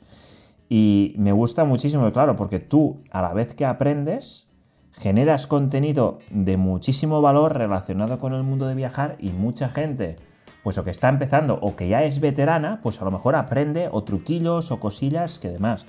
Y 0.69 1.13
me 1.17 1.31
gusta 1.31 1.63
muchísimo, 1.63 2.11
claro, 2.11 2.35
porque 2.35 2.59
tú 2.59 3.01
a 3.11 3.21
la 3.21 3.33
vez 3.33 3.53
que 3.53 3.65
aprendes, 3.65 4.47
generas 4.91 5.45
contenido 5.47 6.19
de 6.29 6.57
muchísimo 6.57 7.21
valor 7.21 7.57
relacionado 7.57 8.17
con 8.19 8.33
el 8.33 8.43
mundo 8.43 8.67
de 8.67 8.75
viajar 8.75 9.15
y 9.19 9.29
mucha 9.29 9.69
gente, 9.69 10.15
pues 10.63 10.77
o 10.77 10.83
que 10.83 10.89
está 10.89 11.09
empezando 11.09 11.59
o 11.61 11.75
que 11.75 11.87
ya 11.87 12.03
es 12.03 12.19
veterana, 12.19 12.79
pues 12.81 13.01
a 13.01 13.05
lo 13.05 13.11
mejor 13.11 13.35
aprende 13.35 13.89
o 13.91 14.03
truquillos 14.03 14.71
o 14.71 14.79
cosillas 14.79 15.37
que 15.37 15.49
demás. 15.49 15.85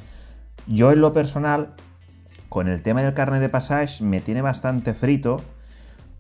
Yo 0.67 0.93
en 0.93 1.01
lo 1.01 1.13
personal, 1.13 1.75
con 2.49 2.69
el 2.69 2.83
tema 2.83 3.03
del 3.03 3.15
carnet 3.15 3.41
de 3.41 3.49
pasaje, 3.49 4.03
me 4.05 4.21
tiene 4.21 4.43
bastante 4.43 4.93
frito 4.93 5.41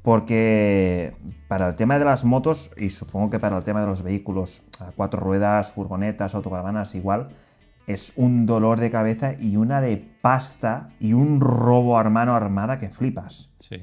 porque 0.02 1.16
para 1.48 1.66
el 1.66 1.74
tema 1.74 1.98
de 1.98 2.04
las 2.04 2.24
motos, 2.24 2.70
y 2.76 2.90
supongo 2.90 3.28
que 3.28 3.40
para 3.40 3.58
el 3.58 3.64
tema 3.64 3.80
de 3.80 3.88
los 3.88 4.02
vehículos 4.02 4.62
a 4.78 4.92
cuatro 4.92 5.18
ruedas, 5.18 5.72
furgonetas, 5.72 6.36
autocaravanas, 6.36 6.94
igual, 6.94 7.30
es 7.86 8.12
un 8.16 8.46
dolor 8.46 8.80
de 8.80 8.90
cabeza 8.90 9.34
y 9.34 9.56
una 9.56 9.80
de 9.80 9.96
pasta 9.96 10.90
y 11.00 11.12
un 11.12 11.40
robo 11.40 11.98
a 11.98 12.04
mano 12.04 12.34
armada 12.34 12.78
que 12.78 12.88
flipas. 12.88 13.50
Sí. 13.60 13.80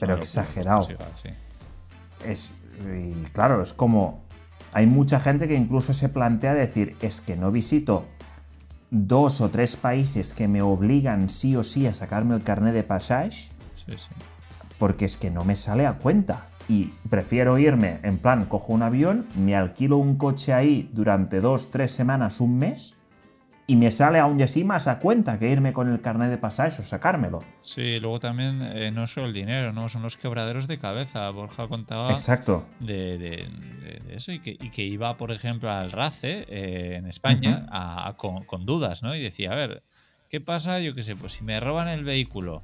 pero, 0.00 0.16
exagerado. 0.16 0.86
Es, 2.24 2.52
y 2.84 3.12
claro, 3.32 3.62
es 3.62 3.72
como. 3.72 4.26
Hay 4.72 4.86
mucha 4.86 5.18
gente 5.18 5.48
que 5.48 5.54
incluso 5.54 5.92
se 5.92 6.08
plantea 6.08 6.54
decir: 6.54 6.96
es 7.00 7.20
que 7.20 7.36
no 7.36 7.50
visito 7.50 8.06
dos 8.90 9.40
o 9.40 9.48
tres 9.50 9.76
países 9.76 10.34
que 10.34 10.48
me 10.48 10.62
obligan 10.62 11.28
sí 11.28 11.56
o 11.56 11.64
sí 11.64 11.86
a 11.86 11.94
sacarme 11.94 12.34
el 12.34 12.42
carnet 12.42 12.74
de 12.74 12.82
pasaje. 12.82 13.30
Sí, 13.30 13.52
sí 13.86 14.14
porque 14.78 15.04
es 15.04 15.16
que 15.16 15.30
no 15.30 15.44
me 15.44 15.56
sale 15.56 15.86
a 15.86 15.94
cuenta. 15.94 16.46
Y 16.68 16.90
prefiero 17.08 17.58
irme, 17.58 17.98
en 18.02 18.18
plan, 18.18 18.44
cojo 18.44 18.74
un 18.74 18.82
avión, 18.82 19.26
me 19.36 19.56
alquilo 19.56 19.96
un 19.96 20.16
coche 20.16 20.52
ahí 20.52 20.90
durante 20.92 21.40
dos, 21.40 21.70
tres 21.70 21.92
semanas, 21.92 22.40
un 22.40 22.58
mes, 22.58 22.98
y 23.66 23.76
me 23.76 23.90
sale 23.90 24.18
aún 24.18 24.40
así 24.40 24.64
más 24.64 24.88
a 24.88 24.98
cuenta 24.98 25.38
que 25.38 25.50
irme 25.50 25.74
con 25.74 25.92
el 25.92 26.00
carnet 26.00 26.30
de 26.30 26.38
pasajes 26.38 26.80
o 26.80 26.82
sacármelo. 26.82 27.40
Sí, 27.60 28.00
luego 28.00 28.18
también 28.18 28.62
eh, 28.62 28.90
no 28.90 29.06
solo 29.06 29.26
el 29.26 29.34
dinero, 29.34 29.74
¿no? 29.74 29.90
Son 29.90 30.02
los 30.02 30.16
quebraderos 30.16 30.66
de 30.66 30.78
cabeza. 30.78 31.28
Borja 31.30 31.68
contaba 31.68 32.12
Exacto. 32.12 32.66
De, 32.80 33.46
eso 34.10 34.32
y 34.32 34.40
que, 34.40 34.82
iba, 34.82 35.18
por 35.18 35.32
ejemplo, 35.32 35.70
al 35.70 35.92
RACE 35.92 36.46
eh, 36.48 36.96
en 36.96 37.06
España 37.06 37.66
con, 38.16 38.44
con, 38.44 38.64
dudas, 38.64 39.02
¿no? 39.02 39.14
Y 39.14 39.20
decía, 39.20 39.52
a 39.52 39.54
ver, 39.54 39.82
¿qué 40.30 40.40
pasa? 40.40 40.80
Yo 40.80 40.94
qué 40.94 41.02
sé, 41.02 41.14
pues 41.14 41.32
si 41.32 41.44
me 41.44 41.60
roban 41.60 41.88
el 41.88 42.04
vehículo, 42.04 42.62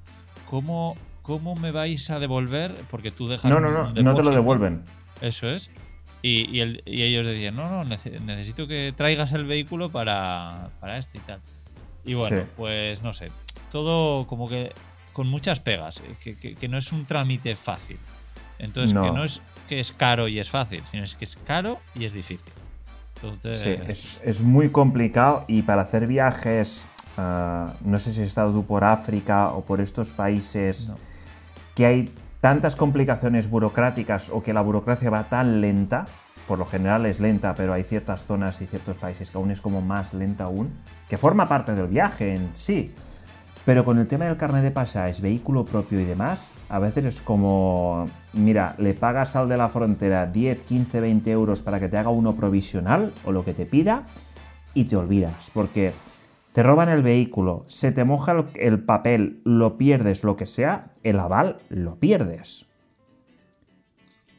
¿cómo 0.48 0.96
¿cómo 1.25 1.57
me 1.57 1.72
vais 1.72 2.09
a 2.11 2.20
devolver? 2.20 2.72
Porque 2.91 3.11
tú 3.11 3.27
dejas. 3.27 3.51
No, 3.51 3.59
no, 3.59 3.70
no, 3.70 3.93
no 3.93 4.14
te 4.14 4.22
lo 4.22 4.31
devuelven. 4.31 4.85
Eso 5.20 5.49
es. 5.49 5.70
Y, 6.22 6.61
ellos 6.87 7.27
decían, 7.27 7.57
no, 7.57 7.68
no, 7.68 7.85
necesito 7.85 8.66
que 8.66 8.95
traigas 8.97 9.33
el 9.33 9.45
vehículo 9.45 9.91
para, 9.91 10.70
esto 10.97 11.18
y 11.18 11.20
tal. 11.20 11.41
Y 12.05 12.14
bueno, 12.14 12.45
pues 12.57 13.03
no 13.03 13.12
sé, 13.12 13.31
todo 13.70 14.27
como 14.27 14.49
que 14.49 14.72
con 15.12 15.29
muchas 15.29 15.61
pegas, 15.61 16.01
eh, 16.25 16.57
que, 16.59 16.68
no 16.68 16.79
es 16.79 16.93
un 16.93 17.05
trámite 17.05 17.57
fácil. 17.57 17.99
Entonces, 18.59 18.99
que 18.99 19.11
no 19.11 19.25
es 19.25 19.43
que 19.68 19.81
es 19.81 19.93
caro 19.93 20.29
y 20.29 20.39
es 20.39 20.49
fácil, 20.49 20.83
sino 20.91 21.05
es 21.05 21.14
que 21.14 21.25
es 21.27 21.37
caro 21.37 21.79
y 21.95 22.05
es 22.05 22.12
difícil. 22.14 22.53
Entonces... 23.16 23.59
Sí, 23.59 24.18
es, 24.22 24.43
muy 24.43 24.70
complicado 24.70 25.45
y 25.47 25.62
para 25.62 25.83
hacer 25.83 26.07
viajes, 26.07 26.87
ah, 27.18 27.75
no 27.83 27.99
sé 27.99 28.12
si 28.12 28.22
has 28.22 28.29
estado 28.29 28.53
tú 28.53 28.64
por 28.64 28.85
África 28.85 29.49
o 29.49 29.62
por 29.62 29.81
estos 29.81 30.11
países 30.11 30.91
que 31.75 31.87
hay 31.87 32.14
tantas 32.41 32.77
complicaciones 32.77 33.49
burocráticas 33.49 34.31
o 34.31 34.43
que 34.43 34.53
la 34.53 34.61
burocracia 34.61 35.11
va 35.11 35.25
tan 35.25 35.61
lenta, 35.61 36.07
por 36.47 36.59
lo 36.59 36.66
general 36.66 37.07
es 37.07 37.20
lenta, 37.20 37.55
pero 37.55 37.72
hay 37.72 37.85
ciertas 37.85 38.27
zonas 38.27 38.61
y 38.61 38.66
ciertos 38.66 38.99
países 38.99 39.31
que 39.31 39.39
aún 39.39 39.51
es 39.51 39.61
como 39.61 39.81
más 39.81 40.12
lenta 40.12 40.45
aún, 40.45 40.72
que 41.09 41.16
forma 41.16 41.49
parte 41.49 41.75
del 41.75 41.87
viaje 41.87 42.35
en 42.35 42.51
sí. 42.55 42.95
Pero 43.64 43.87
con 43.87 43.99
el 43.99 44.07
tema 44.07 44.27
del 44.27 44.37
carnet 44.37 44.62
de 44.62 44.70
pasajes, 44.70 45.22
vehículo 45.22 45.64
propio 45.64 45.99
y 45.99 46.05
demás, 46.05 46.53
a 46.68 46.79
veces 46.79 47.07
es 47.07 47.20
como, 47.22 48.07
mira, 48.35 48.75
le 48.77 48.93
pagas 48.93 49.37
al 49.37 49.49
de 49.49 49.57
la 49.57 49.70
frontera 49.70 50.27
10, 50.27 50.64
15, 50.64 51.01
20 51.01 51.31
euros 51.31 51.62
para 51.62 51.81
que 51.81 51.89
te 51.89 51.97
haga 51.97 52.11
uno 52.11 52.37
provisional 52.37 53.14
o 53.25 53.33
lo 53.33 53.43
que 53.43 53.55
te 53.55 53.64
pida 53.64 54.03
y 54.75 54.85
te 54.85 54.97
olvidas, 54.97 55.51
porque 55.55 55.95
te 56.55 56.62
roban 56.62 56.88
el 56.88 57.02
vehículo, 57.02 57.64
se 57.66 57.90
te 57.90 58.05
moja 58.05 58.46
el, 58.55 58.78
papel, 58.84 59.40
lo 59.44 59.76
pierdes, 59.76 60.22
lo 60.22 60.36
que 60.36 60.46
sea, 60.46 60.92
el 61.02 61.18
aval 61.18 61.59
lo 61.68 61.98
pierdes. 61.98 62.68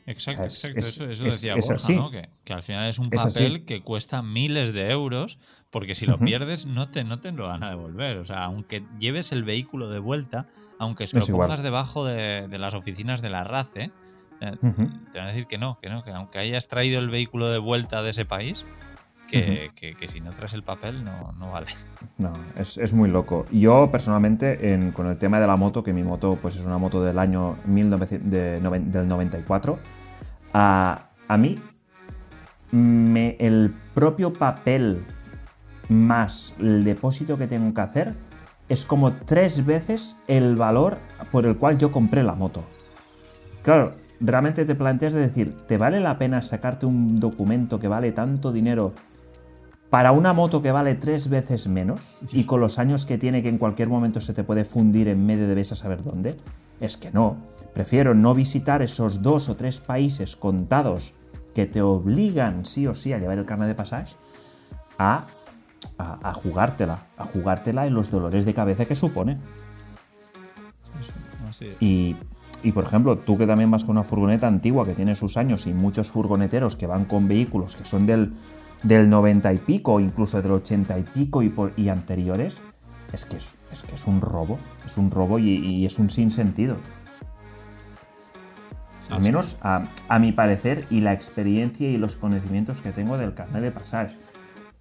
Exacto, 0.05 0.43
exacto. 0.43 0.79
eso, 0.79 1.05
decía 1.25 1.55
Borja, 1.55 1.93
¿no? 1.93 2.11
Que, 2.11 2.53
al 2.53 2.63
final 2.63 2.89
es 2.89 2.99
un 2.99 3.09
papel 3.09 3.65
que 3.65 3.81
cuesta 3.81 4.21
miles 4.21 4.71
de 4.71 4.91
euros, 4.91 5.39
porque 5.71 5.93
si 5.93 6.05
lo 6.05 6.17
pierdes 6.17 6.65
no 6.65 6.87
te, 6.87 7.03
no 7.03 7.19
te 7.19 7.33
lo 7.33 7.47
van 7.47 7.63
a 7.63 7.69
devolver. 7.71 8.19
O 8.19 8.25
sea, 8.25 8.45
aunque 8.45 8.85
lleves 8.97 9.33
el 9.33 9.43
vehículo 9.43 9.89
de 9.89 9.99
vuelta, 9.99 10.47
aunque 10.79 11.07
se 11.07 11.19
lo 11.19 11.25
pongas 11.25 11.63
debajo 11.63 12.05
de, 12.05 12.47
las 12.47 12.75
oficinas 12.75 13.21
de 13.21 13.29
la 13.29 13.43
RACE, 13.43 13.91
eh, 14.39 14.51
te 15.11 15.19
van 15.19 15.27
a 15.27 15.31
decir 15.31 15.47
que 15.47 15.57
no, 15.57 15.79
que 15.81 15.89
no, 15.89 16.05
que 16.05 16.11
aunque 16.11 16.39
hayas 16.39 16.69
traído 16.69 16.99
el 16.99 17.09
vehículo 17.09 17.49
de 17.49 17.57
vuelta 17.57 18.01
de 18.03 18.11
ese 18.11 18.23
país, 18.23 18.65
que, 19.27 19.95
si 20.11 20.21
no 20.21 20.31
traes 20.31 20.53
el 20.53 20.63
papel 20.63 21.03
no, 21.03 21.51
vale. 21.51 21.67
No, 22.17 22.33
es, 22.55 22.93
muy 22.93 23.09
loco. 23.09 23.45
Yo 23.51 23.89
personalmente, 23.91 24.91
con 24.93 25.07
el 25.07 25.17
tema 25.17 25.39
de 25.39 25.47
la 25.47 25.55
moto, 25.55 25.83
que 25.83 25.93
mi 25.93 26.03
moto 26.03 26.37
pues 26.41 26.55
es 26.55 26.65
una 26.65 26.77
moto 26.77 27.03
del 27.03 27.19
año 27.19 27.57
del 27.65 29.07
94, 29.07 29.79
a, 30.53 31.09
a 31.27 31.37
mí 31.37 31.59
me, 32.71 33.35
el 33.39 33.73
propio 33.93 34.33
papel 34.33 35.05
más 35.89 36.53
el 36.59 36.83
depósito 36.83 37.37
que 37.37 37.47
tengo 37.47 37.73
que 37.73 37.81
hacer 37.81 38.15
es 38.69 38.85
como 38.85 39.13
tres 39.13 39.65
veces 39.65 40.15
el 40.27 40.55
valor 40.55 40.97
por 41.31 41.45
el 41.45 41.57
cual 41.57 41.77
yo 41.77 41.91
compré 41.91 42.23
la 42.23 42.33
moto. 42.33 42.65
Claro, 43.61 43.95
realmente 44.19 44.65
te 44.65 44.75
planteas 44.75 45.13
de 45.13 45.19
decir, 45.19 45.55
¿te 45.67 45.77
vale 45.77 45.99
la 45.99 46.17
pena 46.17 46.41
sacarte 46.41 46.85
un 46.85 47.19
documento 47.19 47.79
que 47.79 47.87
vale 47.87 48.11
tanto 48.11 48.51
dinero 48.51 48.93
para 49.95 50.11
una 50.11 50.33
moto 50.33 50.61
que 50.61 50.73
vale 50.73 50.95
tres 50.95 51.29
veces 51.29 51.69
menos 51.69 52.17
y 52.33 52.43
con 52.43 52.59
los 52.59 52.79
años 52.79 53.05
que 53.05 53.17
tiene 53.17 53.41
que 53.41 53.47
en 53.47 53.57
cualquier 53.57 53.87
momento 53.87 54.19
se 54.19 54.33
te 54.33 54.43
puede 54.43 54.65
fundir 54.65 55.07
en 55.07 55.25
medio 55.25 55.47
de 55.47 55.55
ves 55.55 55.71
a 55.71 55.77
saber 55.77 56.03
dónde, 56.03 56.35
es 56.81 56.97
que 56.97 57.11
no. 57.11 57.37
Prefiero 57.73 58.13
no 58.13 58.35
visitar 58.35 58.81
esos 58.81 59.21
dos 59.21 59.47
o 59.47 59.55
tres 59.55 59.79
países 59.79 60.35
contados 60.35 61.13
que 61.53 61.65
te 61.65 61.81
obligan 61.81 62.65
sí 62.65 62.85
o 62.87 62.93
sí 62.93 63.13
a 63.13 63.19
llevar 63.19 63.37
el 63.37 63.45
carnet 63.45 63.69
de 63.69 63.75
pasaje 63.75 64.17
a, 64.99 65.27
a, 65.97 66.33
jugártela, 66.33 67.05
a 67.17 67.23
jugártela 67.23 67.87
en 67.87 67.93
los 67.93 68.11
dolores 68.11 68.43
de 68.43 68.53
cabeza 68.53 68.83
que 68.83 68.95
supone. 68.95 69.37
Y, 71.79 72.17
y 72.63 72.73
por 72.73 72.83
ejemplo, 72.83 73.17
tú 73.17 73.37
que 73.37 73.47
también 73.47 73.71
vas 73.71 73.85
con 73.85 73.95
una 73.95 74.03
furgoneta 74.03 74.45
antigua 74.45 74.85
que 74.85 74.93
tiene 74.93 75.15
sus 75.15 75.37
años 75.37 75.67
y 75.67 75.73
muchos 75.73 76.11
furgoneteros 76.11 76.75
que 76.75 76.85
van 76.85 77.05
con 77.05 77.29
vehículos 77.29 77.77
que 77.77 77.85
son 77.85 78.05
del, 78.05 78.33
del 78.85 79.09
90 79.09 79.51
y 79.53 79.57
pico, 79.57 79.99
incluso 79.99 80.41
del 80.41 80.51
80 80.51 80.99
y 80.99 81.03
pico 81.03 81.41
y, 81.41 81.49
por, 81.49 81.73
y 81.75 81.89
anteriores, 81.89 82.61
es 83.11 83.25
que 83.25 83.37
es, 83.37 83.57
es, 83.71 83.83
que 83.83 83.95
es 83.95 84.05
un 84.05 84.21
robo, 84.21 84.59
es 84.85 84.97
un 84.97 85.09
robo 85.09 85.39
y, 85.39 85.55
y 85.55 85.85
es 85.85 85.97
un 85.97 86.09
sinsentido. 86.09 86.77
Al 89.09 89.21
menos 89.21 89.57
a, 89.61 89.87
a, 90.07 90.19
mi 90.19 90.31
parecer 90.31 90.85
y 90.89 91.01
la 91.01 91.13
experiencia 91.13 91.87
y 91.87 91.97
los 91.97 92.15
conocimientos 92.15 92.81
que 92.81 92.91
tengo 92.91 93.17
del 93.17 93.33
carnet 93.33 93.61
de 93.61 93.71
pasaje. 93.71 94.17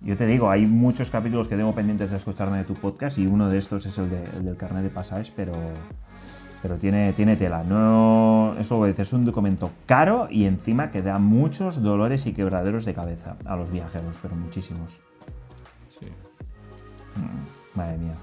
Yo 0.01 0.17
te 0.17 0.27
digo, 0.27 0.51
hay 0.51 0.67
muchos 0.67 1.11
capítulos 1.11 1.49
que 1.49 1.57
tengo 1.57 1.75
pendientes 1.75 2.11
de 2.11 2.17
escucharme 2.17 2.59
de 2.59 2.65
tu 2.65 2.75
podcast 2.75 3.19
y 3.19 3.27
uno 3.27 3.49
de 3.49 3.59
estos 3.59 3.87
es 3.87 3.97
el, 3.99 4.11
de, 4.11 4.25
el 4.37 4.45
del 4.45 4.57
carnet 4.57 4.83
de 4.83 4.91
pasaje, 4.91 5.31
pero, 5.35 5.53
pero 6.65 6.79
tiene, 6.79 7.13
tiene 7.13 7.37
tela. 7.37 7.63
No, 7.63 8.57
eso 8.59 8.79
lo 8.79 8.87
es 8.87 9.13
un 9.13 9.27
documento 9.27 9.71
caro 9.85 10.29
y 10.31 10.47
encima 10.47 10.91
que 10.91 11.03
da 11.03 11.19
muchos 11.19 11.83
dolores 11.83 12.25
y 12.25 12.33
quebraderos 12.33 12.87
de 12.87 12.95
cabeza 12.95 13.37
a 13.45 13.55
los 13.55 13.71
viajeros, 13.71 14.19
pero 14.23 14.35
muchísimos. 14.35 15.03
Sí. 16.01 16.07
Mm, 17.17 17.77
madre 17.79 17.99
mía. 17.99 18.15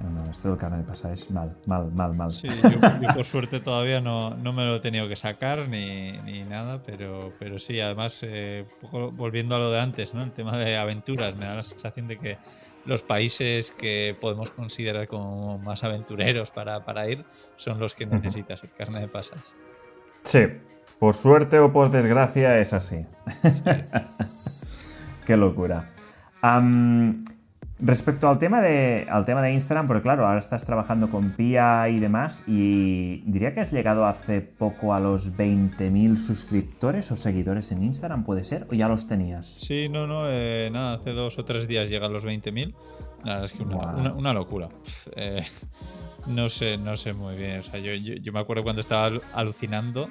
No, 0.00 0.28
esto 0.28 0.48
del 0.48 0.58
carnet 0.58 0.80
de 0.80 0.86
pasajes, 0.88 1.30
mal, 1.30 1.56
mal, 1.64 1.92
mal, 1.92 2.12
mal. 2.12 2.32
Sí, 2.32 2.48
yo, 2.48 2.70
yo, 3.00 3.14
por 3.14 3.24
suerte 3.24 3.60
todavía 3.60 4.00
no, 4.00 4.30
no, 4.30 4.52
me 4.52 4.64
lo 4.64 4.74
he 4.74 4.80
tenido 4.80 5.08
que 5.08 5.14
sacar 5.14 5.68
ni, 5.68 6.10
ni 6.24 6.42
nada, 6.42 6.82
pero, 6.84 7.34
pero 7.38 7.60
sí, 7.60 7.78
además, 7.78 8.18
eh, 8.22 8.66
volviendo 9.12 9.54
a 9.54 9.60
lo 9.60 9.70
de 9.70 9.78
antes, 9.78 10.12
¿no? 10.12 10.24
El 10.24 10.32
tema 10.32 10.58
de 10.58 10.76
aventuras, 10.76 11.36
me 11.36 11.46
da 11.46 11.54
la 11.54 11.62
sensación 11.62 12.08
de 12.08 12.18
que 12.18 12.36
los 12.84 13.02
países 13.02 13.70
que 13.70 14.16
podemos 14.20 14.50
considerar 14.50 15.06
como 15.06 15.58
más 15.58 15.84
aventureros 15.84 16.50
para, 16.50 16.84
para 16.84 17.08
ir 17.08 17.24
son 17.56 17.78
los 17.78 17.94
que 17.94 18.06
necesitas 18.06 18.62
el 18.62 18.70
carnet 18.72 19.02
de 19.02 19.08
pasajes. 19.08 19.52
Sí, 20.22 20.46
por 20.98 21.14
suerte 21.14 21.58
o 21.58 21.72
por 21.72 21.90
desgracia 21.90 22.58
es 22.58 22.72
así. 22.72 23.04
Sí. 23.42 23.50
Qué 25.26 25.36
locura. 25.36 25.90
Um, 26.42 27.24
Respecto 27.78 28.30
al 28.30 28.38
tema, 28.38 28.62
de, 28.62 29.04
al 29.10 29.26
tema 29.26 29.42
de 29.42 29.52
Instagram, 29.52 29.86
porque 29.86 30.02
claro, 30.02 30.26
ahora 30.26 30.38
estás 30.38 30.64
trabajando 30.64 31.10
con 31.10 31.32
Pia 31.32 31.86
y 31.90 32.00
demás, 32.00 32.42
y 32.46 33.18
diría 33.26 33.52
que 33.52 33.60
has 33.60 33.70
llegado 33.70 34.06
hace 34.06 34.40
poco 34.40 34.94
a 34.94 35.00
los 35.00 35.36
20.000 35.36 36.16
suscriptores 36.16 37.12
o 37.12 37.16
seguidores 37.16 37.72
en 37.72 37.82
Instagram, 37.82 38.24
¿puede 38.24 38.44
ser? 38.44 38.64
¿O 38.70 38.74
ya 38.74 38.88
los 38.88 39.06
tenías? 39.06 39.46
Sí, 39.46 39.90
no, 39.90 40.06
no, 40.06 40.22
eh, 40.30 40.70
nada, 40.72 40.94
hace 40.94 41.10
dos 41.10 41.38
o 41.38 41.44
tres 41.44 41.68
días 41.68 41.90
llegan 41.90 42.14
los 42.14 42.24
20.000. 42.24 42.74
La 43.24 43.32
verdad 43.32 43.44
es 43.44 43.52
que 43.52 43.62
una, 43.62 43.76
wow. 43.76 43.98
una, 43.98 44.14
una 44.14 44.32
locura. 44.32 44.70
Eh, 45.14 45.42
no 46.26 46.48
sé, 46.48 46.76
no 46.76 46.96
sé 46.96 47.12
muy 47.12 47.36
bien. 47.36 47.60
O 47.60 47.62
sea, 47.62 47.80
yo, 47.80 47.92
yo, 47.94 48.14
yo, 48.14 48.32
me 48.32 48.40
acuerdo 48.40 48.62
cuando 48.62 48.80
estaba 48.80 49.18
alucinando 49.34 50.10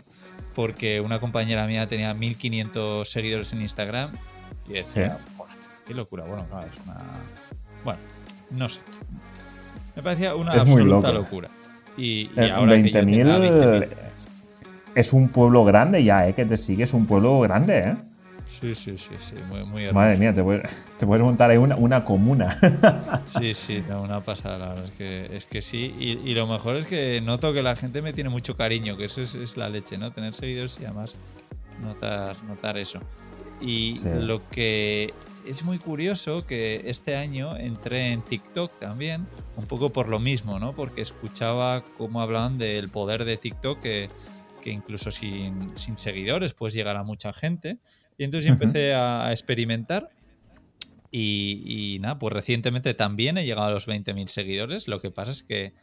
porque 0.53 1.01
una 1.01 1.19
compañera 1.19 1.67
mía 1.67 1.87
tenía 1.87 2.13
1.500 2.13 3.05
seguidores 3.05 3.53
en 3.53 3.61
Instagram 3.61 4.11
y 4.67 4.73
decía, 4.73 5.17
¿Sí? 5.17 5.43
qué 5.87 5.93
locura. 5.93 6.25
Bueno, 6.25 6.45
claro, 6.49 6.67
es 6.67 6.79
una 6.85 7.01
bueno, 7.83 7.99
no 8.51 8.67
sé. 8.67 8.79
Me 9.95 10.01
parecía 10.03 10.35
una 10.35 10.55
es 10.55 10.61
absoluta 10.61 11.13
locura. 11.13 11.49
Y, 11.95 12.29
y 12.35 12.49
ahora 12.49 12.75
20.000 12.75 13.87
es 14.95 15.13
un 15.13 15.29
pueblo 15.29 15.63
grande 15.63 16.03
ya, 16.03 16.27
¿eh? 16.27 16.33
Que 16.33 16.45
te 16.45 16.57
sigue, 16.57 16.83
es 16.83 16.93
un 16.93 17.05
pueblo 17.05 17.39
grande, 17.41 17.77
¿eh? 17.79 17.95
Sí, 18.47 18.75
sí, 18.75 18.97
sí, 18.97 19.13
sí, 19.19 19.35
muy, 19.49 19.63
muy 19.63 19.83
hermoso. 19.83 19.95
Madre 19.95 20.17
mía, 20.17 20.33
te 20.33 20.43
puedes, 20.43 20.63
te 20.97 21.05
puedes, 21.05 21.23
montar 21.23 21.49
ahí 21.51 21.57
una, 21.57 21.75
una 21.75 22.03
comuna. 22.03 22.57
Sí, 23.25 23.53
sí, 23.53 23.83
no, 23.89 24.03
una 24.03 24.21
pasada, 24.21 24.57
la 24.57 24.67
verdad 24.69 24.85
es 24.85 24.91
que, 24.91 25.29
es 25.35 25.45
que 25.45 25.61
sí. 25.61 25.93
Y, 25.99 26.11
y, 26.29 26.35
lo 26.35 26.47
mejor 26.47 26.77
es 26.77 26.85
que 26.85 27.19
noto 27.21 27.53
que 27.53 27.63
la 27.63 27.75
gente 27.75 28.01
me 28.01 28.13
tiene 28.13 28.29
mucho 28.29 28.55
cariño, 28.55 28.97
que 28.97 29.05
eso 29.05 29.21
es, 29.21 29.35
es 29.35 29.57
la 29.57 29.67
leche, 29.67 29.97
¿no? 29.97 30.11
Tener 30.11 30.33
seguidores 30.33 30.77
y 30.79 30.85
además 30.85 31.15
notar, 31.81 32.35
notar 32.43 32.77
eso. 32.77 32.99
Y 33.61 33.95
sí. 33.95 34.09
lo 34.19 34.47
que 34.49 35.13
es 35.45 35.63
muy 35.63 35.77
curioso 35.79 36.45
que 36.45 36.81
este 36.85 37.15
año 37.15 37.55
entré 37.55 38.11
en 38.11 38.21
TikTok 38.21 38.79
también, 38.79 39.27
un 39.55 39.65
poco 39.65 39.91
por 39.91 40.09
lo 40.09 40.19
mismo, 40.19 40.59
¿no? 40.59 40.73
Porque 40.73 41.01
escuchaba 41.01 41.83
cómo 41.97 42.21
hablaban 42.21 42.57
del 42.57 42.89
poder 42.89 43.25
de 43.25 43.37
TikTok, 43.37 43.81
que, 43.81 44.09
que 44.61 44.71
incluso 44.71 45.11
sin, 45.11 45.77
sin, 45.77 45.97
seguidores 45.97 46.53
puedes 46.53 46.73
llegar 46.73 46.97
a 46.97 47.03
mucha 47.03 47.33
gente. 47.33 47.77
Y 48.17 48.23
entonces 48.23 48.49
uh 48.49 48.53
-huh. 48.53 48.63
empecé 48.63 48.93
a, 48.93 49.27
a 49.27 49.31
experimentar. 49.31 50.09
Y, 51.11 51.63
y, 51.65 51.99
nada, 51.99 52.19
pues 52.19 52.33
recientemente 52.33 52.93
también 52.93 53.37
he 53.37 53.45
llegado 53.45 53.67
a 53.67 53.71
los 53.71 53.87
20.000 53.87 54.27
seguidores. 54.27 54.87
Lo 54.87 55.01
que 55.01 55.11
pasa 55.11 55.31
es 55.31 55.43
que 55.43 55.73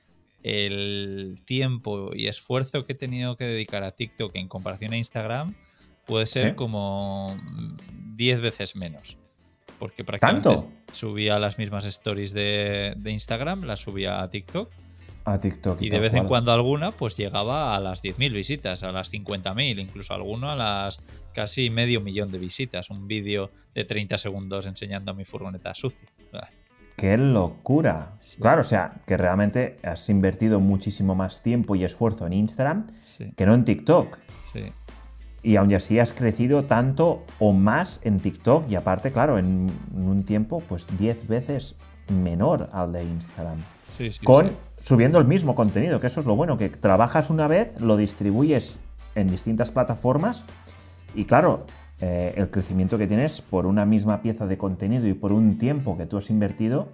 el 0.43 1.41
tiempo 1.47 2.11
y 2.14 2.26
esfuerzo 2.26 2.85
que 2.85 2.93
he 2.93 2.97
tenido 2.97 3.37
que 3.37 3.45
dedicar 3.45 3.83
a 3.85 3.93
TikTok 3.93 4.35
en 4.35 4.49
comparación 4.49 4.93
a 4.93 4.97
Instagram 4.97 5.55
puede 6.05 6.26
ser 6.26 6.51
¿Sí? 6.51 6.55
como 6.57 7.37
10 8.16 8.41
veces 8.41 8.74
menos 8.74 9.16
porque 9.83 10.05
prácticamente 10.05 10.49
¿Tanto? 10.49 10.70
subía 10.93 11.41
las 11.41 11.59
mismas 11.59 11.85
stories 11.87 12.33
de, 12.33 12.95
de, 12.97 13.11
Instagram, 13.11 13.64
las 13.64 13.80
subía 13.80 14.22
a 14.22 14.30
TikTok. 14.30 14.70
A 15.25 15.39
TikTok. 15.39 15.81
Y, 15.81 15.87
y 15.87 15.91
de 15.91 16.01
vez 16.01 16.11
cual. 16.11 16.23
en 16.23 16.29
cuando 16.29 16.53
alguna, 16.53 16.91
pues 16.91 17.16
llegaba 17.16 17.77
a 17.77 17.81
las 17.81 18.03
10.000 18.03 18.33
visitas, 18.33 18.83
a 18.83 18.93
las 18.93 19.12
50.000, 19.12 19.81
incluso 19.81 20.14
alguno 20.14 20.51
a 20.51 20.57
las 20.57 21.01
casi 21.33 21.70
medio 21.70 22.01
millón 22.01 22.31
de 22.33 22.39
visitas. 22.39 22.91
Un 22.91 23.07
vídeo 23.07 23.51
de 23.75 23.85
30 23.85 24.18
segundos 24.18 24.66
enseñando 24.66 25.12
a 25.12 25.14
mi 25.14 25.25
furgoneta 25.25 25.75
sucia. 25.75 26.07
¡Qué 26.97 27.16
locura! 27.16 28.18
Sí. 28.20 28.37
Claro, 28.41 28.61
o 28.61 28.64
sea, 28.64 29.01
que 29.07 29.16
realmente 29.16 29.77
has 29.83 30.09
invertido 30.09 30.61
muchísimo 30.61 31.14
más 31.14 31.43
tiempo 31.43 31.75
y 31.75 31.85
esfuerzo 31.85 32.27
en 32.27 32.35
Instagram 32.35 32.87
sí. 33.05 33.33
que 33.37 33.47
no 33.47 33.55
en 33.55 33.64
TikTok. 33.64 34.18
Sí 34.53 34.73
y 35.43 35.57
aún 35.57 35.75
así 35.75 35.99
has 35.99 36.12
crecido 36.12 36.64
tanto 36.64 37.25
o 37.39 37.53
más 37.53 38.01
en 38.05 38.20
TikTok 38.20 38.70
y 38.70 38.77
aparte, 38.77 39.12
claro, 39.12 39.39
en 39.39 39.73
un 39.93 40.25
tiempo 40.25 40.61
pues 40.61 40.87
10 40.99 41.27
veces 41.27 41.75
menor 42.09 42.70
al 42.73 42.93
de 42.93 43.05
Instagram. 43.05 43.59
Sí, 43.97 44.12
sí, 44.12 44.25
con 44.25 44.49
sí. 44.49 44.55
Subiendo 44.83 45.18
el 45.18 45.24
mismo 45.24 45.55
contenido, 45.55 46.01
que 46.01 46.09
eso 46.09 46.20
es 46.20 46.26
lo 46.26 46.37
bueno, 46.37 46.59
que 46.59 46.68
trabajas 46.68 47.30
una 47.30 47.49
vez, 47.49 47.80
lo 47.80 47.97
distribuyes 47.97 48.78
en 49.14 49.28
distintas 49.28 49.70
plataformas 49.70 50.45
y 51.14 51.24
claro, 51.24 51.66
eh, 52.01 52.35
el 52.37 52.51
crecimiento 52.51 52.99
que 52.99 53.07
tienes 53.07 53.41
por 53.41 53.66
una 53.66 53.87
misma 53.87 54.22
pieza 54.22 54.47
de 54.47 54.59
contenido 54.59 55.07
y 55.09 55.14
por 55.14 55.33
un 55.33 55.57
tiempo 55.57 55.97
que 55.97 56.07
tú 56.07 56.16
has 56.16 56.30
invertido 56.30 56.89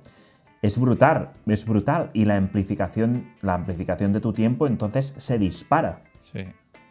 es 0.60 0.78
brutal, 0.78 1.30
es 1.46 1.64
brutal 1.64 2.10
y 2.12 2.24
la 2.24 2.36
amplificación, 2.36 3.32
la 3.42 3.54
amplificación 3.54 4.12
de 4.12 4.20
tu 4.20 4.32
tiempo 4.32 4.66
entonces 4.66 5.14
se 5.16 5.38
dispara. 5.38 6.04
Sí. 6.32 6.44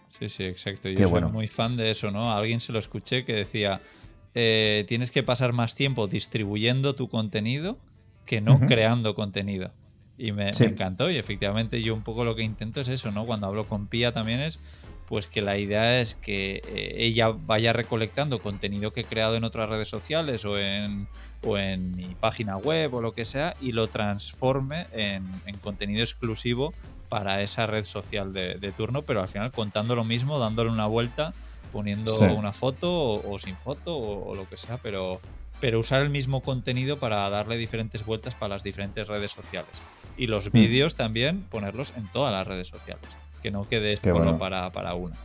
Sí, 0.10 0.30
sí, 0.30 0.46
exacto. 0.46 0.88
Yo 0.90 0.96
Qué 0.96 1.04
soy 1.04 1.12
bueno. 1.12 1.30
muy 1.30 1.48
fan 1.48 1.76
de 1.76 1.92
eso, 1.92 2.12
¿no? 2.12 2.32
A 2.32 2.38
alguien 2.38 2.60
se 2.62 2.72
lo 2.72 2.80
escuché 2.80 3.26
que 3.26 3.34
decía, 3.34 3.82
eh, 4.36 4.86
tienes 4.88 5.12
que 5.12 5.22
pasar 5.22 5.52
más 5.52 5.76
tiempo 5.76 6.08
distribuyendo 6.08 6.96
tu 6.96 7.10
contenido 7.10 7.78
que 8.26 8.40
no 8.40 8.54
uh 8.54 8.60
-huh. 8.60 8.68
creando 8.68 9.16
contenido. 9.16 9.72
Y 10.18 10.32
me, 10.32 10.54
sí. 10.54 10.66
me, 10.66 10.72
encantó 10.72 11.10
y 11.12 11.18
efectivamente 11.18 11.82
yo 11.82 11.94
un 11.94 12.04
poco 12.04 12.24
lo 12.24 12.36
que 12.36 12.44
intento 12.44 12.82
es 12.82 12.88
eso, 12.88 13.12
¿no? 13.12 13.26
Cuando 13.26 13.48
hablo 13.48 13.68
con 13.68 13.88
Pia 13.88 14.12
también 14.12 14.40
es 14.40 14.60
pues 15.08 15.26
que 15.26 15.42
la 15.42 15.58
idea 15.58 16.02
es 16.02 16.16
que 16.16 16.62
eh, 16.68 16.96
ella 16.98 17.30
vaya 17.30 17.72
recolectando 17.72 18.40
contenido 18.40 18.92
que 18.92 19.02
he 19.02 19.06
creado 19.06 19.36
en 19.36 19.46
otras 19.46 19.70
redes 19.70 19.88
sociales 19.88 20.44
o 20.44 20.60
en, 20.60 21.08
o 21.44 21.58
en 21.58 21.96
mi 21.96 22.14
página 22.16 22.58
web 22.58 22.94
o 22.94 23.02
lo 23.02 23.14
que 23.14 23.24
sea 23.24 23.56
y 23.62 23.72
lo 23.72 23.88
transforme 23.88 24.88
en, 24.92 25.26
en 25.46 25.58
contenido 25.60 26.04
exclusivo 26.04 26.74
para 27.08 27.42
esa 27.42 27.66
red 27.68 27.86
social 27.86 28.34
de, 28.34 28.56
de, 28.56 28.72
turno, 28.74 29.04
pero 29.04 29.22
al 29.22 29.30
final 29.30 29.52
contando 29.52 29.96
lo 29.96 30.04
mismo, 30.04 30.40
dándole 30.40 30.70
una 30.70 30.88
vuelta, 30.88 31.32
poniendo 31.72 32.12
sí. 32.12 32.26
una 32.26 32.52
foto 32.52 32.92
o, 32.92 33.34
o 33.34 33.40
sin 33.40 33.56
foto 33.56 33.96
o, 33.96 34.32
o, 34.32 34.36
lo 34.36 34.48
que 34.50 34.58
sea, 34.58 34.78
pero, 34.78 35.22
pero 35.62 35.80
usar 35.80 36.02
el 36.02 36.10
mismo 36.10 36.42
contenido 36.42 37.00
para 37.00 37.30
darle 37.30 37.56
diferentes 37.56 38.06
vueltas 38.06 38.34
para 38.34 38.56
las 38.56 38.64
diferentes 38.64 39.08
redes 39.08 39.32
sociales. 39.32 39.72
Y 40.18 40.28
los 40.28 40.48
mm. 40.48 40.52
vídeos 40.52 40.96
también 40.96 41.44
ponerlos 41.50 41.94
en 41.96 42.08
todas 42.08 42.34
las 42.34 42.48
redes 42.48 42.68
sociales, 42.68 43.06
que 43.42 43.52
no 43.52 43.68
quede 43.68 43.98
solo 43.98 44.16
bueno. 44.16 44.38
para, 44.38 44.72
para 44.72 44.94
una. 44.96 45.16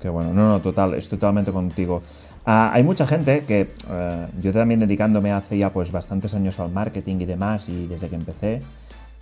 Qué 0.00 0.10
bueno, 0.10 0.34
no, 0.34 0.48
no, 0.50 0.60
total, 0.60 0.94
estoy 0.94 1.18
totalmente 1.18 1.50
contigo. 1.50 2.02
Uh, 2.46 2.70
hay 2.72 2.82
mucha 2.82 3.06
gente 3.06 3.44
que 3.46 3.70
uh, 3.88 4.40
yo 4.40 4.52
también 4.52 4.80
dedicándome 4.80 5.32
hace 5.32 5.56
ya 5.56 5.72
pues 5.72 5.90
bastantes 5.92 6.34
años 6.34 6.60
al 6.60 6.70
marketing 6.70 7.16
y 7.20 7.24
demás 7.24 7.70
y 7.70 7.86
desde 7.86 8.08
que 8.08 8.16
empecé, 8.16 8.60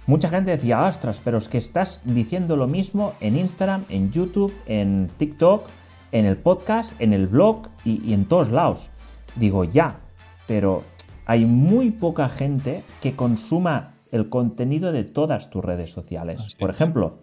Mucha 0.05 0.29
gente 0.29 0.51
decía, 0.51 0.83
ostras, 0.83 1.21
pero 1.25 1.39
es 1.39 1.49
que 1.49 1.59
estás 1.59 2.01
diciendo 2.05 2.57
lo 2.57 2.67
mismo 2.67 3.15
en 3.21 3.37
Instagram, 3.37 3.85
en 3.89 4.11
YouTube, 4.11 4.53
en 4.67 5.09
TikTok, 5.17 5.69
en 6.11 6.27
el 6.27 6.37
podcast, 6.37 7.01
en 7.01 7.13
el 7.13 7.29
blog 7.29 7.69
y, 7.85 8.03
y 8.05 8.13
en 8.13 8.25
todos 8.25 8.51
lados. 8.51 8.91
Digo, 9.37 9.63
ya, 9.63 10.01
pero 10.49 10.83
hay 11.25 11.45
muy 11.45 11.93
poca 11.93 12.29
gente 12.29 12.83
que 13.01 13.15
consuma 13.15 13.92
el 14.13 14.29
contenido 14.29 14.93
de 14.93 15.03
todas 15.03 15.51
tus 15.51 15.65
redes 15.65 15.91
sociales. 15.91 16.41
Así 16.41 16.57
Por 16.57 16.71
ejemplo, 16.71 17.17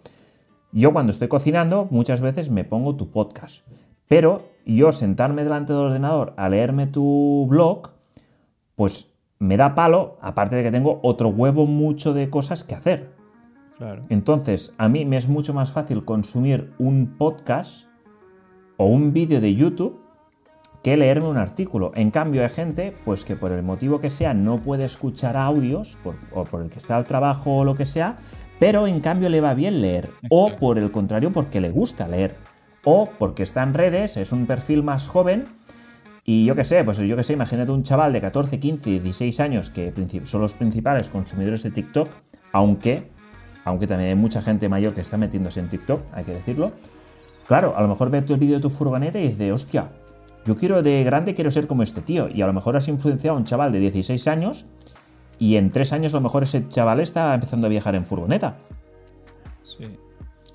yo 0.72 0.92
cuando 0.92 1.10
estoy 1.10 1.28
cocinando 1.28 1.88
muchas 1.90 2.20
veces 2.20 2.50
me 2.50 2.64
pongo 2.64 2.96
tu 2.96 3.10
podcast, 3.10 3.66
pero 4.08 4.50
yo 4.66 4.92
sentarme 4.92 5.44
delante 5.44 5.72
del 5.72 5.82
ordenador 5.82 6.34
a 6.36 6.48
leerme 6.48 6.86
tu 6.86 7.46
blog, 7.48 7.92
pues 8.74 9.14
me 9.38 9.56
da 9.56 9.74
palo, 9.74 10.18
aparte 10.20 10.56
de 10.56 10.62
que 10.62 10.70
tengo 10.70 11.00
otro 11.02 11.28
huevo 11.28 11.66
mucho 11.66 12.12
de 12.12 12.28
cosas 12.28 12.62
que 12.64 12.74
hacer. 12.74 13.14
Claro. 13.78 14.04
Entonces, 14.10 14.74
a 14.76 14.88
mí 14.88 15.06
me 15.06 15.16
es 15.16 15.28
mucho 15.28 15.54
más 15.54 15.72
fácil 15.72 16.04
consumir 16.04 16.74
un 16.78 17.16
podcast 17.16 17.86
o 18.76 18.86
un 18.86 19.12
vídeo 19.14 19.40
de 19.40 19.54
YouTube 19.54 19.99
que 20.82 20.96
leerme 20.96 21.28
un 21.28 21.36
artículo. 21.36 21.92
En 21.94 22.10
cambio, 22.10 22.42
hay 22.42 22.48
gente, 22.48 22.94
pues 23.04 23.24
que 23.24 23.36
por 23.36 23.52
el 23.52 23.62
motivo 23.62 24.00
que 24.00 24.10
sea 24.10 24.34
no 24.34 24.62
puede 24.62 24.84
escuchar 24.84 25.36
audios, 25.36 25.98
o 26.32 26.44
por 26.44 26.62
el 26.62 26.70
que 26.70 26.78
está 26.78 26.96
al 26.96 27.06
trabajo 27.06 27.58
o 27.58 27.64
lo 27.64 27.74
que 27.74 27.86
sea, 27.86 28.18
pero 28.58 28.86
en 28.86 29.00
cambio 29.00 29.28
le 29.28 29.40
va 29.40 29.54
bien 29.54 29.80
leer. 29.80 30.10
O 30.30 30.56
por 30.56 30.78
el 30.78 30.90
contrario, 30.90 31.32
porque 31.32 31.60
le 31.60 31.70
gusta 31.70 32.08
leer. 32.08 32.36
O 32.84 33.10
porque 33.18 33.42
está 33.42 33.62
en 33.62 33.74
redes, 33.74 34.16
es 34.16 34.32
un 34.32 34.46
perfil 34.46 34.82
más 34.82 35.06
joven. 35.06 35.44
Y 36.24 36.44
yo 36.44 36.54
qué 36.54 36.64
sé, 36.64 36.84
pues 36.84 36.98
yo 36.98 37.16
qué 37.16 37.24
sé, 37.24 37.32
imagínate 37.32 37.72
un 37.72 37.82
chaval 37.82 38.12
de 38.12 38.20
14, 38.20 38.60
15, 38.60 39.00
16 39.00 39.40
años 39.40 39.70
que 39.70 39.92
son 40.24 40.40
los 40.42 40.54
principales 40.54 41.08
consumidores 41.08 41.62
de 41.62 41.70
TikTok, 41.70 42.08
aunque, 42.52 43.10
aunque 43.64 43.86
también 43.86 44.10
hay 44.10 44.16
mucha 44.16 44.40
gente 44.40 44.68
mayor 44.68 44.94
que 44.94 45.00
está 45.00 45.16
metiéndose 45.16 45.60
en 45.60 45.68
TikTok, 45.68 46.02
hay 46.12 46.24
que 46.24 46.34
decirlo. 46.34 46.72
Claro, 47.48 47.74
a 47.76 47.82
lo 47.82 47.88
mejor 47.88 48.10
ve 48.10 48.18
el 48.18 48.36
vídeo 48.36 48.56
de 48.56 48.60
tu 48.60 48.70
furgoneta 48.70 49.18
y 49.18 49.28
dice, 49.28 49.50
hostia, 49.50 49.90
yo 50.44 50.56
quiero 50.56 50.82
de 50.82 51.04
grande, 51.04 51.34
quiero 51.34 51.50
ser 51.50 51.66
como 51.66 51.82
este 51.82 52.00
tío. 52.00 52.28
Y 52.28 52.42
a 52.42 52.46
lo 52.46 52.52
mejor 52.52 52.76
has 52.76 52.88
influenciado 52.88 53.36
a 53.36 53.38
un 53.40 53.44
chaval 53.44 53.72
de 53.72 53.80
16 53.80 54.26
años 54.28 54.66
y 55.38 55.56
en 55.56 55.70
3 55.70 55.92
años 55.92 56.14
a 56.14 56.18
lo 56.18 56.22
mejor 56.22 56.42
ese 56.42 56.68
chaval 56.68 57.00
está 57.00 57.34
empezando 57.34 57.66
a 57.66 57.70
viajar 57.70 57.94
en 57.94 58.06
furgoneta. 58.06 58.56
Sí. 59.78 59.86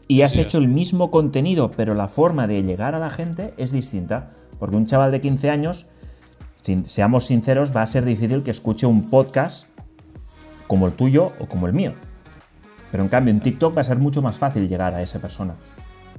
Y 0.07 0.21
has 0.21 0.37
hecho 0.37 0.57
el 0.57 0.67
mismo 0.67 1.09
contenido, 1.09 1.71
pero 1.71 1.95
la 1.95 2.07
forma 2.07 2.47
de 2.47 2.61
llegar 2.63 2.93
a 2.95 2.99
la 2.99 3.09
gente 3.09 3.53
es 3.57 3.71
distinta. 3.71 4.29
Porque 4.59 4.75
un 4.75 4.85
chaval 4.85 5.11
de 5.11 5.21
15 5.21 5.49
años, 5.49 5.87
seamos 6.83 7.25
sinceros, 7.25 7.75
va 7.75 7.81
a 7.81 7.87
ser 7.87 8.05
difícil 8.05 8.43
que 8.43 8.51
escuche 8.51 8.85
un 8.85 9.09
podcast 9.09 9.67
como 10.67 10.87
el 10.87 10.93
tuyo 10.93 11.33
o 11.39 11.47
como 11.47 11.67
el 11.67 11.73
mío. 11.73 11.93
Pero 12.91 13.03
en 13.03 13.09
cambio 13.09 13.33
en 13.33 13.41
TikTok 13.41 13.75
va 13.75 13.81
a 13.81 13.83
ser 13.83 13.97
mucho 13.97 14.21
más 14.21 14.37
fácil 14.37 14.67
llegar 14.67 14.93
a 14.93 15.01
esa 15.01 15.19
persona. 15.19 15.55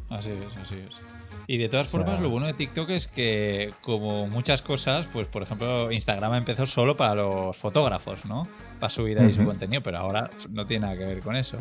Así 0.08 0.30
es, 0.30 0.56
así 0.56 0.74
es. 0.74 1.05
Y 1.48 1.58
de 1.58 1.68
todas 1.68 1.86
formas, 1.86 2.20
lo 2.20 2.28
bueno 2.28 2.46
de 2.46 2.54
TikTok 2.54 2.90
es 2.90 3.06
que, 3.06 3.72
como 3.80 4.26
muchas 4.26 4.62
cosas, 4.62 5.06
pues 5.12 5.28
por 5.28 5.42
ejemplo, 5.42 5.92
Instagram 5.92 6.34
empezó 6.34 6.66
solo 6.66 6.96
para 6.96 7.14
los 7.14 7.56
fotógrafos, 7.56 8.24
¿no? 8.24 8.48
Para 8.80 8.90
subir 8.90 9.20
ahí 9.20 9.32
su 9.32 9.44
contenido, 9.44 9.80
pero 9.82 9.98
ahora 9.98 10.30
no 10.50 10.66
tiene 10.66 10.86
nada 10.86 10.98
que 10.98 11.04
ver 11.04 11.20
con 11.20 11.36
eso. 11.36 11.58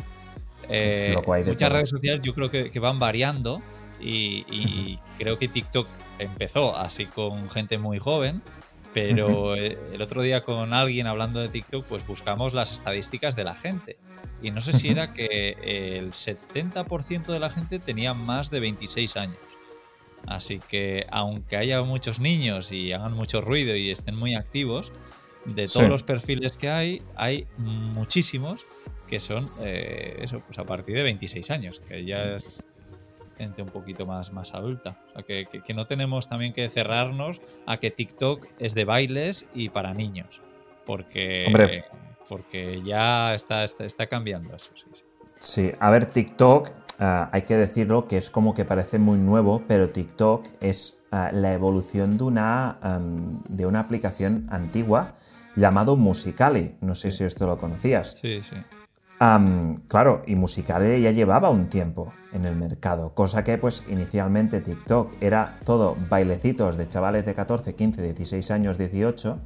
Eh, 0.68 1.14
muchas 1.46 1.72
redes 1.72 1.90
sociales 1.90 2.20
yo 2.22 2.34
creo 2.34 2.50
que, 2.50 2.80
van 2.80 2.98
variando 2.98 3.62
y, 4.00 4.98
creo 5.18 5.38
que 5.38 5.46
TikTok 5.46 5.86
empezó 6.18 6.76
así 6.76 7.06
con 7.06 7.48
gente 7.48 7.78
muy 7.78 8.00
joven, 8.00 8.42
pero 8.92 9.54
eh, 9.54 9.78
el 9.92 10.02
otro 10.02 10.22
día 10.22 10.40
con 10.40 10.72
alguien 10.72 11.06
hablando 11.06 11.38
de 11.38 11.48
TikTok, 11.48 11.84
pues 11.84 12.04
buscamos 12.04 12.54
las 12.54 12.72
estadísticas 12.72 13.36
de 13.36 13.44
la 13.44 13.54
gente. 13.54 13.98
Y 14.42 14.50
no 14.50 14.60
sé 14.60 14.72
si 14.72 14.88
era 14.88 15.14
que 15.14 15.56
el 15.98 16.10
70% 16.10 17.26
de 17.26 17.38
la 17.38 17.50
gente 17.50 17.78
tenía 17.78 18.14
más 18.14 18.50
de 18.50 18.60
26 18.60 19.16
años. 19.16 19.36
Así 20.26 20.58
que 20.58 21.06
aunque 21.10 21.56
haya 21.56 21.82
muchos 21.82 22.20
niños 22.20 22.72
y 22.72 22.92
hagan 22.92 23.12
mucho 23.12 23.40
ruido 23.40 23.76
y 23.76 23.90
estén 23.90 24.16
muy 24.16 24.34
activos, 24.34 24.92
de 25.44 25.66
todos 25.66 25.88
los 25.88 26.02
perfiles 26.02 26.52
que 26.52 26.68
hay, 26.68 27.02
hay 27.14 27.46
muchísimos 27.58 28.66
que 29.08 29.20
son 29.20 29.48
eh, 29.60 30.18
eso, 30.20 30.40
pues 30.40 30.58
a 30.58 30.64
partir 30.64 30.96
de 30.96 31.02
26 31.04 31.50
años, 31.50 31.80
que 31.80 32.04
ya 32.04 32.34
es 32.34 32.64
gente 33.38 33.62
un 33.62 33.68
poquito 33.68 34.06
más, 34.06 34.32
más 34.32 34.54
adulta. 34.54 34.98
O 35.10 35.12
sea, 35.12 35.22
que, 35.22 35.46
que, 35.46 35.74
no 35.74 35.86
tenemos 35.86 36.28
también 36.28 36.52
que 36.52 36.68
cerrarnos 36.68 37.40
a 37.66 37.76
que 37.78 37.90
TikTok 37.90 38.46
es 38.58 38.74
de 38.74 38.84
bailes 38.84 39.46
y 39.54 39.68
para 39.68 39.94
niños. 39.94 40.40
Porque, 40.84 41.84
porque 42.28 42.82
ya 42.84 43.34
está, 43.34 43.64
está, 43.64 44.06
cambiando 44.06 44.54
eso. 44.54 44.70
Sí, 44.74 45.02
sí, 45.38 45.72
a 45.78 45.90
ver, 45.90 46.06
TikTok 46.06 46.70
Ah, 46.98 47.28
hay 47.32 47.42
que 47.42 47.56
decirlo 47.56 48.08
que 48.08 48.16
es 48.16 48.30
como 48.30 48.54
que 48.54 48.64
parece 48.64 48.98
muy 48.98 49.18
nuevo, 49.18 49.62
pero 49.68 49.90
TikTok 49.90 50.46
es 50.60 50.98
ah, 51.10 51.30
la 51.32 51.52
evolución 51.52 52.16
de 52.16 52.24
una, 52.24 52.78
de 53.48 53.66
una 53.66 53.80
aplicación 53.80 54.46
antigua 54.50 55.14
llamado 55.56 55.96
Musicali. 55.96 56.76
No 56.80 56.94
sé 56.94 57.12
si 57.12 57.24
esto 57.24 57.46
lo 57.46 57.58
conocías. 57.58 58.16
Sí, 58.20 58.40
sí. 58.42 58.56
claro, 59.88 60.22
y 60.26 60.34
Musicali 60.36 61.02
ya 61.02 61.10
llevaba 61.10 61.50
un 61.50 61.68
tiempo 61.68 62.12
en 62.32 62.44
el 62.44 62.54
mercado, 62.54 63.14
cosa 63.14 63.42
que 63.42 63.56
pues 63.56 63.84
inicialmente 63.88 64.60
TikTok 64.60 65.14
era 65.20 65.58
todo 65.64 65.96
bailecitos 66.10 66.76
de 66.76 66.86
chavales 66.86 67.24
de 67.24 67.34
14, 67.34 67.74
15, 67.74 68.02
16 68.02 68.50
años, 68.50 68.76
18, 68.76 69.38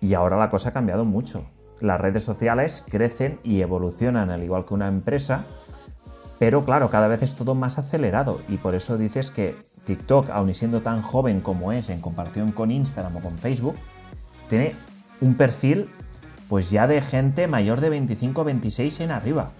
y 0.00 0.14
ahora 0.14 0.36
la 0.36 0.50
cosa 0.50 0.70
ha 0.70 0.72
cambiado 0.72 1.04
mucho. 1.04 1.46
Las 1.80 2.00
redes 2.00 2.22
sociales 2.22 2.84
crecen 2.88 3.40
y 3.42 3.62
evolucionan 3.62 4.30
al 4.30 4.42
igual 4.44 4.66
que 4.66 4.74
una 4.74 4.88
empresa, 4.88 5.46
pero 6.42 6.64
claro, 6.64 6.90
cada 6.90 7.06
vez 7.06 7.22
es 7.22 7.36
todo 7.36 7.54
más 7.54 7.78
acelerado 7.78 8.40
y 8.48 8.56
por 8.56 8.74
eso 8.74 8.98
dices 8.98 9.30
que 9.30 9.54
TikTok, 9.84 10.28
aun 10.30 10.52
siendo 10.56 10.82
tan 10.82 11.00
joven 11.00 11.40
como 11.40 11.70
es 11.70 11.88
en 11.88 12.00
comparación 12.00 12.50
con 12.50 12.72
Instagram 12.72 13.18
o 13.18 13.20
con 13.20 13.38
Facebook, 13.38 13.76
tiene 14.48 14.74
un 15.20 15.36
perfil 15.36 15.88
pues 16.48 16.68
ya 16.68 16.88
de 16.88 17.00
gente 17.00 17.46
mayor 17.46 17.80
de 17.80 17.90
25 17.90 18.42
26 18.42 19.00
en 19.02 19.12
arriba. 19.12 19.52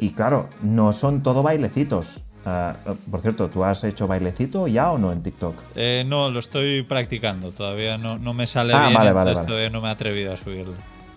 Y 0.00 0.14
claro, 0.14 0.48
no 0.62 0.92
son 0.92 1.22
todo 1.22 1.44
bailecitos. 1.44 2.24
Ah, 2.44 2.74
por 3.08 3.20
cierto, 3.20 3.48
¿tú 3.48 3.62
has 3.62 3.84
hecho 3.84 4.08
bailecito 4.08 4.66
ya 4.66 4.90
o 4.90 4.98
no 4.98 5.12
en 5.12 5.22
TikTok? 5.22 5.54
Eh, 5.76 6.02
no, 6.08 6.28
lo 6.28 6.40
estoy 6.40 6.82
practicando. 6.82 7.52
Todavía 7.52 7.98
no, 7.98 8.34
me 8.34 8.48
sale 8.48 8.74
ah, 8.74 8.88
bien. 8.88 8.94
Vale, 8.94 9.12
vale, 9.12 9.32
Todavía 9.34 9.70
no 9.70 9.80
me 9.80 9.86
he 9.86 9.92
atrevido 9.92 10.32
a 10.32 10.36
subirlo. 10.36 10.74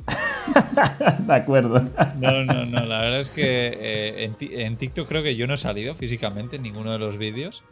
de 1.20 1.34
acuerdo. 1.34 1.82
No, 2.18 2.44
no, 2.44 2.66
no. 2.66 2.86
La 2.86 3.02
verdad 3.02 3.20
es 3.20 3.30
que 3.30 3.78
eh, 3.80 4.32
en, 4.42 4.78
TikTok 4.78 5.08
creo 5.08 5.24
que 5.24 5.36
yo 5.36 5.48
no 5.48 5.54
he 5.54 5.58
salido 5.58 5.96
físicamente 5.96 6.58
en 6.58 6.64
ninguno 6.64 6.92
de 6.92 7.00
los 7.00 7.18
vídeos. 7.18 7.64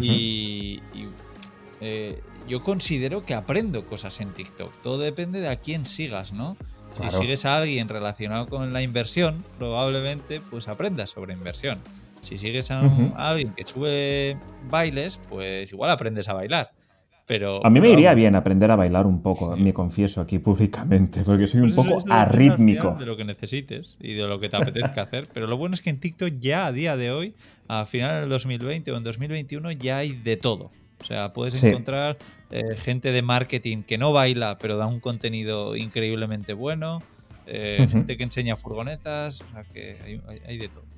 Y, 0.00 0.80
eh, 1.80 2.20
yo 2.48 2.62
considero 2.62 3.24
que 3.24 3.34
aprendo 3.34 3.84
cosas 3.86 4.20
en 4.20 4.32
TikTok. 4.32 4.72
Todo 4.82 4.98
depende 4.98 5.40
de 5.40 5.48
a 5.48 5.56
quién 5.56 5.86
sigas, 5.86 6.32
¿no? 6.32 6.56
Si 6.90 7.08
sigues 7.10 7.44
a 7.44 7.58
alguien 7.58 7.88
relacionado 7.88 8.48
con 8.48 8.72
la 8.72 8.82
inversión, 8.82 9.44
probablemente 9.58 10.40
pues 10.50 10.66
aprendas 10.66 11.10
sobre 11.10 11.32
inversión. 11.32 11.78
Si 12.20 12.36
sigues 12.36 12.70
a 12.70 12.80
alguien 13.16 13.52
que 13.54 13.64
sube 13.64 14.36
bailes, 14.68 15.18
pues 15.28 15.72
igual 15.72 15.90
aprendes 15.90 16.28
a 16.28 16.34
bailar 16.34 16.72
a 17.62 17.70
mí 17.70 17.80
me 17.80 17.90
iría 17.90 18.14
bien 18.14 18.34
aprender 18.34 18.70
a 18.70 18.76
bailar 18.76 19.06
un 19.06 19.22
poco, 19.22 19.56
me 19.56 19.72
confieso 19.72 20.20
aquí 20.20 20.38
públicamente, 20.38 21.22
porque 21.24 21.46
soy 21.46 21.60
un 21.60 21.74
pues 21.74 21.88
poco 21.88 22.04
arrítmico. 22.08 22.96
De 22.98 23.06
lo 23.06 23.16
que 23.16 23.24
necesites 23.24 23.96
y 24.00 24.14
de 24.14 24.26
lo 24.26 24.40
que 24.40 24.48
te 24.48 24.56
apetezca 24.56 25.02
hacer. 25.02 25.26
Pero 25.32 25.46
lo 25.46 25.56
bueno 25.56 25.74
es 25.74 25.80
que 25.80 25.90
en 25.90 26.00
TikTok 26.00 26.34
ya 26.40 26.66
a 26.66 26.72
día 26.72 26.96
de 26.96 27.10
hoy, 27.10 27.34
a 27.68 27.86
final 27.86 28.22
del 28.22 28.30
2020 28.30 28.90
o 28.92 28.96
en 28.96 29.04
2021, 29.04 29.72
ya 29.72 29.98
hay 29.98 30.12
de 30.12 30.36
todo. 30.36 30.70
O 31.00 31.04
sea, 31.04 31.32
puedes 31.32 31.62
encontrar 31.62 32.18
eh, 32.50 32.76
gente 32.76 33.12
de 33.12 33.22
marketing 33.22 33.84
que 33.84 33.96
no 33.96 34.12
baila, 34.12 34.58
pero 34.58 34.76
da 34.76 34.86
un 34.86 35.00
contenido 35.00 35.76
increíblemente 35.76 36.52
bueno. 36.52 37.00
Eh, 37.46 37.86
gente 37.90 38.16
que 38.16 38.22
enseña 38.22 38.56
furgonetas. 38.56 39.40
O 39.40 39.50
sea, 39.52 39.64
que 39.64 40.20
hay 40.46 40.58
de 40.58 40.68
todo. 40.68 40.89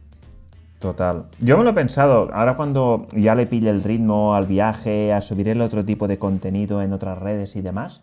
Total. 0.83 1.27
Yo 1.39 1.57
me 1.57 1.63
lo 1.63 1.71
he 1.71 1.75
pensado, 1.75 2.29
ahora 2.35 2.57
cuando 2.57 3.07
ya 3.15 3.37
le 3.37 3.47
pille 3.47 3.71
el 3.71 3.85
ritmo 3.85 4.35
al 4.35 4.47
viaje, 4.47 5.13
a 5.13 5.21
subir 5.21 5.49
el 5.49 5.61
otro 5.61 5.85
tipo 5.85 6.09
de 6.09 6.19
contenido 6.19 6.83
en 6.83 6.93
otras 6.93 7.21
redes 7.21 7.55
y 7.55 7.63
demás, 7.63 8.03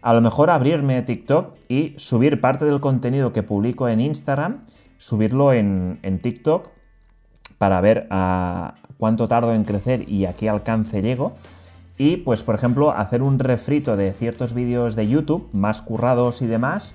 a 0.00 0.14
lo 0.14 0.22
mejor 0.22 0.48
abrirme 0.48 1.02
TikTok 1.02 1.54
y 1.68 1.92
subir 1.98 2.40
parte 2.40 2.64
del 2.64 2.80
contenido 2.80 3.34
que 3.34 3.42
publico 3.42 3.90
en 3.90 4.00
Instagram, 4.00 4.62
subirlo 4.96 5.52
en, 5.52 5.98
TikTok 6.22 6.68
para 7.58 7.82
ver 7.82 8.06
a 8.08 8.76
cuánto 8.96 9.28
tardo 9.28 9.52
en 9.52 9.64
crecer 9.64 10.08
y 10.08 10.24
a 10.24 10.32
qué 10.32 10.48
alcance 10.48 11.02
llego. 11.02 11.34
Y 11.98 12.16
pues, 12.16 12.42
por 12.42 12.54
ejemplo, 12.54 12.92
hacer 12.92 13.20
un 13.20 13.38
refrito 13.38 13.96
de 13.96 14.12
ciertos 14.12 14.54
vídeos 14.54 14.96
de 14.96 15.08
YouTube 15.08 15.50
más 15.52 15.82
currados 15.82 16.40
y 16.40 16.46
demás 16.46 16.94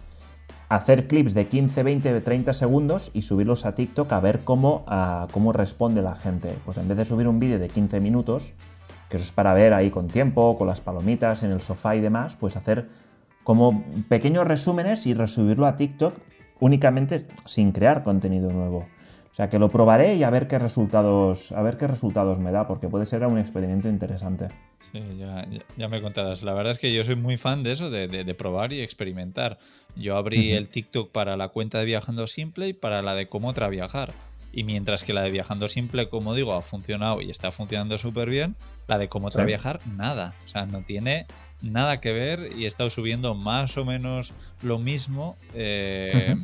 hacer 0.70 1.08
clips 1.08 1.34
de 1.34 1.48
15, 1.48 1.82
20, 1.82 2.22
30 2.22 2.54
segundos 2.54 3.12
y 3.14 3.24
subirlos 3.24 3.66
a 3.66 3.74
TikTok 3.74 4.12
a 4.14 4.20
ver 4.20 4.42
cómo, 4.42 4.86
cómo 5.32 5.52
responde 5.52 6.04
la 6.04 6.16
gente. 6.16 6.56
Pues 6.64 6.78
en 6.78 6.88
vez 6.88 6.98
de 6.98 7.06
subir 7.06 7.28
un 7.28 7.40
vídeo 7.40 7.58
de 7.60 7.68
15 7.68 8.00
minutos, 8.00 8.54
que 9.10 9.18
eso 9.18 9.26
es 9.26 9.32
para 9.32 9.54
ver 9.54 9.74
ahí 9.74 9.90
con 9.90 10.08
tiempo, 10.08 10.56
con 10.58 10.68
las 10.68 10.80
palomitas 10.80 11.42
en 11.42 11.52
el 11.52 11.62
sofá 11.62 11.96
y 11.96 12.02
demás, 12.02 12.36
pues 12.36 12.56
hacer 12.56 12.88
como 13.44 13.84
pequeños 14.08 14.48
resúmenes 14.48 15.08
y 15.08 15.16
resubirlo 15.16 15.66
a 15.66 15.76
TikTok 15.76 16.14
únicamente 16.60 17.26
sin 17.46 17.72
crear 17.72 18.04
contenido 18.04 18.52
nuevo. 18.54 18.86
O 19.32 19.36
sea 19.36 19.50
que 19.50 19.58
lo 19.58 19.70
probaré 19.70 20.16
y 20.16 20.24
a 20.24 20.30
ver 20.30 20.48
qué 20.48 20.60
resultados, 20.60 21.52
a 21.52 21.64
ver 21.64 21.78
qué 21.78 21.88
resultados 21.88 22.38
me 22.40 22.52
da, 22.52 22.68
porque 22.68 22.90
puede 22.90 23.08
ser 23.08 23.26
un 23.26 23.40
experimento 23.40 23.88
interesante. 23.88 24.50
Sí, 24.92 25.02
ya, 25.78 25.88
me 25.88 26.02
contarás. 26.02 26.42
La 26.44 26.54
verdad 26.54 26.72
es 26.72 26.80
que 26.80 26.94
yo 26.94 27.04
soy 27.04 27.16
muy 27.16 27.38
fan 27.38 27.64
de 27.64 27.72
eso, 27.72 27.90
de, 27.90 28.34
probar 28.36 28.74
y 28.74 28.82
experimentar. 28.82 29.60
Yo 29.96 30.18
abrí 30.18 30.52
el 30.52 30.68
TikTok 30.68 31.12
para 31.12 31.38
la 31.38 31.50
cuenta 31.50 31.80
de 31.80 31.86
Viajando 31.86 32.26
Simple 32.28 32.70
y 32.70 32.74
para 32.74 33.02
la 33.02 33.14
de 33.16 33.28
cómo 33.28 33.50
otra 33.50 33.68
viajar. 33.70 34.14
Y 34.52 34.64
mientras 34.64 35.04
que 35.04 35.14
la 35.14 35.22
de 35.22 35.30
Viajando 35.30 35.68
Simple, 35.68 36.10
como 36.10 36.34
digo, 36.34 36.54
ha 36.54 36.62
funcionado 36.62 37.22
y 37.22 37.30
está 37.30 37.52
funcionando 37.52 38.00
súper 38.00 38.30
bien, 38.30 38.56
la 38.88 38.98
de 38.98 39.08
cómo 39.08 39.28
otra 39.28 39.46
viajar, 39.46 39.80
nada. 39.96 40.34
O 40.46 40.48
sea, 40.48 40.66
no 40.66 40.82
tiene 40.82 41.28
nada 41.62 42.02
que 42.02 42.12
ver 42.12 42.52
y 42.58 42.64
he 42.64 42.68
estado 42.68 42.90
subiendo 42.90 43.36
más 43.36 43.78
o 43.78 43.86
menos 43.86 44.34
lo 44.64 44.80
mismo. 44.80 45.38
Eh, 45.54 46.36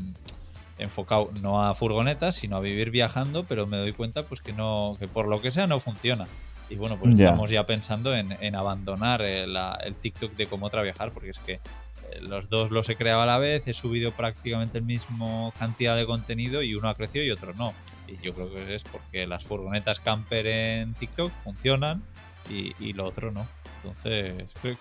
enfocado 0.77 1.31
no 1.41 1.63
a 1.63 1.73
furgonetas, 1.73 2.35
sino 2.35 2.57
a 2.57 2.59
vivir 2.59 2.91
viajando, 2.91 3.45
pero 3.45 3.65
me 3.65 3.77
doy 3.77 3.93
cuenta 3.93 4.23
pues 4.23 4.41
que 4.41 4.53
no, 4.53 4.97
que 4.99 5.07
por 5.07 5.27
lo 5.27 5.41
que 5.41 5.51
sea 5.51 5.67
no 5.67 5.79
funciona. 5.79 6.27
Y 6.69 6.75
bueno, 6.75 6.97
pues 6.97 7.13
estamos 7.13 7.49
ya 7.49 7.65
pensando 7.65 8.15
en, 8.15 8.55
abandonar 8.55 9.21
el, 9.21 9.55
el, 9.83 9.95
TikTok 9.95 10.35
de 10.35 10.47
cómo 10.47 10.69
trabajar, 10.69 11.11
porque 11.11 11.29
es 11.29 11.39
que 11.39 11.53
eh, 11.53 12.21
los 12.21 12.49
dos 12.49 12.71
los 12.71 12.89
he 12.89 12.95
creado 12.95 13.21
a 13.21 13.25
la 13.25 13.37
vez, 13.37 13.67
he 13.67 13.73
subido 13.73 14.11
prácticamente 14.11 14.77
el 14.77 14.83
mismo 14.83 15.53
cantidad 15.59 15.95
de 15.95 16.05
contenido 16.05 16.63
y 16.63 16.75
uno 16.75 16.89
ha 16.89 16.95
crecido 16.95 17.23
y 17.23 17.31
otro 17.31 17.53
no. 17.53 17.73
Y 18.07 18.17
yo 18.23 18.33
creo 18.33 18.51
que 18.51 18.75
es 18.75 18.83
porque 18.83 19.27
las 19.27 19.43
furgonetas 19.43 19.99
camper 19.99 20.47
en 20.47 20.93
TikTok 20.93 21.31
funcionan 21.43 22.03
y, 22.49 22.93
lo 22.93 23.05
otro 23.05 23.31
no. 23.31 23.45
Entonces, 23.83 24.51
creo, 24.61 24.77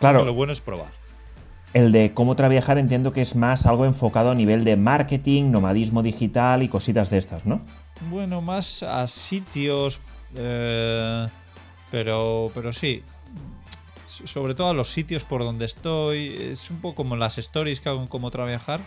claro. 0.00 0.24
lo 0.24 0.34
bueno 0.34 0.52
es 0.52 0.60
probar. 0.60 0.88
El 1.72 1.92
de 1.92 2.14
cómo 2.14 2.36
trabajar 2.36 2.78
entiendo 2.78 3.12
que 3.12 3.20
es 3.20 3.36
más 3.36 3.66
algo 3.66 3.84
enfocado 3.84 4.30
a 4.30 4.34
nivel 4.34 4.64
de 4.64 4.76
marketing, 4.76 5.50
nomadismo 5.50 6.02
digital 6.02 6.62
y 6.62 6.68
cositas 6.68 7.10
de 7.10 7.18
estas, 7.18 7.44
¿no? 7.44 7.60
Bueno, 8.10 8.40
más 8.40 8.82
a 8.82 9.06
sitios, 9.06 10.00
eh, 10.36 11.28
pero, 11.90 12.50
pero 12.54 12.72
sí. 12.72 13.02
Sobre 14.04 14.54
todo 14.54 14.70
a 14.70 14.74
los 14.74 14.90
sitios 14.90 15.24
por 15.24 15.42
donde 15.42 15.66
estoy. 15.66 16.28
Es 16.28 16.70
un 16.70 16.80
poco 16.80 16.96
como 16.96 17.16
las 17.16 17.38
stories 17.38 17.80
que 17.80 17.88
hago 17.88 18.00
en 18.00 18.06
cómo 18.06 18.30
trabajar. 18.30 18.80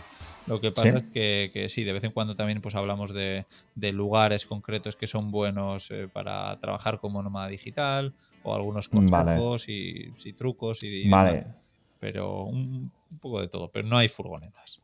Lo 0.46 0.60
que 0.60 0.72
pasa 0.72 0.98
es 0.98 1.04
que, 1.12 1.66
sí, 1.68 1.84
de 1.84 1.92
vez 1.92 2.02
en 2.02 2.12
cuando 2.12 2.34
también 2.34 2.60
pues 2.60 2.74
hablamos 2.74 3.12
de, 3.12 3.44
lugares 3.76 4.46
concretos 4.46 4.96
que 4.96 5.06
son 5.06 5.30
buenos 5.30 5.90
eh, 5.90 6.08
para 6.12 6.58
trabajar 6.58 6.98
como 6.98 7.22
nómada 7.22 7.48
digital 7.48 8.14
o 8.42 8.54
algunos 8.54 8.88
consejos 8.88 9.66
y, 9.68 10.32
trucos 10.36 10.82
y, 10.82 11.08
vale 11.08 11.46
pero 12.00 12.44
un, 12.44 12.90
poco 13.20 13.40
de 13.40 13.48
todo, 13.48 13.70
pero 13.70 13.86
no 13.86 13.98
hay 13.98 14.08
furgonetas. 14.08 14.80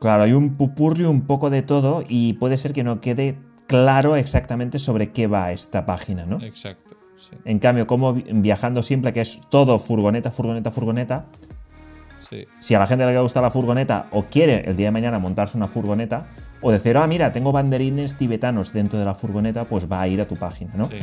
Claro, 0.00 0.24
hay 0.24 0.32
un 0.32 0.56
pupurrio 0.56 1.10
un 1.10 1.26
poco 1.26 1.50
de 1.50 1.62
todo 1.62 2.02
y 2.08 2.32
puede 2.34 2.56
ser 2.56 2.72
que 2.72 2.82
no 2.82 3.00
quede 3.00 3.38
claro 3.66 4.16
exactamente 4.16 4.78
sobre 4.78 5.12
qué 5.12 5.26
va 5.26 5.52
esta 5.52 5.86
página, 5.86 6.26
¿no? 6.26 6.42
Exacto. 6.42 6.96
En 7.44 7.58
cambio, 7.58 7.86
como 7.86 8.14
viajando 8.14 8.82
siempre, 8.82 9.12
que 9.12 9.20
es 9.20 9.42
todo 9.50 9.78
furgoneta, 9.78 10.30
furgoneta, 10.30 10.70
furgoneta. 10.70 11.26
Sí. 12.30 12.44
Si 12.58 12.74
a 12.74 12.78
la 12.78 12.86
gente 12.86 13.06
le 13.06 13.20
gusta 13.20 13.40
la 13.40 13.50
furgoneta 13.50 14.06
o 14.10 14.24
quiere 14.24 14.68
el 14.68 14.76
día 14.76 14.86
de 14.88 14.90
mañana 14.92 15.18
montarse 15.18 15.56
una 15.56 15.68
furgoneta, 15.68 16.26
o 16.60 16.72
decir, 16.72 16.96
ah, 16.96 17.06
mira, 17.06 17.32
tengo 17.32 17.52
banderines 17.52 18.16
tibetanos 18.16 18.72
dentro 18.72 18.98
de 18.98 19.04
la 19.04 19.14
furgoneta, 19.14 19.64
pues 19.64 19.90
va 19.90 20.00
a 20.00 20.08
ir 20.08 20.20
a 20.20 20.26
tu 20.26 20.36
página, 20.36 20.72
¿no? 20.74 20.86
Sí. 20.88 20.98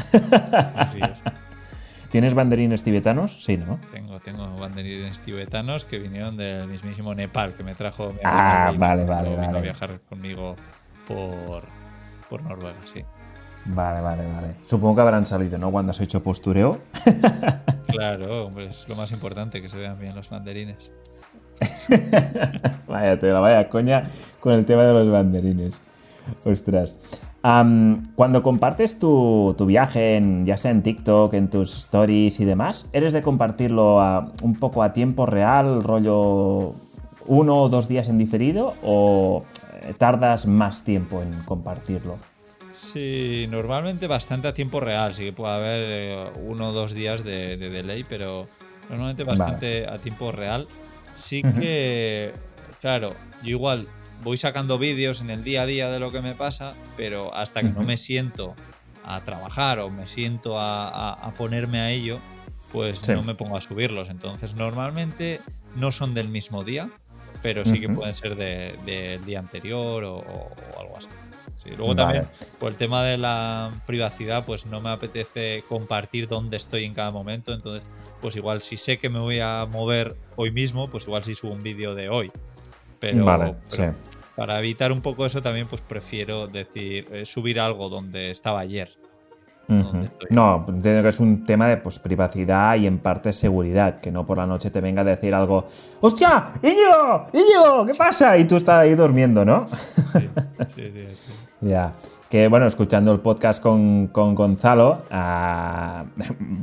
Así 0.76 1.00
es. 1.00 1.22
¿Tienes 2.10 2.36
banderines 2.36 2.84
tibetanos? 2.84 3.44
Sí, 3.44 3.58
¿no? 3.58 3.80
Tengo, 3.92 4.20
tengo 4.20 4.56
banderines 4.58 5.20
tibetanos 5.22 5.84
que 5.86 5.98
vinieron 5.98 6.38
del 6.38 6.68
mismísimo 6.68 7.16
Nepal, 7.16 7.54
que 7.56 7.64
me 7.64 7.74
trajo 7.74 8.12
mi 8.14 8.20
Ah, 8.24 8.72
vale, 8.78 9.04
vale, 9.06 9.36
vale. 9.36 9.58
a 9.58 9.62
viajar 9.62 10.00
conmigo 10.02 10.56
por, 11.08 11.64
por 12.34 12.42
Noruega, 12.44 12.80
sí. 12.92 13.06
Vale, 13.66 14.02
vale, 14.02 14.24
vale. 14.26 14.56
Supongo 14.66 14.96
que 14.96 15.02
habrán 15.02 15.26
salido, 15.26 15.60
¿no? 15.60 15.72
Cuando 15.72 15.92
has 15.92 16.02
hecho 16.02 16.24
postureo. 16.24 16.80
claro, 17.88 18.48
hombre, 18.48 18.70
es 18.70 18.90
lo 18.90 18.96
más 18.96 19.12
importante, 19.12 19.62
que 19.62 19.70
se 19.70 19.78
vean 19.78 20.00
bien 20.00 20.16
los 20.16 20.30
banderines. 20.30 20.92
vaya 22.88 23.16
la 23.22 23.40
vaya 23.40 23.70
coña 23.70 24.04
con 24.40 24.54
el 24.54 24.66
tema 24.66 24.84
de 24.84 24.94
los 24.94 25.12
banderines. 25.12 25.80
Ostras 26.44 26.98
cuando 28.16 28.42
compartes 28.42 29.00
tu, 29.00 29.54
viaje, 29.68 30.16
en, 30.16 30.46
ya 30.46 30.56
sea 30.56 30.72
en 30.72 30.82
TikTok, 30.82 31.34
en 31.34 31.50
tus 31.50 31.76
stories 31.76 32.40
y 32.40 32.46
demás, 32.46 32.90
¿eres 32.94 33.12
de 33.12 33.22
compartirlo 33.22 34.00
un 34.42 34.56
poco 34.56 34.82
a 34.82 34.94
tiempo 34.94 35.26
real, 35.26 35.84
rollo 35.84 36.74
uno 37.26 37.64
o 37.64 37.70
dos 37.70 37.90
días 37.90 38.08
en 38.08 38.18
diferido, 38.18 38.76
o 38.82 39.44
tardas 39.98 40.46
más 40.46 40.84
tiempo 40.84 41.22
en 41.22 41.44
compartirlo? 41.44 42.18
Sí, 42.74 43.48
normalmente 43.50 44.08
bastante 44.08 44.48
a 44.48 44.54
tiempo 44.54 44.80
real, 44.80 45.14
sí 45.14 45.26
que 45.26 45.34
puede 45.34 45.54
haber 45.54 45.82
eh, 45.86 46.32
uno 46.44 46.70
o 46.70 46.74
dos 46.74 46.94
días 46.94 47.24
de, 47.24 47.58
delay, 47.58 48.04
pero 48.04 48.48
normalmente 48.90 49.24
bastante 49.24 49.88
a 49.88 50.00
tiempo 50.00 50.32
real. 50.32 50.68
Sí 51.14 51.44
que, 51.44 52.34
claro, 52.82 53.14
yo 53.44 53.50
igual 53.50 53.88
voy 54.24 54.38
sacando 54.38 54.80
vídeos 54.80 55.22
en 55.22 55.30
el 55.30 55.44
día 55.44 55.62
a 55.62 55.66
día 55.68 55.92
de 55.92 56.00
lo 56.00 56.12
que 56.12 56.22
me 56.22 56.34
pasa, 56.34 56.74
pero 56.98 57.36
hasta 57.36 57.62
que 57.62 57.70
no 57.70 57.84
me 57.84 57.98
siento 57.98 58.56
a 59.04 59.22
trabajar 59.22 59.80
o 59.80 59.90
me 59.90 60.08
siento 60.08 60.60
a, 60.60 61.32
ponerme 61.38 61.80
a 61.80 61.92
ello, 61.92 62.20
pues 62.72 63.08
no 63.08 63.22
me 63.22 63.36
pongo 63.36 63.56
a 63.56 63.62
subirlos. 63.62 64.10
Entonces, 64.10 64.56
normalmente 64.56 65.42
no 65.76 65.92
son 65.92 66.16
del 66.16 66.30
mismo 66.30 66.64
día, 66.64 66.90
pero 67.44 67.64
sí 67.66 67.80
que 67.80 67.90
pueden 67.90 68.16
ser 68.16 68.36
del 68.36 69.24
día 69.26 69.38
anterior 69.38 70.04
o, 70.04 70.24
algo 70.80 70.98
así. 70.98 71.10
luego 71.78 71.96
también, 71.96 72.26
por 72.60 72.72
el 72.72 72.78
tema 72.78 73.04
de 73.04 73.18
la 73.18 73.72
privacidad, 73.86 74.44
pues 74.46 74.66
no 74.66 74.82
me 74.82 74.90
apetece 74.90 75.64
compartir 75.70 76.28
dónde 76.28 76.58
estoy 76.58 76.86
en 76.86 76.96
cada 76.96 77.12
momento. 77.12 77.54
Entonces, 77.54 77.84
pues 78.22 78.36
igual 78.36 78.64
si 78.64 78.78
sé 78.78 78.98
que 78.98 79.10
me 79.10 79.20
voy 79.20 79.40
a 79.40 79.68
mover 79.70 80.16
hoy 80.38 80.50
mismo, 80.50 80.88
pues 80.88 81.04
igual 81.04 81.24
si 81.24 81.36
subo 81.36 81.52
un 81.52 81.62
vídeo 81.62 81.94
de 81.94 82.10
hoy. 82.10 82.32
Pero, 83.00 83.26
vale, 83.26 83.54
sí 83.68 83.84
para 84.36 84.60
evitar 84.60 84.92
un 84.92 85.02
poco 85.02 85.26
eso 85.26 85.42
también 85.42 85.68
pues 85.68 85.82
prefiero 85.82 86.48
decir 86.48 87.08
eh, 87.12 87.26
subir 87.26 87.60
algo 87.60 87.90
donde 87.90 88.32
estaba 88.32 88.60
ayer. 88.60 88.90
No, 89.68 90.66
entiendo 90.68 91.04
que 91.04 91.10
es 91.10 91.20
un 91.20 91.46
tema 91.46 91.68
de 91.68 91.78
pues, 91.78 92.00
privacidad 92.00 92.76
y 92.76 92.88
en 92.88 93.00
parte 93.00 93.32
seguridad, 93.34 94.00
que 94.00 94.12
no 94.12 94.26
por 94.26 94.38
la 94.38 94.46
noche 94.46 94.70
te 94.72 94.82
venga 94.82 95.02
a 95.02 95.06
decir 95.06 95.34
algo, 95.34 95.66
¡Hostia! 96.02 96.50
¡Iñigo! 96.62 97.28
¡Iñigo! 97.34 97.86
¿Qué 97.86 97.96
pasa? 97.96 98.38
Y 98.38 98.46
tú 98.46 98.58
estás 98.58 98.82
ahí 98.82 98.96
durmiendo, 98.96 99.46
¿no? 99.46 99.70
Sí, 99.74 100.30
sí, 100.76 100.92
sí. 101.10 101.34
ya. 101.62 101.94
Que 102.30 102.48
bueno, 102.48 102.66
escuchando 102.66 103.12
el 103.12 103.20
podcast 103.20 103.62
con, 103.62 104.12
Gonzalo, 104.12 105.04
ah, 105.12 106.06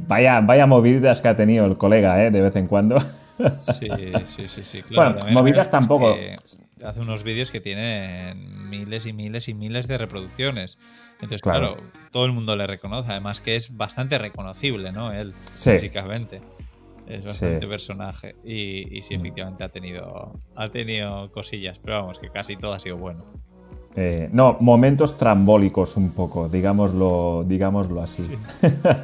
vaya, 0.09 0.41
vaya 0.41 0.67
movidas 0.67 1.21
que 1.21 1.29
ha 1.29 1.37
tenido 1.37 1.65
el 1.65 1.79
colega, 1.79 2.25
¿eh? 2.25 2.31
De 2.31 2.41
vez 2.41 2.57
en 2.57 2.67
cuando. 2.67 2.97
Sí, 3.79 3.89
sí, 4.27 4.49
sí, 4.49 4.61
sí. 4.61 4.83
Claro, 4.83 5.17
bueno, 5.23 5.33
movidas 5.33 5.71
tampoco 5.71 6.15
hace 6.85 7.01
unos 7.01 7.23
vídeos 7.23 7.51
que 7.51 7.61
tienen 7.61 8.69
miles 8.69 9.07
y 9.07 9.15
miles 9.15 9.49
y 9.49 9.55
miles 9.55 9.89
de 9.89 9.97
reproducciones. 9.97 10.77
Entonces, 11.23 11.43
claro, 11.43 11.77
todo 12.11 12.27
el 12.27 12.33
mundo 12.33 12.57
le 12.57 12.67
reconoce. 12.67 13.11
Además 13.11 13.41
que 13.41 13.57
es 13.57 13.77
bastante 13.77 14.19
reconocible, 14.19 14.93
¿no? 14.93 15.13
Él, 15.13 15.35
físicamente. 15.55 16.41
Es 17.07 17.25
bastante 17.25 17.67
personaje. 17.67 18.37
Y, 18.45 19.03
sí, 19.03 19.15
efectivamente 19.15 19.65
ha 19.65 19.69
tenido, 19.69 20.41
ha 20.55 20.69
tenido 20.69 21.31
cosillas. 21.33 21.79
Pero 21.79 22.01
vamos, 22.01 22.19
que 22.19 22.29
casi 22.29 22.57
todo 22.57 22.73
ha 22.73 22.79
sido 22.79 22.97
bueno. 22.97 23.25
Eh, 23.97 24.29
no, 24.33 24.57
momentos 24.61 25.19
trambólicos 25.19 25.97
un 25.97 26.13
poco, 26.13 26.49
digámoslo, 26.49 27.45
digámoslo 27.47 28.01
así. 28.01 28.23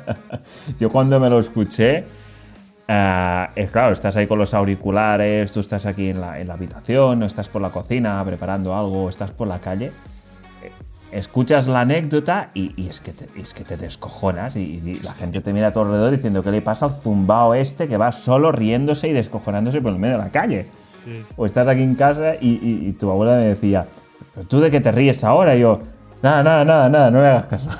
Yo 0.78 0.90
cuando 0.90 1.18
me 1.18 1.28
lo 1.28 1.40
escuché 1.40 2.04
Uh, 2.88 3.50
es 3.56 3.72
claro, 3.72 3.92
estás 3.92 4.16
ahí 4.16 4.28
con 4.28 4.38
los 4.38 4.54
auriculares, 4.54 5.50
tú 5.50 5.58
estás 5.58 5.86
aquí 5.86 6.10
en 6.10 6.20
la, 6.20 6.34
habitación, 6.34 7.20
o 7.20 7.26
estás 7.26 7.48
por 7.48 7.60
la 7.60 7.70
cocina 7.70 8.24
preparando 8.24 8.76
algo, 8.76 9.04
o 9.04 9.08
estás 9.08 9.32
por 9.32 9.48
la 9.48 9.58
calle. 9.58 9.90
Escuchas 11.16 11.66
la 11.66 11.80
anécdota 11.80 12.50
y, 12.52 12.88
es, 12.88 13.00
que 13.00 13.10
te, 13.10 13.26
es 13.40 13.54
que 13.54 13.64
te 13.64 13.78
descojonas 13.78 14.54
y, 14.56 15.00
la 15.02 15.14
gente 15.14 15.40
te 15.40 15.50
mira 15.54 15.68
a 15.68 15.72
tu 15.72 15.80
alrededor 15.80 16.10
diciendo 16.10 16.42
qué 16.42 16.50
le 16.50 16.60
pasa 16.60 16.86
al 16.86 16.92
zumbao 16.92 17.54
este 17.54 17.88
que 17.88 17.96
va 17.96 18.12
solo 18.12 18.52
riéndose 18.52 19.08
y 19.08 19.12
descojonándose 19.12 19.80
por 19.80 19.92
el 19.92 19.98
medio 19.98 20.18
de 20.18 20.24
la 20.24 20.30
calle. 20.30 20.66
O 21.36 21.46
estás 21.46 21.68
aquí 21.68 21.82
en 21.82 21.94
casa 21.94 22.34
y, 22.38 22.92
tu 22.94 23.10
abuela 23.10 23.36
me 23.36 23.46
decía, 23.46 23.86
tú 24.48 24.60
de 24.60 24.70
qué 24.70 24.82
te 24.82 24.92
ríes 24.92 25.24
ahora? 25.24 25.56
Y 25.56 25.60
yo, 25.60 25.80
nada, 26.22 26.42
nada, 26.42 26.64
nada, 26.66 26.88
nada, 26.90 27.10
no 27.10 27.20
me 27.20 27.26
hagas 27.26 27.46
caso. 27.46 27.68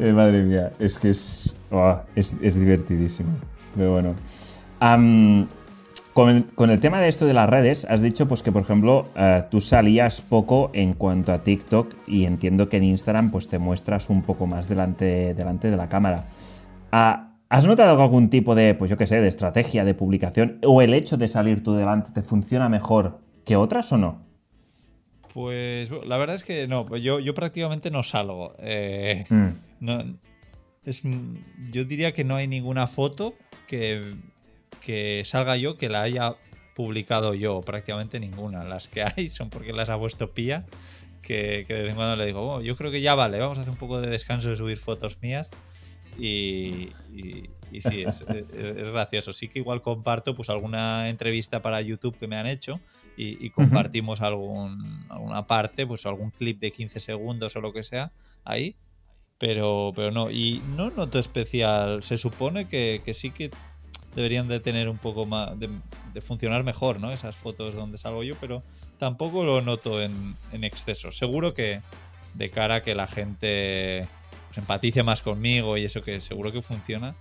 Eh, 0.00 0.12
madre 0.12 0.44
mía, 0.44 0.70
es 0.78 0.96
que 0.96 1.10
es, 1.10 1.56
oh, 1.72 1.98
es, 2.14 2.38
divertidísimo. 2.40 3.30
Pero 3.76 3.94
bueno. 3.94 4.14
Con, 6.18 6.70
el, 6.70 6.80
tema 6.80 7.00
de 7.00 7.06
esto 7.06 7.26
de 7.26 7.32
las 7.32 7.48
redes, 7.48 7.84
has 7.84 8.02
dicho 8.02 8.26
pues 8.26 8.42
que, 8.42 8.50
por 8.50 8.62
ejemplo, 8.62 9.06
eh, 9.14 9.44
tú 9.52 9.60
salías 9.60 10.20
poco 10.20 10.72
en 10.74 10.94
cuanto 10.94 11.32
a 11.32 11.44
TikTok 11.44 11.94
y 12.08 12.24
entiendo 12.24 12.68
que 12.68 12.78
en 12.78 12.84
Instagram 12.84 13.30
pues 13.30 13.48
te 13.48 13.60
muestras 13.60 14.10
un 14.10 14.22
poco 14.22 14.48
más 14.48 14.68
delante, 14.68 15.32
delante 15.34 15.70
de 15.70 15.76
la 15.76 15.88
cámara. 15.88 16.24
Ah, 16.90 17.36
¿Has 17.48 17.66
notado 17.66 18.02
algún 18.02 18.30
tipo 18.30 18.56
de, 18.56 18.74
pues 18.74 18.90
yo 18.90 18.96
qué 18.96 19.06
sé, 19.06 19.20
de 19.20 19.28
estrategia 19.28 19.84
de 19.84 19.94
publicación 19.94 20.58
o 20.66 20.82
el 20.82 20.92
hecho 20.92 21.18
de 21.18 21.28
salir 21.28 21.62
tú 21.62 21.74
delante 21.74 22.10
te 22.10 22.22
funciona 22.22 22.68
mejor 22.68 23.20
que 23.44 23.54
otras 23.54 23.92
o 23.92 23.96
no? 23.96 24.26
Pues 25.32 25.88
la 26.04 26.16
verdad 26.16 26.34
es 26.34 26.42
que 26.42 26.66
no, 26.66 26.96
yo, 26.96 27.20
yo 27.20 27.32
prácticamente 27.32 27.92
no 27.92 28.02
salgo. 28.02 28.56
Eh, 28.58 29.24
mm. 29.30 29.48
no, 29.78 30.18
es, 30.84 31.00
yo 31.70 31.84
diría 31.84 32.12
que 32.12 32.24
no 32.24 32.34
hay 32.34 32.48
ninguna 32.48 32.88
foto 32.88 33.34
que, 33.68 34.16
que 34.88 35.22
salga 35.26 35.58
yo 35.58 35.76
que 35.76 35.90
la 35.90 36.00
haya 36.00 36.36
publicado 36.74 37.34
yo, 37.34 37.60
prácticamente 37.60 38.18
ninguna. 38.18 38.64
Las 38.64 38.88
que 38.88 39.02
hay 39.02 39.28
son 39.28 39.50
porque 39.50 39.74
las 39.74 39.90
ha 39.90 39.98
puesto 39.98 40.30
Pía, 40.32 40.64
que, 41.20 41.66
de 41.68 41.74
vez 41.74 41.90
en 41.90 41.94
cuando 41.94 42.16
le 42.16 42.24
digo, 42.24 42.54
oh, 42.54 42.62
yo 42.62 42.74
creo 42.74 42.90
que 42.90 43.02
ya 43.02 43.14
vale, 43.14 43.38
vamos 43.38 43.58
a 43.58 43.60
hacer 43.60 43.70
un 43.70 43.76
poco 43.76 44.00
de 44.00 44.08
descanso 44.08 44.48
de 44.48 44.56
subir 44.56 44.78
fotos 44.78 45.20
mías. 45.20 45.50
y, 46.18 46.88
y, 47.12 47.82
sí, 47.82 48.00
es, 48.08 48.22
es, 48.22 48.88
gracioso. 48.88 49.34
Sí 49.34 49.48
que 49.48 49.58
igual 49.58 49.82
comparto 49.82 50.34
pues 50.34 50.48
alguna 50.48 51.10
entrevista 51.10 51.60
para 51.60 51.82
YouTube 51.82 52.16
que 52.18 52.26
me 52.26 52.36
han 52.36 52.46
hecho 52.46 52.80
y, 53.14 53.50
compartimos 53.50 54.22
algún, 54.22 55.04
alguna 55.10 55.46
parte, 55.46 55.86
pues 55.86 56.06
algún 56.06 56.30
clip 56.30 56.60
de 56.60 56.72
15 56.72 56.98
segundos 56.98 57.54
o 57.56 57.60
lo 57.60 57.74
que 57.74 57.82
sea 57.82 58.10
ahí. 58.42 58.74
Pero, 59.36 59.92
pero 59.94 60.12
no, 60.12 60.30
y 60.30 60.62
no 60.78 60.88
noto 60.88 61.18
especial. 61.18 62.02
Se 62.02 62.16
supone 62.16 62.68
que, 62.68 63.02
que 63.04 63.12
sí 63.12 63.30
que 63.32 63.50
deberían 64.14 64.48
de 64.48 64.60
tener 64.60 64.88
un 64.88 64.98
poco 64.98 65.26
más, 65.26 65.50
de, 65.58 65.68
funcionar 66.20 66.64
mejor, 66.64 67.00
¿no? 67.00 67.12
Esas 67.12 67.36
fotos 67.36 67.74
donde 67.74 67.98
salgo 67.98 68.24
yo, 68.24 68.34
pero 68.40 68.62
tampoco 68.98 69.44
lo 69.44 69.60
noto 69.62 70.02
en, 70.02 70.34
en 70.52 70.64
exceso. 70.64 71.12
Seguro 71.12 71.54
que 71.54 71.80
de 72.34 72.50
cara 72.50 72.76
a 72.76 72.80
que 72.82 72.94
la 72.94 73.06
gente 73.06 74.06
pues, 74.48 74.58
empatice 74.58 75.02
más 75.02 75.22
conmigo 75.22 75.76
y 75.76 75.84
eso 75.84 76.00
que 76.00 76.20
seguro 76.20 76.52
que 76.52 76.62
funciona. 76.62 77.14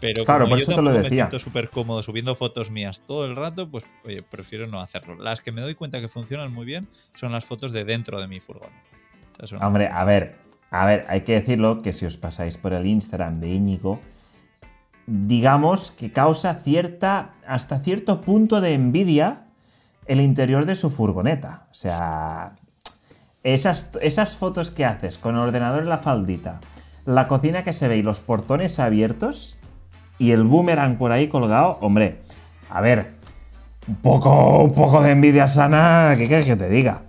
Pero 0.00 0.24
claro, 0.24 0.44
como 0.44 0.50
por 0.50 0.58
yo 0.58 0.62
eso 0.62 0.74
te 0.74 0.82
lo 0.82 0.90
me 0.90 0.98
decía. 0.98 1.24
siento 1.24 1.38
súper 1.40 1.70
cómodo 1.70 2.02
subiendo 2.02 2.36
fotos 2.36 2.70
mías 2.70 3.02
todo 3.06 3.24
el 3.24 3.34
rato, 3.34 3.68
pues 3.68 3.84
oye, 4.04 4.22
prefiero 4.22 4.68
no 4.68 4.80
hacerlo. 4.80 5.16
Las 5.16 5.40
que 5.40 5.50
me 5.50 5.60
doy 5.60 5.74
cuenta 5.74 6.00
que 6.00 6.08
funcionan 6.08 6.52
muy 6.52 6.64
bien 6.64 6.86
son 7.14 7.32
las 7.32 7.44
fotos 7.44 7.72
de 7.72 7.84
dentro 7.84 8.20
de 8.20 8.28
mi 8.28 8.38
furgón. 8.38 8.70
Hombre, 9.60 9.88
a 9.88 10.04
ver, 10.04 10.36
a 10.70 10.86
ver, 10.86 11.04
hay 11.08 11.22
que 11.22 11.32
decirlo 11.32 11.82
que 11.82 11.92
si 11.92 12.06
os 12.06 12.16
pasáis 12.16 12.56
por 12.56 12.72
el 12.72 12.86
Instagram 12.86 13.40
de 13.40 13.48
Íñigo, 13.48 14.00
digamos 15.08 15.90
que 15.90 16.12
causa 16.12 16.54
cierta, 16.54 17.30
hasta 17.46 17.80
cierto 17.80 18.20
punto 18.20 18.60
de 18.60 18.74
envidia 18.74 19.46
el 20.06 20.20
interior 20.20 20.66
de 20.66 20.74
su 20.74 20.90
furgoneta. 20.90 21.66
O 21.70 21.74
sea, 21.74 22.52
esas, 23.42 23.92
esas 24.02 24.36
fotos 24.36 24.70
que 24.70 24.84
haces 24.84 25.16
con 25.16 25.36
el 25.36 25.40
ordenador 25.40 25.82
en 25.82 25.88
la 25.88 25.98
faldita, 25.98 26.60
la 27.06 27.26
cocina 27.26 27.64
que 27.64 27.72
se 27.72 27.88
ve 27.88 27.96
y 27.96 28.02
los 28.02 28.20
portones 28.20 28.78
abiertos 28.78 29.56
y 30.18 30.32
el 30.32 30.44
boomerang 30.44 30.98
por 30.98 31.12
ahí 31.12 31.28
colgado, 31.28 31.78
hombre, 31.80 32.20
a 32.68 32.82
ver, 32.82 33.14
un 33.86 33.96
poco, 33.96 34.62
un 34.62 34.74
poco 34.74 35.02
de 35.02 35.12
envidia 35.12 35.48
sana, 35.48 36.12
¿qué 36.18 36.26
quieres 36.26 36.46
que 36.46 36.56
te 36.56 36.68
diga? 36.68 37.02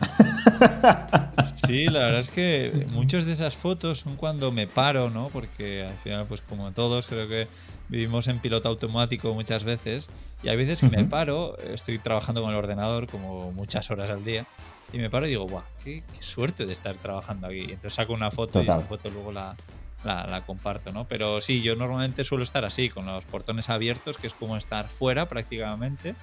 Sí, 1.66 1.86
la 1.86 2.00
verdad 2.00 2.20
es 2.20 2.28
que 2.28 2.86
muchas 2.90 3.24
de 3.24 3.32
esas 3.32 3.56
fotos 3.56 4.00
son 4.00 4.16
cuando 4.16 4.52
me 4.52 4.66
paro, 4.66 5.10
¿no? 5.10 5.28
Porque 5.28 5.84
al 5.84 5.94
final, 5.98 6.26
pues 6.26 6.40
como 6.40 6.72
todos, 6.72 7.06
creo 7.06 7.28
que 7.28 7.48
vivimos 7.88 8.28
en 8.28 8.38
piloto 8.38 8.68
automático 8.68 9.32
muchas 9.34 9.64
veces. 9.64 10.06
Y 10.42 10.48
hay 10.48 10.56
veces 10.56 10.80
que 10.80 10.88
me 10.88 11.04
paro, 11.04 11.56
estoy 11.58 11.98
trabajando 11.98 12.42
con 12.42 12.50
el 12.50 12.56
ordenador 12.56 13.06
como 13.08 13.52
muchas 13.52 13.90
horas 13.90 14.10
al 14.10 14.24
día. 14.24 14.46
Y 14.92 14.98
me 14.98 15.10
paro 15.10 15.26
y 15.26 15.30
digo, 15.30 15.46
guau, 15.46 15.64
qué, 15.82 16.02
suerte 16.20 16.66
de 16.66 16.72
estar 16.72 16.94
trabajando 16.96 17.46
aquí. 17.46 17.62
Entonces 17.62 17.94
saco 17.94 18.12
una 18.12 18.30
foto 18.30 18.60
y 18.60 18.64
esa 18.64 18.80
foto 18.80 19.08
luego 19.08 19.32
la, 19.32 19.56
la, 20.04 20.42
comparto, 20.42 20.92
¿no? 20.92 21.06
Pero 21.06 21.40
sí, 21.40 21.62
yo 21.62 21.76
normalmente 21.76 22.24
suelo 22.24 22.44
estar 22.44 22.64
así, 22.64 22.90
con 22.90 23.06
los 23.06 23.24
portones 23.24 23.68
abiertos, 23.70 24.18
que 24.18 24.26
es 24.26 24.34
como 24.34 24.56
estar 24.56 24.86
fuera 24.86 25.28
prácticamente. 25.28 26.14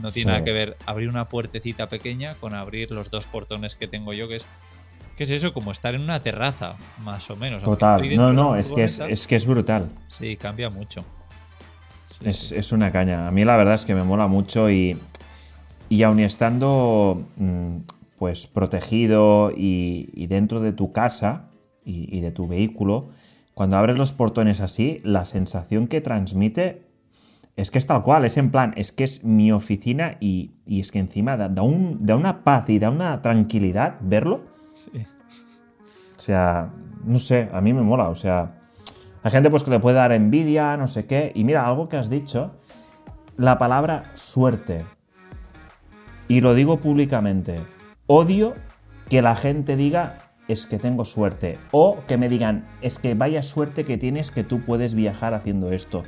No 0.00 0.10
tiene 0.10 0.32
nada 0.32 0.44
que 0.44 0.52
ver 0.52 0.76
abrir 0.84 1.08
una 1.08 1.28
puertecita 1.28 1.88
pequeña 1.88 2.34
con 2.34 2.54
abrir 2.54 2.90
los 2.90 3.10
dos 3.10 3.26
portones 3.26 3.74
que 3.76 3.88
tengo 3.88 4.12
yo, 4.12 4.28
que 4.28 4.36
es 4.36 4.46
¿Qué 5.16 5.24
es 5.24 5.30
eso? 5.30 5.54
Como 5.54 5.72
estar 5.72 5.94
en 5.94 6.02
una 6.02 6.20
terraza, 6.20 6.74
más 7.02 7.30
o 7.30 7.36
menos. 7.36 7.62
Total, 7.62 8.14
no, 8.16 8.34
no, 8.34 8.54
es 8.54 8.70
que 8.70 8.84
es, 8.84 9.26
que 9.26 9.36
es 9.36 9.46
brutal. 9.46 9.88
Sí, 10.08 10.36
cambia 10.36 10.68
mucho. 10.68 11.04
es, 12.22 12.72
una 12.72 12.92
caña. 12.92 13.26
A 13.26 13.30
mí 13.30 13.44
la 13.44 13.56
verdad 13.56 13.74
es 13.74 13.86
que 13.86 13.94
me 13.94 14.04
mola 14.04 14.26
mucho 14.26 14.70
y, 14.70 14.98
y 15.88 16.02
aun 16.02 16.20
estando 16.20 17.24
mm, 17.36 17.76
pues 18.18 18.46
protegido 18.46 19.52
y, 19.56 20.26
dentro 20.26 20.60
de 20.60 20.72
tu 20.72 20.92
casa 20.92 21.48
y, 21.82 22.20
de 22.20 22.30
tu 22.30 22.46
vehículo, 22.46 23.08
cuando 23.54 23.78
abres 23.78 23.96
los 23.96 24.12
portones 24.12 24.60
así, 24.60 25.00
la 25.02 25.24
sensación 25.24 25.86
que 25.86 26.02
transmite 26.02 26.82
es 27.56 27.70
que 27.70 27.78
es 27.78 27.86
tal 27.86 28.02
cual, 28.02 28.26
es 28.26 28.36
en 28.36 28.50
plan, 28.50 28.74
es 28.76 28.92
que 28.92 29.04
es 29.04 29.24
mi 29.24 29.50
oficina 29.50 30.18
y, 30.20 30.50
es 30.66 30.92
que 30.92 30.98
encima 30.98 31.38
da, 31.38 31.62
un, 31.62 32.04
da 32.04 32.16
una 32.16 32.44
paz 32.44 32.68
y 32.68 32.78
da 32.78 32.90
una 32.90 33.22
tranquilidad 33.22 33.96
verlo 34.02 34.55
o 36.16 36.18
sea, 36.18 36.72
no 37.04 37.18
sé, 37.18 37.48
a 37.52 37.60
mí 37.60 37.72
me 37.72 37.82
mola, 37.82 38.08
o 38.08 38.14
sea, 38.14 38.56
hay 39.22 39.30
gente 39.30 39.50
pues 39.50 39.62
que 39.62 39.70
le 39.70 39.80
puede 39.80 39.96
dar 39.96 40.12
envidia, 40.12 40.76
no 40.76 40.86
sé 40.86 41.06
qué, 41.06 41.32
y 41.34 41.44
mira, 41.44 41.66
algo 41.66 41.88
que 41.88 41.96
has 41.96 42.08
dicho, 42.08 42.54
la 43.36 43.58
palabra 43.58 44.10
suerte, 44.14 44.86
y 46.28 46.40
lo 46.40 46.54
digo 46.54 46.80
públicamente, 46.80 47.60
odio 48.06 48.54
que 49.08 49.22
la 49.22 49.36
gente 49.36 49.76
diga 49.76 50.18
es 50.48 50.66
que 50.66 50.78
tengo 50.78 51.04
suerte, 51.04 51.58
o 51.70 51.98
que 52.06 52.18
me 52.18 52.28
digan 52.28 52.66
es 52.80 52.98
que 52.98 53.14
vaya 53.14 53.42
suerte 53.42 53.84
que 53.84 53.98
tienes 53.98 54.30
que 54.30 54.44
tú 54.44 54.62
puedes 54.62 54.94
viajar 54.94 55.34
haciendo 55.34 55.70
esto. 55.70 56.02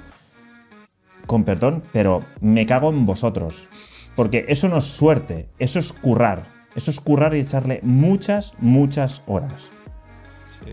Con 1.26 1.44
perdón, 1.44 1.82
pero 1.92 2.24
me 2.40 2.66
cago 2.66 2.90
en 2.90 3.04
vosotros, 3.04 3.68
porque 4.16 4.46
eso 4.48 4.68
no 4.68 4.78
es 4.78 4.84
suerte, 4.84 5.48
eso 5.58 5.78
es 5.78 5.92
currar, 5.92 6.46
eso 6.74 6.90
es 6.90 7.00
currar 7.00 7.34
y 7.34 7.40
echarle 7.40 7.80
muchas, 7.82 8.54
muchas 8.58 9.22
horas. 9.26 9.70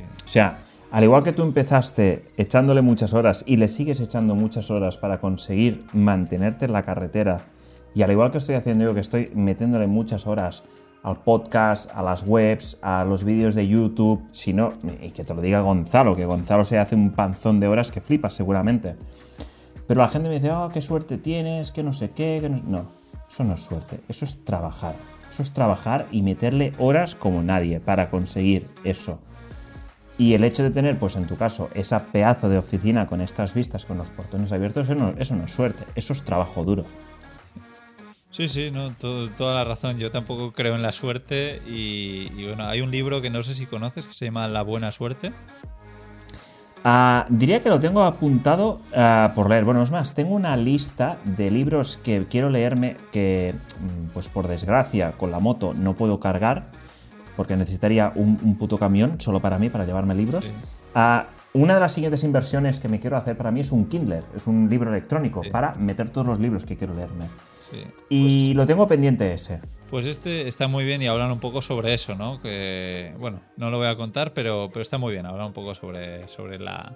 O 0.04 0.28
sea, 0.28 0.60
al 0.92 1.04
igual 1.04 1.24
que 1.24 1.34
tú 1.34 1.44
empezaste 1.44 2.32
echándole 2.38 2.82
muchas 2.82 3.14
horas 3.14 3.44
y 3.48 3.58
le 3.58 3.68
sigues 3.68 4.00
echando 4.00 4.36
muchas 4.36 4.72
horas 4.72 4.98
para 4.98 5.20
conseguir 5.20 5.86
mantenerte 5.94 6.66
en 6.66 6.74
la 6.74 6.84
carretera, 6.84 7.46
y 7.94 8.02
al 8.02 8.12
igual 8.12 8.30
que 8.30 8.40
estoy 8.40 8.56
haciendo 8.56 8.84
yo, 8.84 8.94
que 8.94 9.00
estoy 9.00 9.32
metiéndole 9.34 9.88
muchas 9.88 10.28
horas 10.28 10.64
al 11.04 11.18
podcast, 11.18 11.90
a 11.96 12.02
las 12.02 12.24
webs, 12.24 12.80
a 12.82 13.06
los 13.06 13.24
vídeos 13.24 13.56
de 13.56 13.68
YouTube, 13.68 14.24
si 14.32 14.54
no, 14.54 14.74
y 15.02 15.12
que 15.12 15.24
te 15.24 15.34
lo 15.34 15.42
diga 15.42 15.62
Gonzalo, 15.62 16.16
que 16.16 16.26
Gonzalo 16.26 16.66
se 16.66 16.78
hace 16.78 16.96
un 16.96 17.12
panzón 17.12 17.60
de 17.60 17.68
horas 17.68 17.92
que 17.92 18.02
flipas 18.02 18.34
seguramente. 18.34 18.96
Pero 19.88 20.02
la 20.02 20.08
gente 20.08 20.30
me 20.30 20.36
dice, 20.36 20.52
oh, 20.52 20.70
qué 20.74 20.82
suerte 20.82 21.18
tienes, 21.18 21.72
que 21.72 21.84
no 21.84 21.94
sé 21.94 22.10
qué, 22.10 22.40
que 22.42 22.50
no... 22.50 22.60
no, 22.66 22.86
eso 23.30 23.44
no 23.44 23.54
es 23.54 23.62
suerte, 23.62 24.00
eso 24.10 24.26
es 24.26 24.44
trabajar. 24.44 24.96
Eso 25.32 25.44
es 25.44 25.52
trabajar 25.52 26.08
y 26.12 26.22
meterle 26.22 26.74
horas 26.80 27.14
como 27.14 27.44
nadie 27.44 27.80
para 27.80 28.10
conseguir 28.10 28.68
eso. 28.84 29.20
Y 30.18 30.34
el 30.34 30.44
hecho 30.44 30.64
de 30.64 30.72
tener, 30.72 30.98
pues 30.98 31.16
en 31.16 31.28
tu 31.28 31.36
caso, 31.36 31.70
esa 31.74 32.06
pedazo 32.06 32.48
de 32.48 32.58
oficina 32.58 33.06
con 33.06 33.20
estas 33.20 33.54
vistas, 33.54 33.86
con 33.86 33.98
los 33.98 34.12
portones 34.12 34.52
abiertos, 34.54 34.88
eso 34.88 34.96
no, 34.96 35.14
eso 35.18 35.36
no 35.36 35.44
es 35.44 35.52
suerte, 35.52 35.84
eso 35.96 36.14
es 36.14 36.22
trabajo 36.24 36.64
duro. 36.64 36.86
Sí, 38.36 38.50
sí, 38.50 38.70
no, 38.70 38.92
toda 38.92 39.54
la 39.54 39.64
razón. 39.64 39.98
Yo 39.98 40.12
tampoco 40.12 40.52
creo 40.52 40.76
en 40.76 40.82
la 40.82 40.92
suerte 40.92 41.62
y, 41.66 42.28
bueno, 42.46 42.68
hay 42.68 42.82
un 42.82 42.92
libro 42.92 43.22
que 43.22 43.30
no 43.30 43.44
sé 43.44 43.56
si 43.56 43.66
conoces 43.66 44.08
que 44.08 44.14
se 44.14 44.26
llama 44.26 44.50
La 44.50 44.62
Buena 44.62 44.92
Suerte. 44.92 45.32
Ah, 46.84 47.26
diría 47.30 47.64
que 47.64 47.70
lo 47.70 47.80
tengo 47.80 48.04
apuntado 48.04 48.82
ah, 48.94 49.32
por 49.36 49.50
leer. 49.50 49.64
Bueno, 49.64 49.82
es 49.82 49.90
más, 49.90 50.16
tengo 50.16 50.36
una 50.36 50.58
lista 50.58 51.18
de 51.24 51.50
libros 51.50 51.96
que 51.96 52.26
quiero 52.30 52.50
leerme 52.50 52.98
que, 53.14 53.56
mm, 53.80 54.10
pues 54.14 54.28
por 54.28 54.50
desgracia, 54.50 55.14
con 55.14 55.32
la 55.32 55.40
moto 55.40 55.74
no 55.74 55.94
puedo 55.94 56.20
cargar 56.20 56.72
porque 57.36 57.56
necesitaría 57.56 58.12
un, 58.16 58.58
puto 58.58 58.78
camión 58.78 59.20
solo 59.20 59.40
para 59.40 59.58
mí, 59.60 59.70
para 59.70 59.86
llevarme 59.86 60.16
libros. 60.16 60.52
Ah, 60.94 61.28
una 61.54 61.76
de 61.76 61.80
las 61.80 61.94
siguientes 61.94 62.24
inversiones 62.24 62.80
que 62.80 62.90
me 62.90 63.00
quiero 63.00 63.16
hacer 63.16 63.38
para 63.38 63.50
mí 63.50 63.62
es 63.62 63.72
un 63.72 63.88
Kindle, 63.88 64.24
es 64.36 64.46
un 64.46 64.70
libro 64.70 64.90
electrónico 64.90 65.42
para 65.52 65.74
meter 65.76 66.10
todos 66.10 66.28
los 66.28 66.40
libros 66.40 66.66
que 66.66 66.76
quiero 66.76 66.94
leerme. 66.94 67.28
Y 68.10 68.48
pues 68.48 68.56
lo 68.58 68.66
tengo 68.66 68.88
pendiente 68.88 69.34
ese. 69.34 69.62
Pues 69.90 70.06
este 70.06 70.48
está 70.48 70.68
muy 70.68 70.84
bien 70.84 71.02
y 71.02 71.08
hablan 71.08 71.32
un 71.32 71.40
poco 71.40 71.62
sobre 71.62 71.94
eso, 71.94 72.16
¿no? 72.16 72.42
Que, 72.42 73.14
bueno, 73.20 73.40
no 73.56 73.70
lo 73.70 73.78
voy 73.78 73.88
a 73.88 73.96
contar, 73.96 74.34
pero, 74.34 74.68
pero 74.70 74.82
está 74.82 74.98
muy 74.98 75.14
bien, 75.14 75.26
hablan 75.26 75.48
un 75.48 75.54
poco 75.54 75.74
sobre, 75.74 76.28
sobre 76.28 76.60
la, 76.60 76.96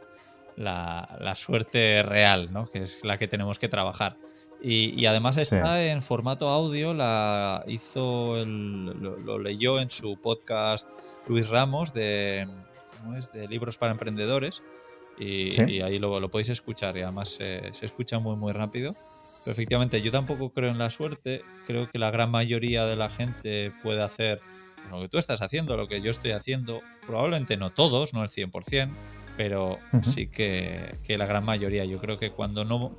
la, 0.58 1.18
la 1.22 1.36
suerte 1.36 2.04
real, 2.04 2.52
¿no? 2.52 2.70
Que 2.70 2.84
es 2.84 3.04
la 3.04 3.18
que 3.18 3.28
tenemos 3.28 3.60
que 3.60 3.70
trabajar. 3.70 4.18
Y, 4.62 5.06
además 5.06 5.38
está 5.38 5.86
en 5.86 6.02
formato 6.02 6.50
audio, 6.50 6.94
la 6.94 7.64
hizo 7.68 8.44
lo, 8.46 9.40
leyó 9.40 9.80
en 9.80 9.90
su 9.90 10.18
podcast 10.18 10.90
Luis 11.28 11.48
Ramos 11.48 11.94
de, 11.94 12.46
¿cómo 13.00 13.16
es? 13.16 13.32
de 13.32 13.48
libros 13.48 13.78
para 13.78 13.94
emprendedores. 13.94 14.62
Y, 15.18 15.82
ahí 15.82 16.00
lo, 16.00 16.20
lo, 16.20 16.30
podéis 16.30 16.50
escuchar 16.50 16.98
y 16.98 17.02
además 17.02 17.30
se, 17.30 17.68
escucha 17.82 18.20
muy 18.20 18.36
muy 18.36 18.52
rápido. 18.52 18.96
Pero 19.46 19.54
efectivamente 19.54 20.02
yo 20.02 20.12
tampoco 20.12 20.50
creo 20.50 20.72
en 20.72 20.78
la 20.78 20.90
suerte, 20.90 21.42
creo 21.66 21.90
que 21.90 21.98
la 21.98 22.12
gran 22.12 22.30
mayoría 22.30 22.86
de 22.86 22.98
la 22.98 23.10
gente 23.10 23.72
puede 23.82 24.04
hacer 24.04 24.42
lo 24.92 25.02
que 25.02 25.08
tú 25.08 25.18
estás 25.18 25.42
haciendo, 25.42 25.78
lo 25.78 25.88
que 25.88 26.02
yo 26.02 26.12
estoy 26.12 26.32
haciendo, 26.32 26.82
probablemente 27.06 27.56
no 27.56 27.70
todos, 27.70 28.14
no 28.14 28.24
el 28.24 28.30
100%, 28.30 28.90
pero 29.38 29.78
sí 30.04 30.28
que, 30.28 30.96
que 31.06 31.18
la 31.18 31.26
gran 31.26 31.46
mayoría. 31.46 31.86
Yo 31.86 32.00
creo 32.00 32.18
que 32.18 32.32
cuando 32.32 32.66
no 32.66 32.98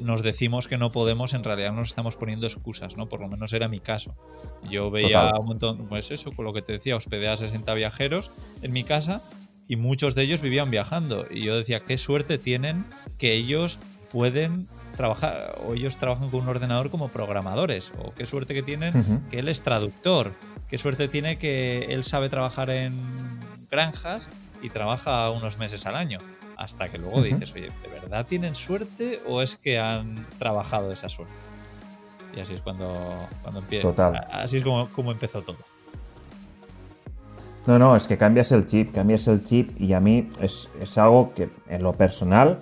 nos 0.00 0.22
decimos 0.22 0.66
que 0.66 0.78
no 0.78 0.90
podemos, 0.90 1.34
en 1.34 1.44
realidad 1.44 1.72
nos 1.72 1.88
estamos 1.88 2.16
poniendo 2.16 2.46
excusas, 2.46 2.96
¿no? 2.96 3.08
Por 3.08 3.20
lo 3.20 3.28
menos 3.28 3.52
era 3.52 3.68
mi 3.68 3.80
caso. 3.80 4.14
Yo 4.70 4.90
veía 4.90 5.32
un 5.38 5.46
montón, 5.46 5.86
pues 5.88 6.10
eso, 6.10 6.32
con 6.32 6.44
lo 6.44 6.52
que 6.52 6.62
te 6.62 6.72
decía, 6.72 6.96
hospedé 6.96 7.28
a 7.28 7.36
60 7.36 7.72
viajeros 7.74 8.30
en 8.62 8.72
mi 8.72 8.84
casa 8.84 9.22
y 9.66 9.76
muchos 9.76 10.14
de 10.14 10.22
ellos 10.22 10.40
vivían 10.40 10.70
viajando. 10.70 11.26
Y 11.30 11.44
yo 11.44 11.56
decía, 11.56 11.80
qué 11.80 11.98
suerte 11.98 12.38
tienen 12.38 12.86
que 13.18 13.34
ellos 13.34 13.78
pueden 14.10 14.66
trabajar, 14.96 15.58
o 15.64 15.74
ellos 15.74 15.96
trabajan 15.96 16.30
con 16.30 16.42
un 16.42 16.48
ordenador 16.48 16.90
como 16.90 17.08
programadores, 17.08 17.92
o 17.98 18.12
qué 18.14 18.26
suerte 18.26 18.54
que 18.54 18.62
tienen 18.62 19.22
que 19.30 19.38
él 19.38 19.48
es 19.48 19.60
traductor, 19.62 20.32
qué 20.68 20.78
suerte 20.78 21.08
tiene 21.08 21.38
que 21.38 21.86
él 21.90 22.02
sabe 22.02 22.28
trabajar 22.28 22.70
en 22.70 22.98
granjas 23.70 24.28
y 24.62 24.70
trabaja 24.70 25.30
unos 25.30 25.58
meses 25.58 25.86
al 25.86 25.94
año 25.94 26.18
hasta 26.58 26.88
que 26.88 26.98
luego 26.98 27.22
dices, 27.22 27.52
oye, 27.54 27.70
¿de 27.82 27.88
verdad 27.88 28.26
tienen 28.26 28.54
suerte 28.54 29.22
o 29.26 29.40
es 29.40 29.56
que 29.56 29.78
han 29.78 30.26
trabajado 30.38 30.90
esa 30.92 31.08
suerte? 31.08 31.32
Y 32.36 32.40
así 32.40 32.54
es 32.54 32.60
cuando, 32.60 32.94
cuando 33.42 33.60
empieza. 33.60 33.88
Total. 33.88 34.26
Así 34.30 34.58
es 34.58 34.64
como, 34.64 34.88
como 34.88 35.12
empezó 35.12 35.40
todo. 35.40 35.56
No, 37.66 37.78
no, 37.78 37.94
es 37.94 38.08
que 38.08 38.18
cambias 38.18 38.50
el 38.50 38.66
chip, 38.66 38.92
cambias 38.92 39.28
el 39.28 39.44
chip 39.44 39.80
y 39.80 39.92
a 39.92 40.00
mí 40.00 40.28
es, 40.40 40.68
es 40.80 40.98
algo 40.98 41.32
que 41.32 41.48
en 41.68 41.82
lo 41.82 41.92
personal 41.92 42.60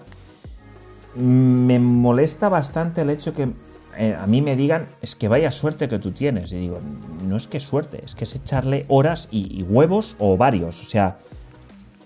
me 1.14 1.78
molesta 1.78 2.48
bastante 2.48 3.00
el 3.00 3.10
hecho 3.10 3.32
que 3.32 3.48
eh, 3.96 4.14
a 4.18 4.26
mí 4.26 4.42
me 4.42 4.56
digan 4.56 4.88
es 5.00 5.16
que 5.16 5.28
vaya 5.28 5.50
suerte 5.52 5.88
que 5.88 5.98
tú 5.98 6.12
tienes. 6.12 6.52
Y 6.52 6.56
digo, 6.56 6.80
no 7.26 7.36
es 7.36 7.46
que 7.48 7.60
suerte, 7.60 8.02
es 8.04 8.14
que 8.14 8.24
es 8.24 8.34
echarle 8.34 8.84
horas 8.88 9.28
y, 9.30 9.58
y 9.58 9.62
huevos 9.62 10.16
o 10.18 10.36
varios. 10.36 10.80
O 10.80 10.84
sea, 10.84 11.18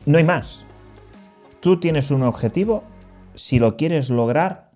no 0.06 0.18
hay 0.18 0.24
más. 0.24 0.66
Tú 1.60 1.78
tienes 1.78 2.10
un 2.10 2.22
objetivo, 2.22 2.84
si 3.34 3.58
lo 3.58 3.76
quieres 3.76 4.10
lograr, 4.10 4.70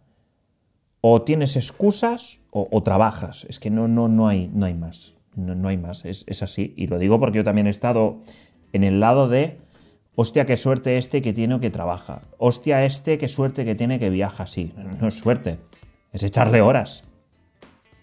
o 1.00 1.22
tienes 1.22 1.56
excusas 1.56 2.40
o, 2.50 2.68
o 2.70 2.82
trabajas. 2.82 3.46
Es 3.48 3.58
que 3.60 3.70
no, 3.70 3.88
no, 3.88 4.08
no, 4.08 4.28
hay, 4.28 4.50
no 4.52 4.66
hay 4.66 4.74
más. 4.74 5.14
No, 5.34 5.54
no 5.54 5.68
hay 5.68 5.76
más. 5.76 6.04
Es, 6.04 6.24
es 6.28 6.42
así. 6.42 6.72
Y 6.76 6.86
lo 6.86 6.98
digo 6.98 7.18
porque 7.20 7.36
yo 7.38 7.44
también 7.44 7.66
he 7.66 7.70
estado 7.70 8.20
en 8.72 8.84
el 8.84 9.00
lado 9.00 9.28
de 9.28 9.58
hostia, 10.14 10.46
qué 10.46 10.56
suerte 10.56 10.96
este 10.98 11.20
que 11.22 11.32
tiene 11.32 11.54
o 11.56 11.60
que 11.60 11.70
trabaja. 11.70 12.22
Hostia, 12.38 12.84
este, 12.84 13.18
qué 13.18 13.28
suerte 13.28 13.64
que 13.64 13.74
tiene 13.74 13.98
que 13.98 14.10
viaja 14.10 14.44
así. 14.44 14.72
No 15.00 15.08
es 15.08 15.14
suerte, 15.18 15.58
es 16.12 16.22
echarle 16.22 16.60
horas. 16.60 17.04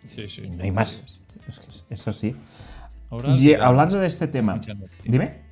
Sí, 0.08 0.28
sí. 0.28 0.42
Y 0.44 0.50
no 0.50 0.64
hay 0.64 0.72
más. 0.72 1.02
Es 1.48 1.60
que 1.60 1.70
es- 1.70 1.86
eso 1.90 2.12
sí. 2.14 2.36
Horas 3.10 3.42
Y 3.42 3.52
y 3.52 3.54
hablando 3.56 3.98
de 3.98 4.08
este 4.08 4.28
tema, 4.28 4.60
dime. 5.06 5.51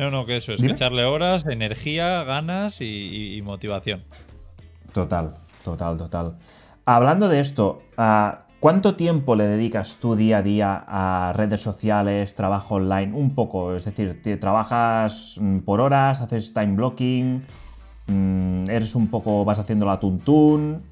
No, 0.00 0.10
no, 0.10 0.24
que 0.24 0.36
eso, 0.36 0.54
es 0.54 0.62
que 0.62 0.68
echarle 0.68 1.04
horas, 1.04 1.44
energía, 1.44 2.24
ganas 2.24 2.80
y, 2.80 2.84
y- 2.86 3.36
y 3.36 3.42
motivación. 3.42 4.02
Total, 4.94 5.34
total, 5.62 5.98
total. 5.98 6.38
Hablando 6.86 7.28
de 7.28 7.40
esto, 7.40 7.82
ah, 7.98 8.46
¿cuánto 8.60 8.96
tiempo 8.96 9.36
le 9.36 9.44
dedicas 9.44 9.98
tú 10.00 10.16
día 10.16 10.38
a 10.38 10.42
día 10.42 10.84
a 10.88 11.34
redes 11.34 11.60
sociales, 11.60 12.34
trabajo 12.34 12.76
online? 12.76 13.12
Un 13.14 13.34
poco, 13.34 13.76
es 13.76 13.84
decir, 13.84 14.22
te 14.22 14.38
trabajas 14.38 15.36
mm, 15.38 15.58
por 15.58 15.82
horas, 15.82 16.22
haces 16.22 16.54
time 16.54 16.76
blocking, 16.76 17.44
mm, 18.06 18.70
eres 18.70 18.94
un 18.94 19.08
poco, 19.08 19.44
vas 19.44 19.58
haciendo 19.58 19.84
la 19.84 20.00
tuntún. 20.00 20.82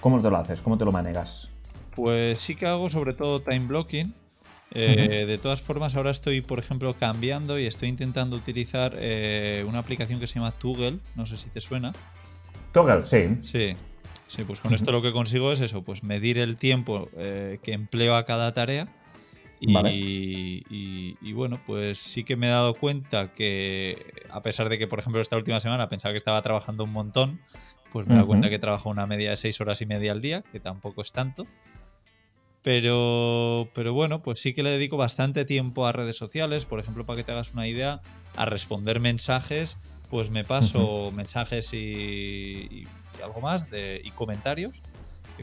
¿Cómo 0.00 0.20
te 0.20 0.28
lo 0.30 0.36
haces? 0.36 0.60
¿Cómo 0.62 0.76
te 0.76 0.84
lo 0.84 0.90
manegas? 0.90 1.48
Pues 1.94 2.40
sí 2.40 2.56
que 2.56 2.66
hago 2.66 2.90
sobre 2.90 3.14
todo 3.14 3.40
time 3.40 3.66
blocking. 3.68 4.12
Eh, 4.72 5.24
De 5.26 5.38
todas 5.38 5.60
formas, 5.60 5.94
ahora 5.96 6.10
estoy, 6.10 6.40
por 6.40 6.58
ejemplo, 6.58 6.94
cambiando 6.94 7.58
y 7.58 7.66
estoy 7.66 7.88
intentando 7.88 8.36
utilizar 8.36 8.94
eh, 8.98 9.64
una 9.68 9.78
aplicación 9.78 10.20
que 10.20 10.26
se 10.26 10.34
llama 10.34 10.52
Toggle. 10.52 10.98
No 11.14 11.24
sé 11.26 11.36
si 11.36 11.48
te 11.50 11.60
suena. 11.60 11.92
Toggle, 12.72 13.02
sí. 13.04 13.28
Sí. 13.42 13.74
Sí, 14.28 14.42
pues 14.42 14.58
con 14.60 14.74
esto 14.74 14.90
lo 14.90 15.02
que 15.02 15.12
consigo 15.12 15.52
es 15.52 15.60
eso, 15.60 15.82
pues 15.84 16.02
medir 16.02 16.38
el 16.38 16.56
tiempo 16.56 17.08
eh, 17.16 17.60
que 17.62 17.72
empleo 17.72 18.16
a 18.16 18.24
cada 18.26 18.52
tarea. 18.54 18.88
Y, 19.60 19.72
Vale. 19.72 19.90
y- 19.94 21.16
y 21.22 21.32
bueno, 21.32 21.58
pues 21.64 21.98
sí 21.98 22.24
que 22.24 22.36
me 22.36 22.48
he 22.48 22.50
dado 22.50 22.74
cuenta 22.74 23.32
que, 23.32 24.12
a 24.30 24.42
pesar 24.42 24.68
de 24.68 24.78
que, 24.78 24.86
por 24.86 24.98
ejemplo, 24.98 25.20
esta 25.22 25.36
última 25.36 25.60
semana 25.60 25.88
pensaba 25.88 26.12
que 26.12 26.18
estaba 26.18 26.42
trabajando 26.42 26.84
un 26.84 26.92
montón, 26.92 27.40
pues 27.92 28.06
me 28.06 28.12
he 28.12 28.16
dado 28.16 28.26
cuenta 28.26 28.50
que 28.50 28.58
trabajo 28.58 28.90
una 28.90 29.06
media 29.06 29.30
de 29.30 29.36
seis 29.36 29.60
horas 29.60 29.80
y 29.80 29.86
media 29.86 30.12
al 30.12 30.20
día, 30.20 30.42
que 30.52 30.60
tampoco 30.60 31.00
es 31.02 31.12
tanto. 31.12 31.46
Pero, 32.66 33.70
pero 33.74 33.92
bueno, 33.92 34.22
pues 34.24 34.40
sí 34.40 34.52
que 34.52 34.64
le 34.64 34.70
dedico 34.70 34.96
bastante 34.96 35.44
tiempo 35.44 35.86
a 35.86 35.92
redes 35.92 36.16
sociales. 36.16 36.64
Por 36.64 36.80
ejemplo, 36.80 37.06
para 37.06 37.16
que 37.16 37.22
te 37.22 37.30
hagas 37.30 37.52
una 37.52 37.68
idea, 37.68 38.00
a 38.34 38.44
responder 38.44 38.98
mensajes, 38.98 39.76
pues 40.10 40.30
me 40.30 40.42
paso 40.42 41.12
mensajes 41.12 41.72
y, 41.72 41.76
y- 41.76 42.88
y 43.20 43.22
algo 43.22 43.40
más 43.40 43.70
de, 43.70 44.00
y 44.02 44.10
comentarios, 44.10 44.82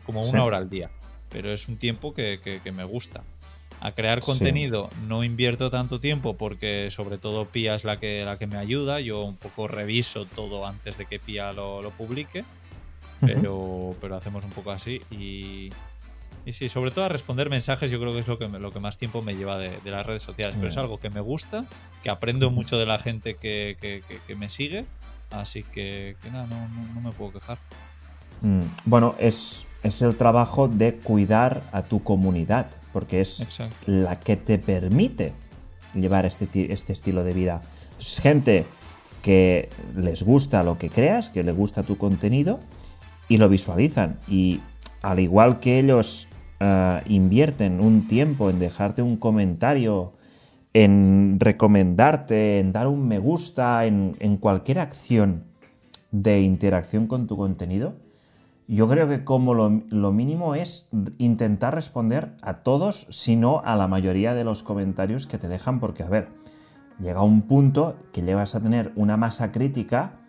como 0.06 0.22
Sí. 0.26 0.32
una 0.32 0.44
hora 0.44 0.58
al 0.58 0.70
día. 0.70 0.92
Pero 1.30 1.50
es 1.54 1.70
un 1.70 1.78
tiempo 1.78 2.14
que, 2.14 2.42
que- 2.44 2.60
que 2.60 2.72
me 2.74 2.84
gusta. 2.84 3.24
A 3.80 3.94
crear 3.94 4.20
Sí. 4.20 4.26
contenido 4.26 4.90
no 5.08 5.24
invierto 5.24 5.70
tanto 5.72 6.02
tiempo 6.02 6.36
porque 6.36 6.90
sobre 6.92 7.18
todo 7.18 7.46
Pia 7.46 7.76
es 7.76 7.86
la 7.86 8.02
que, 8.02 8.26
la 8.26 8.38
que 8.38 8.48
me 8.48 8.58
ayuda. 8.58 9.00
Yo 9.00 9.22
un 9.24 9.38
poco 9.38 9.70
reviso 9.70 10.26
todo 10.26 10.68
antes 10.68 10.98
de 10.98 11.06
que 11.06 11.20
Pia 11.20 11.54
lo, 11.54 11.82
lo 11.82 11.92
publique 11.92 12.44
pero, 13.26 13.96
pero 14.02 14.18
hacemos 14.18 14.44
un 14.44 14.50
poco 14.52 14.72
así 14.72 15.00
y, 15.10 15.70
y 16.46 16.54
sí, 16.54 16.68
sobre 16.70 16.92
todo 16.92 17.06
a 17.06 17.10
responder 17.10 17.50
mensajes 17.50 17.90
yo 17.90 18.00
creo 18.00 18.14
que 18.14 18.20
es 18.20 18.28
lo 18.28 18.38
que, 18.38 18.48
lo 18.48 18.72
que 18.72 18.80
más 18.80 18.98
tiempo 18.98 19.22
me 19.22 19.36
lleva 19.36 19.58
de, 19.58 19.80
de 19.84 19.92
las 19.92 20.06
redes 20.06 20.22
sociales, 20.24 20.56
pero 20.58 20.68
es 20.68 20.76
Ya. 20.76 20.82
algo 20.82 21.00
que 21.00 21.10
me 21.10 21.22
gusta, 21.22 21.66
que 22.04 22.10
aprendo 22.10 22.50
mucho 22.52 22.78
de 22.78 22.86
la 22.86 23.00
gente 23.00 23.36
que, 23.36 23.78
que- 23.80 24.04
que- 24.08 24.20
que 24.28 24.36
me 24.36 24.50
sigue, 24.50 24.86
así 25.32 25.64
que, 25.64 26.16
nada, 26.32 26.46
no, 26.48 26.68
no- 26.68 26.94
no 26.96 27.02
me 27.02 27.12
puedo 27.12 27.34
quejar. 27.34 27.58
Mm, 28.42 28.64
Bueno, 28.86 29.16
es, 29.20 29.66
es 29.84 30.02
el 30.02 30.16
trabajo 30.18 30.68
de 30.68 30.96
cuidar 30.98 31.62
a 31.72 31.84
tu 31.84 32.04
comunidad, 32.04 32.68
porque 32.92 33.22
es 33.22 33.40
Exacto. 33.42 33.76
la 33.86 34.20
que 34.20 34.36
te 34.36 34.58
permite 34.58 35.34
llevar 35.94 36.26
este, 36.26 36.74
este 36.74 36.92
estilo 36.94 37.24
de 37.24 37.34
vida. 37.34 37.62
Es 38.00 38.20
gente 38.20 38.66
que 39.22 39.70
les 39.96 40.24
gusta 40.24 40.64
lo 40.64 40.78
que 40.78 40.90
creas, 40.90 41.30
que 41.30 41.44
les 41.44 41.56
gusta 41.56 41.84
tu 41.84 41.98
contenido 41.98 42.60
y 43.30 43.38
lo 43.38 43.48
visualizan. 43.48 44.20
Y 44.28 44.60
al 45.02 45.20
igual 45.22 45.60
que 45.62 45.80
ellos 45.80 46.28
eh, 46.66 47.02
invierten 47.08 47.82
un 47.82 48.08
tiempo 48.08 48.50
en 48.50 48.58
dejarte 48.58 49.02
un 49.02 49.18
comentario, 49.18 50.14
en 50.74 51.38
recomendarte, 51.42 52.62
en 52.62 52.72
dar 52.72 52.88
un 52.88 53.06
me 53.06 53.20
gusta, 53.20 53.86
en, 53.86 54.38
cualquier 54.38 54.80
acción 54.80 55.44
de 56.12 56.40
interacción 56.40 57.08
con 57.08 57.28
tu 57.28 57.36
contenido, 57.36 57.96
yo 58.70 58.88
creo 58.88 59.10
que 59.10 59.26
como 59.26 59.54
lo, 59.54 60.12
mínimo 60.14 60.56
es 60.56 60.88
intentar 61.18 61.76
responder 61.76 62.38
a 62.42 62.64
todos, 62.64 63.08
si 63.10 63.36
no 63.36 63.62
a 63.66 63.76
la 63.76 63.90
mayoría 63.90 64.34
de 64.34 64.46
los 64.46 64.64
comentarios 64.64 65.28
que 65.28 65.38
te 65.38 65.50
dejan, 65.50 65.82
porque 65.82 66.04
a 66.04 66.08
ver, 66.08 66.30
llega 66.98 67.24
un 67.24 67.42
punto 67.42 67.98
que 68.14 68.22
llevas 68.22 68.56
a 68.56 68.62
tener 68.62 68.94
una 68.96 69.18
masa 69.18 69.52
crítica 69.52 70.22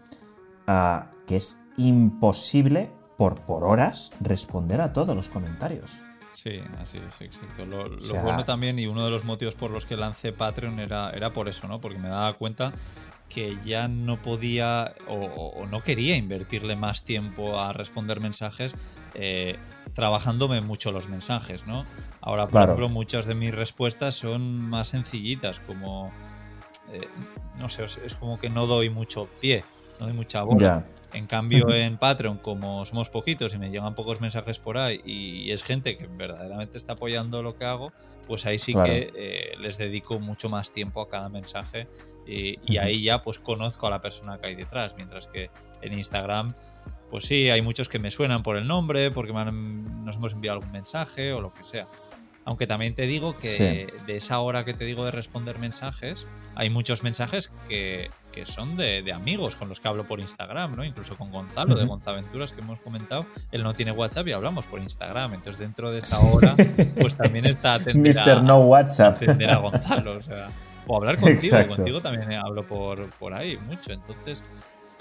ah, 0.66 1.12
que 1.28 1.36
es 1.36 1.60
imposible 1.76 2.90
por, 3.16 3.36
por 3.42 3.62
horas 3.62 4.10
responder 4.20 4.80
a 4.80 4.92
todos 4.92 5.14
los 5.14 5.28
comentarios. 5.28 6.02
Sí, 6.44 6.60
así 6.78 6.98
es, 6.98 7.20
exacto. 7.22 7.64
Lo, 7.64 7.88
lo 7.88 8.00
sea- 8.00 8.20
bueno 8.22 8.44
también 8.44 8.78
y 8.78 8.86
uno 8.86 9.04
de 9.04 9.10
los 9.10 9.24
motivos 9.24 9.54
por 9.54 9.70
los 9.70 9.86
que 9.86 9.96
lancé 9.96 10.30
Patreon 10.32 10.78
era, 10.78 11.10
era 11.10 11.32
por 11.32 11.48
eso, 11.48 11.66
¿no? 11.68 11.80
Porque 11.80 11.98
me 11.98 12.08
daba 12.10 12.34
cuenta 12.34 12.72
que 13.30 13.56
ya 13.64 13.88
no 13.88 14.20
podía 14.20 14.94
o, 15.08 15.14
o- 15.14 15.66
no 15.66 15.82
quería 15.82 16.16
invertirle 16.16 16.76
más 16.76 17.02
tiempo 17.02 17.58
a 17.58 17.72
responder 17.72 18.20
mensajes 18.20 18.74
eh, 19.14 19.56
trabajándome 19.94 20.60
mucho 20.60 20.92
los 20.92 21.08
mensajes, 21.08 21.66
¿no? 21.66 21.86
Ahora, 22.20 22.42
por 22.44 22.50
Claro. 22.52 22.72
ejemplo, 22.72 22.88
muchas 22.90 23.24
de 23.26 23.34
mis 23.34 23.54
respuestas 23.54 24.14
son 24.14 24.60
más 24.68 24.88
sencillitas, 24.88 25.60
como... 25.60 26.12
eh, 26.92 27.08
no 27.58 27.68
sé, 27.70 27.84
es- 27.84 28.14
como 28.20 28.38
que 28.38 28.50
no 28.50 28.66
doy 28.66 28.90
mucho 28.90 29.28
pie, 29.40 29.64
no 29.98 30.06
doy 30.06 30.14
mucha 30.14 30.42
bola. 30.42 30.84
En 31.14 31.26
cambio, 31.26 31.72
en 31.72 31.96
Patreon, 31.96 32.38
como 32.38 32.84
somos 32.84 33.08
poquitos 33.08 33.54
y 33.54 33.58
me 33.58 33.70
llegan 33.70 33.94
pocos 33.94 34.20
mensajes 34.20 34.58
por 34.58 34.76
ahí 34.78 35.00
y 35.04 35.50
es 35.52 35.62
gente 35.62 35.96
que 35.96 36.06
verdaderamente 36.08 36.76
está 36.76 36.94
apoyando 36.94 37.42
lo 37.42 37.56
que 37.56 37.64
hago, 37.64 37.92
pues 38.26 38.44
ahí 38.46 38.58
sí 38.58 38.72
Claro. 38.72 38.92
que 38.92 39.12
eh, 39.16 39.54
les 39.58 39.78
dedico 39.78 40.18
mucho 40.18 40.48
más 40.48 40.72
tiempo 40.72 41.00
a 41.00 41.08
cada 41.08 41.28
mensaje 41.28 41.86
y, 42.26 42.76
ahí 42.78 43.02
ya 43.02 43.22
pues 43.22 43.38
conozco 43.38 43.86
a 43.86 43.90
la 43.90 44.00
persona 44.00 44.38
que 44.38 44.48
hay 44.48 44.54
detrás, 44.54 44.94
mientras 44.96 45.26
que 45.26 45.50
en 45.82 45.92
Instagram, 45.92 46.54
pues 47.10 47.24
sí, 47.26 47.48
hay 47.50 47.62
muchos 47.62 47.88
que 47.88 47.98
me 47.98 48.10
suenan 48.10 48.42
por 48.42 48.56
el 48.56 48.66
nombre, 48.66 49.10
porque 49.10 49.32
me 49.32 49.40
han- 49.40 50.04
nos 50.04 50.16
hemos 50.16 50.32
enviado 50.32 50.58
algún 50.58 50.72
mensaje 50.72 51.32
o 51.32 51.40
lo 51.40 51.52
que 51.52 51.62
sea. 51.62 51.86
Aunque 52.46 52.66
también 52.66 52.94
te 52.94 53.06
digo 53.06 53.34
que 53.36 53.48
Sí. 53.48 53.86
de 54.06 54.16
esa 54.16 54.38
hora 54.40 54.64
que 54.66 54.74
te 54.74 54.84
digo 54.84 55.04
de 55.06 55.10
responder 55.10 55.58
mensajes, 55.58 56.26
hay 56.54 56.68
muchos 56.68 57.02
mensajes 57.02 57.50
que, 57.68 58.10
que 58.32 58.44
son 58.44 58.76
de, 58.76 59.00
de 59.02 59.12
amigos 59.14 59.56
con 59.56 59.68
los 59.70 59.80
que 59.80 59.88
hablo 59.88 60.04
por 60.04 60.20
Instagram, 60.20 60.76
¿no? 60.76 60.84
Incluso 60.84 61.16
con 61.16 61.30
Gonzalo 61.30 61.74
de 61.74 61.84
Ujú. 61.84 61.92
Gonzaventuras 61.94 62.52
que 62.52 62.60
hemos 62.60 62.80
comentado. 62.80 63.24
Él 63.50 63.62
no 63.62 63.72
tiene 63.72 63.92
WhatsApp 63.92 64.28
y 64.28 64.32
hablamos 64.32 64.66
por 64.66 64.78
Instagram. 64.80 65.32
Entonces, 65.34 65.58
dentro 65.58 65.90
de 65.90 66.00
esa 66.00 66.20
hora, 66.20 66.54
pues 67.00 67.14
también 67.16 67.46
está 67.46 67.74
atender 67.74 68.18
a. 68.20 68.40
No 68.42 68.58
WhatsApp. 68.58 69.16
atender 69.16 69.48
a 69.50 69.56
Gonzalo. 69.56 70.18
O, 70.18 70.22
sea, 70.22 70.48
o 70.86 70.96
hablar 70.98 71.16
contigo. 71.16 71.40
Exacto. 71.42 71.76
Contigo 71.76 72.00
también 72.02 72.30
hablo 72.34 72.66
por, 72.66 73.08
por 73.12 73.32
ahí 73.32 73.56
mucho. 73.56 73.90
Entonces, 73.92 74.42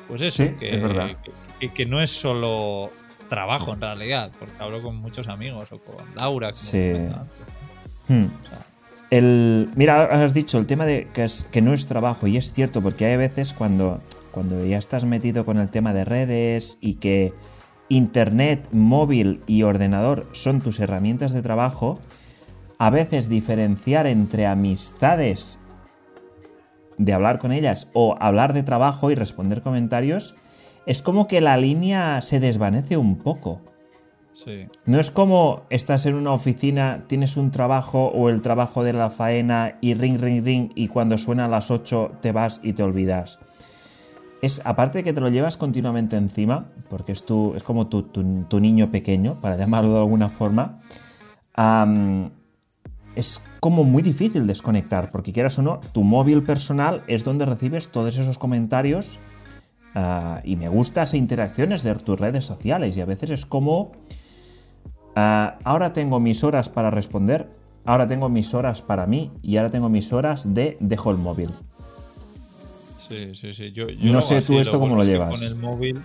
pues 0.07 0.21
eso, 0.21 0.43
Sí, 0.43 0.55
que, 0.57 0.75
es 0.75 0.81
verdad. 0.81 1.07
que- 1.21 1.31
que- 1.59 1.73
que 1.73 1.85
no 1.85 2.01
es 2.01 2.09
solo 2.11 2.89
trabajo 3.29 3.73
en 3.73 3.81
realidad, 3.81 4.31
porque 4.39 4.53
hablo 4.59 4.81
con 4.81 4.95
muchos 4.97 5.27
amigos 5.27 5.71
o 5.71 5.79
con 5.79 6.03
Laura. 6.15 6.47
como 6.49 6.57
Sí. 6.57 6.93
Hmm. 8.07 8.25
O 8.25 8.47
sea, 8.47 8.65
El, 9.09 9.69
mira, 9.75 10.03
has 10.03 10.33
dicho 10.33 10.57
el 10.57 10.65
tema 10.65 10.85
de 10.85 11.07
que, 11.13 11.23
es, 11.23 11.47
que 11.51 11.61
no 11.61 11.73
es 11.73 11.85
trabajo, 11.85 12.27
y 12.27 12.37
es 12.37 12.51
cierto, 12.51 12.81
porque 12.81 13.05
hay 13.05 13.17
veces 13.17 13.53
cuando, 13.53 14.01
cuando 14.31 14.65
ya 14.65 14.77
estás 14.77 15.05
metido 15.05 15.45
con 15.45 15.57
el 15.57 15.69
tema 15.69 15.93
de 15.93 16.05
redes 16.05 16.77
y 16.81 16.95
que 16.95 17.33
internet, 17.89 18.67
móvil 18.71 19.41
y 19.45 19.63
ordenador 19.63 20.27
son 20.31 20.61
tus 20.61 20.79
herramientas 20.79 21.31
de 21.31 21.41
trabajo, 21.41 21.99
a 22.79 22.89
veces 22.89 23.29
diferenciar 23.29 24.07
entre 24.07 24.47
amistades 24.47 25.59
de 26.97 27.13
hablar 27.13 27.39
con 27.39 27.51
ellas 27.51 27.89
o 27.93 28.17
hablar 28.19 28.53
de 28.53 28.63
trabajo 28.63 29.11
y 29.11 29.15
responder 29.15 29.61
comentarios, 29.61 30.35
es 30.85 31.01
como 31.01 31.27
que 31.27 31.41
la 31.41 31.57
línea 31.57 32.21
se 32.21 32.39
desvanece 32.39 32.97
un 32.97 33.17
poco. 33.17 33.61
Sí. 34.33 34.63
No 34.85 34.99
es 34.99 35.11
como 35.11 35.61
estás 35.69 36.05
en 36.07 36.15
una 36.15 36.31
oficina, 36.33 37.03
tienes 37.07 37.37
un 37.37 37.51
trabajo 37.51 38.07
o 38.07 38.29
el 38.29 38.41
trabajo 38.41 38.83
de 38.83 38.93
la 38.93 39.09
faena 39.11 39.77
y 39.79 39.93
ring, 39.93 40.19
ring, 40.19 40.43
ring 40.43 40.71
y 40.73 40.87
cuando 40.87 41.17
suena 41.19 41.45
a 41.45 41.47
las 41.47 41.69
8 41.69 42.13
te 42.21 42.31
vas 42.31 42.59
y 42.63 42.73
te 42.73 42.81
olvidas. 42.81 43.39
Es, 44.41 44.61
aparte 44.65 44.97
de 44.97 45.03
que 45.03 45.13
te 45.13 45.21
lo 45.21 45.29
llevas 45.29 45.55
continuamente 45.55 46.17
encima, 46.17 46.65
porque 46.89 47.11
es, 47.11 47.25
tu, 47.25 47.53
es 47.55 47.63
como 47.63 47.87
tu, 47.87 48.01
tu- 48.03 48.43
tu 48.49 48.59
niño 48.59 48.91
pequeño, 48.91 49.39
para 49.39 49.55
llamarlo 49.57 49.93
de 49.93 49.99
alguna 49.99 50.29
forma, 50.29 50.79
es 53.15 53.41
como 53.59 53.83
muy 53.83 54.01
difícil 54.01 54.47
desconectar, 54.47 55.11
porque 55.11 55.31
quieras 55.31 55.59
o 55.59 55.61
no, 55.61 55.79
tu 55.93 56.03
móvil 56.03 56.43
personal 56.43 57.03
es 57.07 57.23
donde 57.23 57.45
recibes 57.45 57.89
todos 57.89 58.17
esos 58.17 58.37
comentarios 58.37 59.19
ah, 59.95 60.41
y 60.43 60.55
me 60.55 60.69
gusta 60.69 61.03
esas 61.03 61.15
interacciones 61.15 61.83
de 61.83 61.95
tus 61.95 62.19
redes 62.19 62.45
sociales 62.45 62.95
y 62.97 63.01
a 63.01 63.05
veces 63.05 63.29
es 63.31 63.45
como 63.45 63.93
ah, 65.15 65.57
ahora 65.63 65.93
tengo 65.93 66.19
mis 66.19 66.43
horas 66.43 66.69
para 66.69 66.91
responder, 66.91 67.49
ahora 67.85 68.07
tengo 68.07 68.29
mis 68.29 68.53
horas 68.53 68.81
para 68.81 69.05
mí 69.05 69.31
y 69.41 69.57
ahora 69.57 69.69
tengo 69.69 69.89
mis 69.89 70.13
horas 70.13 70.53
de 70.53 70.77
dejo 70.79 71.11
el 71.11 71.17
móvil. 71.17 71.51
Sí, 73.07 73.35
sí, 73.35 73.53
sí. 73.53 73.71
Yo, 73.71 73.89
yo 73.89 74.11
No 74.11 74.21
sé 74.21 74.41
tú 74.41 74.59
esto 74.59 74.79
cómo 74.79 74.95
lo 74.95 75.03
llevas. 75.03 75.35
Con 75.35 75.43
el 75.43 75.55
móvil, 75.55 76.01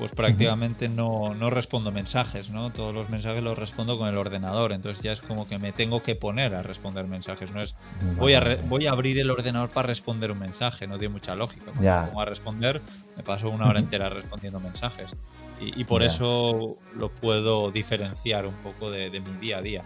pues 0.00 0.12
prácticamente 0.12 0.88
no, 0.88 1.34
no 1.34 1.50
respondo 1.50 1.92
mensajes, 1.92 2.48
¿no? 2.48 2.70
Todos 2.72 2.94
los 2.94 3.10
mensajes 3.10 3.42
los 3.42 3.58
respondo 3.58 3.98
con 3.98 4.08
el 4.08 4.16
ordenador, 4.16 4.72
entonces 4.72 5.04
ya 5.04 5.12
es 5.12 5.20
como 5.20 5.46
que 5.46 5.58
me 5.58 5.72
tengo 5.72 6.02
que 6.02 6.14
poner 6.16 6.54
a 6.54 6.62
responder 6.62 7.06
mensajes, 7.06 7.52
no 7.52 7.60
es 7.60 7.74
voy 8.16 8.32
a, 8.32 8.40
re- 8.40 8.60
voy 8.66 8.86
a 8.86 8.92
abrir 8.92 9.18
el 9.20 9.30
ordenador 9.30 9.68
para 9.68 9.88
responder 9.88 10.32
un 10.32 10.38
mensaje, 10.38 10.86
no 10.86 10.98
tiene 10.98 11.12
mucha 11.12 11.36
lógica. 11.36 11.66
Cuando 11.66 11.82
Ya. 11.82 12.00
me 12.00 12.08
pongo 12.08 12.20
a 12.22 12.24
responder, 12.24 12.80
me 13.14 13.22
paso 13.22 13.50
una 13.50 13.68
hora 13.68 13.78
entera 13.78 14.08
respondiendo 14.08 14.58
mensajes. 14.58 15.14
Y, 15.60 15.78
y 15.78 15.84
por 15.84 16.00
Ya. 16.00 16.06
eso 16.06 16.78
lo 16.96 17.10
puedo 17.10 17.70
diferenciar 17.70 18.46
un 18.46 18.54
poco 18.62 18.90
de, 18.90 19.10
de 19.10 19.20
mi 19.20 19.32
día 19.38 19.58
a 19.58 19.62
día. 19.62 19.82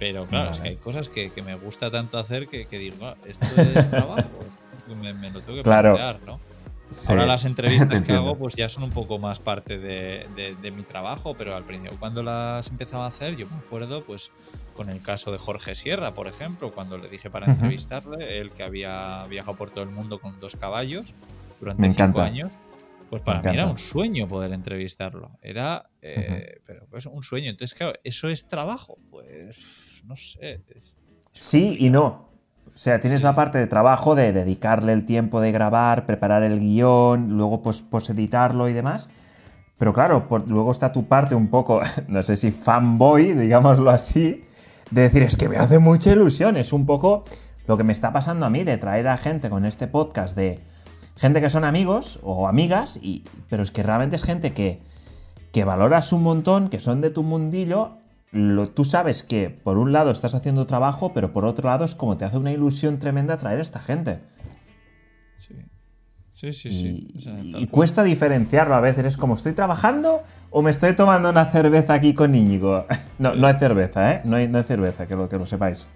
Pero 0.00 0.26
claro, 0.26 0.50
es 0.50 0.58
que 0.58 0.68
hay 0.70 0.76
cosas 0.78 1.08
que, 1.08 1.30
que 1.30 1.42
me 1.42 1.54
gusta 1.54 1.88
tanto 1.92 2.18
hacer 2.18 2.48
que, 2.48 2.66
que 2.66 2.78
digo, 2.78 2.96
"Ah, 3.06 3.16
esto 3.28 3.46
es 3.56 3.88
trabajo. 3.88 4.28
me, 5.00 5.14
me 5.14 5.30
lo 5.30 5.40
tengo 5.40 5.58
que 5.58 5.62
Claro. 5.62 5.94
plantear, 5.94 6.20
¿no? 6.26 6.40
Sí, 6.90 7.10
Ahora 7.12 7.26
las 7.26 7.44
entrevistas 7.44 8.02
que 8.04 8.12
hago 8.12 8.36
pues 8.36 8.54
ya 8.54 8.68
son 8.68 8.84
un 8.84 8.90
poco 8.90 9.18
más 9.18 9.40
parte 9.40 9.78
de, 9.78 10.26
de- 10.36 10.54
de 10.54 10.70
mi 10.70 10.82
trabajo, 10.82 11.34
pero 11.34 11.56
al 11.56 11.64
principio 11.64 11.96
cuando 11.98 12.22
las 12.22 12.68
empezaba 12.68 13.06
a 13.06 13.08
hacer, 13.08 13.36
yo 13.36 13.46
me 13.48 13.56
acuerdo 13.56 14.02
pues 14.02 14.30
con 14.76 14.90
el 14.90 15.00
caso 15.02 15.32
de 15.32 15.38
Jorge 15.38 15.74
Sierra, 15.74 16.14
por 16.14 16.26
ejemplo, 16.28 16.70
cuando 16.72 16.98
le 16.98 17.08
dije 17.08 17.30
para 17.30 17.46
entrevistarle, 17.50 18.38
él 18.40 18.50
que 18.50 18.62
había 18.64 19.24
viajado 19.28 19.56
por 19.56 19.70
todo 19.70 19.84
el 19.84 19.90
mundo 19.90 20.20
con 20.20 20.38
dos 20.40 20.56
caballos 20.56 21.14
durante 21.60 21.82
Me 21.82 21.92
cinco 21.94 22.20
años, 22.20 22.52
pues 23.10 23.22
para 23.22 23.38
mí 23.38 23.42
encanta. 23.42 23.62
era 23.62 23.70
un 23.70 23.78
sueño 23.78 24.26
poder 24.28 24.52
entrevistarlo. 24.52 25.30
Era 25.42 25.88
eh, 26.02 26.60
pero 26.66 26.86
pues 26.90 27.06
un 27.06 27.22
sueño. 27.22 27.50
Entonces, 27.50 27.76
claro, 27.76 27.92
¿eso 28.02 28.28
es 28.28 28.46
trabajo? 28.48 28.98
Pues 29.10 30.02
no 30.04 30.16
sé. 30.16 30.60
es- 30.74 30.94
Sí 31.32 31.76
y 31.78 31.90
no. 31.90 32.30
O 32.74 32.76
sea, 32.76 32.98
tienes 32.98 33.22
la 33.22 33.36
parte 33.36 33.58
de 33.58 33.68
trabajo 33.68 34.16
de 34.16 34.32
dedicarle 34.32 34.92
el 34.92 35.04
tiempo 35.04 35.40
de 35.40 35.52
grabar, 35.52 36.06
preparar 36.06 36.42
el 36.42 36.58
guion, 36.58 37.36
luego 37.36 37.62
pues, 37.62 38.10
editarlo 38.10 38.68
y 38.68 38.72
demás. 38.72 39.08
Pero 39.78 39.92
claro, 39.92 40.26
luego 40.48 40.72
está 40.72 40.90
tu 40.90 41.06
parte 41.06 41.36
un 41.36 41.50
poco, 41.50 41.82
no 42.08 42.22
sé 42.24 42.34
si 42.34 42.50
fanboy, 42.50 43.34
digámoslo 43.34 43.90
así, 43.90 44.42
de 44.90 45.02
decir, 45.02 45.22
es 45.22 45.36
que 45.36 45.48
me 45.48 45.56
hace 45.56 45.78
mucha 45.78 46.10
ilusión. 46.10 46.56
Es 46.56 46.72
un 46.72 46.84
poco 46.84 47.24
lo 47.68 47.76
que 47.76 47.84
me 47.84 47.92
está 47.92 48.12
pasando 48.12 48.44
a 48.44 48.50
mí 48.50 48.64
de 48.64 48.76
traer 48.76 49.06
a 49.06 49.16
gente 49.18 49.50
con 49.50 49.64
este 49.64 49.86
podcast 49.86 50.36
de 50.36 50.60
gente 51.16 51.40
que 51.40 51.50
son 51.50 51.64
amigos 51.64 52.18
o 52.24 52.48
amigas, 52.48 52.98
y, 53.00 53.22
pero 53.48 53.62
es 53.62 53.70
que 53.70 53.84
realmente 53.84 54.16
es 54.16 54.24
gente 54.24 54.52
que, 54.52 54.82
que 55.52 55.62
valoras 55.62 56.12
un 56.12 56.24
montón, 56.24 56.70
que 56.70 56.80
son 56.80 57.00
de 57.00 57.10
tu 57.10 57.22
mundillo. 57.22 57.98
Lo, 58.34 58.68
tú 58.68 58.84
sabes 58.84 59.22
que 59.22 59.48
por 59.48 59.78
un 59.78 59.92
lado 59.92 60.10
estás 60.10 60.34
haciendo 60.34 60.66
trabajo, 60.66 61.14
pero 61.14 61.32
por 61.32 61.44
otro 61.44 61.68
lado 61.68 61.84
es 61.84 61.94
como 61.94 62.16
te 62.16 62.24
hace 62.24 62.36
una 62.36 62.50
ilusión 62.50 62.98
tremenda 62.98 63.38
traer 63.38 63.60
a 63.60 63.62
esta 63.62 63.78
gente. 63.78 64.20
Sí, 66.32 66.52
sí, 66.52 66.72
sí. 66.72 67.08
Y. 67.14 67.16
O 67.16 67.20
sea, 67.20 67.70
cuesta 67.70 68.02
diferenciarlo 68.02 68.74
a 68.74 68.80
veces. 68.80 69.06
Es 69.06 69.16
como, 69.16 69.34
¿estoy 69.34 69.52
trabajando 69.52 70.24
o 70.50 70.62
me 70.62 70.72
estoy 70.72 70.94
tomando 70.94 71.30
una 71.30 71.46
cerveza 71.46 71.94
aquí 71.94 72.12
con 72.12 72.34
Íñigo? 72.34 72.86
No, 73.16 73.32
no 73.36 73.46
hay 73.46 73.54
cerveza, 73.54 74.12
¿eh? 74.12 74.22
No 74.24 74.34
hay, 74.34 74.48
no 74.48 74.58
hay 74.58 74.64
cerveza, 74.64 75.06
que 75.06 75.14
lo, 75.14 75.28
que 75.28 75.38
lo 75.38 75.46
sepáis. 75.46 75.86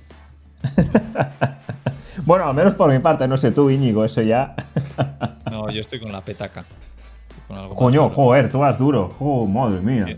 bueno, 2.24 2.48
al 2.48 2.54
menos 2.54 2.74
por 2.74 2.88
mi 2.92 3.00
parte, 3.00 3.26
no 3.26 3.36
sé 3.36 3.50
tú, 3.50 3.68
Íñigo, 3.68 4.04
eso 4.04 4.22
ya. 4.22 4.54
No, 5.50 5.68
yo 5.68 5.80
estoy 5.80 5.98
con 5.98 6.12
la 6.12 6.20
petaca. 6.20 6.64
Con 7.48 7.58
algo 7.58 7.74
Coño, 7.74 8.08
joder, 8.08 8.52
tú 8.52 8.60
vas 8.60 8.78
duro. 8.78 9.12
Jo, 9.18 9.46
madre 9.46 9.80
mía. 9.80 10.16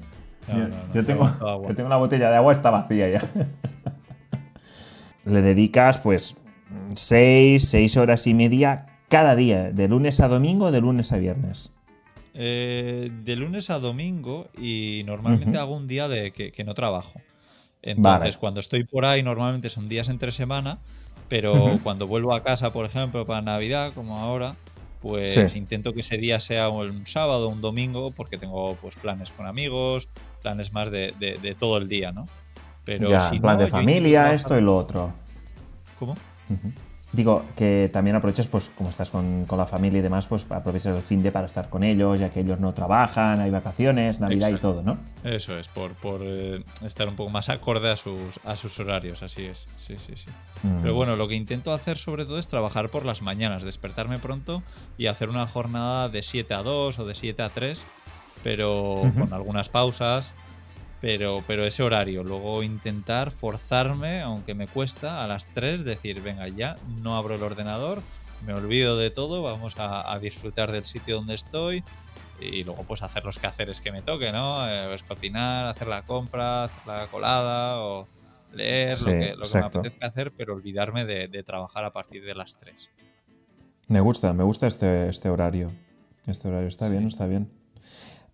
Sí. 0.50 0.56
No, 0.58 0.64
Mira, 0.64 0.68
no, 0.68 0.86
no, 0.86 0.94
yo, 0.94 1.06
tengo, 1.06 1.68
yo 1.68 1.74
tengo 1.74 1.88
la 1.88 1.96
botella 1.96 2.30
de 2.30 2.36
agua, 2.36 2.52
está 2.52 2.70
vacía 2.70 3.08
ya. 3.08 3.22
Le 5.24 5.42
dedicas, 5.42 5.98
pues, 5.98 6.36
seis, 6.94 7.68
seis 7.68 7.96
horas 7.96 8.26
y 8.26 8.34
media 8.34 8.86
cada 9.08 9.36
día, 9.36 9.70
de 9.70 9.88
lunes 9.88 10.20
a 10.20 10.28
domingo, 10.28 10.70
de 10.70 10.80
lunes 10.80 11.12
a 11.12 11.18
viernes. 11.18 11.72
Eh, 12.32 13.10
de 13.24 13.36
lunes 13.36 13.70
a 13.70 13.80
domingo 13.80 14.48
y 14.56 15.02
normalmente 15.04 15.58
hago 15.58 15.76
un 15.76 15.88
día 15.88 16.08
de 16.08 16.32
que, 16.32 16.52
que 16.52 16.64
no 16.64 16.74
trabajo. 16.74 17.20
Entonces, 17.82 18.20
Vale. 18.22 18.34
cuando 18.38 18.60
estoy 18.60 18.84
por 18.84 19.04
ahí, 19.04 19.22
normalmente 19.22 19.68
son 19.68 19.88
días 19.88 20.08
entre 20.08 20.32
semana, 20.32 20.78
pero 21.28 21.78
cuando 21.82 22.06
vuelvo 22.06 22.34
a 22.34 22.42
casa, 22.42 22.72
por 22.72 22.86
ejemplo, 22.86 23.26
para 23.26 23.42
Navidad, 23.42 23.92
como 23.94 24.18
ahora, 24.18 24.54
pues 25.00 25.32
Sí. 25.32 25.58
intento 25.58 25.92
que 25.92 26.00
ese 26.00 26.18
día 26.18 26.40
sea 26.40 26.68
un 26.68 27.06
sábado 27.06 27.48
o 27.48 27.50
un 27.50 27.60
domingo, 27.60 28.12
porque 28.12 28.38
tengo 28.38 28.76
pues 28.80 28.94
planes 28.96 29.30
con 29.30 29.46
amigos, 29.46 30.08
planes 30.40 30.72
más 30.72 30.90
de, 30.90 31.14
de- 31.18 31.38
de 31.38 31.54
todo 31.54 31.76
el 31.78 31.88
día, 31.88 32.12
¿no? 32.12 32.26
Pero 32.84 33.08
ya, 33.08 33.30
si 33.30 33.38
plan 33.38 33.56
no, 33.58 33.64
de 33.64 33.70
familia, 33.70 34.32
esto 34.32 34.58
y 34.58 34.62
lo 34.62 34.76
otro. 34.76 35.12
¿Cómo? 35.98 36.16
Digo, 37.12 37.44
que 37.56 37.90
también 37.92 38.14
aproveches, 38.14 38.46
pues, 38.46 38.70
como 38.70 38.88
estás 38.88 39.10
con, 39.10 39.44
con 39.46 39.58
la 39.58 39.66
familia 39.66 39.98
y 39.98 40.02
demás, 40.02 40.28
pues 40.28 40.48
aprovechas 40.48 40.96
el 40.96 41.02
fin 41.02 41.24
de 41.24 41.32
para 41.32 41.46
estar 41.46 41.68
con 41.68 41.82
ellos, 41.82 42.20
ya 42.20 42.30
que 42.30 42.38
ellos 42.38 42.60
no 42.60 42.72
trabajan, 42.72 43.40
hay 43.40 43.50
vacaciones, 43.50 44.20
Navidad 44.20 44.50
Exacto. 44.50 44.68
y 44.68 44.72
todo, 44.74 44.82
¿no? 44.84 44.98
Eso 45.28 45.58
es, 45.58 45.66
por, 45.66 45.90
por 45.94 46.20
eh, 46.22 46.62
estar 46.86 47.08
un 47.08 47.16
poco 47.16 47.30
más 47.30 47.48
acorde 47.48 47.90
a 47.90 47.96
sus, 47.96 48.38
a 48.44 48.54
sus 48.54 48.78
horarios, 48.78 49.24
así 49.24 49.44
es. 49.46 49.66
Sí, 49.78 49.96
sí, 49.96 50.12
sí. 50.14 50.30
Mm. 50.62 50.82
Pero 50.82 50.94
bueno, 50.94 51.16
lo 51.16 51.26
que 51.26 51.34
intento 51.34 51.72
hacer 51.72 51.98
sobre 51.98 52.24
todo 52.26 52.38
es 52.38 52.46
trabajar 52.46 52.90
por 52.90 53.04
las 53.04 53.22
mañanas, 53.22 53.64
despertarme 53.64 54.18
pronto 54.18 54.62
y 54.96 55.06
hacer 55.08 55.30
una 55.30 55.48
jornada 55.48 56.08
de 56.10 56.22
7 56.22 56.54
a 56.54 56.62
2 56.62 56.96
o 57.00 57.04
de 57.06 57.16
7 57.16 57.42
a 57.42 57.48
3, 57.48 57.84
pero 58.42 59.02
con 59.18 59.32
algunas 59.32 59.68
pausas, 59.68 60.32
pero, 61.00 61.42
pero 61.46 61.64
ese 61.66 61.82
horario. 61.82 62.22
Luego 62.24 62.62
intentar 62.62 63.30
forzarme, 63.30 64.20
aunque 64.20 64.54
me 64.54 64.66
cuesta, 64.66 65.24
a 65.24 65.26
las 65.26 65.46
3 65.54 65.84
decir, 65.84 66.20
venga, 66.22 66.48
ya 66.48 66.76
no 67.02 67.16
abro 67.16 67.34
el 67.34 67.42
ordenador, 67.42 68.02
me 68.46 68.54
olvido 68.54 68.96
de 68.96 69.10
todo, 69.10 69.42
vamos 69.42 69.78
a, 69.78 70.12
a 70.12 70.18
disfrutar 70.18 70.72
del 70.72 70.84
sitio 70.84 71.16
donde 71.16 71.34
estoy 71.34 71.84
y 72.40 72.64
luego 72.64 72.84
pues 72.84 73.02
hacer 73.02 73.24
los 73.24 73.38
quehaceres 73.38 73.80
que 73.80 73.92
me 73.92 74.02
toque, 74.02 74.32
¿no? 74.32 74.66
Eh, 74.68 74.86
pues 74.88 75.02
cocinar, 75.02 75.66
hacer 75.66 75.88
la 75.88 76.02
compra, 76.02 76.64
hacer 76.64 76.86
la 76.86 77.06
colada 77.06 77.80
o 77.80 78.08
leer, 78.52 78.92
Sí, 78.92 79.04
lo, 79.04 79.10
que, 79.10 79.34
lo 79.36 79.42
que 79.44 79.58
me 79.58 79.64
apetezca 79.64 80.06
hacer, 80.06 80.32
pero 80.32 80.54
olvidarme 80.54 81.04
de, 81.04 81.28
de 81.28 81.42
trabajar 81.42 81.84
a 81.84 81.92
partir 81.92 82.24
de 82.24 82.34
las 82.34 82.56
3. 82.56 82.90
Me 83.88 84.00
gusta, 84.00 84.32
me 84.32 84.44
gusta 84.44 84.66
este, 84.66 85.08
este 85.08 85.28
horario. 85.28 85.72
Este 86.26 86.48
horario 86.48 86.68
está 86.68 86.88
bien, 86.88 87.06
está 87.06 87.26
bien. 87.26 87.50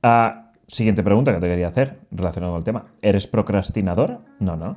Ah, 0.08 0.52
siguiente 0.68 1.02
pregunta 1.02 1.34
que 1.34 1.40
te 1.40 1.48
quería 1.48 1.66
hacer 1.68 1.98
relacionado 2.12 2.52
con 2.52 2.58
el 2.58 2.64
tema. 2.64 2.84
¿Eres 3.02 3.26
procrastinador? 3.26 4.20
No, 4.38 4.54
no. 4.56 4.76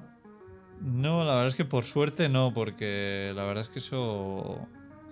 No, 0.82 1.24
la 1.24 1.34
verdad 1.34 1.48
es 1.50 1.56
que 1.56 1.66
por 1.66 1.84
suerte 1.84 2.30
no, 2.30 2.52
porque 2.54 3.32
la 3.36 3.44
verdad 3.44 3.62
es 3.62 3.70
que 3.70 3.78
eso 3.80 4.66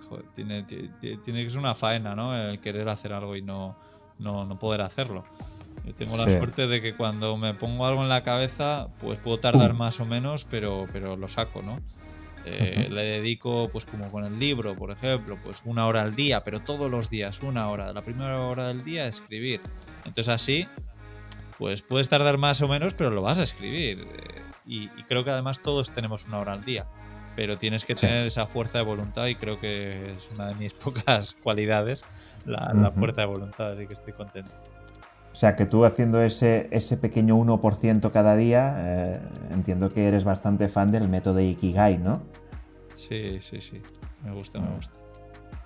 joder, 0.09 0.25
tiene, 0.33 0.63
ti- 0.63 0.89
ti- 1.01 1.17
tiene 1.17 1.43
que 1.43 1.49
ser 1.51 1.59
una 1.59 1.75
faena, 1.75 2.15
¿no? 2.15 2.35
El 2.35 2.59
querer 2.61 2.89
hacer 2.89 3.13
algo 3.13 3.35
y 3.35 3.41
no, 3.43 3.75
no, 4.17 4.45
no 4.45 4.57
poder 4.57 4.81
hacerlo. 4.81 5.23
Yo 5.85 5.93
tengo 5.93 6.17
la 6.17 6.23
suerte 6.23 6.67
de 6.67 6.81
que 6.81 6.95
cuando 6.95 7.37
me 7.37 7.53
pongo 7.53 7.85
algo 7.85 8.01
en 8.01 8.09
la 8.09 8.23
cabeza, 8.23 8.87
pues 8.99 9.19
puedo 9.19 9.39
tardar 9.39 9.69
Pum. 9.71 9.77
más 9.79 9.99
o 9.99 10.05
menos, 10.05 10.45
pero, 10.45 10.87
pero 10.91 11.15
lo 11.15 11.27
saco, 11.27 11.61
¿no? 11.61 11.79
Eh. 12.45 12.87
Le 12.89 13.03
dedico, 13.03 13.67
pues 13.69 13.83
como 13.83 14.07
con 14.09 14.23
el 14.23 14.39
libro, 14.39 14.73
por 14.75 14.91
ejemplo, 14.91 15.37
pues 15.43 15.61
una 15.65 15.85
hora 15.85 16.01
al 16.01 16.15
día, 16.15 16.43
pero 16.45 16.61
todos 16.61 16.89
los 16.89 17.09
días, 17.09 17.41
una 17.43 17.69
hora. 17.69 17.91
La 17.91 18.01
primera 18.01 18.39
hora 18.39 18.69
del 18.69 18.79
día, 18.81 19.05
escribir. 19.07 19.59
Entonces 20.07 20.29
así, 20.29 20.67
pues 21.57 21.81
puedes 21.81 22.09
tardar 22.09 22.37
más 22.37 22.61
o 22.61 22.67
menos, 22.67 22.93
pero 22.93 23.09
lo 23.11 23.21
vas 23.21 23.39
a 23.39 23.43
escribir. 23.43 23.99
Eh, 24.01 24.41
Y, 24.69 24.85
y 24.99 25.03
creo 25.07 25.23
que 25.23 25.31
además 25.31 25.61
todos 25.61 25.91
tenemos 25.91 26.25
una 26.25 26.39
hora 26.39 26.51
al 26.53 26.65
día. 26.65 26.85
Pero 27.37 27.57
tienes 27.57 27.85
que 27.85 27.93
Sí. 27.93 28.01
tener 28.07 28.25
esa 28.27 28.47
fuerza 28.47 28.79
de 28.79 28.83
voluntad 28.83 29.27
y 29.27 29.35
creo 29.35 29.59
que 29.61 30.11
es 30.11 30.29
una 30.35 30.47
de 30.47 30.55
mis 30.55 30.73
pocas 30.73 31.35
cualidades, 31.41 32.03
la, 32.45 32.91
fuerza 32.91 33.21
de 33.21 33.27
voluntad, 33.27 33.71
así 33.71 33.87
que 33.87 33.93
estoy 33.93 34.11
contento. 34.13 34.51
O 35.31 35.35
sea, 35.35 35.55
que 35.55 35.65
tú 35.67 35.85
haciendo 35.85 36.21
ese, 36.21 36.67
ese 36.71 36.97
pequeño 36.97 37.37
1% 37.37 38.11
cada 38.11 38.35
día, 38.35 38.75
eh, 38.79 39.19
entiendo 39.51 39.89
que 39.93 40.07
eres 40.07 40.23
bastante 40.25 40.67
fan 40.67 40.91
del 40.91 41.07
método 41.07 41.39
Ikigai, 41.39 41.97
¿no? 41.99 42.23
Sí, 42.95 43.37
sí, 43.39 43.61
sí. 43.61 43.81
Me 44.23 44.31
gusta, 44.33 44.59
me 44.59 44.75
gusta. 44.75 44.93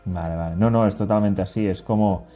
Vale, 0.05 0.35
vale. 0.35 0.55
No, 0.57 0.69
no, 0.69 0.85
es 0.85 0.95
totalmente 0.95 1.41
así. 1.41 1.65
Es 1.67 1.81
como. 1.81 2.27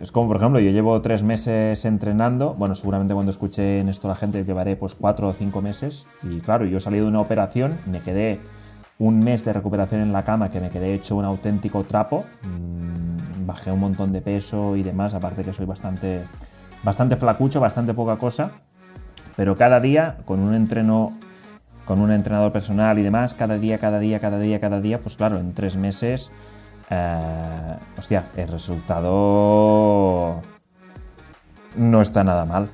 Es 0.00 0.12
como, 0.12 0.28
por 0.28 0.36
ejemplo, 0.36 0.60
yo 0.60 0.70
llevo 0.70 1.00
tres 1.02 1.24
meses 1.24 1.84
entrenando. 1.84 2.54
Bueno, 2.54 2.76
seguramente 2.76 3.14
cuando 3.14 3.30
escuche 3.30 3.80
en 3.80 3.88
esto 3.88 4.06
la 4.06 4.14
gente 4.14 4.44
llevaré 4.44 4.76
pues 4.76 4.94
cuatro 4.94 5.28
o 5.28 5.32
cinco 5.32 5.60
meses. 5.60 6.06
Y 6.22 6.38
claro, 6.40 6.66
yo 6.66 6.78
salí 6.78 6.98
de 6.98 7.04
una 7.04 7.20
operación, 7.20 7.78
me 7.86 8.00
quedé 8.00 8.38
un 8.98 9.18
mes 9.18 9.44
de 9.44 9.52
recuperación 9.52 10.00
en 10.00 10.12
la 10.12 10.24
cama 10.24 10.50
que 10.50 10.60
me 10.60 10.70
quedé 10.70 10.94
hecho 10.94 11.16
un 11.16 11.24
auténtico 11.24 11.82
trapo. 11.82 12.24
Mm, 12.42 13.44
bajé 13.46 13.72
un 13.72 13.80
montón 13.80 14.12
de 14.12 14.20
peso 14.20 14.76
y 14.76 14.84
demás, 14.84 15.14
aparte 15.14 15.42
que 15.42 15.52
soy 15.52 15.66
bastante, 15.66 16.22
bastante 16.84 17.16
flacucho, 17.16 17.58
bastante 17.58 17.92
poca 17.92 18.16
cosa. 18.16 18.52
Pero 19.34 19.56
cada 19.56 19.80
día, 19.80 20.18
con 20.24 20.38
un 20.38 20.54
entreno, 20.54 21.12
con 21.84 22.00
un 22.00 22.12
entrenador 22.12 22.52
personal 22.52 23.00
y 23.00 23.02
demás, 23.02 23.34
cada 23.34 23.58
día, 23.58 23.78
cada 23.78 23.98
día, 23.98 24.20
cada 24.20 24.38
día, 24.38 24.60
cada 24.60 24.80
día, 24.80 25.00
pues 25.00 25.16
claro, 25.16 25.38
en 25.38 25.54
tres 25.54 25.76
meses, 25.76 26.30
eh, 26.90 27.76
hostia, 27.96 28.30
el 28.36 28.48
resultado 28.48 30.42
no 31.76 32.00
está 32.00 32.24
nada 32.24 32.44
mal. 32.44 32.68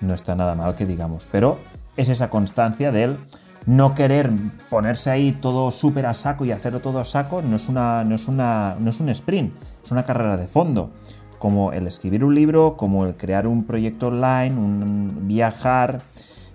No 0.00 0.14
está 0.14 0.34
nada 0.34 0.54
mal 0.54 0.74
que 0.74 0.86
digamos. 0.86 1.26
Pero 1.30 1.58
es 1.96 2.08
esa 2.08 2.30
constancia 2.30 2.92
del 2.92 3.18
no 3.66 3.94
querer 3.94 4.30
ponerse 4.68 5.10
ahí 5.10 5.32
todo 5.32 5.70
súper 5.70 6.06
a 6.06 6.14
saco 6.14 6.44
y 6.44 6.52
hacerlo 6.52 6.80
todo 6.80 7.00
a 7.00 7.04
saco 7.04 7.40
no 7.40 7.56
es, 7.56 7.68
una, 7.70 8.04
no, 8.04 8.14
es 8.14 8.28
una, 8.28 8.76
no 8.78 8.90
es 8.90 9.00
un 9.00 9.08
sprint, 9.08 9.54
es 9.82 9.90
una 9.90 10.04
carrera 10.04 10.36
de 10.36 10.46
fondo. 10.46 10.90
Como 11.38 11.72
el 11.72 11.86
escribir 11.86 12.24
un 12.24 12.34
libro, 12.34 12.76
como 12.76 13.06
el 13.06 13.16
crear 13.16 13.46
un 13.46 13.64
proyecto 13.64 14.08
online, 14.08 14.56
un 14.56 15.26
viajar. 15.28 16.00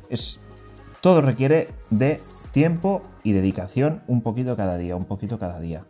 Es, 0.09 0.39
todo 1.01 1.21
requiere 1.21 1.69
de 1.89 2.21
tiempo 2.51 3.03
y 3.23 3.33
dedicación 3.33 4.01
un 4.07 4.21
poquito 4.21 4.55
cada 4.55 4.77
día, 4.77 4.95
un 4.95 5.05
poquito 5.05 5.37
cada 5.37 5.59
día. 5.59 5.83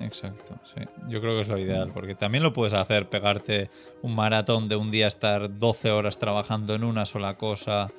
Exacto, 0.00 0.58
sí. 0.64 0.82
Yo 1.08 1.20
creo 1.20 1.34
que 1.34 1.42
es 1.42 1.48
lo 1.48 1.58
ideal, 1.58 1.90
porque 1.94 2.14
también 2.14 2.42
lo 2.42 2.52
puedes 2.52 2.72
hacer, 2.72 3.08
pegarte 3.08 3.70
un 4.02 4.14
maratón 4.14 4.68
de 4.68 4.76
un 4.76 4.90
día, 4.90 5.06
estar 5.06 5.58
12 5.58 5.90
horas 5.90 6.18
trabajando 6.18 6.74
en 6.74 6.84
una 6.84 7.04
sola 7.04 7.34
cosa 7.34 7.90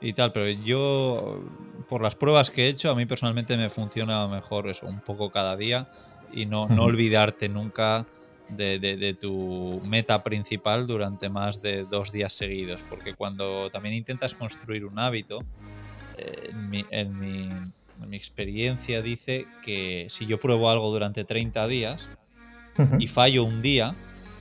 y 0.00 0.14
tal, 0.14 0.32
pero 0.32 0.48
yo, 0.48 1.44
por 1.88 2.02
las 2.02 2.16
pruebas 2.16 2.50
que 2.50 2.64
he 2.64 2.68
hecho, 2.68 2.90
a 2.90 2.94
mí 2.94 3.04
personalmente 3.04 3.56
me 3.56 3.68
funciona 3.68 4.26
mejor 4.26 4.68
eso, 4.68 4.86
un 4.86 5.00
poco 5.00 5.30
cada 5.30 5.56
día 5.56 5.88
y 6.32 6.46
no, 6.46 6.66
no 6.68 6.84
olvidarte 6.84 7.48
nunca 7.48 8.06
de, 8.48 9.16
tu 9.20 9.80
meta 9.84 10.22
principal 10.22 10.86
durante 10.86 11.28
más 11.28 11.60
de 11.62 11.84
dos 11.84 12.10
días 12.12 12.32
seguidos, 12.32 12.82
porque 12.88 13.14
cuando 13.14 13.70
también 13.70 13.94
intentas 13.94 14.34
construir 14.34 14.84
un 14.84 14.98
hábito, 14.98 15.44
eh, 16.16 16.50
en, 16.50 16.70
mi, 16.70 16.84
en, 16.90 17.18
mi, 17.18 17.48
mi 18.06 18.16
experiencia 18.16 19.02
dice 19.02 19.46
que 19.62 20.06
si 20.08 20.26
yo 20.26 20.40
pruebo 20.40 20.70
algo 20.70 20.90
durante 20.90 21.24
30 21.24 21.66
días 21.68 22.08
y 22.98 23.08
fallo 23.08 23.44
un 23.44 23.62
día, 23.62 23.94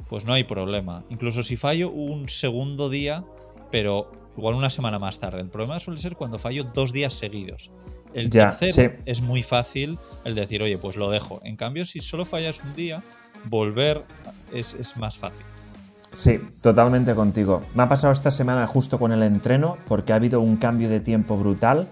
pues 0.09 0.25
no 0.25 0.33
hay 0.33 0.43
problema. 0.43 1.03
Incluso 1.09 1.43
si 1.43 1.57
fallo 1.57 1.89
un 1.89 2.29
segundo 2.29 2.89
día, 2.89 3.23
pero 3.71 4.11
igual 4.37 4.55
una 4.55 4.69
semana 4.69 4.99
más 4.99 5.19
tarde. 5.19 5.41
El 5.41 5.49
problema 5.49 5.79
suele 5.79 5.99
ser 5.99 6.15
cuando 6.15 6.39
fallo 6.39 6.63
dos 6.63 6.93
días 6.93 7.13
seguidos. 7.13 7.71
El 8.13 8.29
tercero 8.29 8.95
es 9.05 9.21
muy 9.21 9.43
fácil 9.43 9.99
el 10.25 10.35
decir, 10.35 10.63
oye, 10.63 10.77
pues 10.77 10.95
lo 10.95 11.09
dejo. 11.11 11.41
En 11.43 11.55
cambio, 11.55 11.85
si 11.85 11.99
solo 11.99 12.25
fallas 12.25 12.59
un 12.63 12.73
día, 12.73 13.03
volver 13.45 14.03
es, 14.51 14.97
más 14.97 15.17
fácil. 15.17 15.45
Sí, 16.11 16.39
totalmente 16.61 17.13
contigo. 17.13 17.61
Me 17.75 17.83
ha 17.83 17.89
pasado 17.89 18.11
esta 18.11 18.31
semana 18.31 18.65
justo 18.65 18.97
con 18.97 19.11
el 19.11 19.21
entreno 19.21 19.77
porque 19.87 20.11
ha 20.11 20.15
habido 20.15 20.41
un 20.41 20.57
cambio 20.57 20.89
de 20.89 20.99
tiempo 20.99 21.37
brutal. 21.37 21.87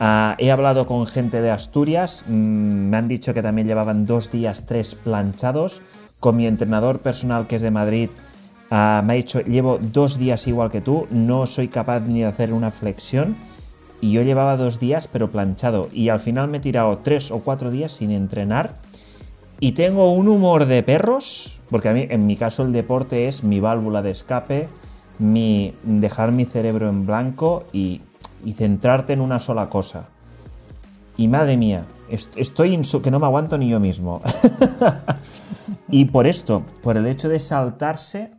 Ah, 0.00 0.36
he 0.38 0.50
hablado 0.50 0.86
con 0.86 1.06
gente 1.06 1.40
de 1.40 1.50
Asturias, 1.50 2.24
mm, 2.26 2.32
me 2.32 2.96
han 2.96 3.08
dicho 3.08 3.34
que 3.34 3.42
también 3.42 3.66
llevaban 3.66 4.06
dos 4.06 4.30
días, 4.30 4.66
tres 4.66 4.94
planchados. 4.94 5.82
Con 6.20 6.36
mi 6.36 6.46
entrenador 6.46 7.00
personal 7.00 7.46
que 7.46 7.56
es 7.56 7.62
de 7.62 7.70
Madrid, 7.70 8.10
Ah, 8.70 9.02
me 9.04 9.14
ha 9.14 9.16
dicho, 9.16 9.40
llevo 9.40 9.78
dos 9.80 10.18
días 10.18 10.46
igual 10.46 10.70
que 10.70 10.82
tú, 10.82 11.06
no 11.10 11.46
soy 11.46 11.68
capaz 11.68 12.00
ni 12.00 12.20
de 12.20 12.26
hacer 12.26 12.52
una 12.52 12.70
flexión. 12.70 13.36
Y 14.00 14.12
yo 14.12 14.22
llevaba 14.22 14.56
dos 14.56 14.78
días 14.78 15.08
pero 15.08 15.30
planchado. 15.30 15.88
Y 15.92 16.10
al 16.10 16.20
final 16.20 16.48
me 16.48 16.58
he 16.58 16.60
tirado 16.60 16.98
tres 16.98 17.30
o 17.30 17.40
cuatro 17.40 17.70
días 17.70 17.92
sin 17.92 18.10
entrenar. 18.10 18.76
Y 19.58 19.72
tengo 19.72 20.12
un 20.12 20.28
humor 20.28 20.66
de 20.66 20.82
perros, 20.82 21.58
porque 21.70 21.88
a 21.88 21.92
mí 21.92 22.06
en 22.08 22.26
mi 22.26 22.36
caso 22.36 22.62
el 22.62 22.72
deporte 22.72 23.26
es 23.26 23.42
mi 23.42 23.58
válvula 23.58 24.02
de 24.02 24.12
escape, 24.12 24.68
mi 25.18 25.74
dejar 25.82 26.30
mi 26.30 26.44
cerebro 26.44 26.88
en 26.88 27.06
blanco 27.06 27.64
y, 27.72 28.02
y 28.44 28.52
centrarte 28.52 29.12
en 29.12 29.20
una 29.20 29.38
sola 29.38 29.68
cosa. 29.68 30.06
Y 31.16 31.28
madre 31.28 31.56
mía, 31.56 31.84
estoy 32.08 32.80
que 33.02 33.10
no 33.10 33.18
me 33.18 33.26
aguanto 33.26 33.58
ni 33.58 33.68
yo 33.68 33.80
mismo. 33.80 34.20
y 35.90 36.06
por 36.06 36.26
esto, 36.26 36.62
por 36.82 36.96
el 36.96 37.06
hecho 37.06 37.28
de 37.28 37.38
saltarse 37.38 38.32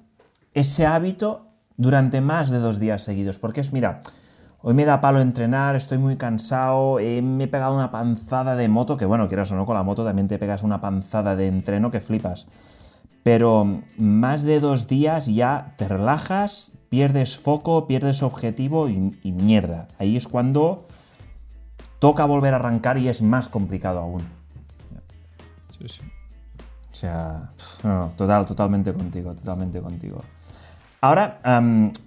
ese 0.53 0.85
hábito 0.85 1.47
durante 1.77 2.21
más 2.21 2.49
de 2.49 2.59
dos 2.59 2.79
días 2.79 3.03
seguidos. 3.03 3.37
Porque 3.37 3.61
es, 3.61 3.73
mira, 3.73 4.01
hoy 4.61 4.73
me 4.73 4.85
da 4.85 5.01
palo 5.01 5.21
entrenar, 5.21 5.75
estoy 5.75 5.97
muy 5.97 6.17
cansado, 6.17 6.99
eh, 6.99 7.21
me 7.21 7.45
he 7.45 7.47
pegado 7.47 7.75
una 7.75 7.91
panzada 7.91 8.55
de 8.55 8.67
moto, 8.67 8.97
que 8.97 9.05
bueno, 9.05 9.27
quieras 9.27 9.51
o 9.51 9.55
no, 9.55 9.65
con 9.65 9.75
la 9.75 9.83
moto 9.83 10.03
también 10.03 10.27
te 10.27 10.39
pegas 10.39 10.63
una 10.63 10.81
panzada 10.81 11.35
de 11.35 11.47
entreno 11.47 11.91
que 11.91 12.01
flipas. 12.01 12.47
Pero 13.23 13.81
más 13.97 14.43
de 14.43 14.59
dos 14.59 14.87
días 14.87 15.27
ya 15.27 15.73
te 15.77 15.87
relajas, 15.87 16.73
pierdes 16.89 17.37
foco, 17.37 17.87
pierdes 17.87 18.23
objetivo 18.23 18.89
y, 18.89 19.31
mierda. 19.31 19.87
Ahí 19.97 20.17
es 20.17 20.27
cuando 20.27 20.87
toca 21.99 22.25
volver 22.25 22.53
a 22.53 22.57
arrancar 22.57 22.97
y 22.97 23.07
es 23.07 23.21
más 23.21 23.49
complicado 23.49 23.99
aún. 23.99 24.23
Sí, 25.77 25.87
sí. 25.87 26.01
O 26.91 26.95
sea, 26.95 27.51
total, 28.17 28.45
totalmente 28.45 28.93
contigo, 28.93 29.33
totalmente 29.33 29.79
contigo. 29.81 30.21
Ahora, 31.01 31.37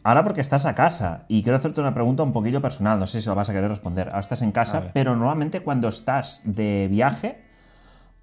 ahora 0.02 0.24
porque 0.24 0.42
estás 0.42 0.66
a 0.66 0.74
casa 0.74 1.24
y 1.28 1.42
quiero 1.42 1.56
hacerte 1.56 1.80
una 1.80 1.94
pregunta 1.94 2.22
un 2.22 2.34
poquillo 2.34 2.60
personal, 2.60 2.98
no 2.98 3.06
sé 3.06 3.22
si 3.22 3.28
lo 3.28 3.34
vas 3.34 3.48
a 3.48 3.52
querer 3.54 3.70
responder. 3.70 4.08
Ahora 4.08 4.20
estás 4.20 4.42
en 4.42 4.52
casa, 4.52 4.90
pero 4.92 5.16
normalmente 5.16 5.60
cuando 5.60 5.88
estás 5.88 6.42
de 6.44 6.88
viaje, 6.90 7.42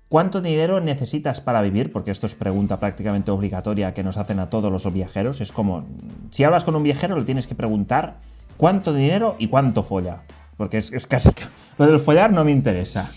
¿cuánto 0.09 0.41
dinero 0.41 0.81
necesitas 0.81 1.39
para 1.39 1.61
vivir? 1.61 1.93
Porque 1.93 2.11
esto 2.11 2.25
es 2.25 2.35
pregunta 2.35 2.79
prácticamente 2.79 3.31
obligatoria 3.31 3.93
que 3.93 4.03
nos 4.03 4.17
hacen 4.17 4.39
a 4.39 4.49
todos 4.49 4.71
los 4.71 4.91
viajeros. 4.91 5.39
Es 5.39 5.53
como, 5.53 5.85
si 6.31 6.43
hablas 6.43 6.65
con 6.65 6.75
un 6.75 6.83
viajero 6.83 7.17
le 7.17 7.23
tienes 7.23 7.47
que 7.47 7.55
preguntar 7.55 8.17
cuánto 8.57 8.93
dinero 8.93 9.35
y 9.39 9.47
cuánto 9.47 9.83
folla. 9.83 10.23
Porque 10.57 10.79
es, 10.79 10.91
es 10.91 11.07
casi... 11.07 11.29
Lo 11.77 11.87
del 11.87 11.99
follar 11.99 12.33
no 12.33 12.43
me 12.43 12.51
interesa. 12.51 13.11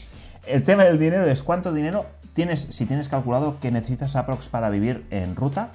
El 0.47 0.63
tema 0.63 0.85
del 0.85 1.01
dinero 1.01 1.27
es 1.27 1.43
cuánto 1.43 1.73
dinero 1.73 2.07
tienes, 2.35 2.69
si 2.71 2.87
tienes 2.87 3.09
calculado 3.09 3.59
que 3.59 3.73
necesitas 3.73 4.15
aprox 4.15 4.49
para 4.49 4.71
vivir 4.71 5.05
en 5.11 5.35
ruta 5.35 5.73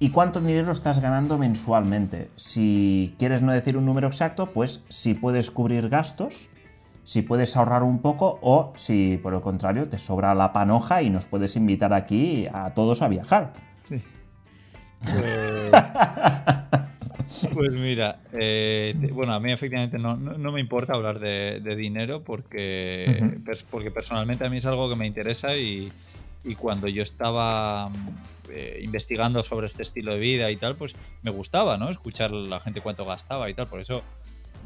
¿Y 0.00 0.10
cuánto 0.10 0.40
dinero 0.40 0.72
estás 0.72 1.00
ganando 1.00 1.38
mensualmente? 1.38 2.28
Si 2.36 3.14
quieres 3.18 3.42
no 3.42 3.52
decir 3.52 3.76
un 3.76 3.86
número 3.86 4.08
exacto, 4.08 4.52
pues 4.52 4.84
si 4.88 5.14
puedes 5.14 5.50
cubrir 5.50 5.88
gastos, 5.88 6.48
si 7.04 7.22
puedes 7.22 7.56
ahorrar 7.56 7.82
un 7.82 8.00
poco 8.00 8.38
o 8.42 8.72
si 8.76 9.18
por 9.22 9.34
el 9.34 9.40
contrario 9.40 9.88
te 9.88 9.98
sobra 9.98 10.34
la 10.34 10.52
panoja 10.52 11.02
y 11.02 11.10
nos 11.10 11.26
puedes 11.26 11.54
invitar 11.56 11.92
aquí 11.92 12.46
a 12.52 12.74
todos 12.74 13.02
a 13.02 13.08
viajar. 13.08 13.52
Sí. 13.84 14.00
Pues, 15.02 15.72
pues 17.54 17.72
mira, 17.74 18.20
eh, 18.32 18.94
bueno, 19.12 19.34
a 19.34 19.40
mí 19.40 19.52
efectivamente 19.52 19.98
no, 19.98 20.16
me 20.16 20.60
importa 20.60 20.94
hablar 20.94 21.20
de, 21.20 21.60
dinero 21.76 22.24
porque, 22.24 23.38
porque 23.70 23.90
personalmente 23.90 24.44
a 24.46 24.50
mí 24.50 24.56
es 24.56 24.66
algo 24.66 24.88
que 24.88 24.96
me 24.96 25.06
interesa 25.06 25.56
y, 25.56 25.88
y 26.42 26.54
cuando 26.54 26.88
yo 26.88 27.02
estaba 27.02 27.90
eh, 28.50 28.80
investigando 28.82 29.42
sobre 29.42 29.66
este 29.66 29.82
estilo 29.82 30.12
de 30.12 30.20
vida 30.20 30.50
y 30.50 30.56
tal, 30.56 30.76
pues 30.76 30.94
me 31.22 31.30
gustaba, 31.30 31.76
¿no? 31.76 31.90
Escuchar 31.90 32.30
a 32.30 32.34
la 32.34 32.60
gente 32.60 32.80
cuánto 32.80 33.04
gastaba 33.04 33.48
y 33.50 33.54
tal, 33.54 33.66
por 33.66 33.80
eso 33.80 34.02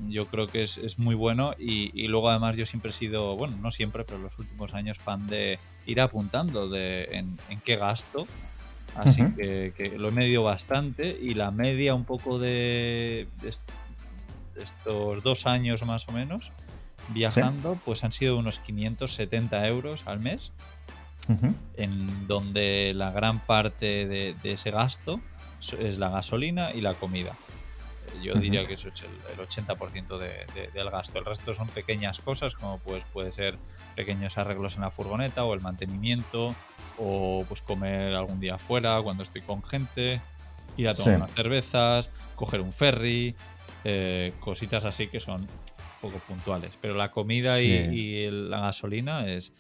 yo 0.09 0.27
creo 0.27 0.47
que 0.47 0.63
es, 0.63 0.99
muy 0.99 1.15
bueno 1.15 1.55
y, 1.59 2.07
luego 2.09 2.31
además 2.31 2.57
yo 2.57 2.67
siempre 2.67 2.91
he 2.91 2.95
sido, 2.95 3.37
bueno, 3.37 3.57
no 3.61 3.71
siempre, 3.71 4.05
pero 4.05 4.19
los 4.19 4.39
últimos 4.39 4.75
años 4.75 4.99
fan 4.99 5.27
de 5.27 5.59
ir 5.87 6.01
apuntando 6.01 6.69
de 6.69 7.05
en, 7.13 7.39
qué 7.65 7.77
gasto, 7.77 8.27
así 8.95 9.23
que, 9.37 9.95
lo 9.99 10.09
he 10.09 10.13
medido 10.13 10.45
bastante 10.45 11.19
y 11.21 11.35
la 11.35 11.51
media 11.51 11.95
un 11.95 12.05
poco 12.05 12.39
de, 12.39 13.27
estos 14.57 15.23
dos 15.23 15.47
años 15.47 15.85
más 15.85 16.09
o 16.09 16.13
menos 16.13 16.53
viajando, 17.11 17.79
pues 17.85 18.05
han 18.05 18.13
sido 18.13 18.37
unos 18.37 18.59
570 18.59 19.67
euros 19.69 20.07
al 20.07 20.21
mes 20.21 20.53
en 21.77 22.27
donde 22.27 22.93
la 22.95 23.11
gran 23.11 23.39
parte 23.39 24.07
de, 24.07 24.35
ese 24.45 24.71
gasto 24.71 25.21
es 25.79 25.99
la 25.99 26.09
gasolina 26.09 26.73
y 26.73 26.81
la 26.81 26.95
comida. 26.95 27.35
Yo 28.23 28.35
diría 28.35 28.65
que 28.65 28.75
eso 28.75 28.89
es 28.89 29.03
el, 29.03 29.39
80% 29.39 30.19
del 30.19 30.91
gasto. 30.91 31.19
El 31.19 31.25
resto 31.25 31.55
son 31.55 31.69
pequeñas 31.69 32.19
cosas, 32.19 32.55
como 32.55 32.79
pues 32.79 33.05
puede 33.13 33.31
ser 33.31 33.57
pequeños 33.97 34.39
arreglos 34.39 34.77
en 34.77 34.83
la 34.83 34.91
furgoneta 34.91 35.45
o 35.45 35.55
el 35.55 35.61
mantenimiento, 35.61 36.55
o 36.99 37.45
pues 37.49 37.63
comer 37.63 38.15
algún 38.15 38.41
día 38.41 38.57
afuera 38.57 39.01
cuando 39.03 39.23
estoy 39.23 39.43
con 39.43 39.63
gente, 39.63 40.21
ir 40.77 40.89
a 40.89 40.95
tomar 40.95 41.17
unas 41.17 41.33
cervezas, 41.33 42.11
coger 42.35 42.61
un 42.61 42.73
ferry, 42.73 43.35
eh, 43.85 44.33
cositas 44.41 44.85
así 44.85 45.09
que 45.09 45.21
son 45.21 45.47
poco 46.01 46.19
puntuales. 46.19 46.73
Pero 46.81 46.95
la 46.95 47.11
comida 47.11 47.61
y, 47.61 48.31
la 48.31 48.61
gasolina 48.61 49.29
es, 49.29 49.53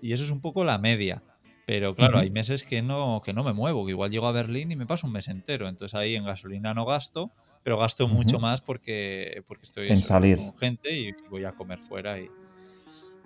y 0.00 0.12
eso 0.12 0.24
es 0.24 0.30
un 0.30 0.40
poco 0.40 0.64
la 0.64 0.78
media. 0.78 1.22
Pero 1.64 1.94
claro, 1.94 2.18
hay 2.18 2.30
meses 2.30 2.64
que 2.64 2.82
no, 2.82 3.22
que 3.24 3.32
no 3.32 3.44
me 3.44 3.52
muevo, 3.52 3.84
que 3.84 3.92
igual 3.92 4.10
llego 4.10 4.26
a 4.26 4.32
Berlín 4.32 4.72
y 4.72 4.76
me 4.76 4.84
paso 4.84 5.06
un 5.06 5.12
mes 5.12 5.28
entero. 5.28 5.68
Entonces 5.68 5.94
ahí 5.94 6.16
en 6.16 6.24
gasolina 6.24 6.74
no 6.74 6.84
gasto, 6.84 7.30
pero 7.62 7.78
gasto 7.78 8.08
mucho 8.08 8.38
más 8.38 8.60
porque, 8.60 9.42
porque 9.46 9.64
estoy 9.64 9.88
en 9.88 10.02
salir. 10.02 10.38
con 10.38 10.56
gente 10.58 10.96
y 10.96 11.12
voy 11.30 11.44
a 11.44 11.52
comer 11.52 11.78
fuera 11.78 12.18
y, 12.18 12.28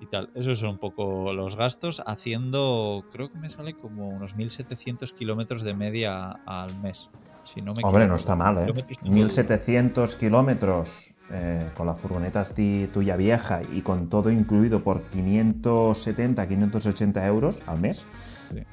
y 0.00 0.06
tal. 0.06 0.30
Esos 0.34 0.58
son 0.58 0.70
un 0.70 0.78
poco 0.78 1.32
los 1.32 1.56
gastos, 1.56 2.02
haciendo, 2.06 3.04
creo 3.12 3.30
que 3.30 3.38
me 3.38 3.48
sale 3.48 3.74
como 3.74 4.08
unos 4.08 4.36
1.700 4.36 5.12
kilómetros 5.12 5.62
de 5.62 5.74
media 5.74 6.30
al 6.46 6.74
mes. 6.80 7.10
Si 7.44 7.62
no 7.62 7.72
me 7.74 7.82
Hombre, 7.84 8.08
no 8.08 8.16
está 8.16 8.34
mal, 8.34 8.58
¿eh? 8.58 8.72
1.700 9.04 10.16
kilómetros 10.18 11.14
eh, 11.30 11.70
con 11.74 11.86
la 11.86 11.94
furgoneta 11.94 12.44
tuya 12.92 13.16
vieja 13.16 13.62
y 13.72 13.82
con 13.82 14.08
todo 14.08 14.30
incluido 14.30 14.82
por 14.82 15.04
570, 15.04 16.46
580 16.48 17.26
euros 17.26 17.62
al 17.66 17.80
mes, 17.80 18.06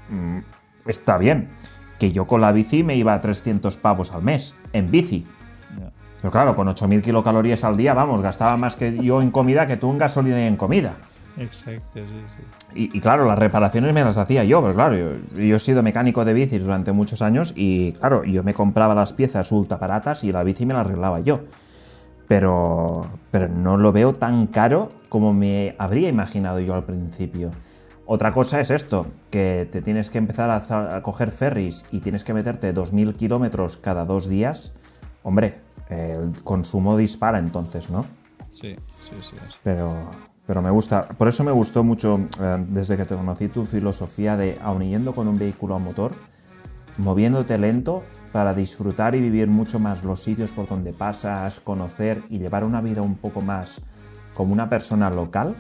mm, 0.10 0.40
está 0.88 1.18
bien. 1.18 1.50
Que 2.00 2.12
yo 2.12 2.26
con 2.26 2.42
la 2.42 2.52
bici 2.52 2.84
me 2.84 2.96
iba 2.96 3.14
a 3.14 3.22
300 3.22 3.78
pavos 3.78 4.12
al 4.12 4.24
mes, 4.24 4.56
en 4.74 4.90
bici. 4.90 5.26
Pero 6.24 6.32
claro, 6.32 6.56
con 6.56 6.70
8.000 6.70 7.02
kilocalorías 7.02 7.66
al 7.66 7.76
día, 7.76 7.94
vamos, 7.94 8.22
gastaba 8.22 8.56
más 8.56 8.78
que 8.78 8.98
yo 9.04 9.22
en 9.22 9.30
comida 9.30 9.68
que 9.68 9.76
tú 9.76 9.92
en 9.92 9.98
gasolina 9.98 10.42
y 10.42 10.48
en 10.48 10.56
comida. 10.56 10.96
Exacto, 11.36 12.00
sí, 12.00 12.24
sí. 12.74 12.92
Y, 12.94 13.02
claro, 13.02 13.28
las 13.28 13.38
reparaciones 13.38 13.94
me 13.94 14.06
las 14.06 14.18
hacía 14.18 14.46
yo, 14.46 14.62
pero 14.62 14.74
claro, 14.74 14.96
yo, 14.96 15.56
he 15.58 15.60
sido 15.60 15.84
mecánico 15.84 16.24
de 16.24 16.34
bicis 16.34 16.64
durante 16.64 16.94
muchos 16.94 17.22
años 17.22 17.52
y 17.58 17.92
claro, 17.92 18.24
yo 18.24 18.42
me 18.42 18.54
compraba 18.54 18.96
las 18.96 19.12
piezas 19.12 19.52
ultra 19.52 19.76
baratas 19.76 20.24
y 20.24 20.32
la 20.32 20.46
bici 20.46 20.66
me 20.66 20.74
la 20.74 20.80
arreglaba 20.80 21.20
yo. 21.20 21.42
Pero, 22.30 23.06
pero 23.30 23.50
no 23.50 23.76
lo 23.76 23.92
veo 23.92 24.16
tan 24.16 24.48
caro 24.48 24.94
como 25.10 25.34
me 25.34 25.76
habría 25.78 26.08
imaginado 26.08 26.62
yo 26.62 26.74
al 26.74 26.86
principio. 26.86 27.52
Otra 28.06 28.34
cosa 28.34 28.62
es 28.62 28.72
esto, 28.72 29.08
que 29.30 29.68
te 29.70 29.82
tienes 29.82 30.10
que 30.10 30.20
empezar 30.20 30.50
a, 30.50 31.02
coger 31.02 31.32
ferries 31.32 31.86
y 31.92 32.00
tienes 32.00 32.24
que 32.24 32.34
meterte 32.34 32.74
2.000 32.74 33.14
kilómetros 33.18 33.76
cada 33.76 34.06
dos 34.06 34.30
días. 34.30 34.72
Hombre, 35.24 35.62
el 35.90 36.42
consumo 36.44 36.98
dispara 36.98 37.40
entonces, 37.40 37.90
¿no? 37.90 38.06
Sí, 38.52 38.76
sí, 39.02 39.16
sí. 39.22 39.36
Pero, 39.64 40.12
pero 40.46 40.62
me 40.62 40.70
gusta, 40.70 41.08
por 41.08 41.28
eso 41.28 41.44
me 41.44 41.52
gustó 41.52 41.84
mucho 41.84 42.20
eh, 42.40 42.66
desde 42.70 42.98
que 42.98 43.06
te 43.06 43.16
conocí 43.16 43.48
tu 43.48 43.66
filosofía 43.66 44.38
de, 44.38 44.60
aun 44.62 44.84
yendo 44.84 45.16
con 45.16 45.28
un 45.28 45.38
vehículo 45.38 45.76
a 45.76 45.80
motor, 45.80 46.14
moviéndote 46.98 47.58
lento 47.58 48.04
para 48.32 48.54
disfrutar 48.54 49.16
y 49.16 49.22
vivir 49.22 49.48
mucho 49.48 49.80
más 49.80 50.04
los 50.04 50.22
sitios 50.22 50.52
por 50.52 50.68
donde 50.68 50.92
pasas, 50.92 51.60
conocer 51.60 52.24
y 52.30 52.40
llevar 52.40 52.64
una 52.64 52.82
vida 52.82 53.02
un 53.02 53.16
poco 53.16 53.42
más 53.42 53.82
como 54.34 54.54
una 54.54 54.70
persona 54.70 55.10
local, 55.10 55.56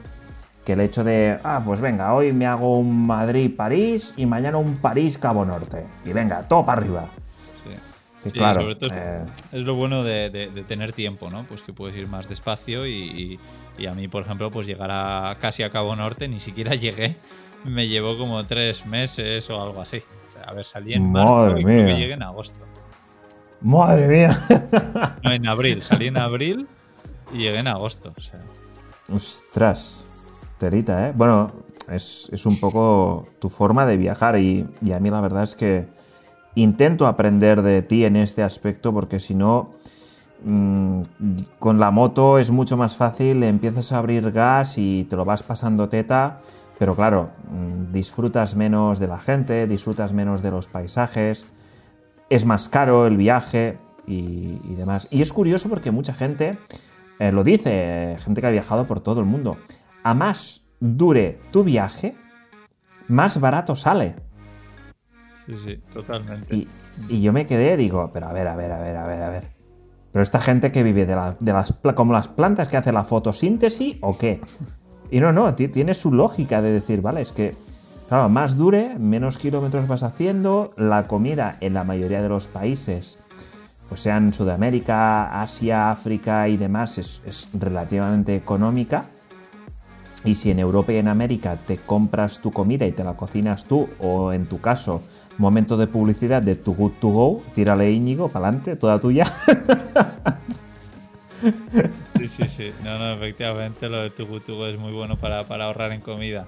que 0.65 0.73
el 0.73 0.81
hecho 0.81 1.03
de, 1.03 1.39
ah, 1.43 1.61
pues 1.63 1.81
venga, 1.81 2.13
hoy 2.13 2.33
me 2.33 2.47
hago 2.47 2.79
un 2.79 3.05
Madrid-París 3.05 4.13
y 4.17 4.25
mañana 4.25 4.57
un 4.57 4.77
París-Cabo 4.77 5.45
Norte. 5.45 5.85
Y 6.05 6.13
venga, 6.13 6.47
todo 6.47 6.65
para 6.65 6.81
arriba. 6.81 7.09
Sí. 8.23 8.31
claro, 8.31 8.61
sobre 8.61 8.75
todo 8.75 8.95
eh, 8.95 9.25
es, 9.51 9.63
lo 9.63 9.75
bueno 9.75 10.03
de, 10.03 10.63
tener 10.67 10.93
tiempo, 10.93 11.29
¿no? 11.29 11.43
Pues 11.43 11.61
que 11.61 11.73
puedes 11.73 11.95
ir 11.95 12.07
más 12.07 12.29
despacio 12.29 12.87
y 12.87 13.37
y 13.77 13.87
a 13.87 13.93
mí, 13.93 14.07
por 14.07 14.23
ejemplo, 14.23 14.51
pues 14.51 14.67
llegar 14.67 14.91
a 14.91 15.35
casi 15.39 15.63
a 15.63 15.71
Cabo 15.71 15.95
Norte, 15.95 16.27
ni 16.27 16.39
siquiera 16.39 16.75
llegué. 16.75 17.15
Me 17.63 17.87
llevó 17.87 18.17
como 18.17 18.45
tres 18.45 18.85
meses 18.85 19.49
o 19.49 19.61
algo 19.61 19.81
así. 19.81 20.01
a 20.45 20.53
ver, 20.53 20.65
salí 20.65 20.93
en 20.93 21.11
marzo 21.11 21.57
y 21.57 21.63
creo 21.63 21.87
que 21.87 21.95
llegué 21.95 22.13
en 22.13 22.23
agosto. 22.23 22.65
Madre 23.61 24.07
mía. 24.07 24.37
No, 25.23 25.31
en 25.31 25.47
abril. 25.47 25.81
Salí 25.81 26.07
en 26.07 26.17
abril 26.17 26.67
y 27.31 27.37
llegué 27.37 27.59
en 27.59 27.67
agosto. 27.67 28.13
Ostras. 29.11 30.05
Terita, 30.57 31.07
¿eh? 31.07 31.13
Bueno, 31.15 31.53
es, 31.89 32.45
un 32.45 32.59
poco 32.59 33.27
tu 33.39 33.47
forma 33.47 33.85
de 33.85 33.95
viajar 33.95 34.37
y, 34.37 34.67
y 34.81 34.91
a 34.91 34.99
mí 34.99 35.09
la 35.09 35.21
verdad 35.21 35.43
es 35.43 35.55
que 35.55 35.87
intento 36.55 37.07
aprender 37.07 37.61
de 37.61 37.81
ti 37.81 38.05
en 38.05 38.15
este 38.15 38.43
aspecto 38.43 38.93
porque 38.93 39.19
si 39.19 39.35
no 39.35 39.73
Mm, 40.45 41.03
con 41.57 41.79
la 41.79 41.89
moto 41.89 42.37
es 42.37 42.51
mucho 42.51 42.75
más 42.75 42.97
fácil, 42.97 43.43
empiezas 43.43 43.93
a 43.93 43.99
abrir 43.99 44.31
gas 44.31 44.77
y 44.77 45.05
te 45.05 45.15
lo 45.15 45.23
vas 45.23 45.41
pasando 45.41 45.87
teta, 45.87 46.41
pero 46.77 46.95
claro, 46.95 47.31
mm, 47.49 47.93
disfrutas 47.93 48.55
menos 48.55 48.99
de 48.99 49.07
la 49.07 49.19
gente, 49.19 49.67
disfrutas 49.67 50.11
menos 50.11 50.41
de 50.41 50.51
los 50.51 50.67
paisajes, 50.67 51.45
es 52.29 52.45
más 52.45 52.67
caro 52.67 53.07
el 53.07 53.15
viaje 53.15 53.77
y, 54.05 54.57
demás. 54.75 55.07
Y 55.11 55.21
es 55.21 55.31
curioso 55.31 55.69
porque 55.69 55.91
mucha 55.91 56.13
gente 56.13 56.57
eh, 57.19 57.31
lo 57.31 57.43
dice, 57.43 58.17
gente 58.19 58.41
que 58.41 58.47
ha 58.47 58.51
viajado 58.51 58.85
por 58.85 58.99
todo 58.99 59.21
el 59.21 59.25
mundo, 59.25 59.57
a 60.03 60.13
más 60.13 60.67
dure 60.81 61.39
tu 61.51 61.63
viaje, 61.63 62.15
más 63.07 63.39
barato 63.39 63.75
sale. 63.75 64.15
Sí, 65.45 65.55
sí, 65.63 65.77
totalmente. 65.93 66.67
Y, 67.09 67.21
yo 67.21 67.33
me 67.33 67.45
quedé, 67.45 67.75
digo, 67.75 68.11
pero 68.13 68.27
a 68.27 68.33
ver, 68.33 68.47
a 68.47 68.55
ver, 68.55 68.71
a 68.71 68.81
ver, 68.81 68.97
a 68.97 69.07
ver, 69.07 69.23
a 69.23 69.29
ver. 69.29 69.43
Pero 70.11 70.23
esta 70.23 70.39
gente 70.39 70.71
que 70.71 70.83
vive 70.83 71.05
de, 71.05 71.15
las 71.15 71.73
como 71.95 72.13
las 72.13 72.27
plantas 72.27 72.69
que 72.69 72.77
hace 72.77 72.91
la 72.91 73.03
fotosíntesis 73.03 73.97
o 74.01 74.17
qué. 74.17 74.41
Y 75.09 75.19
no, 75.19 75.31
no, 75.31 75.53
tiene 75.55 75.93
su 75.93 76.11
lógica 76.11 76.61
de 76.61 76.71
decir, 76.71 77.01
vale, 77.01 77.21
es 77.21 77.31
que, 77.31 77.55
claro, 78.07 78.29
más 78.29 78.57
dure, 78.57 78.97
menos 78.99 79.37
kilómetros 79.37 79.87
vas 79.87 80.03
haciendo, 80.03 80.71
la 80.77 81.07
comida 81.07 81.57
en 81.61 81.73
la 81.73 81.83
mayoría 81.83 82.21
de 82.21 82.29
los 82.29 82.47
países, 82.47 83.19
pues 83.89 84.01
sean 84.01 84.33
Sudamérica, 84.33 85.41
Asia, 85.41 85.91
África 85.91 86.47
y 86.47 86.57
demás, 86.57 86.97
es, 86.97 87.21
es 87.25 87.49
relativamente 87.53 88.35
económica. 88.35 89.05
Y 90.25 90.35
si 90.35 90.51
en 90.51 90.59
Europa 90.59 90.93
y 90.93 90.97
en 90.97 91.09
América 91.09 91.57
te 91.57 91.77
compras 91.77 92.39
tu 92.39 92.51
comida 92.51 92.85
y 92.85 92.91
te 92.91 93.03
la 93.03 93.17
cocinas 93.17 93.65
tú, 93.65 93.89
o 93.99 94.31
en 94.31 94.45
tu 94.45 94.61
caso, 94.61 95.01
Momento 95.37 95.77
de 95.77 95.87
publicidad 95.87 96.41
de 96.41 96.55
Too 96.55 96.73
Good 96.73 96.91
To 96.99 97.07
Go. 97.09 97.43
Tírale 97.53 97.91
Íñigo, 97.91 98.29
para 98.29 98.47
adelante, 98.47 98.75
toda 98.75 98.99
tuya. 98.99 99.25
Sí, 102.17 102.29
sí, 102.29 102.47
sí. 102.47 102.71
No, 102.85 102.97
no, 102.97 103.11
efectivamente 103.13 103.89
lo 103.89 104.01
de 104.01 104.09
Too 104.09 104.25
Good 104.25 104.43
To 104.43 104.55
Go 104.55 104.67
es 104.67 104.77
muy 104.77 104.93
bueno 104.93 105.17
para, 105.17 105.39
ahorrar 105.39 105.91
en 105.91 105.99
comida. 105.99 106.45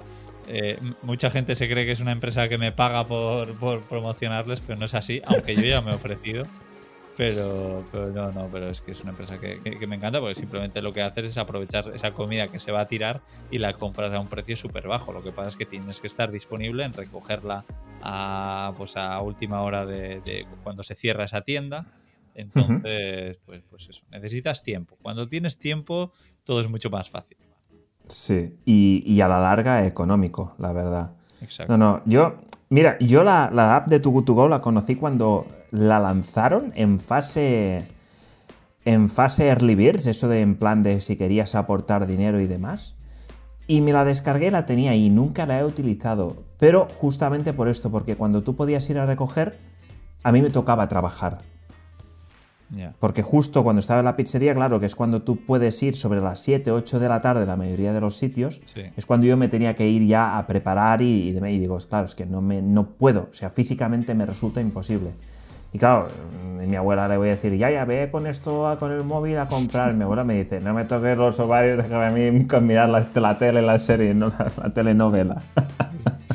Eh, 0.48 0.80
mucha 1.02 1.32
gente 1.32 1.54
se 1.56 1.68
cree 1.68 1.86
que 1.86 1.92
es 1.92 2.00
una 2.00 2.14
empresa 2.14 2.48
que 2.48 2.58
me 2.58 2.72
paga 2.72 3.06
por, 3.06 3.54
por 3.56 3.82
promocionarles, 3.82 4.62
pero 4.62 4.80
no 4.80 4.86
es 4.86 4.94
así, 4.94 5.22
aunque 5.26 5.54
yo 5.56 5.64
ya 5.64 5.82
me 5.82 5.92
he 5.92 5.96
ofrecido. 5.96 6.46
Pero, 7.18 7.84
pero 7.92 8.10
no, 8.10 8.32
no, 8.32 8.50
pero 8.52 8.70
es 8.70 8.82
que 8.82 8.92
es 8.92 9.02
una 9.02 9.12
empresa 9.12 9.40
que, 9.40 9.88
me 9.88 9.96
encanta 9.96 10.20
porque 10.20 10.36
simplemente 10.36 10.82
lo 10.82 10.92
que 10.92 11.02
haces 11.02 11.26
es 11.26 11.38
aprovechar 11.38 11.90
esa 11.94 12.12
comida 12.12 12.48
que 12.48 12.60
se 12.60 12.74
va 12.74 12.82
a 12.82 12.88
tirar 12.88 13.22
y 13.50 13.58
la 13.58 13.74
compras 13.74 14.12
a 14.12 14.20
un 14.20 14.28
precio 14.28 14.58
súper 14.58 14.88
bajo. 14.88 15.14
Lo 15.14 15.24
que 15.24 15.32
pasa 15.32 15.50
es 15.50 15.56
que 15.56 15.66
tienes 15.66 16.02
que 16.02 16.08
estar 16.08 16.30
disponible 16.32 16.84
en 16.84 16.94
recogerla 16.94 17.64
a, 18.02 18.74
pues 18.78 18.98
a 18.98 19.22
última 19.22 19.62
hora 19.62 19.86
de, 19.86 20.46
cuando 20.64 20.84
se 20.84 20.96
cierra 20.96 21.24
esa 21.24 21.42
tienda. 21.42 21.86
Entonces, 22.34 23.38
pues, 23.46 23.64
pues 23.70 23.88
eso, 23.88 24.02
necesitas 24.12 24.62
tiempo. 24.62 24.98
Cuando 25.02 25.30
tienes 25.30 25.58
tiempo, 25.58 26.12
todo 26.44 26.60
es 26.60 26.70
mucho 26.70 26.90
más 26.90 27.10
fácil. 27.10 27.38
Sí, 28.08 28.58
y, 28.66 29.22
a 29.22 29.28
la 29.30 29.40
larga 29.40 29.88
económico, 29.88 30.54
la 30.60 30.74
verdad. 30.74 31.14
Exacto. 31.42 31.78
No, 31.78 31.78
no, 31.78 32.02
yo, 32.06 32.42
mira, 32.70 32.98
yo 33.00 33.24
la, 33.24 33.50
la 33.54 33.78
app 33.78 33.88
de 33.88 34.00
Go 34.00 34.48
la 34.50 34.60
conocí 34.60 34.96
cuando 34.96 35.48
la 35.76 36.00
lanzaron 36.00 36.72
en 36.76 37.00
fase 37.00 37.88
en 38.86 39.10
fase 39.10 39.48
early 39.48 39.74
birds, 39.76 40.06
eso 40.06 40.28
de 40.28 40.42
en 40.42 40.56
plan 40.56 40.84
de 40.84 41.02
si 41.02 41.16
querías 41.16 41.56
aportar 41.56 42.06
dinero 42.06 42.40
y 42.40 42.46
demás. 42.46 42.96
Y 43.68 43.82
me 43.82 43.92
la 43.92 44.06
descargué, 44.06 44.52
la 44.52 44.68
tenía 44.68 44.96
y 44.96 45.10
nunca 45.10 45.48
la 45.48 45.60
he 45.60 45.66
utilizado. 45.66 46.44
Pero 46.60 46.88
justamente 46.94 47.52
por 47.52 47.68
esto, 47.68 47.90
porque 47.90 48.16
cuando 48.16 48.44
tú 48.44 48.56
podías 48.56 48.88
ir 48.92 49.00
a 49.00 49.08
recoger, 49.08 49.58
a 50.22 50.32
mí 50.32 50.42
me 50.42 50.52
tocaba 50.52 50.88
trabajar. 50.88 51.40
Porque 53.00 53.22
justo 53.22 53.64
cuando 53.64 53.80
estaba 53.80 54.00
en 54.00 54.06
la 54.06 54.16
pizzería, 54.16 54.54
claro, 54.54 54.80
que 54.80 54.86
es 54.86 54.96
cuando 54.96 55.22
tú 55.22 55.38
puedes 55.46 55.82
ir 55.82 55.96
sobre 55.96 56.20
las 56.20 56.40
7, 56.42 56.72
8 56.72 57.00
de 57.00 57.10
la 57.10 57.22
tarde, 57.22 57.46
la 57.46 57.56
mayoría 57.56 57.94
de 57.94 58.02
los 58.02 58.18
sitios, 58.18 58.62
es 58.96 59.06
cuando 59.06 59.28
yo 59.28 59.38
me 59.38 59.48
tenía 59.48 59.76
que 59.76 59.88
ir 59.88 60.06
ya 60.06 60.38
a 60.38 60.46
preparar 60.46 61.02
y, 61.02 61.30
y, 61.30 61.38
y 61.38 61.60
digo, 61.60 61.78
claro, 61.90 62.06
es 62.06 62.16
que 62.16 62.26
no, 62.26 62.42
me, 62.42 62.62
no 62.62 62.88
puedo, 62.90 63.30
o 63.32 63.34
sea, 63.34 63.50
físicamente 63.50 64.14
me 64.14 64.26
resulta 64.26 64.62
imposible. 64.62 65.12
Y 65.76 65.78
claro, 65.78 66.08
mi 66.66 66.78
abuela 66.78 67.06
le 67.10 67.18
voy 67.18 67.28
a 67.28 67.32
decir, 67.32 67.54
ya, 67.58 67.70
ya, 67.70 67.84
ve 67.84 68.08
con 68.10 68.28
esto, 68.28 68.78
con 68.80 68.94
el 68.94 69.04
móvil 69.04 69.38
a 69.38 69.50
comprar. 69.50 69.94
Mi 69.94 70.04
abuela 70.04 70.24
me 70.24 70.36
dice, 70.36 70.62
no 70.62 70.74
me 70.74 70.86
toques 70.86 71.18
los 71.18 71.38
ovarios, 71.42 71.84
déjame 71.84 72.06
a 72.06 72.12
mí 72.12 72.48
con 72.48 72.66
mirar 72.66 72.88
la, 72.88 73.06
la 73.14 73.38
tele, 73.38 73.62
la 73.62 73.78
serie, 73.78 74.14
no 74.14 74.30
la, 74.30 74.70
telenovela. 74.70 75.42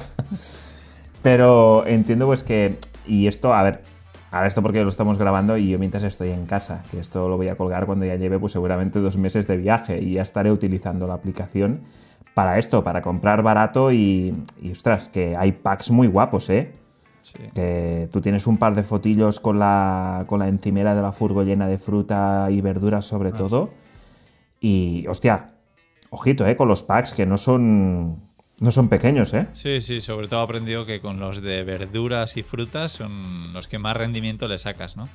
Pero 1.22 1.86
entiendo 1.86 2.26
pues 2.26 2.44
que, 2.44 2.76
y 3.06 3.28
esto, 3.28 3.54
a 3.54 3.62
ver, 3.62 3.82
ahora 4.30 4.46
esto 4.46 4.60
porque 4.60 4.82
lo 4.82 4.90
estamos 4.90 5.16
grabando 5.16 5.56
y 5.56 5.70
yo 5.70 5.78
mientras 5.78 6.02
estoy 6.02 6.28
en 6.32 6.44
casa, 6.44 6.82
que 6.90 7.00
esto 7.00 7.26
lo 7.30 7.38
voy 7.38 7.48
a 7.48 7.56
colgar 7.56 7.86
cuando 7.86 8.04
ya 8.04 8.16
lleve 8.16 8.38
pues 8.38 8.52
seguramente 8.52 8.98
dos 8.98 9.16
meses 9.16 9.46
de 9.46 9.56
viaje 9.56 10.02
y 10.02 10.12
ya 10.12 10.22
estaré 10.22 10.52
utilizando 10.52 11.06
la 11.06 11.14
aplicación 11.14 11.80
para 12.34 12.58
esto, 12.58 12.84
para 12.84 13.00
comprar 13.00 13.42
barato 13.42 13.90
y, 13.90 14.34
y 14.60 14.70
ostras, 14.70 15.08
que 15.08 15.34
hay 15.34 15.52
packs 15.52 15.90
muy 15.90 16.08
guapos, 16.08 16.50
¿eh? 16.50 16.74
Que 17.54 18.08
tú 18.12 18.20
tienes 18.20 18.46
un 18.46 18.58
par 18.58 18.74
de 18.74 18.82
fotillos 18.82 19.40
con 19.40 19.58
la, 19.58 20.24
con 20.26 20.40
la 20.40 20.48
encimera 20.48 20.94
de 20.94 21.02
la 21.02 21.12
furgo 21.12 21.42
llena 21.42 21.66
de 21.68 21.78
fruta 21.78 22.48
y 22.50 22.60
verduras 22.60 23.06
sobre 23.06 23.30
ah, 23.30 23.36
todo. 23.36 23.70
Y, 24.60 25.06
hostia, 25.08 25.54
ojito, 26.10 26.46
¿eh? 26.46 26.56
Con 26.56 26.68
los 26.68 26.82
packs 26.82 27.12
que 27.14 27.26
no 27.26 27.36
son... 27.36 28.28
No 28.58 28.70
son 28.70 28.90
pequeños, 28.90 29.32
¿eh? 29.32 29.46
Sí, 29.52 29.80
sí, 29.80 30.02
sobre 30.02 30.28
todo 30.28 30.40
he 30.40 30.44
aprendido 30.44 30.84
que 30.84 31.00
con 31.00 31.18
los 31.18 31.40
de 31.40 31.62
verduras 31.62 32.36
y 32.36 32.42
frutas 32.42 32.92
son 32.92 33.54
los 33.54 33.68
que 33.68 33.78
más 33.78 33.96
rendimiento 33.96 34.48
le 34.48 34.58
sacas, 34.58 34.98
¿no? 34.98 35.08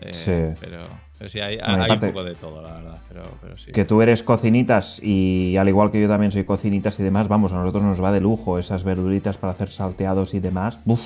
Eh, 0.00 0.12
Sí. 0.12 0.32
Pero, 0.60 0.82
pero 1.16 1.30
sí, 1.30 1.38
hay, 1.38 1.58
hay 1.62 1.74
un 1.74 1.82
aparte- 1.82 2.08
poco 2.08 2.24
de 2.24 2.34
todo, 2.34 2.60
la 2.62 2.72
verdad. 2.72 2.98
Pero, 3.08 3.22
pero 3.40 3.56
sí. 3.56 3.70
Que 3.70 3.84
tú 3.84 4.02
eres 4.02 4.24
cocinitas 4.24 5.00
y 5.04 5.56
al 5.56 5.68
igual 5.68 5.92
que 5.92 6.00
yo 6.00 6.08
también 6.08 6.32
soy 6.32 6.42
cocinitas 6.44 6.98
y 6.98 7.04
demás, 7.04 7.28
vamos, 7.28 7.52
a 7.52 7.56
nosotros 7.56 7.84
nos 7.84 8.02
va 8.02 8.10
de 8.10 8.20
lujo 8.20 8.58
esas 8.58 8.82
verduritas 8.82 9.38
para 9.38 9.52
hacer 9.52 9.68
salteados 9.70 10.34
y 10.34 10.40
demás. 10.40 10.80
Uf, 10.84 11.00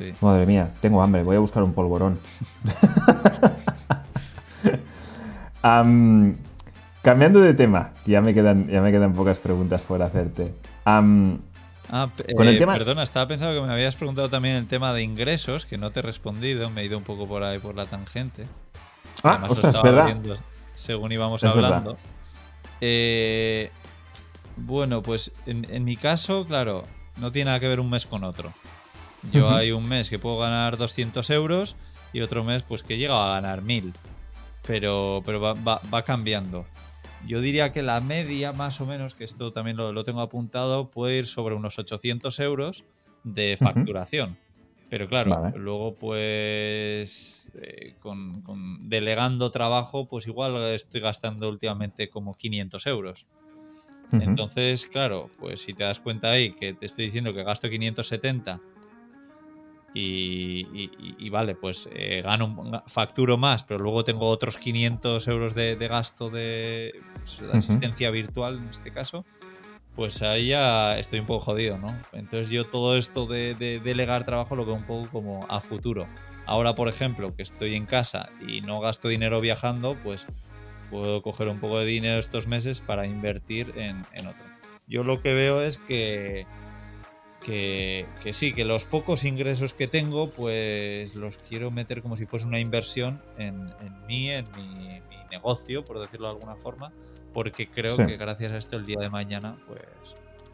Sí. 0.00 0.14
madre 0.22 0.46
mía, 0.46 0.70
tengo 0.80 1.02
hambre, 1.02 1.22
voy 1.22 1.36
a 1.36 1.40
buscar 1.40 1.62
un 1.62 1.74
polvorón. 1.74 2.18
Am, 5.62 6.36
cambiando 7.02 7.40
de 7.40 7.54
tema, 7.54 7.90
que 8.04 8.12
ya 8.12 8.20
me 8.22 8.32
quedan, 8.34 8.66
ya 8.68 8.80
me 8.80 8.90
quedan 8.90 9.12
pocas 9.12 9.38
preguntas 9.38 9.82
por 9.82 10.02
hacerte. 10.02 10.54
Ah, 10.86 11.00
Con 12.36 12.48
el 12.48 12.54
eh, 12.54 12.58
tema- 12.58 12.72
Perdona, 12.74 13.02
estaba 13.02 13.26
pensando 13.28 13.60
que 13.60 13.66
me 13.66 13.72
habías 13.72 13.96
preguntado 13.96 14.30
también 14.30 14.56
el 14.56 14.66
tema 14.66 14.92
de 14.94 15.02
ingresos, 15.02 15.66
que 15.66 15.76
no 15.76 15.90
te 15.90 16.00
he 16.00 16.02
respondido, 16.02 16.70
me 16.70 16.80
he 16.82 16.84
ido 16.86 16.96
un 16.96 17.04
poco 17.04 17.26
por 17.26 17.42
ahí 17.42 17.58
por 17.58 17.74
la 17.76 17.84
tangente. 17.86 18.46
ah, 19.22 19.30
Además, 19.32 19.48
lo 19.48 19.52
ostras, 19.52 19.74
estaba 19.74 19.90
¿verdad? 19.94 20.06
viendo 20.06 20.34
según 20.74 21.12
íbamos 21.12 21.42
Es 21.42 21.50
hablando. 21.50 21.98
Eh, 22.80 23.70
bueno, 24.56 25.02
pues 25.02 25.30
en, 25.46 25.66
en 25.70 25.84
mi 25.84 25.96
caso, 25.96 26.46
claro, 26.46 26.84
no 27.18 27.30
tiene 27.32 27.46
nada 27.50 27.60
que 27.60 27.68
ver 27.68 27.80
un 27.80 27.90
mes 27.90 28.06
con 28.06 28.24
otro. 28.24 28.52
Yo 29.32 29.50
hay 29.50 29.70
un 29.72 29.88
mes 29.88 30.08
que 30.08 30.18
puedo 30.18 30.38
ganar 30.38 30.76
200 30.76 31.28
euros 31.30 31.76
y 32.12 32.20
otro 32.20 32.42
mes 32.44 32.62
pues 32.62 32.82
que 32.82 32.96
llego 32.98 33.14
a 33.14 33.34
ganar 33.34 33.62
1000. 33.62 33.92
Pero, 34.66 35.22
pero 35.24 35.40
va, 35.40 35.52
va- 35.54 35.80
va 35.92 36.02
cambiando. 36.04 36.66
Yo 37.26 37.40
diría 37.40 37.72
que 37.72 37.82
la 37.82 38.00
media, 38.00 38.52
más 38.52 38.80
o 38.80 38.86
menos, 38.86 39.14
que 39.14 39.24
esto 39.24 39.52
también 39.52 39.76
lo, 39.76 39.92
lo 39.92 40.04
tengo 40.04 40.20
apuntado, 40.22 40.90
puede 40.90 41.18
ir 41.18 41.26
sobre 41.26 41.54
unos 41.54 41.78
800 41.78 42.38
euros 42.40 42.84
de 43.24 43.56
facturación. 43.58 44.36
Pero 44.88 45.06
claro, 45.06 45.30
Vale. 45.30 45.56
luego 45.58 45.94
pues 45.94 47.50
eh, 47.60 47.94
con, 48.00 48.40
con 48.42 48.88
delegando 48.88 49.50
trabajo, 49.50 50.08
pues 50.08 50.26
igual 50.26 50.56
estoy 50.74 51.00
gastando 51.00 51.48
últimamente 51.48 52.08
como 52.08 52.34
500 52.34 52.86
euros. 52.86 53.26
Entonces, 54.12 54.86
claro, 54.86 55.30
pues 55.38 55.60
si 55.60 55.72
te 55.74 55.84
das 55.84 56.00
cuenta 56.00 56.30
ahí 56.32 56.52
que 56.52 56.72
te 56.74 56.86
estoy 56.86 57.04
diciendo 57.04 57.32
que 57.32 57.44
gasto 57.44 57.68
570 57.70 58.60
y, 59.92 60.90
y- 61.26 61.28
vale, 61.30 61.54
pues 61.56 61.88
eh, 61.92 62.22
gano, 62.22 62.54
facturo 62.86 63.36
más, 63.36 63.64
pero 63.64 63.80
luego 63.80 64.04
tengo 64.04 64.28
otros 64.28 64.58
500 64.58 65.26
euros 65.28 65.54
de, 65.54 65.76
de 65.76 65.88
gasto 65.88 66.30
de, 66.30 67.04
pues, 67.12 67.38
de 67.40 67.52
asistencia 67.56 68.10
virtual 68.10 68.58
en 68.58 68.68
este 68.68 68.92
caso, 68.92 69.26
pues 69.94 70.22
ahí 70.22 70.48
ya 70.48 70.98
estoy 70.98 71.18
un 71.20 71.26
poco 71.26 71.44
jodido, 71.46 71.78
¿no? 71.78 72.00
Entonces 72.12 72.48
yo 72.50 72.64
todo 72.68 72.96
esto 72.96 73.26
de, 73.26 73.54
de 73.54 73.80
delegar 73.80 74.24
trabajo 74.24 74.56
lo 74.56 74.64
veo 74.64 74.74
un 74.74 74.86
poco 74.86 75.10
como 75.10 75.46
a 75.50 75.60
futuro. 75.60 76.08
Ahora, 76.46 76.74
por 76.74 76.88
ejemplo, 76.88 77.34
que 77.34 77.42
estoy 77.42 77.74
en 77.74 77.86
casa 77.86 78.30
y 78.38 78.60
no 78.62 78.80
gasto 78.80 79.08
dinero 79.08 79.40
viajando, 79.40 79.94
pues 80.02 80.26
puedo 80.88 81.22
coger 81.22 81.48
un 81.48 81.60
poco 81.60 81.78
de 81.78 81.86
dinero 81.86 82.18
estos 82.18 82.46
meses 82.46 82.80
para 82.80 83.06
invertir 83.06 83.72
en, 83.76 84.02
en 84.12 84.26
otro. 84.26 84.44
Yo 84.86 85.04
lo 85.04 85.20
que 85.22 85.34
veo 85.34 85.62
es 85.62 85.78
que, 85.78 86.46
que, 87.44 88.06
que 88.22 88.32
sí, 88.32 88.52
que 88.52 88.64
los 88.64 88.84
pocos 88.84 89.24
ingresos 89.24 89.72
que 89.72 89.86
tengo, 89.88 90.30
pues 90.30 91.14
los 91.14 91.38
quiero 91.38 91.70
meter 91.70 92.02
como 92.02 92.16
si 92.16 92.26
fuese 92.26 92.46
una 92.46 92.58
inversión 92.58 93.20
en, 93.38 93.70
en 93.80 94.06
mí, 94.06 94.30
en 94.30 94.44
mi, 94.56 95.00
mi 95.08 95.16
negocio, 95.30 95.84
por 95.84 95.98
decirlo 96.00 96.26
de 96.28 96.34
alguna 96.34 96.56
forma, 96.56 96.92
porque 97.32 97.68
creo 97.68 97.90
Sí. 97.92 98.04
que 98.06 98.16
gracias 98.16 98.52
a 98.52 98.58
esto 98.58 98.76
el 98.76 98.84
día 98.84 98.98
de 99.00 99.08
mañana, 99.08 99.56
pues, 99.66 99.80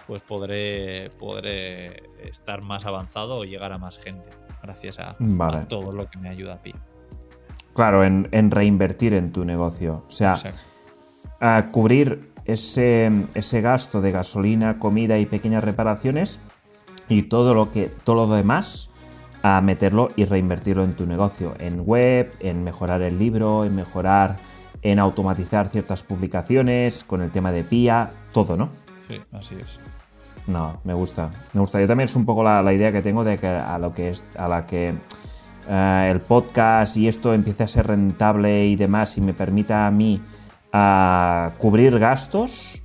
pues 0.06 0.22
podré, 0.22 1.10
podré 1.18 2.04
estar 2.22 2.62
más 2.62 2.84
avanzado 2.84 3.36
o 3.36 3.44
llegar 3.44 3.72
a 3.72 3.78
más 3.78 3.98
gente, 3.98 4.30
gracias 4.62 4.98
a, 5.00 5.16
Vale. 5.18 5.58
a 5.58 5.68
todo 5.68 5.90
lo 5.92 6.08
que 6.08 6.18
me 6.18 6.28
ayuda 6.28 6.54
a 6.54 6.62
Pi. 6.62 6.74
Claro, 7.74 8.04
en, 8.04 8.28
en 8.30 8.50
reinvertir 8.50 9.12
en 9.12 9.32
tu 9.32 9.44
negocio. 9.44 10.04
O 10.08 10.10
sea, 10.10 10.36
a 11.40 11.66
cubrir 11.72 12.30
ese, 12.46 13.10
ese 13.34 13.60
gasto 13.60 14.00
de 14.00 14.12
gasolina, 14.12 14.78
comida 14.78 15.18
y 15.18 15.26
pequeñas 15.26 15.62
reparaciones 15.64 16.40
y 17.08 17.22
todo 17.22 17.54
lo 17.54 17.70
que 17.70 17.90
todo 18.04 18.26
lo 18.26 18.34
demás 18.34 18.90
a 19.42 19.60
meterlo 19.60 20.10
y 20.16 20.24
reinvertirlo 20.24 20.82
en 20.84 20.94
tu 20.94 21.06
negocio, 21.06 21.54
en 21.58 21.82
web, 21.86 22.32
en 22.40 22.64
mejorar 22.64 23.02
el 23.02 23.18
libro, 23.18 23.64
en 23.64 23.76
mejorar, 23.76 24.38
en 24.82 24.98
automatizar 24.98 25.68
ciertas 25.68 26.02
publicaciones, 26.02 27.04
con 27.04 27.22
el 27.22 27.30
tema 27.30 27.52
de 27.52 27.62
PIA, 27.62 28.10
todo, 28.32 28.56
¿no? 28.56 28.70
Sí, 29.08 29.20
así 29.32 29.54
es. 29.54 29.78
No, 30.48 30.80
me 30.84 30.94
gusta. 30.94 31.30
Me 31.52 31.60
gusta. 31.60 31.80
Yo 31.80 31.86
también 31.86 32.06
es 32.06 32.16
un 32.16 32.24
poco 32.24 32.42
la, 32.42 32.62
la 32.62 32.72
idea 32.72 32.92
que 32.92 33.02
tengo 33.02 33.24
de 33.24 33.38
que 33.38 33.46
a 33.46 33.78
lo 33.78 33.92
que 33.94 34.10
es 34.10 34.24
a 34.36 34.48
la 34.48 34.66
que 34.66 34.94
eh, 35.68 36.08
el 36.10 36.20
podcast 36.20 36.96
y 36.96 37.08
esto 37.08 37.34
empiece 37.34 37.64
a 37.64 37.66
ser 37.66 37.88
rentable 37.88 38.66
y 38.66 38.76
demás 38.76 39.16
y 39.18 39.20
me 39.20 39.34
permita 39.34 39.86
a 39.86 39.90
mí 39.90 40.22
a 40.72 41.52
cubrir 41.58 41.98
gastos, 41.98 42.82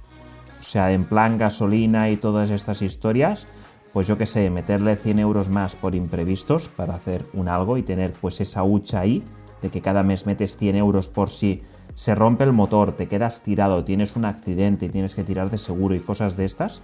o 0.60 0.64
sea, 0.64 0.92
en 0.92 1.06
plan 1.06 1.38
gasolina 1.38 2.10
y 2.10 2.18
todas 2.18 2.50
estas 2.50 2.82
historias, 2.82 3.48
pues 3.94 4.08
yo 4.08 4.18
qué 4.18 4.26
sé, 4.26 4.50
meterle 4.50 4.96
100 4.96 5.20
euros 5.20 5.50
más 5.50 5.76
por 5.76 5.96
imprevistos 5.96 6.70
para 6.70 6.96
hacer 6.96 7.26
un 7.34 7.50
algo 7.50 7.78
y 7.78 7.84
tener 7.84 8.14
pues 8.14 8.40
esa 8.42 8.64
hucha 8.64 9.02
ahí 9.02 9.24
de 9.62 9.70
que 9.70 9.82
cada 9.82 10.02
mes 10.04 10.26
metes 10.26 10.58
100 10.58 10.76
euros 10.78 11.10
por 11.10 11.30
si 11.30 11.62
se 11.94 12.16
rompe 12.16 12.46
el 12.46 12.54
motor, 12.54 12.94
te 12.94 13.08
quedas 13.08 13.44
tirado, 13.44 13.84
tienes 13.84 14.16
un 14.16 14.26
accidente 14.26 14.86
y 14.86 14.90
tienes 14.90 15.14
que 15.14 15.24
tirar 15.24 15.50
de 15.50 15.58
seguro 15.58 15.94
y 15.94 16.00
cosas 16.00 16.38
de 16.38 16.46
estas. 16.46 16.82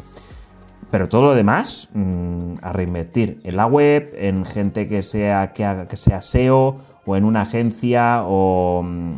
Pero 0.92 1.10
todo 1.10 1.24
lo 1.24 1.36
demás, 1.36 1.90
mm, 1.94 2.56
a 2.62 2.72
reinvertir 2.72 3.40
en 3.44 3.58
la 3.58 3.66
web, 3.66 4.10
en 4.16 4.46
gente 4.46 4.88
que 4.88 5.02
sea, 5.02 5.54
que 5.54 5.66
haga- 5.66 5.88
que 5.88 5.98
sea 5.98 6.22
SEO, 6.22 6.78
o 7.06 7.16
en 7.16 7.26
una 7.26 7.42
agencia, 7.42 8.24
o, 8.26 8.84
mm, 8.84 9.14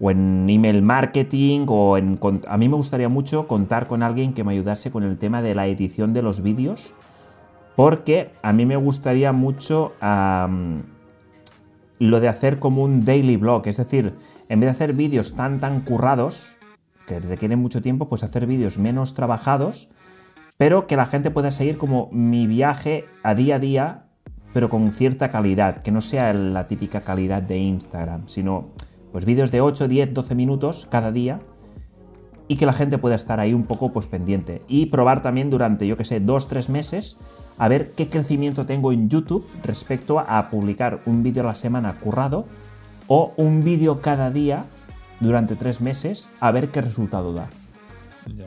o 0.00 0.10
en 0.10 0.48
email 0.50 0.82
marketing, 0.82 1.66
o 1.68 1.96
en... 1.98 2.18
A 2.46 2.56
mí 2.58 2.68
me 2.68 2.76
gustaría 2.76 3.08
mucho 3.08 3.46
contar 3.46 3.86
con 3.86 4.02
alguien 4.02 4.32
que 4.34 4.44
me 4.44 4.52
ayudase 4.52 4.90
con 4.90 5.02
el 5.02 5.16
tema 5.18 5.40
de 5.42 5.54
la 5.54 5.66
edición 5.66 6.12
de 6.12 6.22
los 6.22 6.42
vídeos, 6.42 6.94
porque 7.78 8.32
a 8.42 8.52
mí 8.52 8.66
me 8.66 8.74
gustaría 8.74 9.30
mucho 9.30 9.92
lo 12.00 12.20
de 12.20 12.28
hacer 12.28 12.58
como 12.58 12.82
un 12.82 13.04
daily 13.04 13.36
blog, 13.36 13.68
es 13.68 13.76
decir, 13.76 14.16
en 14.48 14.58
vez 14.58 14.66
de 14.66 14.70
hacer 14.72 14.94
vídeos 14.94 15.36
tan 15.36 15.60
tan 15.60 15.82
currados, 15.82 16.56
que 17.06 17.20
requieren 17.20 17.60
mucho 17.60 17.80
tiempo, 17.80 18.08
pues 18.08 18.24
hacer 18.24 18.48
vídeos 18.48 18.78
menos 18.78 19.14
trabajados, 19.14 19.90
pero 20.56 20.88
que 20.88 20.96
la 20.96 21.06
gente 21.06 21.30
pueda 21.30 21.52
seguir 21.52 21.78
como 21.78 22.08
mi 22.10 22.48
viaje 22.48 23.04
a 23.22 23.36
día 23.36 23.54
a 23.54 23.58
día, 23.60 24.06
pero 24.52 24.68
con 24.68 24.90
cierta 24.90 25.30
calidad, 25.30 25.82
que 25.82 25.92
no 25.92 26.00
sea 26.00 26.32
la 26.32 26.66
típica 26.66 27.02
calidad 27.02 27.44
de 27.44 27.58
Instagram, 27.58 28.26
sino 28.26 28.70
pues 29.12 29.24
vídeos 29.24 29.52
de 29.52 29.60
8, 29.60 29.86
10, 29.86 30.14
12 30.14 30.34
minutos 30.34 30.88
cada 30.90 31.12
día 31.12 31.38
y 32.48 32.56
que 32.56 32.66
la 32.66 32.72
gente 32.72 32.98
pueda 32.98 33.14
estar 33.14 33.38
ahí 33.38 33.54
un 33.54 33.66
poco 33.66 33.92
pues 33.92 34.08
pendiente. 34.08 34.62
Y 34.66 34.86
probar 34.86 35.22
también 35.22 35.48
durante, 35.48 35.86
yo 35.86 35.96
que 35.96 36.04
sé, 36.04 36.18
2, 36.18 36.48
3 36.48 36.70
meses 36.70 37.18
a 37.58 37.68
ver 37.68 37.92
qué 37.92 38.08
crecimiento 38.08 38.66
tengo 38.66 38.92
en 38.92 39.08
YouTube 39.08 39.46
respecto 39.64 40.20
a 40.20 40.48
publicar 40.50 41.00
un 41.06 41.22
vídeo 41.22 41.42
a 41.42 41.46
la 41.46 41.54
semana 41.54 41.94
currado 41.98 42.46
o 43.06 43.32
un 43.36 43.64
vídeo 43.64 44.00
cada 44.00 44.30
día 44.30 44.64
durante 45.20 45.56
3 45.56 45.80
meses 45.80 46.30
a 46.40 46.50
ver 46.52 46.70
qué 46.70 46.80
resultado 46.80 47.32
da. 47.32 47.48
Ya. 48.26 48.46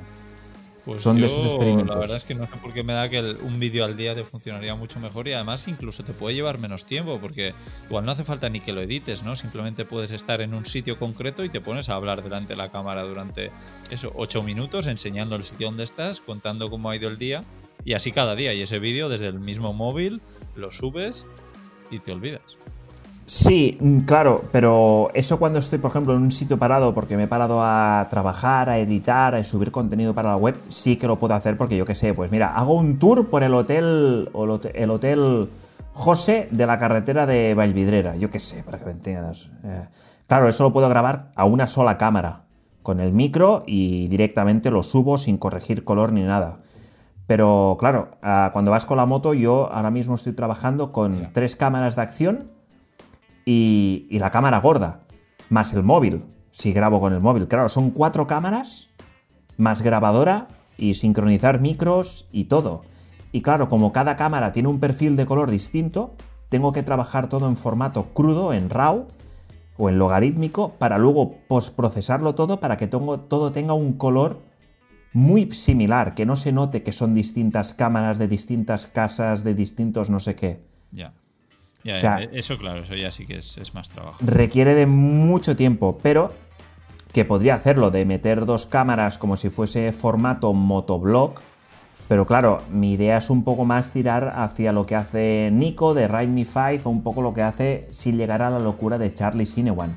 Pues 0.85 1.03
Son 1.03 1.19
de 1.21 1.27
esos 1.27 1.45
experimentos. 1.45 1.95
La 1.95 2.01
verdad 2.01 2.17
es 2.17 2.23
que 2.23 2.33
no 2.33 2.47
sé 2.47 2.53
por 2.59 2.73
qué 2.73 2.81
me 2.81 2.93
da 2.93 3.07
que 3.07 3.19
el- 3.19 3.37
un 3.43 3.59
vídeo 3.59 3.85
al 3.85 3.95
día 3.95 4.15
te 4.15 4.23
funcionaría 4.23 4.73
mucho 4.73 4.99
mejor 4.99 5.27
y 5.27 5.33
además 5.33 5.67
incluso 5.67 6.03
te 6.03 6.11
puede 6.11 6.33
llevar 6.33 6.57
menos 6.57 6.85
tiempo 6.85 7.19
porque 7.19 7.53
igual 7.87 8.03
no 8.03 8.11
hace 8.11 8.23
falta 8.23 8.49
ni 8.49 8.61
que 8.61 8.73
lo 8.73 8.81
edites, 8.81 9.21
¿no? 9.21 9.35
Simplemente 9.35 9.85
puedes 9.85 10.09
estar 10.09 10.41
en 10.41 10.55
un 10.55 10.65
sitio 10.65 10.97
concreto 10.97 11.43
y 11.43 11.49
te 11.49 11.61
pones 11.61 11.89
a 11.89 11.93
hablar 11.95 12.23
delante 12.23 12.53
de 12.53 12.55
la 12.57 12.69
cámara 12.69 13.03
durante 13.03 13.51
eso, 13.91 14.11
ocho 14.15 14.41
minutos 14.41 14.87
enseñando 14.87 15.35
el 15.35 15.43
sitio 15.43 15.67
donde 15.67 15.83
estás, 15.83 16.19
contando 16.19 16.71
cómo 16.71 16.89
ha 16.89 16.95
ido 16.95 17.09
el 17.09 17.19
día 17.19 17.43
y 17.85 17.93
así 17.93 18.11
cada 18.11 18.35
día. 18.35 18.53
Y 18.53 18.61
ese 18.61 18.79
vídeo 18.79 19.09
desde 19.09 19.27
el 19.27 19.39
mismo 19.39 19.73
móvil 19.73 20.21
lo 20.55 20.71
subes 20.71 21.25
y 21.89 21.99
te 21.99 22.11
olvidas. 22.11 22.41
Sí, 23.25 23.77
mm, 23.79 23.99
claro, 24.01 24.43
pero 24.51 25.09
eso 25.13 25.39
cuando 25.39 25.59
estoy, 25.59 25.79
por 25.79 25.91
ejemplo, 25.91 26.13
en 26.13 26.21
un 26.21 26.31
sitio 26.31 26.57
parado 26.57 26.93
porque 26.93 27.15
me 27.15 27.23
he 27.23 27.27
parado 27.27 27.63
a 27.63 28.07
trabajar, 28.09 28.69
a 28.69 28.77
editar, 28.79 29.35
a 29.35 29.43
subir 29.43 29.71
contenido 29.71 30.13
para 30.13 30.31
la 30.31 30.35
web, 30.35 30.55
sí 30.67 30.97
que 30.97 31.07
lo 31.07 31.17
puedo 31.17 31.33
hacer 31.33 31.55
porque 31.55 31.77
yo 31.77 31.85
qué 31.85 31.95
sé, 31.95 32.13
pues 32.13 32.29
mira, 32.31 32.53
hago 32.53 32.73
un 32.73 32.99
tour 32.99 33.29
por 33.29 33.43
el 33.43 33.53
hotel, 33.53 34.29
el 34.33 34.49
hotel, 34.49 34.71
el 34.75 34.89
hotel 34.89 35.49
José 35.93 36.47
de 36.51 36.65
la 36.65 36.77
carretera 36.77 37.25
de 37.25 37.53
Vallvidrera, 37.53 38.15
yo 38.17 38.29
qué 38.29 38.39
sé, 38.39 38.63
para 38.63 38.79
que 38.79 38.85
me 38.85 38.91
entiendas. 38.91 39.49
Eh, 39.63 39.85
claro, 40.27 40.49
eso 40.49 40.63
lo 40.63 40.73
puedo 40.73 40.89
grabar 40.89 41.31
a 41.35 41.45
una 41.45 41.67
sola 41.67 41.97
cámara, 41.97 42.43
con 42.81 42.99
el 42.99 43.13
micro 43.13 43.63
y 43.67 44.07
directamente 44.07 44.71
lo 44.71 44.83
subo 44.83 45.17
sin 45.17 45.37
corregir 45.37 45.83
color 45.83 46.11
ni 46.11 46.23
nada. 46.23 46.59
Pero 47.31 47.77
claro, 47.79 48.09
ah, 48.21 48.49
cuando 48.51 48.71
vas 48.71 48.85
con 48.85 48.97
la 48.97 49.05
moto, 49.05 49.33
yo 49.33 49.71
ahora 49.71 49.89
mismo 49.89 50.15
estoy 50.15 50.33
trabajando 50.33 50.91
con 50.91 51.29
tres 51.31 51.55
cámaras 51.55 51.95
de 51.95 52.01
acción 52.01 52.51
y, 53.45 54.05
y 54.09 54.19
la 54.19 54.31
cámara 54.31 54.59
gorda, 54.59 55.03
más 55.47 55.73
el 55.73 55.81
móvil, 55.81 56.25
si 56.51 56.73
grabo 56.73 56.99
con 56.99 57.13
el 57.13 57.21
móvil. 57.21 57.47
Claro, 57.47 57.69
son 57.69 57.91
cuatro 57.91 58.27
cámaras, 58.27 58.89
más 59.55 59.81
grabadora 59.81 60.49
y 60.77 60.95
sincronizar 60.95 61.61
micros 61.61 62.27
y 62.33 62.49
todo. 62.49 62.81
Y 63.31 63.41
claro, 63.41 63.69
como 63.69 63.93
cada 63.93 64.17
cámara 64.17 64.51
tiene 64.51 64.67
un 64.67 64.81
perfil 64.81 65.15
de 65.15 65.25
color 65.25 65.49
distinto, 65.49 66.15
tengo 66.49 66.73
que 66.73 66.83
trabajar 66.83 67.29
todo 67.29 67.47
en 67.47 67.55
formato 67.55 68.07
crudo, 68.13 68.51
en 68.51 68.69
RAW 68.69 69.07
o 69.77 69.87
en 69.87 69.97
logarítmico, 69.99 70.73
para 70.73 70.97
luego 70.97 71.35
postprocesarlo 71.47 72.35
todo 72.35 72.59
para 72.59 72.75
que 72.75 72.87
todo 72.87 73.51
tenga 73.53 73.73
un 73.73 73.93
color 73.93 74.50
muy 75.13 75.51
similar, 75.51 76.15
que 76.15 76.25
no 76.25 76.35
se 76.35 76.51
note 76.51 76.83
que 76.83 76.91
son 76.91 77.13
distintas 77.13 77.73
cámaras 77.73 78.17
de 78.17 78.27
distintas 78.27 78.87
casas, 78.87 79.43
de 79.43 79.53
distintos 79.53 80.09
no 80.09 80.19
sé 80.19 80.35
qué. 80.35 80.61
Ya. 80.91 81.13
Ya, 81.83 82.19
eso 82.19 82.59
claro, 82.59 82.83
eso 82.83 82.95
ya 82.95 83.11
sí 83.11 83.25
que 83.25 83.39
es, 83.39 83.57
es, 83.57 83.73
más 83.73 83.89
trabajo. 83.89 84.19
Requiere 84.21 84.75
de 84.75 84.85
mucho 84.85 85.55
tiempo, 85.55 85.99
pero 86.03 86.31
que 87.11 87.25
podría 87.25 87.55
hacerlo, 87.55 87.89
de 87.89 88.05
meter 88.05 88.45
dos 88.45 88.67
cámaras 88.67 89.17
como 89.17 89.35
si 89.35 89.49
fuese 89.49 89.91
formato 89.91 90.53
motoblog, 90.53 91.41
pero 92.11 92.25
claro, 92.25 92.61
mi 92.69 92.91
idea 92.91 93.17
es 93.17 93.29
un 93.29 93.45
poco 93.45 93.63
más 93.63 93.91
tirar 93.93 94.33
hacia 94.35 94.73
lo 94.73 94.85
que 94.85 94.97
hace 94.97 95.49
Nico 95.49 95.93
de 95.93 96.09
Ride 96.09 96.27
Me 96.27 96.43
5 96.43 96.81
o 96.83 96.89
un 96.91 97.03
poco 97.03 97.21
lo 97.21 97.33
que 97.33 97.41
hace 97.41 97.87
sin 97.91 98.17
llegar 98.17 98.41
a 98.41 98.49
la 98.49 98.59
locura 98.59 98.97
de 98.97 99.13
Charlie 99.13 99.45
Sinewan. 99.45 99.95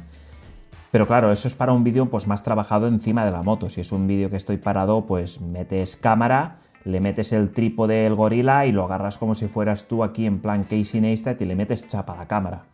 Pero 0.94 1.08
claro, 1.08 1.32
eso 1.32 1.48
es 1.48 1.56
para 1.56 1.72
un 1.72 1.82
vídeo 1.82 2.06
pues 2.06 2.28
más 2.28 2.44
trabajado 2.44 2.86
encima 2.86 3.24
de 3.24 3.32
la 3.32 3.42
moto. 3.42 3.68
Si 3.68 3.80
es 3.80 3.90
un 3.90 4.06
vídeo 4.06 4.30
que 4.30 4.36
estoy 4.36 4.58
parado, 4.58 5.06
pues 5.06 5.40
metes 5.40 5.96
cámara, 5.96 6.58
le 6.84 7.00
metes 7.00 7.32
el 7.32 7.50
trípode 7.50 8.04
del 8.04 8.14
gorila 8.14 8.64
y 8.64 8.70
lo 8.70 8.84
agarras 8.84 9.18
como 9.18 9.34
si 9.34 9.48
fueras 9.48 9.88
tú 9.88 10.04
aquí 10.04 10.24
en 10.24 10.38
plan 10.38 10.62
Casey 10.62 11.00
Neistat 11.00 11.42
y 11.42 11.46
le 11.46 11.56
metes 11.56 11.88
chapa 11.88 12.12
a 12.12 12.18
la 12.18 12.28
cámara. 12.28 12.66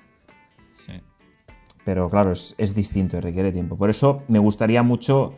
Sí. 0.84 1.00
Pero 1.82 2.10
claro, 2.10 2.32
es, 2.32 2.54
es 2.58 2.74
distinto 2.74 3.16
y 3.16 3.20
requiere 3.20 3.52
tiempo. 3.52 3.76
Por 3.76 3.88
eso 3.88 4.22
me 4.28 4.38
gustaría 4.38 4.82
mucho 4.82 5.32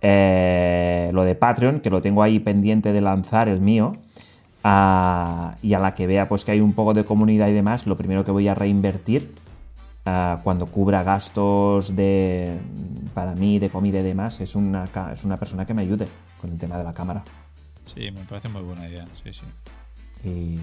eh, 0.00 1.10
lo 1.12 1.24
de 1.24 1.34
Patreon, 1.34 1.80
que 1.80 1.90
lo 1.90 2.00
tengo 2.00 2.22
ahí 2.22 2.38
pendiente 2.38 2.92
de 2.92 3.00
lanzar 3.00 3.48
el 3.48 3.60
mío. 3.60 3.90
y 4.62 4.66
a 5.74 5.78
la 5.80 5.92
que 5.96 6.06
vea 6.06 6.28
pues 6.28 6.44
que 6.44 6.52
hay 6.52 6.60
un 6.60 6.72
poco 6.72 6.94
de 6.94 7.04
comunidad 7.04 7.48
y 7.48 7.52
demás, 7.52 7.88
lo 7.88 7.96
primero 7.96 8.22
que 8.22 8.30
voy 8.30 8.46
a 8.46 8.54
reinvertir 8.54 9.34
cuando 10.42 10.66
cubra 10.66 11.02
gastos 11.02 11.94
de 11.96 12.58
para 13.14 13.34
mí 13.34 13.58
de 13.58 13.70
comida 13.70 14.00
y 14.00 14.02
demás 14.02 14.40
es 14.40 14.54
una, 14.54 14.88
es 15.12 15.24
una 15.24 15.38
persona 15.38 15.66
que 15.66 15.74
me 15.74 15.82
ayude 15.82 16.08
con 16.40 16.50
el 16.52 16.58
tema 16.58 16.78
de 16.78 16.84
la 16.84 16.94
cámara. 16.94 17.24
Sí, 17.92 18.10
me 18.10 18.22
parece 18.24 18.48
muy 18.48 18.62
buena 18.62 18.88
idea, 18.88 19.06
sí, 19.22 19.32
sí. 19.32 19.42
Y, 20.24 20.58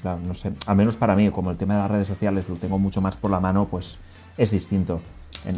claro, 0.00 0.20
no 0.20 0.34
sé, 0.34 0.52
al 0.66 0.76
menos 0.76 0.96
para 0.96 1.14
mí, 1.14 1.30
como 1.30 1.50
el 1.50 1.56
tema 1.56 1.74
de 1.74 1.80
las 1.80 1.90
redes 1.90 2.08
sociales 2.08 2.48
lo 2.48 2.56
tengo 2.56 2.78
mucho 2.78 3.00
más 3.00 3.16
por 3.16 3.30
la 3.30 3.40
mano, 3.40 3.68
pues 3.68 3.98
es 4.36 4.50
distinto 4.50 5.00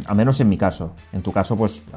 al 0.05 0.15
menos 0.15 0.39
en 0.39 0.49
mi 0.49 0.57
caso. 0.57 0.95
En 1.13 1.21
tu 1.21 1.31
caso, 1.31 1.55
pues 1.55 1.87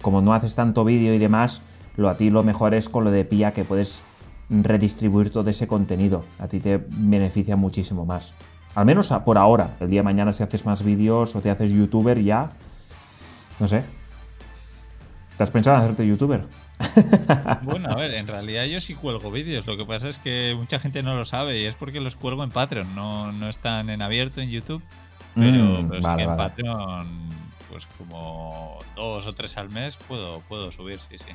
como 0.00 0.22
no 0.22 0.34
haces 0.34 0.54
tanto 0.54 0.84
vídeo 0.84 1.14
y 1.14 1.18
demás, 1.18 1.62
lo 1.96 2.08
a 2.08 2.16
ti 2.16 2.30
lo 2.30 2.42
mejor 2.42 2.74
es 2.74 2.88
con 2.88 3.04
lo 3.04 3.10
de 3.10 3.24
pía 3.24 3.52
que 3.52 3.64
puedes 3.64 4.02
redistribuir 4.48 5.30
todo 5.30 5.48
ese 5.50 5.66
contenido. 5.66 6.24
A 6.38 6.48
ti 6.48 6.60
te 6.60 6.84
beneficia 6.88 7.56
muchísimo 7.56 8.04
más. 8.04 8.34
Al 8.74 8.86
menos 8.86 9.12
por 9.24 9.38
ahora. 9.38 9.70
El 9.80 9.90
día 9.90 10.00
de 10.00 10.04
mañana 10.04 10.32
si 10.32 10.42
haces 10.42 10.64
más 10.64 10.82
vídeos 10.82 11.36
o 11.36 11.40
te 11.40 11.50
haces 11.50 11.72
youtuber 11.72 12.22
ya... 12.22 12.50
No 13.60 13.68
sé. 13.68 13.84
¿Te 15.36 15.42
has 15.42 15.50
pensado 15.50 15.76
en 15.76 15.84
hacerte 15.84 16.06
youtuber? 16.06 16.46
Bueno, 17.62 17.90
a 17.90 17.94
ver, 17.94 18.14
en 18.14 18.26
realidad 18.26 18.64
yo 18.64 18.80
sí 18.80 18.94
cuelgo 18.94 19.30
vídeos. 19.30 19.66
Lo 19.66 19.76
que 19.76 19.84
pasa 19.84 20.08
es 20.08 20.18
que 20.18 20.54
mucha 20.56 20.78
gente 20.78 21.02
no 21.02 21.14
lo 21.14 21.24
sabe 21.24 21.60
y 21.60 21.64
es 21.66 21.74
porque 21.74 22.00
los 22.00 22.16
cuelgo 22.16 22.42
en 22.44 22.50
Patreon. 22.50 22.94
No, 22.94 23.32
no 23.32 23.48
están 23.48 23.88
en 23.90 24.02
abierto 24.02 24.40
en 24.40 24.50
YouTube. 24.50 24.82
Pero, 25.34 25.82
mm, 25.82 25.94
en 25.94 26.36
Patreon, 26.36 27.08
pues 27.70 27.86
como 27.98 28.78
dos 28.96 29.26
o 29.26 29.32
tres 29.32 29.56
al 29.56 29.70
mes 29.70 29.96
puedo, 29.96 30.40
puedo 30.40 30.70
subir, 30.72 30.98
sí, 30.98 31.16
sí. 31.18 31.32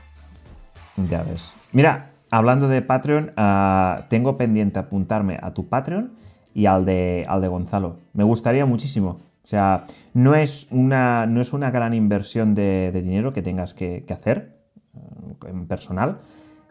Ya 1.10 1.24
ves. 1.24 1.56
Mira, 1.72 2.12
hablando 2.30 2.68
de 2.68 2.82
Patreon, 2.82 3.34
ah, 3.38 4.06
tengo 4.10 4.38
pendiente 4.38 4.80
apuntarme 4.80 5.40
a 5.42 5.54
tu 5.54 5.68
Patreon 5.68 6.12
y 6.58 6.66
al 6.66 6.86
de, 6.86 7.24
al 7.30 7.40
de 7.40 7.50
Gonzalo. 7.50 7.98
Me 8.14 8.24
gustaría 8.24 8.66
muchísimo. 8.66 9.20
O 9.44 9.48
sea, 9.48 9.84
no 10.16 10.34
es 10.34 10.68
una, 10.72 11.28
no 11.28 11.40
es 11.40 11.54
una 11.54 11.70
gran 11.70 11.94
inversión 11.94 12.56
de, 12.56 12.92
dinero 12.92 13.32
que 13.32 13.44
tengas 13.44 13.76
que, 13.76 14.04
hacer 14.10 14.58
eh, 14.96 15.50
en 15.50 15.68
personal. 15.68 16.18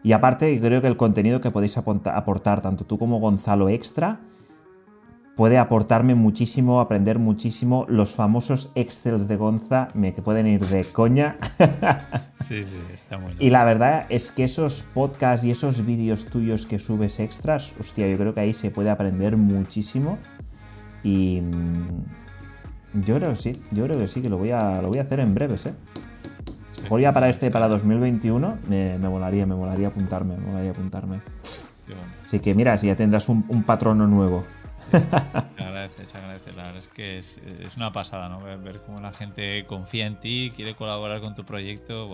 Y 0.03 0.11
aparte, 0.11 0.59
creo 0.59 0.81
que 0.81 0.87
el 0.87 0.97
contenido 0.97 1.39
que 1.39 1.51
podéis 1.51 1.77
aportar 1.77 2.61
tanto 2.61 2.83
tú 2.83 2.99
como 2.99 3.21
Gonzalo 3.21 3.69
extra 3.69 4.19
puede 5.37 5.59
aportarme 5.59 6.15
muchísimo, 6.15 6.81
aprender 6.81 7.19
muchísimo. 7.19 7.85
Los 7.87 8.15
famosos 8.15 8.71
Excels 8.73 9.27
de 9.27 9.37
Gonza 9.37 9.87
me 9.93 10.11
que 10.13 10.21
pueden 10.21 10.47
ir 10.47 10.65
de 10.67 10.83
coña. 10.91 11.37
Sí, 12.47 12.63
sí, 12.63 12.77
está 12.93 13.17
muy 13.17 13.33
bien. 13.33 13.41
Y 13.41 13.49
la 13.49 13.65
verdad 13.65 14.05
es 14.07 14.31
que 14.31 14.45
esos 14.45 14.83
podcasts 14.93 15.45
y 15.45 15.51
esos 15.51 15.85
vídeos 15.85 16.27
tuyos 16.27 16.65
que 16.65 16.79
subes 16.79 17.19
extras, 17.19 17.75
hostia, 17.77 18.07
yo 18.07 18.17
creo 18.17 18.33
que 18.33 18.39
ahí 18.39 18.53
se 18.53 18.71
puede 18.71 18.89
aprender 18.89 19.35
muchísimo. 19.35 20.17
Y 21.03 21.41
mm, 21.41 23.03
yo 23.05 23.15
creo 23.15 23.31
que 23.31 23.35
sí, 23.35 23.61
yo 23.71 23.83
creo 23.85 23.99
que 23.99 24.07
sí, 24.07 24.21
que 24.21 24.29
lo 24.29 24.37
voy 24.37 24.51
a, 24.51 24.81
lo 24.81 24.87
voy 24.87 24.99
a 24.99 25.01
hacer 25.01 25.19
en 25.19 25.33
breves, 25.33 25.65
¿eh? 25.65 25.73
Mejor 26.83 27.01
ya 27.01 27.11
para 27.11 27.27
este, 27.27 27.51
para 27.51 27.67
2021, 27.67 28.59
me, 28.69 28.97
me 28.97 29.09
molaría, 29.09 29.45
me 29.45 29.55
molaría 29.55 29.89
apuntarme, 29.89 30.37
me 30.37 30.45
molaría 30.45 30.71
apuntarme. 30.71 31.19
Así 32.23 32.39
que 32.39 32.53
mira, 32.55 32.77
si 32.77 32.87
ya 32.87 32.95
tendrás 32.95 33.27
un, 33.27 33.43
un 33.49 33.63
patrono 33.63 34.07
nuevo. 34.07 34.45
Se 34.89 35.63
agradece, 35.63 36.05
se 36.05 36.17
agradece. 36.17 36.53
La 36.53 36.63
verdad 36.63 36.77
es 36.77 36.87
que 36.87 37.17
es, 37.17 37.39
una 37.75 37.91
pasada, 37.91 38.29
¿no? 38.29 38.39
Ver, 38.41 38.81
cómo 38.85 38.99
la 38.99 39.11
gente 39.11 39.65
confía 39.65 40.05
en 40.05 40.19
ti, 40.19 40.51
quiere 40.55 40.75
colaborar 40.75 41.21
con 41.21 41.35
tu 41.35 41.43
proyecto, 41.43 42.09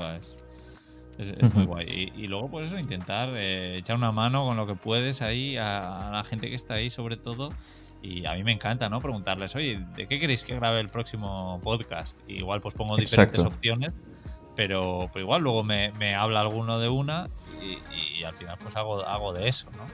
es, 1.18 1.54
muy 1.54 1.66
guay. 1.66 2.12
Y, 2.16 2.28
luego, 2.28 2.50
por 2.50 2.64
eso, 2.64 2.78
intentar 2.78 3.30
eh, 3.36 3.78
echar 3.78 3.96
una 3.96 4.12
mano 4.12 4.46
con 4.46 4.58
lo 4.58 4.66
que 4.66 4.76
puedes 4.76 5.22
ahí 5.22 5.58
a, 5.58 6.10
la 6.12 6.24
gente 6.24 6.50
que 6.50 6.56
está 6.56 6.76
ahí, 6.76 6.90
sobre 6.90 7.18
todo. 7.18 7.50
Y 8.02 8.26
a 8.26 8.34
mí 8.34 8.44
me 8.44 8.52
encanta, 8.52 8.90
¿no? 8.90 9.00
Preguntarles, 9.00 9.56
oye, 9.56 9.86
¿de 9.96 10.08
qué 10.08 10.20
queréis 10.20 10.44
que 10.44 10.56
grabe 10.56 10.80
el 10.80 10.90
próximo 10.90 11.60
podcast? 11.64 12.20
igual, 12.28 12.60
pues 12.60 12.74
pongo 12.74 12.98
diferentes 12.98 13.40
opciones, 13.40 13.94
pero, 14.56 15.10
pero 15.14 15.24
igual 15.24 15.42
luego 15.42 15.64
me, 15.64 16.16
habla 16.16 16.42
alguno 16.42 16.80
de 16.80 16.90
una 16.90 17.30
y, 17.62 18.18
y, 18.18 18.24
al 18.24 18.34
final, 18.34 18.58
pues 18.62 18.76
hago, 18.76 19.06
hago 19.06 19.34
de 19.34 19.48
eso, 19.48 19.70
¿no? 19.72 19.86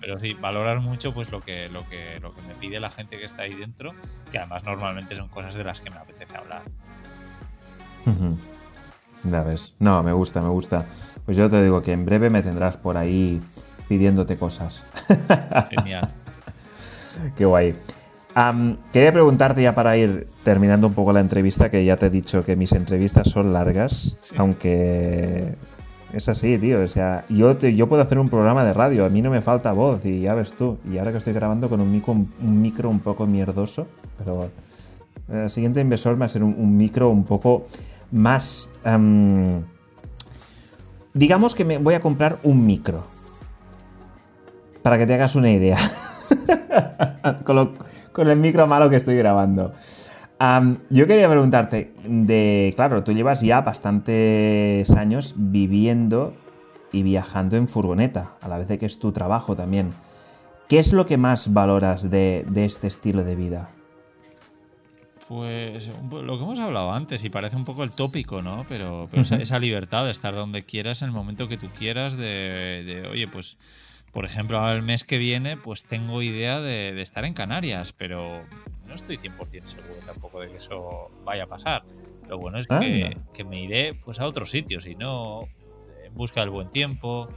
Pero, 0.00 0.18
sí, 0.18 0.34
valorar 0.34 0.80
mucho 0.80 1.12
pues 1.14 1.30
lo 1.30 1.40
que, 1.40 1.68
lo 1.68 1.88
que 1.88 2.18
lo 2.20 2.34
que 2.34 2.42
me 2.42 2.54
pide 2.54 2.80
la 2.80 2.90
gente 2.90 3.18
que 3.18 3.24
está 3.24 3.42
ahí 3.42 3.54
dentro, 3.54 3.92
que 4.30 4.38
además 4.38 4.64
normalmente 4.64 5.14
son 5.14 5.28
cosas 5.28 5.54
de 5.54 5.64
las 5.64 5.80
que 5.80 5.90
me 5.90 5.96
apetece 5.96 6.36
hablar. 6.36 6.62
Ya 9.24 9.42
ves. 9.42 9.74
No, 9.78 10.02
me 10.02 10.12
gusta, 10.12 10.40
me 10.40 10.48
gusta. 10.48 10.86
Pues 11.24 11.36
yo 11.36 11.48
te 11.48 11.62
digo 11.62 11.82
que 11.82 11.92
en 11.92 12.04
breve 12.04 12.30
me 12.30 12.42
tendrás 12.42 12.76
por 12.76 12.96
ahí 12.96 13.40
pidiéndote 13.88 14.36
cosas. 14.36 14.84
Genial. 15.70 16.10
Qué 17.36 17.44
guay. 17.44 17.76
quería 18.92 19.12
preguntarte 19.12 19.62
ya 19.62 19.74
para 19.74 19.96
ir 19.96 20.28
terminando 20.42 20.86
un 20.86 20.94
poco 20.94 21.12
la 21.12 21.20
entrevista, 21.20 21.70
que 21.70 21.84
ya 21.84 21.96
te 21.96 22.06
he 22.06 22.10
dicho 22.10 22.44
que 22.44 22.56
mis 22.56 22.72
entrevistas 22.72 23.30
son 23.30 23.52
largas, 23.52 24.18
aunque 24.36 25.54
es 26.14 26.28
así, 26.28 26.58
tío. 26.58 26.82
O 26.82 26.88
sea, 26.88 27.24
yo, 27.28 27.58
yo 27.58 27.88
puedo 27.88 28.02
hacer 28.02 28.18
un 28.18 28.28
programa 28.28 28.64
de 28.64 28.72
radio, 28.72 29.04
a 29.04 29.08
mí 29.08 29.20
no 29.22 29.30
me 29.30 29.40
falta 29.40 29.72
voz 29.72 30.04
y 30.04 30.20
ya 30.20 30.34
ves 30.34 30.54
tú. 30.54 30.78
Y 30.90 30.98
ahora 30.98 31.10
que 31.10 31.18
estoy 31.18 31.32
grabando 31.32 31.68
con 31.68 31.80
un 31.80 31.90
micro 31.90 32.12
un, 32.12 32.62
micro 32.62 32.88
un 32.88 33.00
poco 33.00 33.26
mierdoso, 33.26 33.86
pero 34.18 34.48
el 35.28 35.50
siguiente 35.50 35.80
inversor 35.80 36.20
va 36.20 36.26
a 36.26 36.28
ser 36.28 36.42
un, 36.42 36.76
micro 36.76 37.10
un 37.10 37.24
poco 37.24 37.66
más... 38.12 38.70
Em, 38.84 39.62
digamos 41.12 41.54
que 41.54 41.64
me 41.64 41.78
voy 41.78 41.94
a 41.94 42.00
comprar 42.00 42.38
un 42.42 42.64
micro. 42.64 43.02
Para 44.82 44.98
que 44.98 45.06
te 45.06 45.14
hagas 45.14 45.34
una 45.34 45.50
idea. 45.50 45.78
con, 47.44 47.76
con 48.12 48.28
el 48.28 48.38
micro 48.38 48.66
malo 48.66 48.90
que 48.90 48.96
estoy 48.96 49.16
grabando 49.16 49.72
yo 50.38 51.06
quería 51.06 51.28
preguntarte, 51.28 51.94
de, 52.04 52.72
claro, 52.76 53.02
tú 53.04 53.12
llevas 53.12 53.40
ya 53.40 53.60
bastantes 53.60 54.90
años 54.92 55.34
viviendo 55.36 56.34
y 56.92 57.02
viajando 57.02 57.56
en 57.56 57.68
furgoneta, 57.68 58.36
a 58.40 58.48
la 58.48 58.58
vez 58.58 58.68
de 58.68 58.78
que 58.78 58.86
es 58.86 58.98
tu 58.98 59.12
trabajo 59.12 59.56
también. 59.56 59.92
¿Qué 60.68 60.78
es 60.78 60.92
lo 60.92 61.06
que 61.06 61.18
más 61.18 61.52
valoras 61.52 62.08
de, 62.08 62.46
este 62.54 62.86
estilo 62.86 63.22
de 63.24 63.36
vida? 63.36 63.68
Pues 65.28 65.88
lo 66.10 66.38
que 66.38 66.44
hemos 66.44 66.60
hablado 66.60 66.92
antes, 66.92 67.24
y 67.24 67.30
parece 67.30 67.56
un 67.56 67.64
poco 67.64 67.82
el 67.82 67.90
tópico, 67.90 68.42
¿no? 68.42 68.64
Pero, 68.68 69.08
esa, 69.12 69.58
libertad 69.58 70.04
de 70.04 70.10
estar 70.10 70.34
donde 70.34 70.64
quieras, 70.64 71.02
en 71.02 71.08
el 71.08 71.14
momento 71.14 71.48
que 71.48 71.56
tú 71.56 71.68
quieras, 71.78 72.16
de, 72.16 73.08
oye, 73.10 73.26
pues, 73.28 73.56
por 74.12 74.24
ejemplo, 74.24 74.70
el 74.70 74.82
mes 74.82 75.04
que 75.04 75.18
viene, 75.18 75.56
pues 75.56 75.84
tengo 75.84 76.22
idea 76.22 76.60
de, 76.60 77.00
estar 77.02 77.24
en 77.24 77.34
Canarias, 77.34 77.92
pero 77.92 78.42
no 78.86 78.94
estoy 78.94 79.18
100% 79.18 79.64
seguro 79.64 79.94
tampoco 80.06 80.40
de 80.40 80.48
que 80.48 80.56
eso 80.56 81.10
vaya 81.24 81.44
a 81.44 81.46
pasar. 81.46 81.84
Lo 82.28 82.38
bueno 82.38 82.58
es 82.58 82.66
que, 82.66 83.44
me 83.44 83.62
iré 83.62 83.92
pues 84.04 84.18
a 84.20 84.26
otros 84.26 84.50
sitios 84.50 84.86
y 84.86 84.94
no 84.94 85.42
en 86.04 86.14
busca 86.14 86.40
del 86.40 86.50
buen 86.50 86.70
tiempo. 86.70 87.28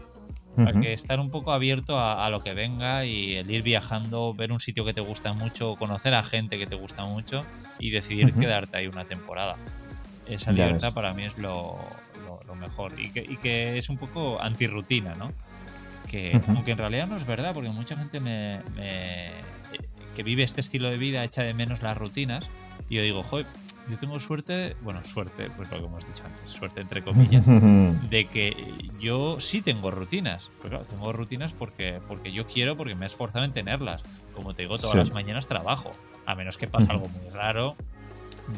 Hay 0.58 0.74
que 0.80 0.94
estar 0.94 1.20
un 1.20 1.30
poco 1.30 1.52
abierto 1.52 2.00
a, 2.00 2.28
lo 2.32 2.40
que 2.42 2.56
venga 2.56 3.06
y 3.06 3.36
el 3.36 3.52
ir 3.52 3.62
viajando, 3.62 4.34
ver 4.34 4.52
un 4.52 4.60
sitio 4.60 4.86
que 4.86 4.94
te 4.94 5.02
gusta 5.02 5.34
mucho, 5.34 5.76
conocer 5.76 6.16
a 6.16 6.24
gente 6.24 6.58
que 6.58 6.66
te 6.66 6.76
gusta 6.76 7.04
mucho 7.04 7.44
y 7.78 7.92
decidir 7.92 8.34
quedarte 8.34 8.78
ahí 8.78 8.88
una 8.88 9.06
temporada. 9.06 9.56
Esa 10.28 10.52
libertad 10.52 10.94
para 10.96 11.14
mí 11.14 11.26
es 11.26 11.38
lo, 11.38 11.78
lo, 12.48 12.56
mejor. 12.56 13.00
Y 13.00 13.12
que, 13.12 13.20
y 13.20 13.38
que, 13.38 13.78
es 13.78 13.88
un 13.90 13.98
poco 13.98 14.42
antirrutina, 14.42 15.14
¿no? 15.14 15.32
Que, 16.10 16.42
aunque 16.48 16.72
en 16.72 16.78
realidad 16.80 17.06
no 17.06 17.18
es 17.18 17.26
verdad, 17.26 17.54
porque 17.54 17.70
mucha 17.70 17.96
gente 17.96 18.20
me, 18.20 18.60
que 20.18 20.24
vive 20.24 20.42
este 20.42 20.62
estilo 20.62 20.90
de 20.90 20.98
vida 20.98 21.24
echa 21.24 21.44
de 21.44 21.54
menos 21.54 21.84
las 21.84 21.96
rutinas. 21.96 22.50
Y 22.90 22.96
yo 22.96 23.04
digo, 23.04 23.22
joder, 23.22 23.46
yo 23.88 24.00
tengo 24.00 24.20
suerte, 24.20 24.76
bueno, 24.82 25.04
suerte, 25.04 25.48
pues 25.56 25.70
lo 25.70 25.78
que 25.78 25.86
hemos 25.86 26.08
dicho 26.08 26.24
antes, 26.26 26.50
suerte 26.50 26.82
entre 26.82 27.04
comillas, 27.04 27.46
de 28.10 28.26
que 28.26 28.90
yo 29.00 29.40
sí 29.40 29.62
tengo 29.62 29.92
rutinas. 29.92 30.50
Pero 30.58 30.70
claro, 30.70 30.86
tengo 30.86 31.14
rutinas 31.14 31.54
porque, 31.54 32.00
porque 32.08 32.32
yo 32.32 32.46
quiero, 32.46 32.76
porque 32.76 32.96
me 32.96 33.06
he 33.06 33.08
esforzado 33.08 33.46
en 33.46 33.54
tenerlas. 33.54 34.02
Como 34.34 34.56
te 34.56 34.64
digo, 34.64 34.76
todas 34.76 34.96
las 34.96 35.12
mañanas 35.12 35.46
trabajo. 35.46 35.92
A 36.26 36.34
menos 36.34 36.58
que 36.58 36.68
pase 36.68 36.92
algo 36.92 37.08
muy 37.10 37.30
raro, 37.30 37.76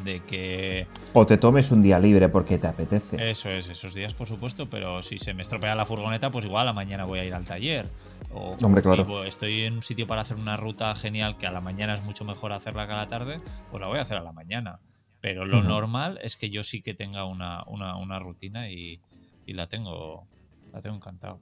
de 0.03 0.22
que... 0.22 0.88
O 1.14 1.26
te 1.26 1.38
tomes 1.38 1.72
un 1.72 1.82
día 1.82 1.99
libre 1.99 2.30
porque 2.30 2.57
te 2.57 2.68
apetece. 2.68 3.30
Eso 3.30 3.49
es, 3.49 3.68
esos 3.68 3.94
días 3.94 4.14
por 4.14 4.28
supuesto, 4.28 4.70
pero 4.70 5.02
si 5.02 5.20
se 5.20 5.34
me 5.34 5.41
estropea 5.41 5.76
la 5.76 5.86
furgoneta, 5.86 6.32
pues 6.32 6.45
igual 6.45 6.64
a 6.64 6.66
la 6.66 6.74
mañana 6.74 7.06
voy 7.06 7.20
a 7.20 7.26
ir 7.26 7.34
al 7.34 7.45
taller. 7.45 7.90
O 8.34 8.56
Hombre, 8.61 8.82
claro. 8.82 9.24
estoy 9.24 9.64
en 9.64 9.74
un 9.74 9.82
sitio 9.82 10.07
para 10.07 10.22
hacer 10.22 10.38
una 10.38 10.57
ruta 10.57 10.94
genial 10.95 11.38
que 11.38 11.48
a 11.48 11.52
la 11.52 11.61
mañana 11.61 11.95
es 11.95 12.03
mucho 12.03 12.26
mejor 12.26 12.53
hacerla 12.53 12.86
que 12.86 12.94
a 12.94 12.98
la 12.98 13.07
tarde, 13.07 13.41
pues 13.72 13.82
la 13.82 13.88
voy 13.88 13.99
a 13.99 14.03
hacer 14.03 14.18
a 14.18 14.24
la 14.24 14.32
mañana. 14.32 14.80
Pero 15.22 15.45
lo 15.45 15.61
normal 15.61 16.18
es 16.24 16.38
que 16.38 16.49
yo 16.49 16.64
sí 16.64 16.82
que 16.82 16.94
tenga 16.94 17.26
una, 17.26 17.60
una, 17.68 18.20
rutina 18.20 18.70
y, 18.70 19.02
y, 19.45 19.53
la 19.53 19.68
tengo 19.68 20.28
la 20.72 20.80
tengo 20.80 20.95
encantado. 20.95 21.40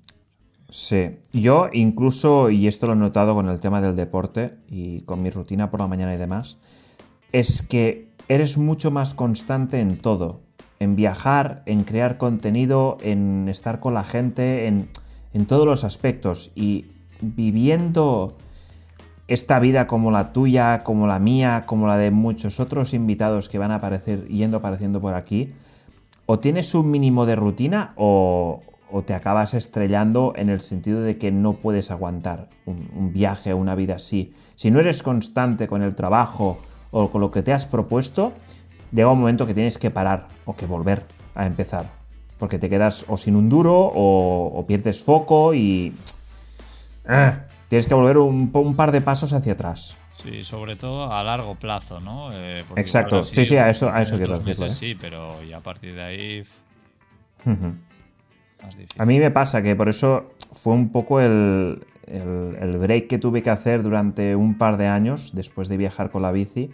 Sí, 0.69 1.19
yo 1.31 1.69
incluso, 1.71 2.49
y 2.49 2.67
esto 2.67 2.87
lo 2.87 2.93
he 2.93 2.95
notado 2.95 3.35
con 3.35 3.47
el 3.49 3.59
tema 3.59 3.79
del 3.79 3.95
deporte 3.95 4.57
y 4.67 5.01
con 5.01 5.21
mi 5.21 5.29
rutina 5.29 5.69
por 5.69 5.79
la 5.79 5.87
mañana 5.87 6.13
y 6.13 6.17
demás, 6.17 6.57
es 7.31 7.61
que 7.61 8.06
eres 8.29 8.57
mucho 8.57 8.91
más 8.91 9.13
constante 9.13 9.79
en 9.79 9.97
todo, 9.97 10.41
en 10.79 10.95
viajar, 10.95 11.63
en 11.65 11.83
crear 11.83 12.17
contenido, 12.17 12.97
en 13.01 13.47
estar 13.49 13.79
con 13.79 13.93
la 13.93 14.03
gente, 14.03 14.67
en, 14.67 14.89
en 15.33 15.45
todos 15.45 15.65
los 15.65 15.83
aspectos 15.83 16.51
y 16.55 16.85
viviendo 17.21 18.37
esta 19.27 19.59
vida 19.59 19.87
como 19.87 20.11
la 20.11 20.31
tuya, 20.31 20.83
como 20.83 21.07
la 21.07 21.19
mía, 21.19 21.63
como 21.65 21.87
la 21.87 21.97
de 21.97 22.11
muchos 22.11 22.59
otros 22.59 22.93
invitados 22.93 23.49
que 23.49 23.57
van 23.57 23.71
a 23.71 23.75
aparecer 23.75 24.27
yendo 24.27 24.57
apareciendo 24.57 25.01
por 25.01 25.15
aquí, 25.15 25.53
o 26.25 26.39
tienes 26.39 26.73
un 26.75 26.91
mínimo 26.91 27.25
de 27.25 27.35
rutina 27.35 27.93
o, 27.95 28.61
te 29.05 29.13
acabas 29.13 29.53
estrellando 29.53 30.31
en 30.37 30.49
el 30.49 30.61
sentido 30.61 31.01
de 31.01 31.17
que 31.17 31.29
no 31.29 31.53
puedes 31.53 31.91
aguantar 31.91 32.49
un, 32.65 32.89
un 32.95 33.11
viaje 33.11 33.53
una 33.53 33.75
vida 33.75 33.95
así. 33.95 34.33
Si 34.55 34.71
no 34.71 34.79
eres 34.79 35.03
constante 35.03 35.67
con 35.67 35.83
el 35.83 35.93
trabajo 35.93 36.57
o 36.97 37.11
con 37.11 37.21
lo 37.21 37.31
que 37.31 37.43
te 37.43 37.53
has 37.53 37.65
propuesto, 37.65 38.33
llega 38.91 39.11
un 39.11 39.19
momento 39.19 39.45
que 39.45 39.53
tienes 39.53 39.77
que 39.77 39.91
parar 39.91 40.27
o 40.45 40.55
que 40.55 40.65
volver 40.65 41.03
a 41.35 41.45
empezar. 41.45 41.89
Porque 42.39 42.57
te 42.59 42.69
quedas 42.69 43.05
o 43.07 43.17
sin 43.17 43.35
un 43.35 43.49
duro 43.49 43.91
o, 43.93 44.65
pierdes 44.67 45.03
foco 45.03 45.53
y... 45.53 45.93
¡ah! 47.07 47.41
tienes 47.69 47.87
que 47.87 47.93
volver 47.93 48.17
un, 48.17 48.75
par 48.75 48.91
de 48.91 49.01
pasos 49.01 49.33
hacia 49.33 49.53
atrás. 49.53 49.97
Sí, 50.23 50.43
sobre 50.43 50.75
todo 50.75 51.11
a 51.11 51.23
largo 51.23 51.55
plazo, 51.55 51.99
¿no? 51.99 52.29
Eh, 52.33 52.63
Exacto, 52.75 53.23
sí, 53.23 53.45
sí, 53.45 53.57
a 53.57 53.69
eso, 53.69 53.91
a 53.91 54.01
eso 54.01 54.17
quiero 54.17 54.39
decirlo. 54.39 54.65
¿eh? 54.65 54.69
Sí, 54.69 54.95
pero 54.99 55.43
ya 55.43 55.57
a 55.57 55.61
partir 55.61 55.93
de 55.93 56.03
ahí... 56.03 56.43
A 58.97 59.05
mí 59.05 59.19
me 59.19 59.29
pasa 59.29 59.61
que 59.61 59.75
por 59.75 59.87
eso 59.87 60.31
fue 60.51 60.73
un 60.73 60.91
poco 60.91 61.21
el, 61.21 61.79
el, 62.07 62.77
break 62.77 63.07
que 63.07 63.17
tuve 63.17 63.43
que 63.43 63.49
hacer 63.49 63.83
durante 63.83 64.35
un 64.35 64.57
par 64.57 64.77
de 64.77 64.87
años 64.87 65.35
después 65.35 65.67
de 65.67 65.77
viajar 65.77 66.09
con 66.09 66.21
la 66.21 66.31
bici, 66.31 66.71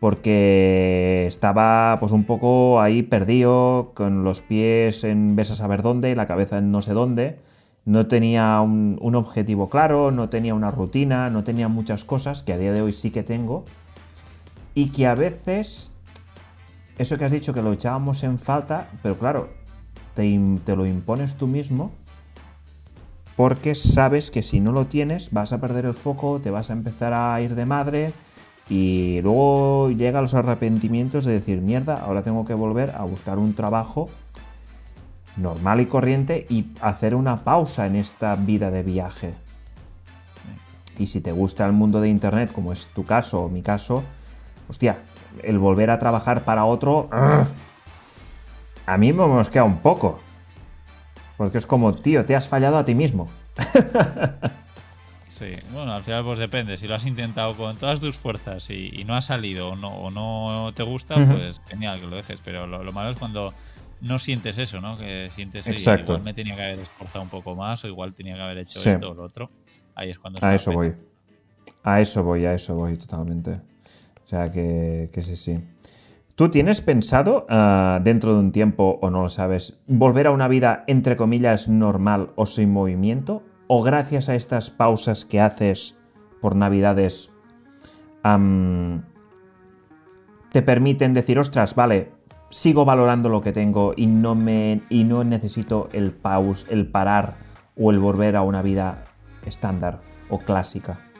porque 0.00 1.24
estaba 1.26 1.96
pues 2.00 2.12
un 2.12 2.24
poco 2.24 2.80
ahí 2.80 3.02
perdido, 3.02 3.92
con 3.94 4.24
los 4.24 4.40
pies 4.40 5.04
en 5.04 5.36
ves 5.36 5.50
a 5.50 5.56
saber 5.56 5.82
dónde 5.82 6.14
la 6.14 6.26
cabeza 6.26 6.58
en 6.58 6.70
no 6.70 6.82
sé 6.82 6.92
dónde. 6.92 7.40
No 7.86 8.06
tenía 8.06 8.60
un, 8.60 8.98
un 9.00 9.14
objetivo 9.14 9.68
claro, 9.68 10.10
no 10.10 10.28
tenía 10.30 10.54
una 10.54 10.70
rutina, 10.70 11.30
no 11.30 11.44
tenía 11.44 11.68
muchas 11.68 12.04
cosas 12.04 12.42
que 12.42 12.52
a 12.52 12.58
día 12.58 12.72
de 12.72 12.82
hoy 12.82 12.92
sí 12.92 13.10
que 13.10 13.22
tengo. 13.22 13.64
Y 14.74 14.90
que 14.90 15.06
a 15.06 15.14
veces, 15.14 15.92
eso 16.98 17.18
que 17.18 17.24
has 17.24 17.32
dicho 17.32 17.54
que 17.54 17.62
lo 17.62 17.72
echábamos 17.72 18.24
en 18.24 18.38
falta, 18.38 18.88
pero 19.02 19.18
claro, 19.18 19.50
te, 20.14 20.38
te 20.64 20.76
lo 20.76 20.86
impones 20.86 21.34
tú 21.34 21.46
mismo 21.46 21.92
porque 23.36 23.74
sabes 23.74 24.30
que 24.30 24.42
si 24.42 24.60
no 24.60 24.72
lo 24.72 24.86
tienes 24.86 25.32
vas 25.32 25.52
a 25.52 25.60
perder 25.60 25.86
el 25.86 25.94
foco, 25.94 26.40
te 26.40 26.50
vas 26.50 26.70
a 26.70 26.72
empezar 26.72 27.12
a 27.12 27.40
ir 27.40 27.54
de 27.54 27.66
madre 27.66 28.12
y 28.68 29.20
luego 29.22 29.90
llega 29.90 30.22
los 30.22 30.34
arrepentimientos 30.34 31.24
de 31.24 31.32
decir, 31.32 31.60
mierda, 31.60 31.96
ahora 31.96 32.22
tengo 32.22 32.44
que 32.44 32.54
volver 32.54 32.94
a 32.96 33.04
buscar 33.04 33.38
un 33.38 33.54
trabajo 33.54 34.08
normal 35.36 35.80
y 35.80 35.86
corriente 35.86 36.46
y 36.48 36.66
hacer 36.80 37.14
una 37.14 37.44
pausa 37.44 37.86
en 37.86 37.96
esta 37.96 38.36
vida 38.36 38.70
de 38.70 38.82
viaje. 38.82 39.34
Y 40.98 41.08
si 41.08 41.20
te 41.20 41.32
gusta 41.32 41.66
el 41.66 41.72
mundo 41.72 42.00
de 42.00 42.08
Internet, 42.08 42.52
como 42.52 42.72
es 42.72 42.86
tu 42.86 43.04
caso 43.04 43.42
o 43.42 43.48
mi 43.48 43.62
caso, 43.62 44.02
hostia, 44.68 44.98
el 45.42 45.58
volver 45.58 45.90
a 45.90 45.98
trabajar 45.98 46.44
para 46.44 46.64
otro, 46.64 47.10
a 48.86 48.96
mí 48.96 49.12
me 49.12 49.26
mosquea 49.26 49.64
un 49.64 49.78
poco. 49.78 50.20
Porque 51.36 51.58
es 51.58 51.66
como, 51.66 51.94
tío, 51.94 52.24
te 52.24 52.36
has 52.36 52.48
fallado 52.48 52.78
a 52.78 52.84
ti 52.84 52.94
mismo. 52.94 53.28
Sí, 55.36 55.50
bueno, 55.72 55.92
al 55.92 56.02
final 56.04 56.22
pues 56.22 56.38
depende. 56.38 56.76
Si 56.76 56.86
lo 56.86 56.94
has 56.94 57.04
intentado 57.06 57.56
con 57.56 57.76
todas 57.76 57.98
tus 57.98 58.16
fuerzas 58.16 58.70
y, 58.70 59.02
no 59.04 59.16
ha 59.16 59.22
salido 59.22 59.70
o 59.70 59.76
no, 59.76 59.88
o 59.88 60.10
no 60.10 60.72
te 60.74 60.84
gusta, 60.84 61.16
pues 61.16 61.60
genial 61.66 61.98
que 61.98 62.06
lo 62.06 62.14
dejes. 62.14 62.38
Pero 62.44 62.68
lo, 62.68 62.92
malo 62.92 63.10
es 63.10 63.18
cuando 63.18 63.52
no 64.00 64.20
sientes 64.20 64.58
eso, 64.58 64.80
¿no? 64.80 64.96
Que 64.96 65.28
sientes, 65.32 65.66
Exacto. 65.66 66.12
igual 66.12 66.24
me 66.24 66.34
tenía 66.34 66.54
que 66.54 66.62
haber 66.62 66.78
esforzado 66.78 67.22
un 67.22 67.30
poco 67.30 67.56
más 67.56 67.82
o 67.82 67.88
igual 67.88 68.14
tenía 68.14 68.36
que 68.36 68.42
haber 68.42 68.58
hecho 68.58 68.78
esto 68.88 69.10
o 69.10 69.14
lo 69.14 69.24
otro. 69.24 69.50
Ahí 69.96 70.10
es 70.10 70.20
cuando... 70.20 70.38
A 70.40 70.54
eso 70.54 70.72
voy. 70.72 70.94
A 71.82 72.00
eso 72.00 72.22
voy, 72.22 72.44
a 72.44 72.54
eso 72.54 72.76
voy 72.76 72.96
totalmente. 72.96 73.60
O 74.24 74.26
sea 74.26 74.52
que, 74.52 75.10
que 75.12 75.22
sí, 75.24 75.34
sí. 75.34 75.58
¿Tú 76.36 76.48
tienes 76.48 76.80
pensado, 76.80 77.44
ah, 77.48 78.00
dentro 78.04 78.34
de 78.34 78.40
un 78.40 78.52
tiempo, 78.52 79.00
o 79.02 79.10
no 79.10 79.22
lo 79.22 79.28
sabes, 79.30 79.80
volver 79.88 80.28
a 80.28 80.30
una 80.30 80.46
vida, 80.46 80.84
entre 80.86 81.16
comillas, 81.16 81.68
normal 81.68 82.30
o 82.36 82.46
sin 82.46 82.72
movimiento? 82.72 83.42
¿O 83.66 83.82
gracias 83.82 84.28
a 84.28 84.34
estas 84.34 84.70
pausas 84.70 85.24
que 85.24 85.40
haces 85.40 85.98
por 86.40 86.54
Navidades, 86.54 87.32
te 90.50 90.62
permiten 90.62 91.14
decir, 91.14 91.38
ostras, 91.38 91.74
vale, 91.74 92.12
sigo 92.50 92.84
valorando 92.84 93.28
lo 93.28 93.40
que 93.40 93.52
tengo 93.52 93.94
y 93.96 94.06
no, 94.06 94.34
me, 94.34 94.82
y 94.88 95.04
no 95.04 95.24
necesito 95.24 95.88
el 95.92 96.12
pause, 96.12 96.66
el 96.70 96.86
parar 96.86 97.36
o 97.76 97.90
el 97.90 97.98
volver 97.98 98.36
a 98.36 98.42
una 98.42 98.62
vida 98.62 99.04
estándar 99.44 100.02
o 100.28 100.38
clásica? 100.38 101.13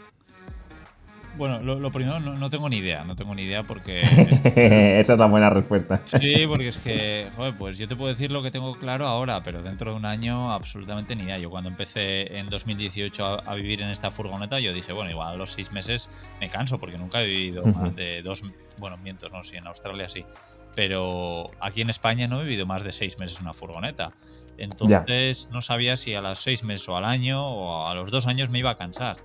Bueno, 1.36 1.61
lo, 1.61 1.90
primero 1.90 2.20
no, 2.20 2.51
tengo 2.51 2.69
ni 2.69 2.77
idea, 2.77 3.05
no 3.05 3.16
tengo 3.16 3.35
ni 3.35 3.43
idea 3.43 3.65
porque... 3.65 3.98
Esa 4.56 5.12
es 5.15 5.19
la 5.19 5.27
buena 5.27 5.51
respuesta. 5.51 6.01
Sí, 6.05 6.47
porque 6.47 6.69
es 6.69 6.78
que, 6.78 7.27
joder, 7.36 7.56
pues 7.59 7.77
yo 7.77 7.89
te 7.89 7.97
puedo 7.97 8.11
decir 8.11 8.31
lo 8.31 8.43
que 8.43 8.51
tengo 8.51 8.74
claro 8.78 9.06
ahora, 9.06 9.43
pero 9.43 9.62
dentro 9.62 9.90
de 9.90 9.97
un 9.97 10.06
año 10.06 10.52
absolutamente 10.52 11.16
ni 11.16 11.24
idea. 11.24 11.39
Yo 11.39 11.51
cuando 11.51 11.70
empecé 11.70 12.39
en 12.39 12.48
2018 12.48 13.48
a, 13.48 13.55
vivir 13.55 13.82
en 13.82 13.90
esta 13.90 14.11
furgoneta, 14.11 14.61
yo 14.61 14.73
dije, 14.73 14.93
bueno, 14.93 15.11
igual 15.11 15.35
a 15.35 15.36
los 15.36 15.52
seis 15.52 15.73
meses 15.73 16.09
me 16.40 16.48
canso 16.48 16.78
porque 16.78 16.98
nunca 16.98 17.20
he 17.20 17.27
vivido 17.27 17.65
más 17.65 17.97
de 17.97 18.23
dos, 18.23 18.43
bueno, 18.78 18.97
mientos, 18.98 19.32
no, 19.32 19.43
sí, 19.43 19.56
en 19.56 19.66
Australia 19.66 20.09
sí, 20.09 20.24
pero 20.77 21.51
aquí 21.61 21.81
en 21.81 21.90
España 21.90 22.28
no 22.28 22.40
he 22.40 22.44
vivido 22.44 22.66
más 22.66 22.85
de 22.85 22.93
seis 22.93 23.19
meses 23.19 23.39
en 23.39 23.44
una 23.44 23.55
furgoneta. 23.55 24.12
Entonces 24.56 25.48
no 25.51 25.62
sabía 25.62 25.97
si 25.97 26.15
a 26.15 26.20
los 26.20 26.39
seis 26.39 26.62
meses 26.62 26.89
o 26.89 26.97
al 26.97 27.05
año 27.05 27.44
o 27.44 27.89
a 27.89 27.94
los 27.94 28.12
dos 28.12 28.28
años 28.28 28.51
me 28.51 28.61
iba 28.61 28.70
a 28.70 28.77
cansar 28.77 29.16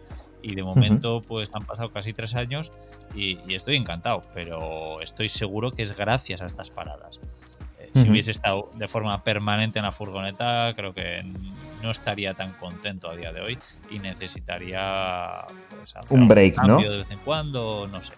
y 0.42 0.56
de 0.56 0.64
momento 0.64 1.22
pues 1.28 1.50
han 1.54 1.66
pasado 1.66 1.92
casi 1.92 2.14
tres 2.14 2.36
años 2.36 2.72
y, 3.16 3.38
estoy 3.54 3.76
encantado, 3.76 4.24
pero 4.34 5.02
estoy 5.02 5.30
seguro 5.30 5.72
que 5.72 5.84
es 5.84 5.96
gracias 5.96 6.42
a 6.42 6.46
estas 6.46 6.70
paradas. 6.70 7.20
Eh, 7.80 7.90
si 7.94 8.10
hubiese 8.10 8.32
estado 8.32 8.70
de 8.76 8.88
forma 8.88 9.24
permanente 9.24 9.80
en 9.80 9.86
la 9.86 9.92
furgoneta, 9.92 10.74
creo 10.76 10.94
que 10.94 11.24
no 11.82 11.92
estaría 11.92 12.34
tan 12.34 12.52
contento 12.54 13.10
a 13.10 13.16
día 13.16 13.32
de 13.32 13.42
hoy 13.42 13.58
y 13.90 14.00
necesitaría 14.00 15.46
pues, 15.70 15.94
un 16.10 16.28
break, 16.28 16.62
¿no? 16.64 16.80
De 16.80 16.98
vez 16.98 17.12
en 17.12 17.20
cuando, 17.20 17.88
no 17.92 18.02
sé. 18.02 18.14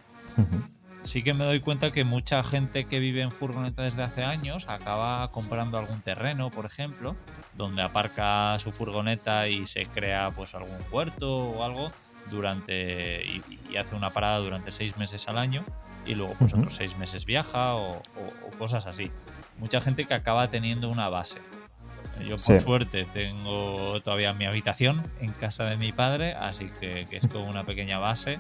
Sí 1.04 1.24
que 1.24 1.34
me 1.34 1.46
doy 1.46 1.62
cuenta 1.62 1.92
que 1.92 2.04
mucha 2.04 2.44
gente 2.44 2.86
que 2.86 3.00
vive 3.00 3.22
en 3.22 3.32
furgoneta 3.32 3.82
desde 3.82 4.04
hace 4.04 4.24
años 4.24 4.68
acaba 4.70 5.28
comprando 5.32 5.80
algún 5.80 6.02
terreno, 6.02 6.52
por 6.52 6.66
ejemplo, 6.66 7.16
donde 7.56 7.82
aparca 7.82 8.58
su 8.60 8.72
furgoneta 8.72 9.48
y 9.48 9.66
se 9.66 9.88
crea 9.88 10.32
pues 10.36 10.54
algún 10.54 10.78
huerto 10.92 11.50
o 11.50 11.64
algo 11.64 11.92
durante 12.30 13.24
y, 13.26 13.78
hace 13.78 13.96
una 13.96 14.12
parada 14.12 14.40
durante 14.40 14.72
seis 14.72 14.98
meses 14.98 15.28
al 15.28 15.38
año 15.38 15.64
y 16.06 16.16
luego 16.16 16.34
pues 16.38 16.54
otros 16.54 16.76
seis 16.76 16.98
meses 16.98 17.26
viaja 17.26 17.76
o, 17.76 18.02
cosas 18.58 18.86
así. 18.86 19.12
Mucha 19.60 19.82
gente 19.82 20.06
que 20.06 20.14
acaba 20.14 20.50
teniendo 20.50 20.90
una 20.90 21.10
base. 21.10 21.40
Yo 22.20 22.36
por 22.36 22.62
suerte 22.62 23.06
tengo 23.14 24.00
todavía 24.02 24.34
mi 24.34 24.46
habitación 24.46 25.02
en 25.22 25.32
casa 25.32 25.64
de 25.66 25.78
mi 25.78 25.92
padre, 25.92 26.34
así 26.34 26.70
que, 26.80 27.08
es 27.10 27.28
como 27.28 27.50
una 27.50 27.64
pequeña 27.64 27.98
base 27.98 28.40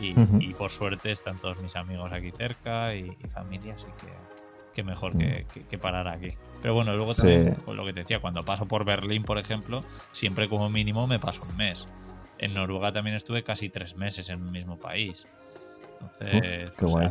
y, 0.00 0.14
por 0.54 0.70
suerte 0.70 1.10
están 1.10 1.38
todos 1.38 1.60
mis 1.60 1.76
amigos 1.76 2.12
aquí 2.12 2.30
cerca 2.30 2.94
y, 2.94 3.10
familia, 3.28 3.74
así 3.74 3.86
que, 4.00 4.08
qué 4.74 4.82
mejor 4.82 5.16
que, 5.18 5.46
que, 5.68 5.78
parar 5.78 6.08
aquí. 6.08 6.28
Pero 6.62 6.74
bueno, 6.74 6.94
luego 6.96 7.14
también, 7.14 7.56
pues 7.64 7.76
lo 7.76 7.84
que 7.84 7.92
te 7.92 8.00
decía, 8.00 8.20
cuando 8.20 8.44
paso 8.44 8.66
por 8.66 8.84
Berlín, 8.84 9.24
por 9.24 9.38
ejemplo, 9.38 9.82
siempre 10.12 10.48
como 10.48 10.70
mínimo 10.70 11.06
me 11.06 11.18
paso 11.18 11.42
un 11.48 11.56
mes. 11.56 11.86
En 12.38 12.54
Noruega 12.54 12.92
también 12.92 13.16
estuve 13.16 13.42
casi 13.42 13.68
tres 13.68 13.96
meses 13.96 14.28
en 14.28 14.42
un 14.42 14.52
mismo 14.52 14.78
país. 14.78 15.26
Entonces, 16.00 16.70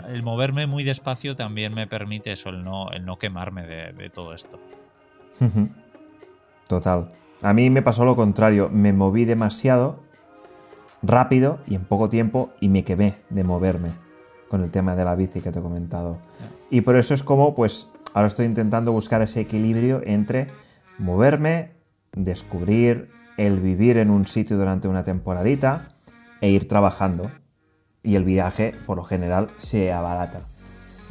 el 0.09 0.23
moverme 0.23 0.65
muy 0.67 0.83
despacio 0.83 1.35
también 1.35 1.73
me 1.73 1.87
permite 1.87 2.31
eso, 2.31 2.49
el 2.49 2.63
no, 2.63 2.89
el 2.91 3.05
no 3.05 3.17
quemarme 3.17 3.65
de, 3.65 4.09
todo 4.09 4.33
esto. 4.33 4.59
Total. 6.67 7.11
A 7.41 7.53
mí 7.53 7.69
me 7.69 7.81
pasó 7.81 8.05
lo 8.05 8.15
contrario. 8.15 8.69
Me 8.71 8.93
moví 8.93 9.25
demasiado 9.25 9.99
rápido 11.03 11.59
y 11.67 11.75
en 11.75 11.83
poco 11.83 12.09
tiempo 12.09 12.51
y 12.59 12.69
me 12.69 12.83
quemé 12.83 13.15
de 13.29 13.43
moverme 13.43 13.91
con 14.47 14.63
el 14.63 14.71
tema 14.71 14.95
de 14.95 15.05
la 15.05 15.15
bici 15.15 15.41
que 15.41 15.51
te 15.51 15.59
he 15.59 15.61
comentado. 15.61 16.19
Y 16.69 16.81
por 16.81 16.95
eso 16.95 17.13
es 17.13 17.23
como, 17.23 17.53
pues, 17.53 17.91
ahora 18.13 18.27
estoy 18.27 18.45
intentando 18.45 18.91
buscar 18.91 19.21
ese 19.21 19.41
equilibrio 19.41 20.01
entre 20.05 20.47
moverme, 20.97 21.71
descubrir 22.13 23.11
el 23.38 23.59
vivir 23.59 23.97
en 23.97 24.09
un 24.09 24.27
sitio 24.27 24.57
durante 24.57 24.88
una 24.88 25.03
temporadita 25.03 25.89
e 26.41 26.49
ir 26.49 26.68
trabajando 26.68 27.31
y 28.03 28.15
el 28.15 28.23
viaje, 28.23 28.73
por 28.85 28.97
lo 28.97 29.03
general, 29.03 29.49
se 29.57 29.91
abarata. 29.91 30.47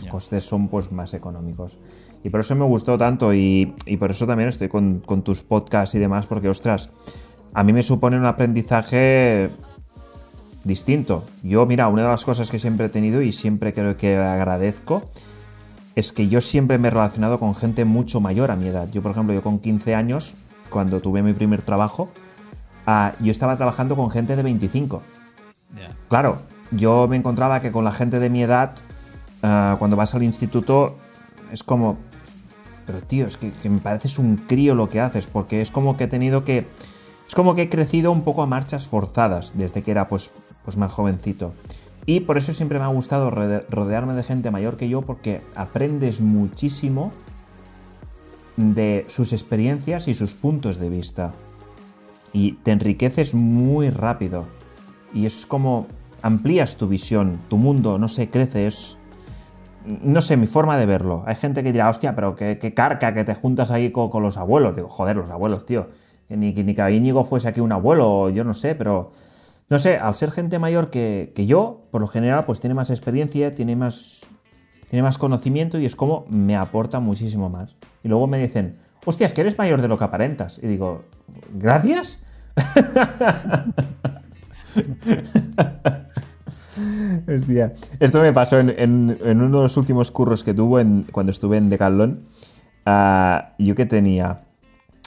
Los 0.01 0.11
costes 0.11 0.45
son 0.45 0.69
pues 0.69 0.93
más 0.93 1.15
económicos. 1.15 1.79
Y 2.25 2.31
por 2.31 2.41
eso 2.41 2.55
me 2.55 2.65
gustó 2.65 2.99
tanto 2.99 3.33
y, 3.33 3.77
por 3.99 4.11
eso 4.11 4.27
también 4.27 4.49
estoy 4.49 4.69
con, 4.69 5.03
tus 5.23 5.43
podcasts 5.43 5.95
y 5.95 5.99
demás, 5.99 6.27
porque 6.27 6.49
ostras, 6.49 6.91
a 7.55 7.63
mí 7.63 7.73
me 7.73 7.83
supone 7.83 8.17
un 8.17 8.27
aprendizaje 8.27 9.51
distinto. 10.65 11.25
Yo, 11.43 11.65
mira, 11.67 11.89
una 11.89 12.03
de 12.03 12.09
las 12.09 12.25
cosas 12.25 12.51
que 12.51 12.59
siempre 12.59 12.87
he 12.87 12.89
tenido 12.89 13.23
y 13.23 13.33
siempre 13.33 13.73
creo 13.73 13.97
que 13.97 14.17
agradezco 14.17 15.09
es 15.95 16.13
que 16.13 16.29
yo 16.29 16.41
siempre 16.41 16.79
me 16.79 16.89
he 16.89 16.91
relacionado 16.91 17.39
con 17.39 17.55
gente 17.55 17.85
mucho 17.85 18.21
mayor 18.21 18.51
a 18.51 18.57
mi 18.57 18.69
edad. 18.69 18.89
Yo, 18.93 19.03
por 19.03 19.13
ejemplo, 19.13 19.33
yo 19.35 19.43
con 19.43 19.61
15 19.61 19.95
años, 19.95 20.35
cuando 20.71 21.01
tuve 21.01 21.23
mi 21.23 21.33
primer 21.33 21.63
trabajo, 21.63 22.11
ah, 22.87 23.15
yo 23.21 23.31
estaba 23.31 23.57
trabajando 23.57 23.97
con 23.97 24.11
gente 24.11 24.37
de 24.37 24.43
25. 24.43 25.03
Claro, 26.09 26.39
yo 26.71 27.07
me 27.09 27.17
encontraba 27.17 27.61
que 27.61 27.73
con 27.73 27.85
la 27.85 27.93
gente 27.93 28.19
de 28.19 28.31
mi 28.31 28.43
edad, 28.43 28.75
ah, 29.43 29.77
cuando 29.79 29.97
vas 29.97 30.15
al 30.15 30.23
instituto, 30.23 30.97
es 31.53 31.63
como, 31.63 31.99
pero 32.87 33.03
tío, 33.03 33.27
es 33.27 33.37
que, 33.37 33.53
me 33.69 33.79
pareces 33.81 34.19
un 34.19 34.37
crío 34.37 34.75
lo 34.75 34.89
que 34.89 35.01
haces, 35.01 35.27
porque 35.27 35.61
es 35.61 35.71
como 35.71 35.97
que 35.97 36.05
he 36.05 36.09
tenido 36.09 36.45
que, 36.45 36.67
es 37.29 37.35
como 37.35 37.55
que 37.55 37.63
he 37.63 37.69
crecido 37.69 38.13
un 38.13 38.23
poco 38.23 38.43
a 38.43 38.47
marchas 38.47 38.89
forzadas 38.89 39.57
desde 39.57 39.83
que 39.83 39.91
era 39.91 40.09
pues, 40.09 40.31
pues 40.65 40.77
más 40.77 40.93
jovencito. 40.93 41.53
Y 42.09 42.21
por 42.21 42.39
eso 42.39 42.53
siempre 42.53 42.79
me 42.79 42.85
ha 42.85 42.89
gustado 42.89 43.31
rodearme 43.31 44.15
de 44.15 44.23
gente 44.23 44.53
mayor 44.53 44.77
que 44.77 44.89
yo, 44.89 45.03
porque 45.03 45.43
aprendes 45.57 46.21
muchísimo 46.21 47.13
de 48.57 49.05
sus 49.09 49.33
experiencias 49.33 50.09
y 50.09 50.15
sus 50.15 50.35
puntos 50.35 50.79
de 50.79 50.89
vista. 50.89 51.33
Y 52.33 52.53
te 52.53 52.73
enriqueces 52.73 53.35
muy 53.35 53.91
rápido. 53.91 54.45
Y 55.15 55.27
es 55.27 55.47
como, 55.47 55.87
amplías 56.23 56.77
tu 56.77 56.89
visión, 56.89 57.39
tu 57.49 57.57
mundo, 57.57 57.99
no 57.99 58.09
sé, 58.09 58.29
creces. 58.29 58.99
No 59.85 60.21
sé, 60.21 60.37
mi 60.37 60.47
forma 60.47 60.77
de 60.77 60.87
verlo. 60.87 61.23
Hay 61.27 61.37
gente 61.37 61.63
que 61.63 61.73
dirá, 61.73 61.89
hostia, 61.89 62.15
pero 62.15 62.35
qué, 62.35 62.75
carca 62.75 63.15
que 63.15 63.25
te 63.25 63.35
juntas 63.35 63.71
ahí 63.71 63.93
con, 63.93 64.23
los 64.23 64.37
abuelos. 64.37 64.75
Digo, 64.75 64.89
joder, 64.89 65.17
los 65.17 65.31
abuelos, 65.31 65.65
tío. 65.65 65.89
Que 66.29 66.37
ni, 66.37 66.53
ni 66.53 66.75
que 66.75 67.25
fuese 67.25 67.49
aquí 67.49 67.61
un 67.61 67.73
abuelo, 67.73 68.31
yo 68.31 68.43
no 68.43 68.55
sé, 68.55 68.75
pero. 68.75 69.13
No 69.69 69.81
sé, 69.81 69.97
al 69.97 70.15
ser 70.15 70.31
gente 70.31 70.61
mayor 70.61 70.91
que, 70.91 71.33
yo, 71.47 71.87
por 71.91 72.01
lo 72.01 72.07
general, 72.07 72.45
pues 72.45 72.61
tiene 72.61 72.75
más 72.75 72.91
experiencia, 72.91 73.53
tiene 73.55 73.75
más, 73.75 74.21
tiene 74.89 75.03
más 75.03 75.19
conocimiento 75.19 75.79
y 75.79 75.87
es 75.87 75.97
como 75.97 76.27
me 76.29 76.57
aporta 76.57 77.01
muchísimo 77.01 77.51
más. 77.51 77.77
Y 78.03 78.09
luego 78.09 78.27
me 78.27 78.39
dicen, 78.39 78.79
hostias, 79.05 79.33
que 79.33 79.41
eres 79.41 79.59
mayor 79.59 79.83
de 79.83 79.89
lo 79.89 79.99
que 79.99 80.05
aparentas. 80.05 80.61
Y 80.63 80.67
digo, 80.69 81.05
¿gracias? 81.55 82.23
Esto 88.01 88.21
me 88.21 88.33
pasó 88.33 88.59
en, 88.59 89.19
uno 89.23 89.57
de 89.57 89.63
los 89.63 89.77
últimos 89.77 90.11
curros 90.11 90.45
que 90.45 90.55
tuvo 90.55 90.79
cuando 91.13 91.31
estuve 91.31 91.57
en 91.57 91.69
Decathlon. 91.71 92.25
Ah, 92.85 93.55
yo 93.59 93.75
que 93.75 93.87
tenía 93.87 94.45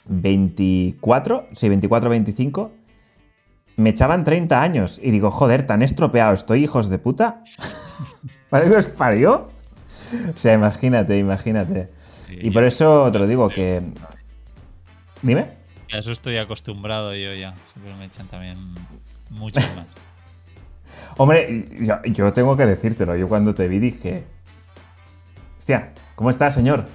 24, 0.08 1.48
sí, 1.52 1.68
24, 1.68 2.10
25, 2.10 2.72
me 3.76 3.90
echaban 3.90 4.24
30 4.24 4.60
años. 4.60 5.00
Y 5.02 5.10
digo, 5.10 5.30
joder, 5.30 5.64
tan 5.64 5.82
estropeado 5.82 6.34
estoy, 6.34 6.64
hijos 6.64 6.88
de 6.90 6.98
puta. 6.98 7.42
¿Para 8.50 8.68
qué 8.68 8.76
os 8.76 8.88
parió? 8.88 9.48
O 10.34 10.38
sea, 10.38 10.54
imagínate, 10.54 11.18
imagínate. 11.18 11.90
y 12.30 12.50
por 12.50 12.64
eso 12.64 13.10
te 13.10 13.18
lo 13.18 13.26
digo 13.26 13.48
que. 13.48 13.82
Dime. 15.22 15.60
A 15.92 15.98
eso 15.98 16.12
estoy 16.12 16.36
acostumbrado 16.36 17.14
yo 17.14 17.34
ya. 17.34 17.54
Siempre 17.72 17.94
me 17.98 18.06
echan 18.06 18.26
también 18.28 18.58
mucho 19.28 19.60
más. 19.60 19.86
Hombre, 21.16 21.68
yo, 21.80 22.32
tengo 22.32 22.56
que 22.56 22.66
decírtelo. 22.66 23.16
Yo 23.16 23.28
cuando 23.28 23.54
te 23.54 23.68
vi 23.68 23.78
dije. 23.78 24.24
Hostia, 25.58 25.92
¿cómo 26.14 26.30
está, 26.30 26.50
señor? 26.50 26.86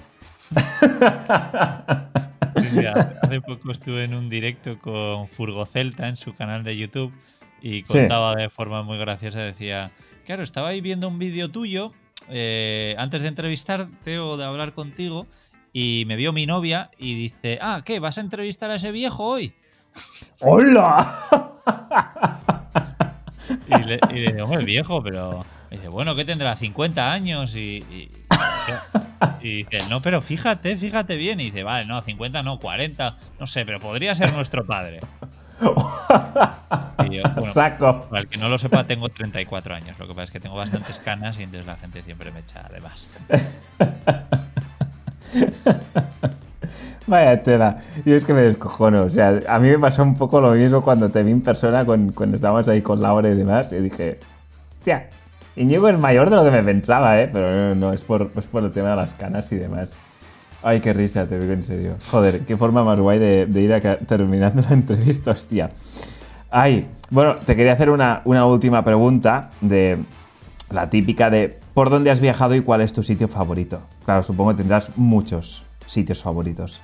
hace 2.55 3.41
poco 3.41 3.71
estuve 3.71 4.03
en 4.03 4.13
un 4.13 4.29
directo 4.29 4.77
con 4.79 5.27
Furgo 5.27 5.65
Celta 5.65 6.07
en 6.07 6.15
su 6.15 6.35
canal 6.35 6.63
de 6.63 6.77
YouTube 6.77 7.11
y 7.61 7.83
contaba 7.83 8.35
de 8.35 8.49
forma 8.49 8.83
muy 8.83 8.97
graciosa. 8.97 9.39
Decía: 9.39 9.91
Claro, 10.25 10.43
estaba 10.43 10.69
ahí 10.69 10.81
viendo 10.81 11.07
un 11.07 11.19
vídeo 11.19 11.51
tuyo 11.51 11.93
eh, 12.29 12.95
antes 12.97 13.21
de 13.21 13.27
entrevistarte 13.27 14.19
o 14.19 14.37
de 14.37 14.45
hablar 14.45 14.73
contigo 14.73 15.25
y 15.73 16.05
me 16.07 16.15
vio 16.15 16.33
mi 16.33 16.45
novia 16.45 16.91
y 16.97 17.15
dice: 17.15 17.59
Ah, 17.61 17.81
¿qué? 17.83 17.99
¿Vas 17.99 18.17
a 18.17 18.21
entrevistar 18.21 18.71
a 18.71 18.75
ese 18.75 18.91
viejo 18.91 19.25
hoy? 19.25 19.53
¡Hola! 20.41 21.29
Y 23.67 23.83
le, 23.83 23.99
digo, 24.31 24.53
el 24.57 24.65
viejo, 24.65 25.01
pero. 25.01 25.45
dice, 25.69 25.87
bueno, 25.87 26.15
¿qué 26.15 26.25
tendrá? 26.25 26.55
50 26.55 27.11
años 27.11 27.55
y, 27.55 27.83
y, 29.41 29.63
dice, 29.63 29.77
no, 29.89 30.01
pero 30.01 30.21
fíjate, 30.21 30.75
fíjate 30.77 31.15
bien. 31.15 31.39
Y 31.39 31.45
dice, 31.45 31.63
vale, 31.63 31.85
no, 31.85 32.01
50 32.01 32.43
no, 32.43 32.59
40, 32.59 33.17
no 33.39 33.47
sé, 33.47 33.65
pero 33.65 33.79
podría 33.79 34.15
ser 34.15 34.33
nuestro 34.33 34.65
padre. 34.65 34.99
Y 37.05 37.21
Saco. 37.49 38.05
Para 38.09 38.21
el 38.21 38.27
que 38.27 38.37
no 38.37 38.49
lo 38.49 38.57
sepa, 38.57 38.83
tengo 38.85 39.09
34 39.09 39.75
años. 39.75 39.99
Lo 39.99 40.07
que 40.07 40.13
pasa 40.13 40.23
es 40.23 40.31
que 40.31 40.39
tengo 40.39 40.55
bastantes 40.55 40.97
canas 40.97 41.37
y 41.39 41.43
entonces 41.43 41.67
la 41.67 41.75
gente 41.75 42.01
siempre 42.01 42.31
me 42.31 42.39
echa 42.39 42.67
de 42.69 42.81
más. 42.81 43.19
Vaya 47.07 47.43
tela. 47.43 47.77
Y 48.03 48.13
es 48.13 48.25
que 48.25 48.33
me 48.33 48.41
descojono. 48.41 49.03
O 49.03 49.09
sea, 49.09 49.41
a 49.47 49.59
mí 49.59 49.69
me 49.69 49.77
pasó 49.77 50.01
un 50.03 50.15
poco 50.15 50.41
lo 50.41 50.53
mismo 50.53 50.81
cuando 50.81 51.11
te 51.11 51.21
vi 51.23 51.31
en 51.31 51.41
persona, 51.41 51.85
cuando 51.85 52.35
estábamos 52.35 52.67
ahí 52.67 52.81
con 52.81 53.01
Laura 53.01 53.29
y 53.29 53.35
demás. 53.35 53.71
Y 53.71 53.77
dije, 53.77 54.19
hostia, 54.75 55.09
Iñigo 55.55 55.87
es 55.87 55.97
mayor 55.97 56.29
de 56.29 56.35
lo 56.35 56.43
que 56.43 56.51
me 56.51 56.63
pensaba, 56.63 57.21
¿eh? 57.21 57.29
Pero 57.31 57.75
no, 57.75 57.93
es, 57.93 58.03
por, 58.03 58.29
por 58.29 58.63
el 58.63 58.71
tema 58.71 58.89
de 58.89 58.95
las 58.95 59.13
canas 59.13 59.51
y 59.51 59.57
demás. 59.57 59.95
Ay, 60.67 60.79
qué 60.79 60.93
risa, 60.93 61.27
te 61.27 61.39
digo 61.39 61.53
en 61.53 61.61
serio. 61.61 61.95
Joder, 62.09 62.43
qué 62.43 62.57
forma 62.57 62.83
más 62.83 62.99
guay 62.99 63.19
de, 63.19 63.61
ir 63.61 63.71
acá, 63.71 63.99
terminando 63.99 64.63
la 64.63 64.73
entrevista, 64.73 65.29
hostia. 65.29 65.69
Ay, 66.49 66.87
bueno, 67.11 67.35
te 67.35 67.55
quería 67.55 67.73
hacer 67.73 67.91
una, 67.91 68.23
una 68.25 68.47
última 68.47 68.83
pregunta 68.83 69.51
de 69.61 69.99
la 70.71 70.89
típica 70.89 71.29
de 71.29 71.59
¿por 71.75 71.91
dónde 71.91 72.09
has 72.09 72.19
viajado 72.19 72.55
y 72.55 72.61
cuál 72.61 72.81
es 72.81 72.93
tu 72.93 73.03
sitio 73.03 73.27
favorito? 73.27 73.79
Claro, 74.05 74.23
supongo 74.23 74.53
que 74.53 74.57
tendrás 74.57 74.97
muchos 74.97 75.65
sitios 75.85 76.23
favoritos. 76.23 76.81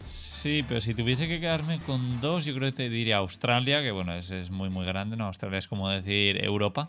Sí, 0.00 0.64
pero 0.66 0.80
si 0.80 0.94
tuviese 0.94 1.28
que 1.28 1.40
quedarme 1.40 1.80
con 1.80 2.22
dos, 2.22 2.46
yo 2.46 2.54
creo 2.54 2.70
que 2.70 2.76
te 2.76 2.88
diría 2.88 3.18
Australia, 3.18 3.82
que 3.82 3.90
bueno, 3.90 4.14
es, 4.14 4.30
es 4.30 4.48
muy, 4.48 4.70
muy 4.70 4.86
grande, 4.86 5.18
¿no? 5.18 5.26
Australia 5.26 5.58
es 5.58 5.68
como 5.68 5.90
decir 5.90 6.42
Europa. 6.42 6.88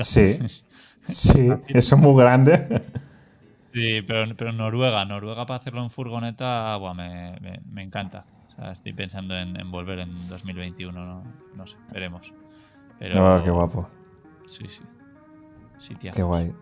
sí, 0.00 0.38
sí, 1.04 1.48
eso 1.66 1.96
es 1.96 2.00
muy 2.00 2.22
grande. 2.22 2.84
Sí, 3.74 4.02
pero, 4.02 4.24
pero 4.36 4.52
Noruega, 4.52 5.04
Noruega 5.04 5.46
para 5.46 5.58
hacerlo 5.58 5.82
en 5.82 5.90
furgoneta, 5.90 6.76
buah, 6.76 6.94
me, 6.94 7.60
me, 7.72 7.82
encanta. 7.82 8.24
O 8.46 8.54
sea, 8.54 8.70
estoy 8.70 8.92
pensando 8.92 9.36
en, 9.36 9.68
volver 9.68 9.98
en 9.98 10.14
2021, 10.28 11.04
no, 11.04 11.24
no 11.56 11.66
sé, 11.66 11.76
veremos. 11.92 12.32
Pero, 13.00 13.36
oh, 13.36 13.42
qué 13.42 13.50
guapo. 13.50 13.88
Sí, 14.46 14.64
sí. 14.68 14.82
Qué 16.14 16.22
guay. 16.22 16.52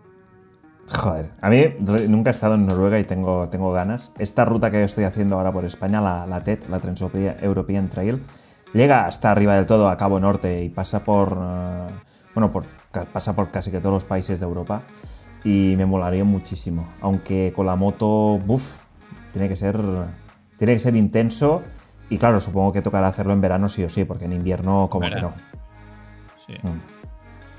Joder, 0.91 1.31
a 1.39 1.49
mí 1.49 1.63
nunca 2.09 2.31
he 2.31 2.33
estado 2.33 2.55
en 2.55 2.65
Noruega 2.65 2.99
y 2.99 3.03
tengo, 3.03 3.47
tengo 3.49 3.71
ganas. 3.71 4.11
Esta 4.17 4.43
ruta 4.43 4.71
que 4.71 4.83
estoy 4.83 5.03
haciendo 5.03 5.37
ahora 5.37 5.51
por 5.51 5.65
España, 5.65 6.01
la, 6.01 6.25
la 6.25 6.43
TET, 6.43 6.67
la 6.67 6.79
Trans-European 6.79 7.89
Trail, 7.89 8.23
llega 8.73 9.05
hasta 9.05 9.31
arriba 9.31 9.55
del 9.55 9.67
todo, 9.67 9.87
a 9.87 9.97
Cabo 9.97 10.19
Norte, 10.19 10.63
y 10.63 10.69
pasa 10.69 11.03
por. 11.03 11.37
Eh, 11.39 11.87
bueno, 12.33 12.51
por, 12.51 12.65
pasa 13.13 13.35
por 13.35 13.51
casi 13.51 13.69
que 13.69 13.79
todos 13.79 13.93
los 13.93 14.05
países 14.05 14.39
de 14.39 14.45
Europa. 14.47 14.81
Y 15.43 15.75
me 15.77 15.85
molaría 15.85 16.23
muchísimo. 16.23 16.87
Aunque 17.01 17.51
con 17.55 17.65
la 17.65 17.75
moto, 17.75 18.41
uff, 18.47 18.79
tiene 19.31 19.49
que 19.49 19.55
ser. 19.55 19.77
Tiene 20.57 20.73
que 20.73 20.79
ser 20.79 20.95
intenso. 20.95 21.63
Y 22.09 22.17
claro, 22.17 22.39
supongo 22.39 22.71
que 22.71 22.81
tocará 22.81 23.07
hacerlo 23.07 23.33
en 23.33 23.41
verano 23.41 23.67
sí 23.69 23.83
o 23.83 23.89
sí, 23.89 24.05
porque 24.05 24.25
en 24.25 24.33
invierno, 24.33 24.87
como 24.89 25.09
que 25.09 25.19
no. 25.19 25.33
Sí. 26.45 26.53
Mm. 26.61 26.93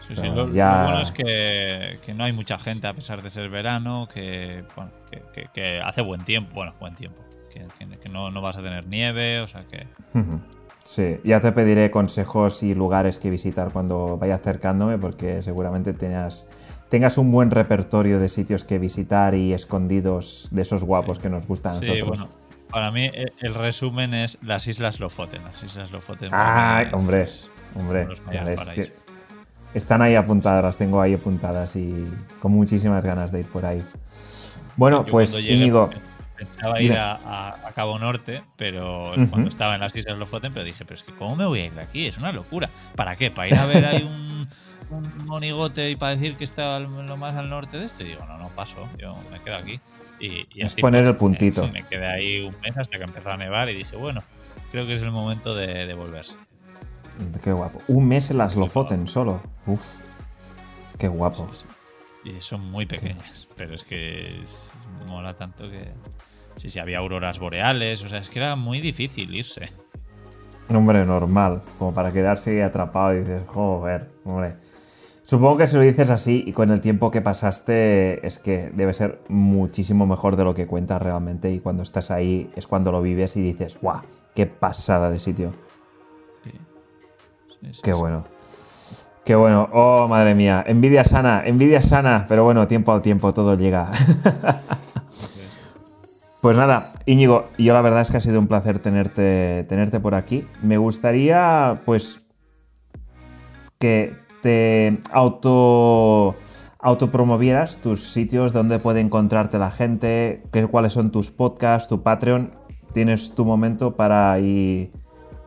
Sí, 0.06 0.16
sí, 0.16 0.26
lo, 0.26 0.48
bueno 0.48 1.00
es 1.00 1.10
que, 1.12 1.98
no 2.14 2.24
hay 2.24 2.32
mucha 2.32 2.58
gente 2.58 2.86
a 2.86 2.92
pesar 2.92 3.22
de 3.22 3.30
ser 3.30 3.48
verano, 3.48 4.06
que, 4.12 4.62
bueno, 4.76 4.90
que, 5.54 5.80
hace 5.82 6.02
buen 6.02 6.22
tiempo, 6.24 6.52
bueno, 6.54 6.74
buen 6.78 6.94
tiempo, 6.94 7.22
que, 7.50 8.08
no, 8.10 8.30
no, 8.30 8.42
vas 8.42 8.58
a 8.58 8.62
tener 8.62 8.86
nieve, 8.86 9.40
o 9.40 9.48
sea 9.48 9.64
que... 9.64 9.86
Sí, 10.82 11.16
ya 11.24 11.40
te 11.40 11.50
pediré 11.52 11.90
consejos 11.90 12.62
y 12.62 12.74
lugares 12.74 13.18
que 13.18 13.30
visitar 13.30 13.70
cuando 13.72 14.18
vaya 14.18 14.34
acercándome, 14.34 14.98
porque 14.98 15.42
seguramente 15.42 15.94
tengas, 15.94 16.46
tengas 16.94 17.18
un 17.18 17.32
buen 17.32 17.50
repertorio 17.50 18.20
de 18.20 18.28
sitios 18.28 18.62
que 18.62 18.78
visitar 18.78 19.34
y 19.34 19.52
escondidos 19.52 20.46
de 20.52 20.62
esos 20.62 20.84
guapos 20.84 21.18
que 21.18 21.28
nos 21.28 21.44
gustan 21.48 21.72
a 21.72 21.80
nosotros. 21.80 22.08
Bueno, 22.08 22.28
para 22.70 22.92
mí 22.92 23.06
eh, 23.12 23.24
el 23.40 23.52
resumen 23.52 24.14
es 24.14 24.38
las 24.42 24.68
Islas 24.68 25.00
Lofoten. 25.00 25.42
Las 25.42 25.60
Islas 25.64 25.90
Lofoten. 25.90 26.28
¡Ay, 26.30 26.86
hombre! 26.92 27.26
hombre, 27.74 28.06
están 29.74 30.02
ahí 30.02 30.14
apuntadas, 30.14 30.62
las 30.62 30.76
tengo 30.76 31.00
ahí 31.00 31.14
apuntadas 31.14 31.74
y 31.74 32.08
con 32.38 32.52
muchísimas 32.52 33.04
ganas 33.04 33.32
de 33.32 33.40
ir 33.40 33.48
por 33.48 33.66
ahí. 33.66 33.84
Bueno, 34.76 35.04
pues 35.04 35.40
Íñigo. 35.40 35.90
Pensaba 36.36 36.80
ir 36.80 36.92
a, 36.92 37.72
Cabo 37.74 37.98
Norte, 37.98 38.42
pero 38.56 39.14
cuando 39.30 39.48
estaba 39.48 39.74
en 39.74 39.80
las 39.80 39.96
Islas 39.96 40.16
Lofoten, 40.16 40.52
pero 40.52 40.64
dije, 40.64 40.84
pero 40.84 40.94
es 40.94 41.02
que 41.02 41.12
¿cómo 41.12 41.34
me 41.34 41.44
voy 41.44 41.58
a 41.58 41.64
ir 41.64 41.72
de 41.72 41.82
aquí? 41.82 42.06
Es 42.06 42.18
una 42.18 42.30
locura. 42.30 42.70
¿Para 42.94 43.16
qué? 43.16 43.32
¿Para 43.32 43.48
ir 43.48 43.54
a 43.56 43.66
ver 43.66 43.84
ahí 43.84 44.02
un, 44.04 44.48
monigote 45.24 45.90
y 45.90 45.96
para 45.96 46.16
decir 46.16 46.36
que 46.36 46.44
está 46.44 46.78
lo 46.78 47.16
más 47.16 47.36
al 47.36 47.50
norte 47.50 47.78
de 47.78 47.84
esto? 47.84 48.02
Y 48.02 48.08
digo, 48.08 48.24
no, 48.26 48.38
no 48.38 48.48
paso, 48.50 48.88
yo 48.98 49.14
me 49.30 49.40
quedo 49.40 49.56
aquí. 49.56 49.80
Y, 50.20 50.46
es 50.56 50.74
poner 50.76 51.04
el 51.04 51.16
puntito. 51.16 51.66
Me, 51.68 51.84
quedé 51.84 52.06
ahí 52.06 52.40
un 52.40 52.54
mes 52.60 52.76
hasta 52.76 52.98
que 52.98 53.04
empezó 53.04 53.30
a 53.30 53.36
nevar 53.36 53.68
y 53.68 53.74
dije, 53.74 53.96
bueno, 53.96 54.22
creo 54.70 54.86
que 54.86 54.94
es 54.94 55.02
el 55.02 55.10
momento 55.10 55.54
de, 55.54 55.92
volverse. 55.94 56.36
Qué 57.42 57.52
guapo. 57.52 57.80
Un 57.88 58.08
mes 58.08 58.30
en 58.30 58.38
las 58.38 58.56
Lofoten 58.56 59.06
solo. 59.06 59.40
Uf. 59.66 59.82
Qué 60.98 61.08
guapo. 61.08 61.48
Y 62.24 62.40
son 62.40 62.70
muy 62.70 62.86
pequeñas, 62.86 63.46
pero 63.56 63.74
es 63.74 63.84
que 63.84 64.40
mola 65.06 65.34
tanto 65.34 65.70
que. 65.70 65.92
Sí, 66.56 66.70
sí, 66.70 66.78
había 66.78 66.98
auroras 66.98 67.38
boreales, 67.38 68.02
o 68.02 68.08
sea, 68.08 68.20
es 68.20 68.28
que 68.28 68.38
era 68.38 68.54
muy 68.54 68.80
difícil 68.80 69.34
irse. 69.34 69.70
Hombre, 70.68 71.04
normal, 71.04 71.62
como 71.78 71.92
para 71.92 72.12
quedarse 72.12 72.62
atrapado 72.62 73.14
y 73.14 73.18
dices, 73.18 73.42
joder, 73.46 74.08
hombre. 74.24 74.54
Supongo 75.26 75.56
que 75.56 75.66
si 75.66 75.76
lo 75.76 75.82
dices 75.82 76.10
así 76.10 76.44
y 76.46 76.52
con 76.52 76.70
el 76.70 76.80
tiempo 76.80 77.10
que 77.10 77.22
pasaste 77.22 78.26
es 78.26 78.38
que 78.38 78.70
debe 78.74 78.92
ser 78.92 79.20
muchísimo 79.28 80.06
mejor 80.06 80.36
de 80.36 80.44
lo 80.44 80.54
que 80.54 80.66
cuentas 80.66 81.00
realmente 81.00 81.50
y 81.50 81.60
cuando 81.60 81.82
estás 81.82 82.10
ahí 82.10 82.50
es 82.56 82.66
cuando 82.66 82.92
lo 82.92 83.00
vives 83.00 83.36
y 83.36 83.42
dices, 83.42 83.78
¡guau! 83.80 84.02
¡Qué 84.34 84.46
pasada 84.46 85.08
de 85.08 85.18
sitio! 85.18 85.54
Sí. 86.42 86.52
Qué 87.82 87.94
bueno. 87.94 88.24
Qué 89.24 89.34
bueno. 89.34 89.70
Oh, 89.72 90.06
madre 90.08 90.34
mía. 90.34 90.62
Envidia 90.66 91.02
sana, 91.02 91.42
envidia 91.46 91.80
sana. 91.80 92.26
Pero 92.28 92.44
bueno, 92.44 92.68
tiempo 92.68 92.92
al 92.92 93.00
tiempo, 93.00 93.32
todo 93.32 93.56
llega. 93.56 93.90
pues 96.42 96.58
nada, 96.58 96.92
Íñigo, 97.06 97.48
yo 97.56 97.72
la 97.72 97.80
verdad 97.80 98.02
es 98.02 98.10
que 98.10 98.18
ha 98.18 98.20
sido 98.20 98.38
un 98.38 98.46
placer 98.46 98.78
tenerte, 98.80 99.64
tenerte 99.66 99.98
por 99.98 100.14
aquí. 100.14 100.46
Me 100.60 100.76
gustaría, 100.76 101.80
pues, 101.86 102.26
que 103.78 104.23
te 104.44 105.00
auto 105.10 106.36
autopromovieras 106.78 107.78
tus 107.78 108.12
sitios 108.12 108.52
donde 108.52 108.78
puede 108.78 109.00
encontrarte 109.00 109.58
la 109.58 109.70
gente, 109.70 110.42
qué, 110.52 110.66
cuáles 110.66 110.92
son 110.92 111.10
tus 111.10 111.30
podcasts, 111.30 111.88
tu 111.88 112.02
Patreon. 112.02 112.52
Tienes 112.92 113.34
tu 113.34 113.46
momento 113.46 113.96
para 113.96 114.36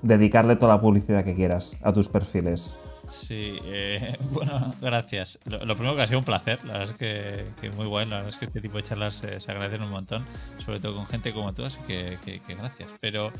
dedicarle 0.02 0.56
toda 0.56 0.74
la 0.74 0.82
publicidad 0.82 1.24
que 1.24 1.36
quieras 1.36 1.78
a 1.84 1.94
tus 1.94 2.10
perfiles. 2.10 2.76
Sí, 3.18 3.58
eh, 3.64 4.16
bueno, 4.32 4.74
gracias. 4.80 5.40
Lo, 5.46 5.76
primero 5.76 5.96
que 5.96 6.04
ha 6.04 6.08
sido 6.08 6.20
un 6.20 6.26
placer, 6.26 6.64
la 6.64 6.74
verdad 6.74 6.96
es 7.02 7.58
que, 7.62 7.70
muy 7.72 7.88
bueno, 7.88 8.12
la 8.12 8.18
verdad 8.18 8.30
es 8.30 8.38
que 8.38 8.46
este 8.46 8.62
tipo 8.62 8.78
de 8.78 8.84
charlas 8.84 9.16
se 9.16 9.52
agradecen 9.52 9.82
un 9.82 9.90
montón, 9.90 10.24
sobre 10.64 10.80
todo 10.80 10.96
con 10.96 11.08
gente 11.08 11.34
como 11.34 11.54
tú, 11.54 11.66
así 11.66 11.80
que, 11.88 12.18
gracias. 12.48 12.90
Pero 13.02 13.32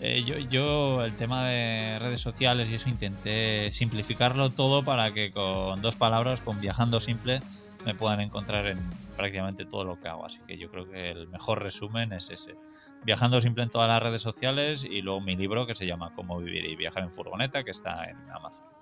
eh, 0.00 0.24
yo, 0.24 0.38
yo 0.38 1.04
el 1.04 1.16
tema 1.16 1.44
de 1.44 1.98
redes 1.98 2.20
sociales 2.20 2.70
y 2.70 2.74
eso 2.74 2.88
intenté 2.88 3.70
simplificarlo 3.72 4.50
todo 4.50 4.82
para 4.84 5.12
que 5.12 5.30
con 5.32 5.82
dos 5.82 5.96
palabras, 5.96 6.40
con 6.40 6.60
viajando 6.60 6.98
simple, 6.98 7.40
me 7.84 7.94
puedan 7.94 8.20
encontrar 8.20 8.66
en 8.66 8.78
prácticamente 9.16 9.66
todo 9.66 9.84
lo 9.84 10.00
que 10.00 10.08
hago. 10.08 10.24
Así 10.24 10.40
que 10.46 10.56
yo 10.56 10.70
creo 10.70 10.90
que 10.90 11.10
el 11.10 11.28
mejor 11.28 11.62
resumen 11.62 12.12
es 12.12 12.30
ese. 12.30 12.54
Viajando 13.04 13.40
simple 13.40 13.62
en 13.62 13.70
todas 13.70 13.88
las 13.88 14.02
redes 14.02 14.22
sociales 14.22 14.82
y 14.82 15.02
luego 15.02 15.20
mi 15.20 15.36
libro 15.36 15.66
que 15.66 15.74
se 15.74 15.86
llama 15.86 16.12
Cómo 16.14 16.38
vivir 16.38 16.64
y 16.64 16.74
viajar 16.74 17.04
en 17.04 17.12
furgoneta, 17.12 17.62
que 17.62 17.70
está 17.70 18.06
en 18.10 18.16
Amazon. 18.30 18.75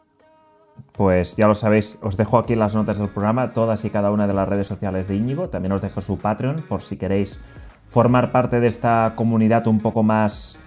Pues 0.92 1.36
ya 1.36 1.48
lo 1.48 1.54
sabéis, 1.54 1.98
os 2.02 2.16
dejo 2.16 2.38
aquí 2.38 2.52
en 2.52 2.60
las 2.60 2.74
notas 2.74 2.98
del 2.98 3.08
programa 3.08 3.52
todas 3.52 3.84
y 3.84 3.90
cada 3.90 4.12
una 4.12 4.26
de 4.26 4.34
las 4.34 4.48
redes 4.48 4.66
sociales 4.66 5.08
de 5.08 5.16
Íñigo. 5.16 5.48
También 5.48 5.72
os 5.72 5.80
dejo 5.80 6.00
su 6.00 6.18
Patreon 6.18 6.64
por 6.68 6.82
si 6.82 6.96
queréis 6.96 7.40
formar 7.86 8.30
parte 8.32 8.60
de 8.60 8.68
esta 8.68 9.14
comunidad 9.16 9.66
un 9.66 9.80
poco 9.80 10.02
más 10.02 10.58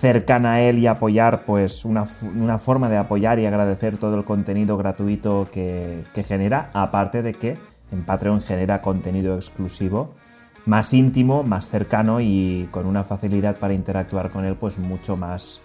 cercana 0.00 0.54
a 0.54 0.60
él 0.60 0.78
y 0.78 0.86
apoyar, 0.86 1.44
pues 1.44 1.84
una, 1.84 2.04
forma 2.06 2.88
de 2.88 2.96
apoyar 2.96 3.38
y 3.38 3.46
agradecer 3.46 3.96
todo 3.96 4.16
el 4.16 4.24
contenido 4.24 4.76
gratuito 4.76 5.48
que, 5.50 6.04
que 6.12 6.22
genera, 6.22 6.70
aparte 6.74 7.22
de 7.22 7.34
que 7.34 7.56
en 7.92 8.04
Patreon 8.04 8.40
genera 8.40 8.82
contenido 8.82 9.36
exclusivo 9.36 10.14
más 10.66 10.92
íntimo, 10.92 11.42
más 11.42 11.68
cercano 11.68 12.20
y 12.20 12.68
con 12.70 12.86
una 12.86 13.04
facilidad 13.04 13.56
para 13.56 13.74
interactuar 13.74 14.30
con 14.30 14.44
él 14.44 14.56
pues 14.56 14.78
mucho 14.78 15.16
más 15.16 15.62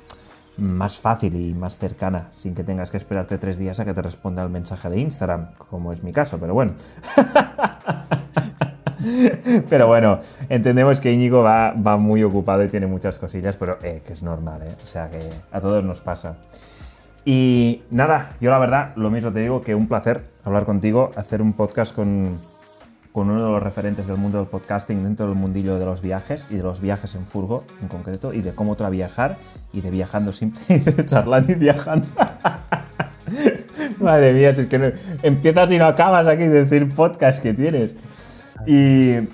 más 0.58 1.00
fácil 1.00 1.36
y 1.36 1.54
más 1.54 1.78
cercana, 1.78 2.30
sin 2.34 2.56
que 2.56 2.64
tengas 2.64 2.92
que 2.92 2.98
esperarte 2.98 3.38
tres 3.38 3.58
días 3.58 3.80
a 3.80 3.86
que 3.86 3.94
te 3.94 4.02
responda 4.02 4.44
el 4.44 4.50
mensaje 4.50 4.90
de 4.90 5.00
Instagram, 5.00 5.54
como 5.58 5.92
es 5.92 6.04
mi 6.04 6.12
caso, 6.12 6.38
pero 6.40 6.54
bueno. 6.54 6.74
pero 9.70 9.88
bueno, 9.88 10.20
entendemos 10.50 11.02
que 11.02 11.12
Íñigo 11.12 11.44
va, 11.44 11.72
va, 11.72 11.98
muy 11.98 12.24
ocupado 12.24 12.64
y 12.64 12.70
tiene 12.70 12.88
muchas 12.88 13.18
cosillas, 13.18 13.58
pero 13.58 13.78
eh, 13.82 14.02
que 14.06 14.14
es 14.14 14.24
normal, 14.24 14.62
¿eh? 14.64 14.76
O 14.84 14.88
sea 14.88 15.10
que 15.10 15.20
a 15.52 15.62
todos 15.62 15.84
nos 15.84 16.02
pasa. 16.02 16.38
Y 17.26 17.82
nada, 17.90 18.36
yo 18.40 18.52
la 18.52 18.60
verdad, 18.60 18.94
lo 18.96 19.10
mismo 19.10 19.34
te 19.34 19.40
digo 19.40 19.64
que 19.64 19.74
un 19.74 19.88
placer 19.88 20.26
hablar 20.44 20.66
contigo, 20.66 21.12
hacer 21.16 21.42
un 21.42 21.54
podcast 21.54 21.96
con, 21.96 22.40
con 23.16 23.30
uno 23.30 23.46
de 23.46 23.50
los 23.50 23.64
referentes 23.64 24.08
del 24.08 24.18
mundo 24.18 24.40
del 24.40 24.48
podcasting 24.48 25.02
dentro 25.02 25.28
del 25.28 25.36
mundillo 25.36 25.80
de 25.80 25.86
los 25.86 26.02
viajes 26.02 26.50
y 26.50 26.56
de 26.56 26.64
los 26.64 26.82
viajes 26.82 27.16
en 27.16 27.26
furgo 27.26 27.64
en 27.82 27.88
concreto 27.88 28.34
y 28.34 28.42
de 28.42 28.54
cómo 28.54 28.74
otra 28.74 28.90
viajar 28.90 29.38
y 29.72 29.80
de 29.80 29.90
viajando 29.90 30.34
simple 30.34 30.62
y 30.68 30.80
de 30.80 31.06
charlando 31.06 31.54
y 31.54 31.56
viajando. 31.56 32.06
Madre 34.00 34.34
mía, 34.34 34.54
si 34.54 34.62
es 34.62 34.68
que 34.68 34.94
empiezas 35.24 35.72
y 35.72 35.78
no 35.78 35.86
acabas 35.86 36.28
aquí 36.28 36.44
de 36.44 36.66
decir 36.66 36.94
podcast 36.94 37.42
que 37.42 37.54
tienes. 37.54 37.96
Y 38.66 39.30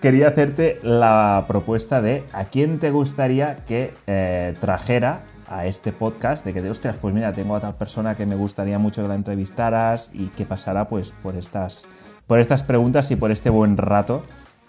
quería 0.00 0.26
hacerte 0.26 0.80
la 0.82 1.44
propuesta 1.46 2.02
de 2.02 2.24
a 2.32 2.46
quién 2.46 2.80
te 2.80 2.90
gustaría 2.90 3.58
que 3.64 3.94
eh, 4.08 4.56
trajera 4.60 5.22
a 5.46 5.66
este 5.66 5.92
podcast, 5.92 6.44
de 6.44 6.52
que, 6.52 6.68
ostras, 6.68 6.96
pues 7.00 7.14
mira, 7.14 7.32
tengo 7.32 7.56
a 7.56 7.60
tal 7.60 7.74
persona 7.74 8.14
que 8.14 8.24
me 8.24 8.36
gustaría 8.36 8.78
mucho 8.78 9.02
que 9.02 9.08
la 9.08 9.16
entrevistaras 9.16 10.10
y 10.14 10.28
que 10.28 10.46
pasara 10.46 10.88
pues 10.88 11.12
por 11.22 11.36
estas 11.36 11.86
por 12.30 12.38
estas 12.38 12.62
preguntas 12.62 13.10
y 13.10 13.16
por 13.16 13.32
este 13.32 13.50
buen 13.50 13.76
rato, 13.76 14.22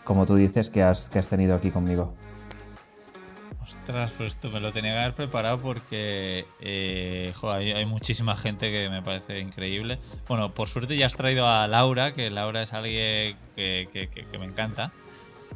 como 0.04 0.26
tú 0.26 0.34
dices, 0.34 0.72
que 0.72 0.82
has, 0.82 1.12
que 1.12 1.20
has 1.20 1.28
tenido 1.28 1.54
aquí 1.54 1.70
conmigo. 1.70 2.12
Ostras, 3.62 4.12
pues 4.18 4.30
esto 4.30 4.50
me 4.50 4.60
lo 4.60 4.72
tenía 4.72 4.94
que 4.94 4.98
haber 4.98 5.14
preparado 5.14 5.60
porque 5.60 6.48
eh, 6.60 7.32
hay, 7.44 7.86
muchísima 7.86 8.36
gente 8.36 8.72
que 8.72 8.90
me 8.90 9.04
parece 9.04 9.40
increíble. 9.40 10.00
Bueno, 10.28 10.56
por 10.56 10.70
suerte 10.70 10.98
ya 10.98 11.06
has 11.06 11.16
traído 11.16 11.48
a 11.48 11.68
Laura, 11.68 12.14
que 12.14 12.32
Laura 12.32 12.64
es 12.64 12.74
alguien 12.74 13.38
que, 13.56 14.10
me 14.40 14.46
encanta. 14.46 14.92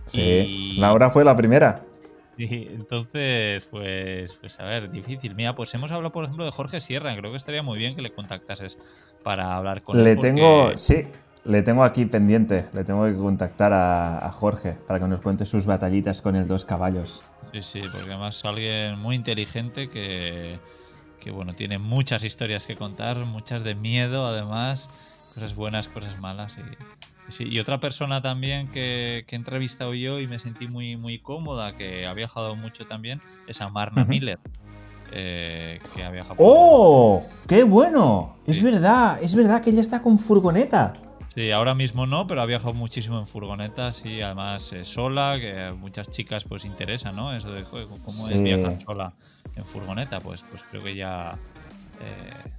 Sí, 0.06 0.76
Laura 0.78 1.10
fue 1.10 1.26
la 1.26 1.36
primera. 1.36 1.82
Y 2.38 2.68
entonces, 2.68 3.64
pues, 3.72 4.34
pues 4.34 4.60
a 4.60 4.66
ver, 4.66 4.92
difícil. 4.92 5.36
Mira, 5.36 5.54
pues 5.54 5.74
hemos 5.74 5.90
hablado, 5.92 6.12
por 6.12 6.26
ejemplo, 6.26 6.44
de 6.44 6.52
Jorge 6.52 6.82
Sierra. 6.82 7.16
Creo 7.16 7.32
que 7.32 7.38
estaría 7.38 7.64
muy 7.64 7.80
bien 7.80 7.96
que 7.96 8.02
le 8.02 8.12
contactases 8.12 8.78
para 9.24 9.56
hablar 9.56 9.82
con 9.84 9.98
él. 9.98 10.04
Le 10.04 10.18
tengo, 10.18 10.76
sí, 10.76 11.08
le 11.46 11.62
tengo 11.62 11.84
aquí 11.84 12.06
pendiente, 12.06 12.66
le 12.74 12.84
tengo 12.84 13.06
que 13.06 13.16
contactar 13.16 13.72
a, 13.72 14.32
Jorge 14.32 14.74
para 14.88 15.00
que 15.00 15.08
nos 15.08 15.22
cuente 15.22 15.46
sus 15.46 15.66
batallitas 15.66 16.22
con 16.22 16.36
el 16.36 16.48
dos 16.48 16.66
caballos. 16.66 17.22
Sí, 17.54 17.62
sí, 17.62 17.80
porque 17.80 18.10
además 18.10 18.38
es 18.38 18.46
alguien 18.46 19.00
muy 19.00 19.16
inteligente 19.16 19.90
que, 19.90 20.60
que, 21.20 21.32
bueno, 21.32 21.54
tiene 21.54 21.78
muchas 21.78 22.24
historias 22.24 22.66
que 22.66 22.76
contar, 22.76 23.18
muchas 23.20 23.64
de 23.64 23.76
miedo 23.76 24.26
además, 24.26 24.90
cosas 25.34 25.56
buenas, 25.56 25.88
cosas 25.88 26.20
malas. 26.20 26.58
Y, 27.40 27.56
y 27.56 27.60
otra 27.60 27.80
persona 27.80 28.22
también 28.22 28.68
que, 28.68 29.24
que, 29.28 29.36
he 29.36 29.38
entrevistado 29.38 29.94
yo 29.94 30.20
y 30.20 30.28
me 30.28 30.40
sentí 30.40 30.68
muy, 30.68 30.98
muy 30.98 31.20
cómoda, 31.20 31.78
que 31.78 32.08
ha 32.08 32.14
viajado 32.14 32.56
mucho 32.56 32.88
también, 32.88 33.22
es 33.48 33.62
Amarna 33.62 34.04
Miller. 34.04 34.40
Eh, 35.12 35.80
que 35.96 36.04
ha 36.04 36.10
viajado 36.10 36.36
¡Oh! 36.40 37.24
¡Qué 37.48 37.64
bueno! 37.64 38.38
Es 38.48 38.62
verdad, 38.62 39.20
es 39.22 39.36
verdad 39.36 39.62
que 39.62 39.70
ella 39.70 39.82
está 39.82 40.02
con 40.02 40.18
furgoneta. 40.18 40.92
Sí, 41.36 41.52
ahora 41.52 41.76
mismo 41.76 42.06
no, 42.06 42.28
pero 42.28 42.42
ha 42.42 42.46
viajado 42.46 42.74
muchísimo 42.74 43.20
en 43.20 43.28
furgonetas 43.28 44.06
y 44.06 44.22
además 44.22 44.72
eh, 44.72 44.86
sola, 44.86 45.38
que 45.38 45.66
a 45.66 45.74
muchas 45.74 46.10
chicas 46.10 46.46
pues 46.46 46.64
interesa, 46.64 47.12
¿no? 47.12 47.36
Eso 47.36 47.52
de 47.52 47.64
cómo 47.64 48.30
es 48.30 48.42
viajar 48.42 48.80
sola 48.82 49.14
en 49.58 49.66
furgoneta, 49.66 50.22
pues, 50.22 50.44
pues 50.50 50.64
creo 50.72 50.82
que 50.82 50.96
ya 50.96 51.38
eh, 52.00 52.50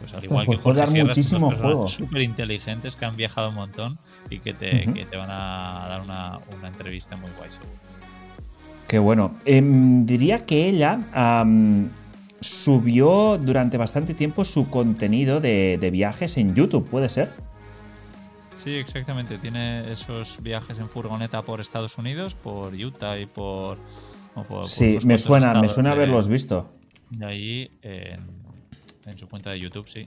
Pues 0.00 0.12
al 0.12 0.24
igual 0.24 0.44
pues 0.44 0.58
que 0.58 0.62
Jorge 0.62 0.80
dar 0.80 0.88
Sierra, 0.90 1.06
muchísimo 1.08 1.50
juego. 1.52 1.86
súper 1.86 2.20
inteligentes 2.20 2.96
que 2.96 3.06
han 3.06 3.16
viajado 3.16 3.48
un 3.48 3.54
montón 3.54 3.98
y 4.28 4.40
que 4.40 4.52
te, 4.52 4.92
que 4.92 5.06
te 5.06 5.16
van 5.16 5.30
a 5.30 5.86
dar 5.88 6.02
una, 6.02 6.38
una 6.58 6.68
entrevista 6.68 7.16
muy 7.16 7.30
guay, 7.38 7.50
seguro. 7.50 7.72
Qué 8.88 8.98
bueno. 8.98 9.36
Em, 9.46 10.04
diría 10.04 10.44
que 10.44 10.68
ella 10.68 11.00
subió 12.40 13.38
durante 13.38 13.78
bastante 13.78 14.12
tiempo 14.12 14.44
su 14.44 14.68
contenido 14.68 15.40
de, 15.40 15.78
de 15.80 15.90
viajes 15.90 16.36
en 16.36 16.54
YouTube, 16.54 16.86
¿puede 16.88 17.08
ser? 17.08 17.30
Sí, 18.68 18.74
exactamente. 18.74 19.38
Tiene 19.38 19.90
esos 19.90 20.42
viajes 20.42 20.78
en 20.78 20.88
furgoneta 20.90 21.40
por 21.40 21.58
Estados 21.60 21.96
Unidos, 21.96 22.34
por 22.34 22.74
Utah 22.74 23.18
y 23.18 23.24
por. 23.24 23.78
o 24.34 24.42
por- 24.42 24.46
por 24.46 24.66
Sí, 24.66 24.98
me 25.04 25.16
suena, 25.16 25.54
me 25.60 25.68
suena 25.70 25.90
de- 25.90 25.96
haberlos 25.96 26.28
visto. 26.28 26.68
De 27.10 27.24
ahí 27.24 27.70
en, 27.80 28.20
en 29.06 29.18
su 29.18 29.26
cuenta 29.26 29.50
de 29.50 29.60
YouTube, 29.60 29.88
sí. 29.88 30.06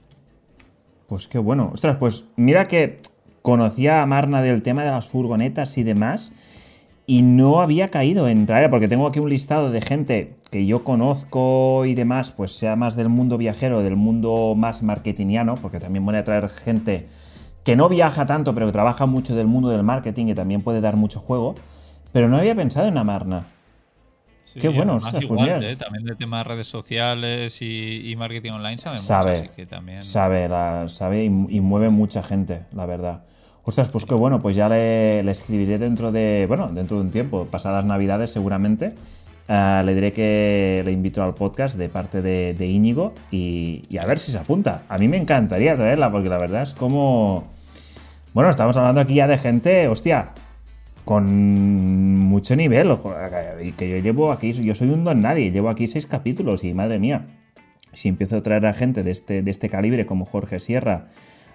Pues 1.08 1.26
qué 1.26 1.38
bueno. 1.38 1.70
Ostras, 1.74 1.96
pues 1.98 2.26
mira 2.36 2.66
que 2.66 2.98
conocía 3.42 4.00
a 4.00 4.06
Marna 4.06 4.40
del 4.42 4.62
tema 4.62 4.84
de 4.84 4.90
las 4.92 5.08
furgonetas 5.08 5.76
y 5.76 5.82
demás. 5.82 6.32
Y 7.04 7.22
no 7.22 7.60
había 7.62 7.88
caído 7.88 8.28
en 8.28 8.46
traer, 8.46 8.70
porque 8.70 8.86
tengo 8.86 9.08
aquí 9.08 9.18
un 9.18 9.28
listado 9.28 9.72
de 9.72 9.82
gente 9.82 10.36
que 10.52 10.66
yo 10.66 10.84
conozco 10.84 11.84
y 11.84 11.94
demás, 11.94 12.30
pues 12.30 12.52
sea 12.52 12.76
más 12.76 12.94
del 12.94 13.08
mundo 13.08 13.38
viajero, 13.38 13.82
del 13.82 13.96
mundo 13.96 14.54
más 14.56 14.84
marketingiano, 14.84 15.56
porque 15.56 15.80
también 15.80 16.06
voy 16.06 16.14
a 16.16 16.22
traer 16.22 16.48
gente 16.48 17.08
que 17.64 17.76
no 17.76 17.88
viaja 17.88 18.26
tanto, 18.26 18.54
pero 18.54 18.66
que 18.66 18.72
trabaja 18.72 19.06
mucho 19.06 19.34
del 19.34 19.46
mundo 19.46 19.68
del 19.70 19.82
marketing 19.82 20.26
y 20.28 20.34
también 20.34 20.62
puede 20.62 20.80
dar 20.80 20.96
mucho 20.96 21.20
juego. 21.20 21.54
Pero 22.12 22.28
no 22.28 22.36
había 22.38 22.54
pensado 22.54 22.86
en 22.88 22.98
Amarna. 22.98 23.46
Sí, 24.44 24.60
Qué 24.60 24.68
bueno, 24.68 24.96
ostras, 24.96 25.14
pues 25.14 25.24
igual, 25.24 25.48
mira. 25.56 25.70
eh, 25.72 25.76
también 25.76 26.04
de 26.04 26.14
temas 26.14 26.46
redes 26.46 26.66
sociales 26.66 27.62
y, 27.62 28.10
y 28.10 28.16
marketing 28.16 28.50
online 28.52 28.76
sabe, 28.76 28.96
mucho, 28.96 29.06
Sabe, 29.06 29.32
así 29.38 29.48
que 29.48 29.66
también. 29.66 30.02
sabe, 30.02 30.48
la- 30.48 30.88
sabe 30.88 31.24
y, 31.24 31.26
y 31.26 31.60
mueve 31.60 31.88
mucha 31.90 32.22
gente, 32.22 32.64
la 32.72 32.84
verdad. 32.84 33.22
Ostras, 33.64 33.88
pues 33.90 34.04
qué 34.04 34.14
bueno, 34.14 34.42
pues 34.42 34.54
ya 34.56 34.68
le, 34.68 35.22
le 35.22 35.30
escribiré 35.30 35.78
dentro 35.78 36.12
de, 36.12 36.44
bueno, 36.48 36.68
dentro 36.72 36.96
de 36.98 37.04
un 37.04 37.10
tiempo, 37.10 37.46
pasadas 37.46 37.84
navidades 37.84 38.30
seguramente. 38.30 38.92
Ah, 39.48 39.82
le 39.84 39.94
diré 39.94 40.12
que 40.12 40.82
le 40.84 40.92
invito 40.92 41.22
al 41.22 41.34
podcast 41.34 41.76
de 41.76 41.88
parte 41.88 42.22
de, 42.22 42.66
Íñigo 42.66 43.12
y, 43.30 43.82
a 44.00 44.06
ver 44.06 44.18
si 44.18 44.32
se 44.32 44.38
apunta. 44.38 44.82
A 44.88 44.98
mí 44.98 45.08
me 45.08 45.16
encantaría 45.16 45.76
traerla 45.76 46.10
porque 46.10 46.28
la 46.28 46.38
verdad 46.38 46.62
es 46.62 46.74
como... 46.74 47.50
Bueno, 48.34 48.48
estamos 48.48 48.76
hablando 48.76 49.00
aquí 49.00 49.14
ya 49.14 49.26
de 49.26 49.36
gente, 49.36 49.88
hostia, 49.88 50.30
con 51.04 52.18
mucho 52.18 52.56
nivel. 52.56 52.96
Y 53.62 53.72
que 53.72 53.90
yo 53.90 53.98
llevo 53.98 54.32
aquí, 54.32 54.52
yo 54.52 54.74
soy 54.74 54.88
un 54.90 55.04
don 55.04 55.20
nadie, 55.20 55.50
llevo 55.50 55.68
aquí 55.68 55.86
seis 55.88 56.06
capítulos 56.06 56.64
y 56.64 56.72
madre 56.72 56.98
mía, 56.98 57.26
si 57.92 58.08
empiezo 58.08 58.36
a 58.36 58.42
traer 58.42 58.64
a 58.64 58.72
gente 58.72 59.02
de 59.02 59.10
este, 59.10 59.42
de 59.42 59.50
este 59.50 59.68
calibre 59.68 60.06
como 60.06 60.24
Jorge 60.24 60.60
Sierra, 60.60 61.08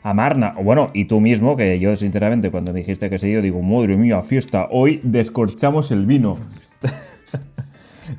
a 0.04 0.14
Marna, 0.14 0.54
o 0.58 0.64
bueno, 0.64 0.92
y 0.94 1.06
tú 1.06 1.20
mismo, 1.20 1.58
que 1.58 1.80
yo 1.80 1.96
sinceramente 1.96 2.52
cuando 2.52 2.72
dijiste 2.74 3.10
que 3.10 3.18
sí, 3.18 3.32
yo 3.32 3.42
digo, 3.42 3.62
madre 3.64 3.98
mía, 3.98 4.22
fiesta, 4.22 4.68
hoy 4.70 5.02
descorchamos 5.04 5.92
el 5.92 6.06
vino. 6.06 6.38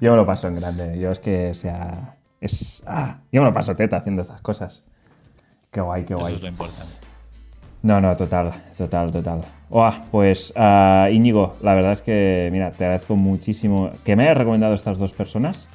Yo 0.01 0.10
me 0.10 0.16
lo 0.16 0.27
paso 0.27 0.48
en 0.48 0.56
grande, 0.56 0.98
yo 0.98 1.10
es 1.10 1.19
que 1.19 1.55
sea... 1.55 2.16
Es, 2.40 2.82
ah, 2.86 3.19
yo 3.32 3.43
me 3.43 3.48
lo 3.48 3.52
paso 3.52 3.74
teta 3.74 3.97
haciendo 3.97 4.23
estas 4.23 4.40
cosas. 4.40 4.85
Qué 5.70 5.81
guay, 5.81 6.05
qué 6.05 6.15
Eso 6.15 6.20
guay. 6.20 6.35
es 6.35 6.43
lo 6.43 6.48
importante. 6.48 6.93
No, 7.82 8.01
no, 8.01 8.16
total, 8.16 8.52
total, 8.77 9.12
total. 9.12 9.43
Buah, 9.69 10.06
pues 10.10 10.52
ah, 10.56 11.09
Íñigo, 11.12 11.56
la 11.62 11.74
verdad 11.74 11.93
es 11.93 12.02
que, 12.02 12.48
mira, 12.52 12.70
te 12.70 12.85
agradezco 12.85 13.16
muchísimo 13.16 13.90
que 14.05 14.16
me 14.16 14.24
hayas 14.24 14.39
recomendado 14.39 14.74
estas 14.74 14.98
dos 14.98 15.12
personas. 15.12 15.69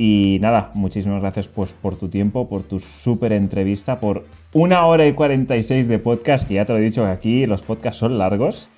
Y 0.00 0.38
nada, 0.40 0.70
muchísimas 0.74 1.20
gracias 1.20 1.48
pues, 1.48 1.72
por 1.72 1.96
tu 1.96 2.08
tiempo, 2.08 2.48
por 2.48 2.62
tu 2.62 2.78
súper 2.78 3.32
entrevista, 3.32 3.98
por 3.98 4.26
una 4.52 4.86
hora 4.86 5.06
y 5.06 5.12
46 5.12 5.88
de 5.88 5.98
podcast, 5.98 6.46
que 6.46 6.54
ya 6.54 6.64
te 6.64 6.72
lo 6.72 6.78
he 6.78 6.82
dicho 6.82 7.04
que 7.04 7.10
aquí 7.10 7.46
los 7.46 7.62
podcasts 7.62 7.98
son 7.98 8.16
largos. 8.18 8.70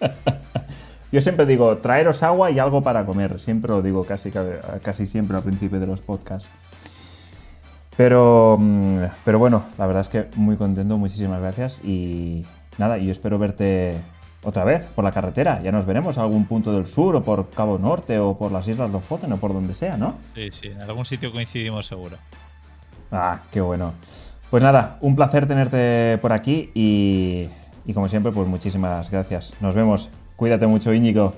Yo 1.10 1.20
siempre 1.20 1.46
digo, 1.46 1.78
traeros 1.78 2.22
agua 2.22 2.50
y 2.50 2.58
algo 2.58 2.82
para 2.82 3.06
comer. 3.06 3.40
Siempre 3.40 3.70
lo 3.70 3.82
digo 3.82 4.04
casi, 4.04 4.30
casi 4.82 5.06
siempre 5.06 5.36
al 5.36 5.42
principio 5.42 5.80
de 5.80 5.86
los 5.86 6.02
podcasts. 6.02 6.50
Pero, 7.96 8.56
mm, 8.60 9.00
pero 9.24 9.38
bueno, 9.38 9.64
la 9.76 9.86
verdad 9.86 10.02
es 10.02 10.08
que 10.08 10.28
muy 10.36 10.56
contento, 10.56 10.98
muchísimas 10.98 11.40
gracias 11.40 11.84
y 11.84 12.46
nada, 12.78 12.96
yo 12.98 13.10
espero 13.10 13.40
verte 13.40 13.96
otra 14.44 14.62
vez 14.64 14.84
por 14.84 15.02
la 15.02 15.10
carretera. 15.10 15.60
Ya 15.62 15.72
nos 15.72 15.84
veremos 15.84 16.16
a 16.18 16.22
algún 16.22 16.44
punto 16.44 16.72
del 16.72 16.86
sur 16.86 17.16
o 17.16 17.22
por 17.22 17.50
Cabo 17.50 17.78
Norte 17.78 18.20
o 18.20 18.38
por 18.38 18.52
las 18.52 18.68
Islas 18.68 18.90
Lofoten 18.90 19.32
o 19.32 19.38
por 19.38 19.52
donde 19.52 19.74
sea, 19.74 19.96
¿no? 19.96 20.16
Sí, 20.34 20.50
sí, 20.52 20.68
en 20.68 20.80
algún 20.82 21.06
sitio 21.06 21.32
coincidimos 21.32 21.86
seguro. 21.86 22.16
Ah, 23.10 23.42
qué 23.50 23.60
bueno. 23.60 23.94
Pues 24.50 24.62
nada, 24.62 24.98
un 25.00 25.16
placer 25.16 25.46
tenerte 25.46 26.18
por 26.22 26.32
aquí 26.32 26.70
y, 26.74 27.48
y 27.84 27.94
como 27.94 28.08
siempre, 28.08 28.30
pues 28.30 28.46
muchísimas 28.46 29.10
gracias. 29.10 29.54
Nos 29.60 29.74
vemos. 29.74 30.10
Cuídate 30.38 30.68
mucho, 30.68 30.94
Íñigo. 30.94 31.34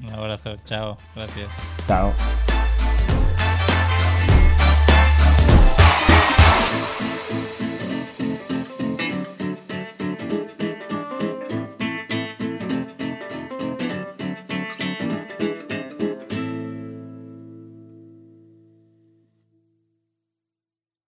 Un 0.00 0.10
abrazo, 0.10 0.54
chao, 0.64 0.96
gracias. 1.16 1.48
Chao. 1.88 2.12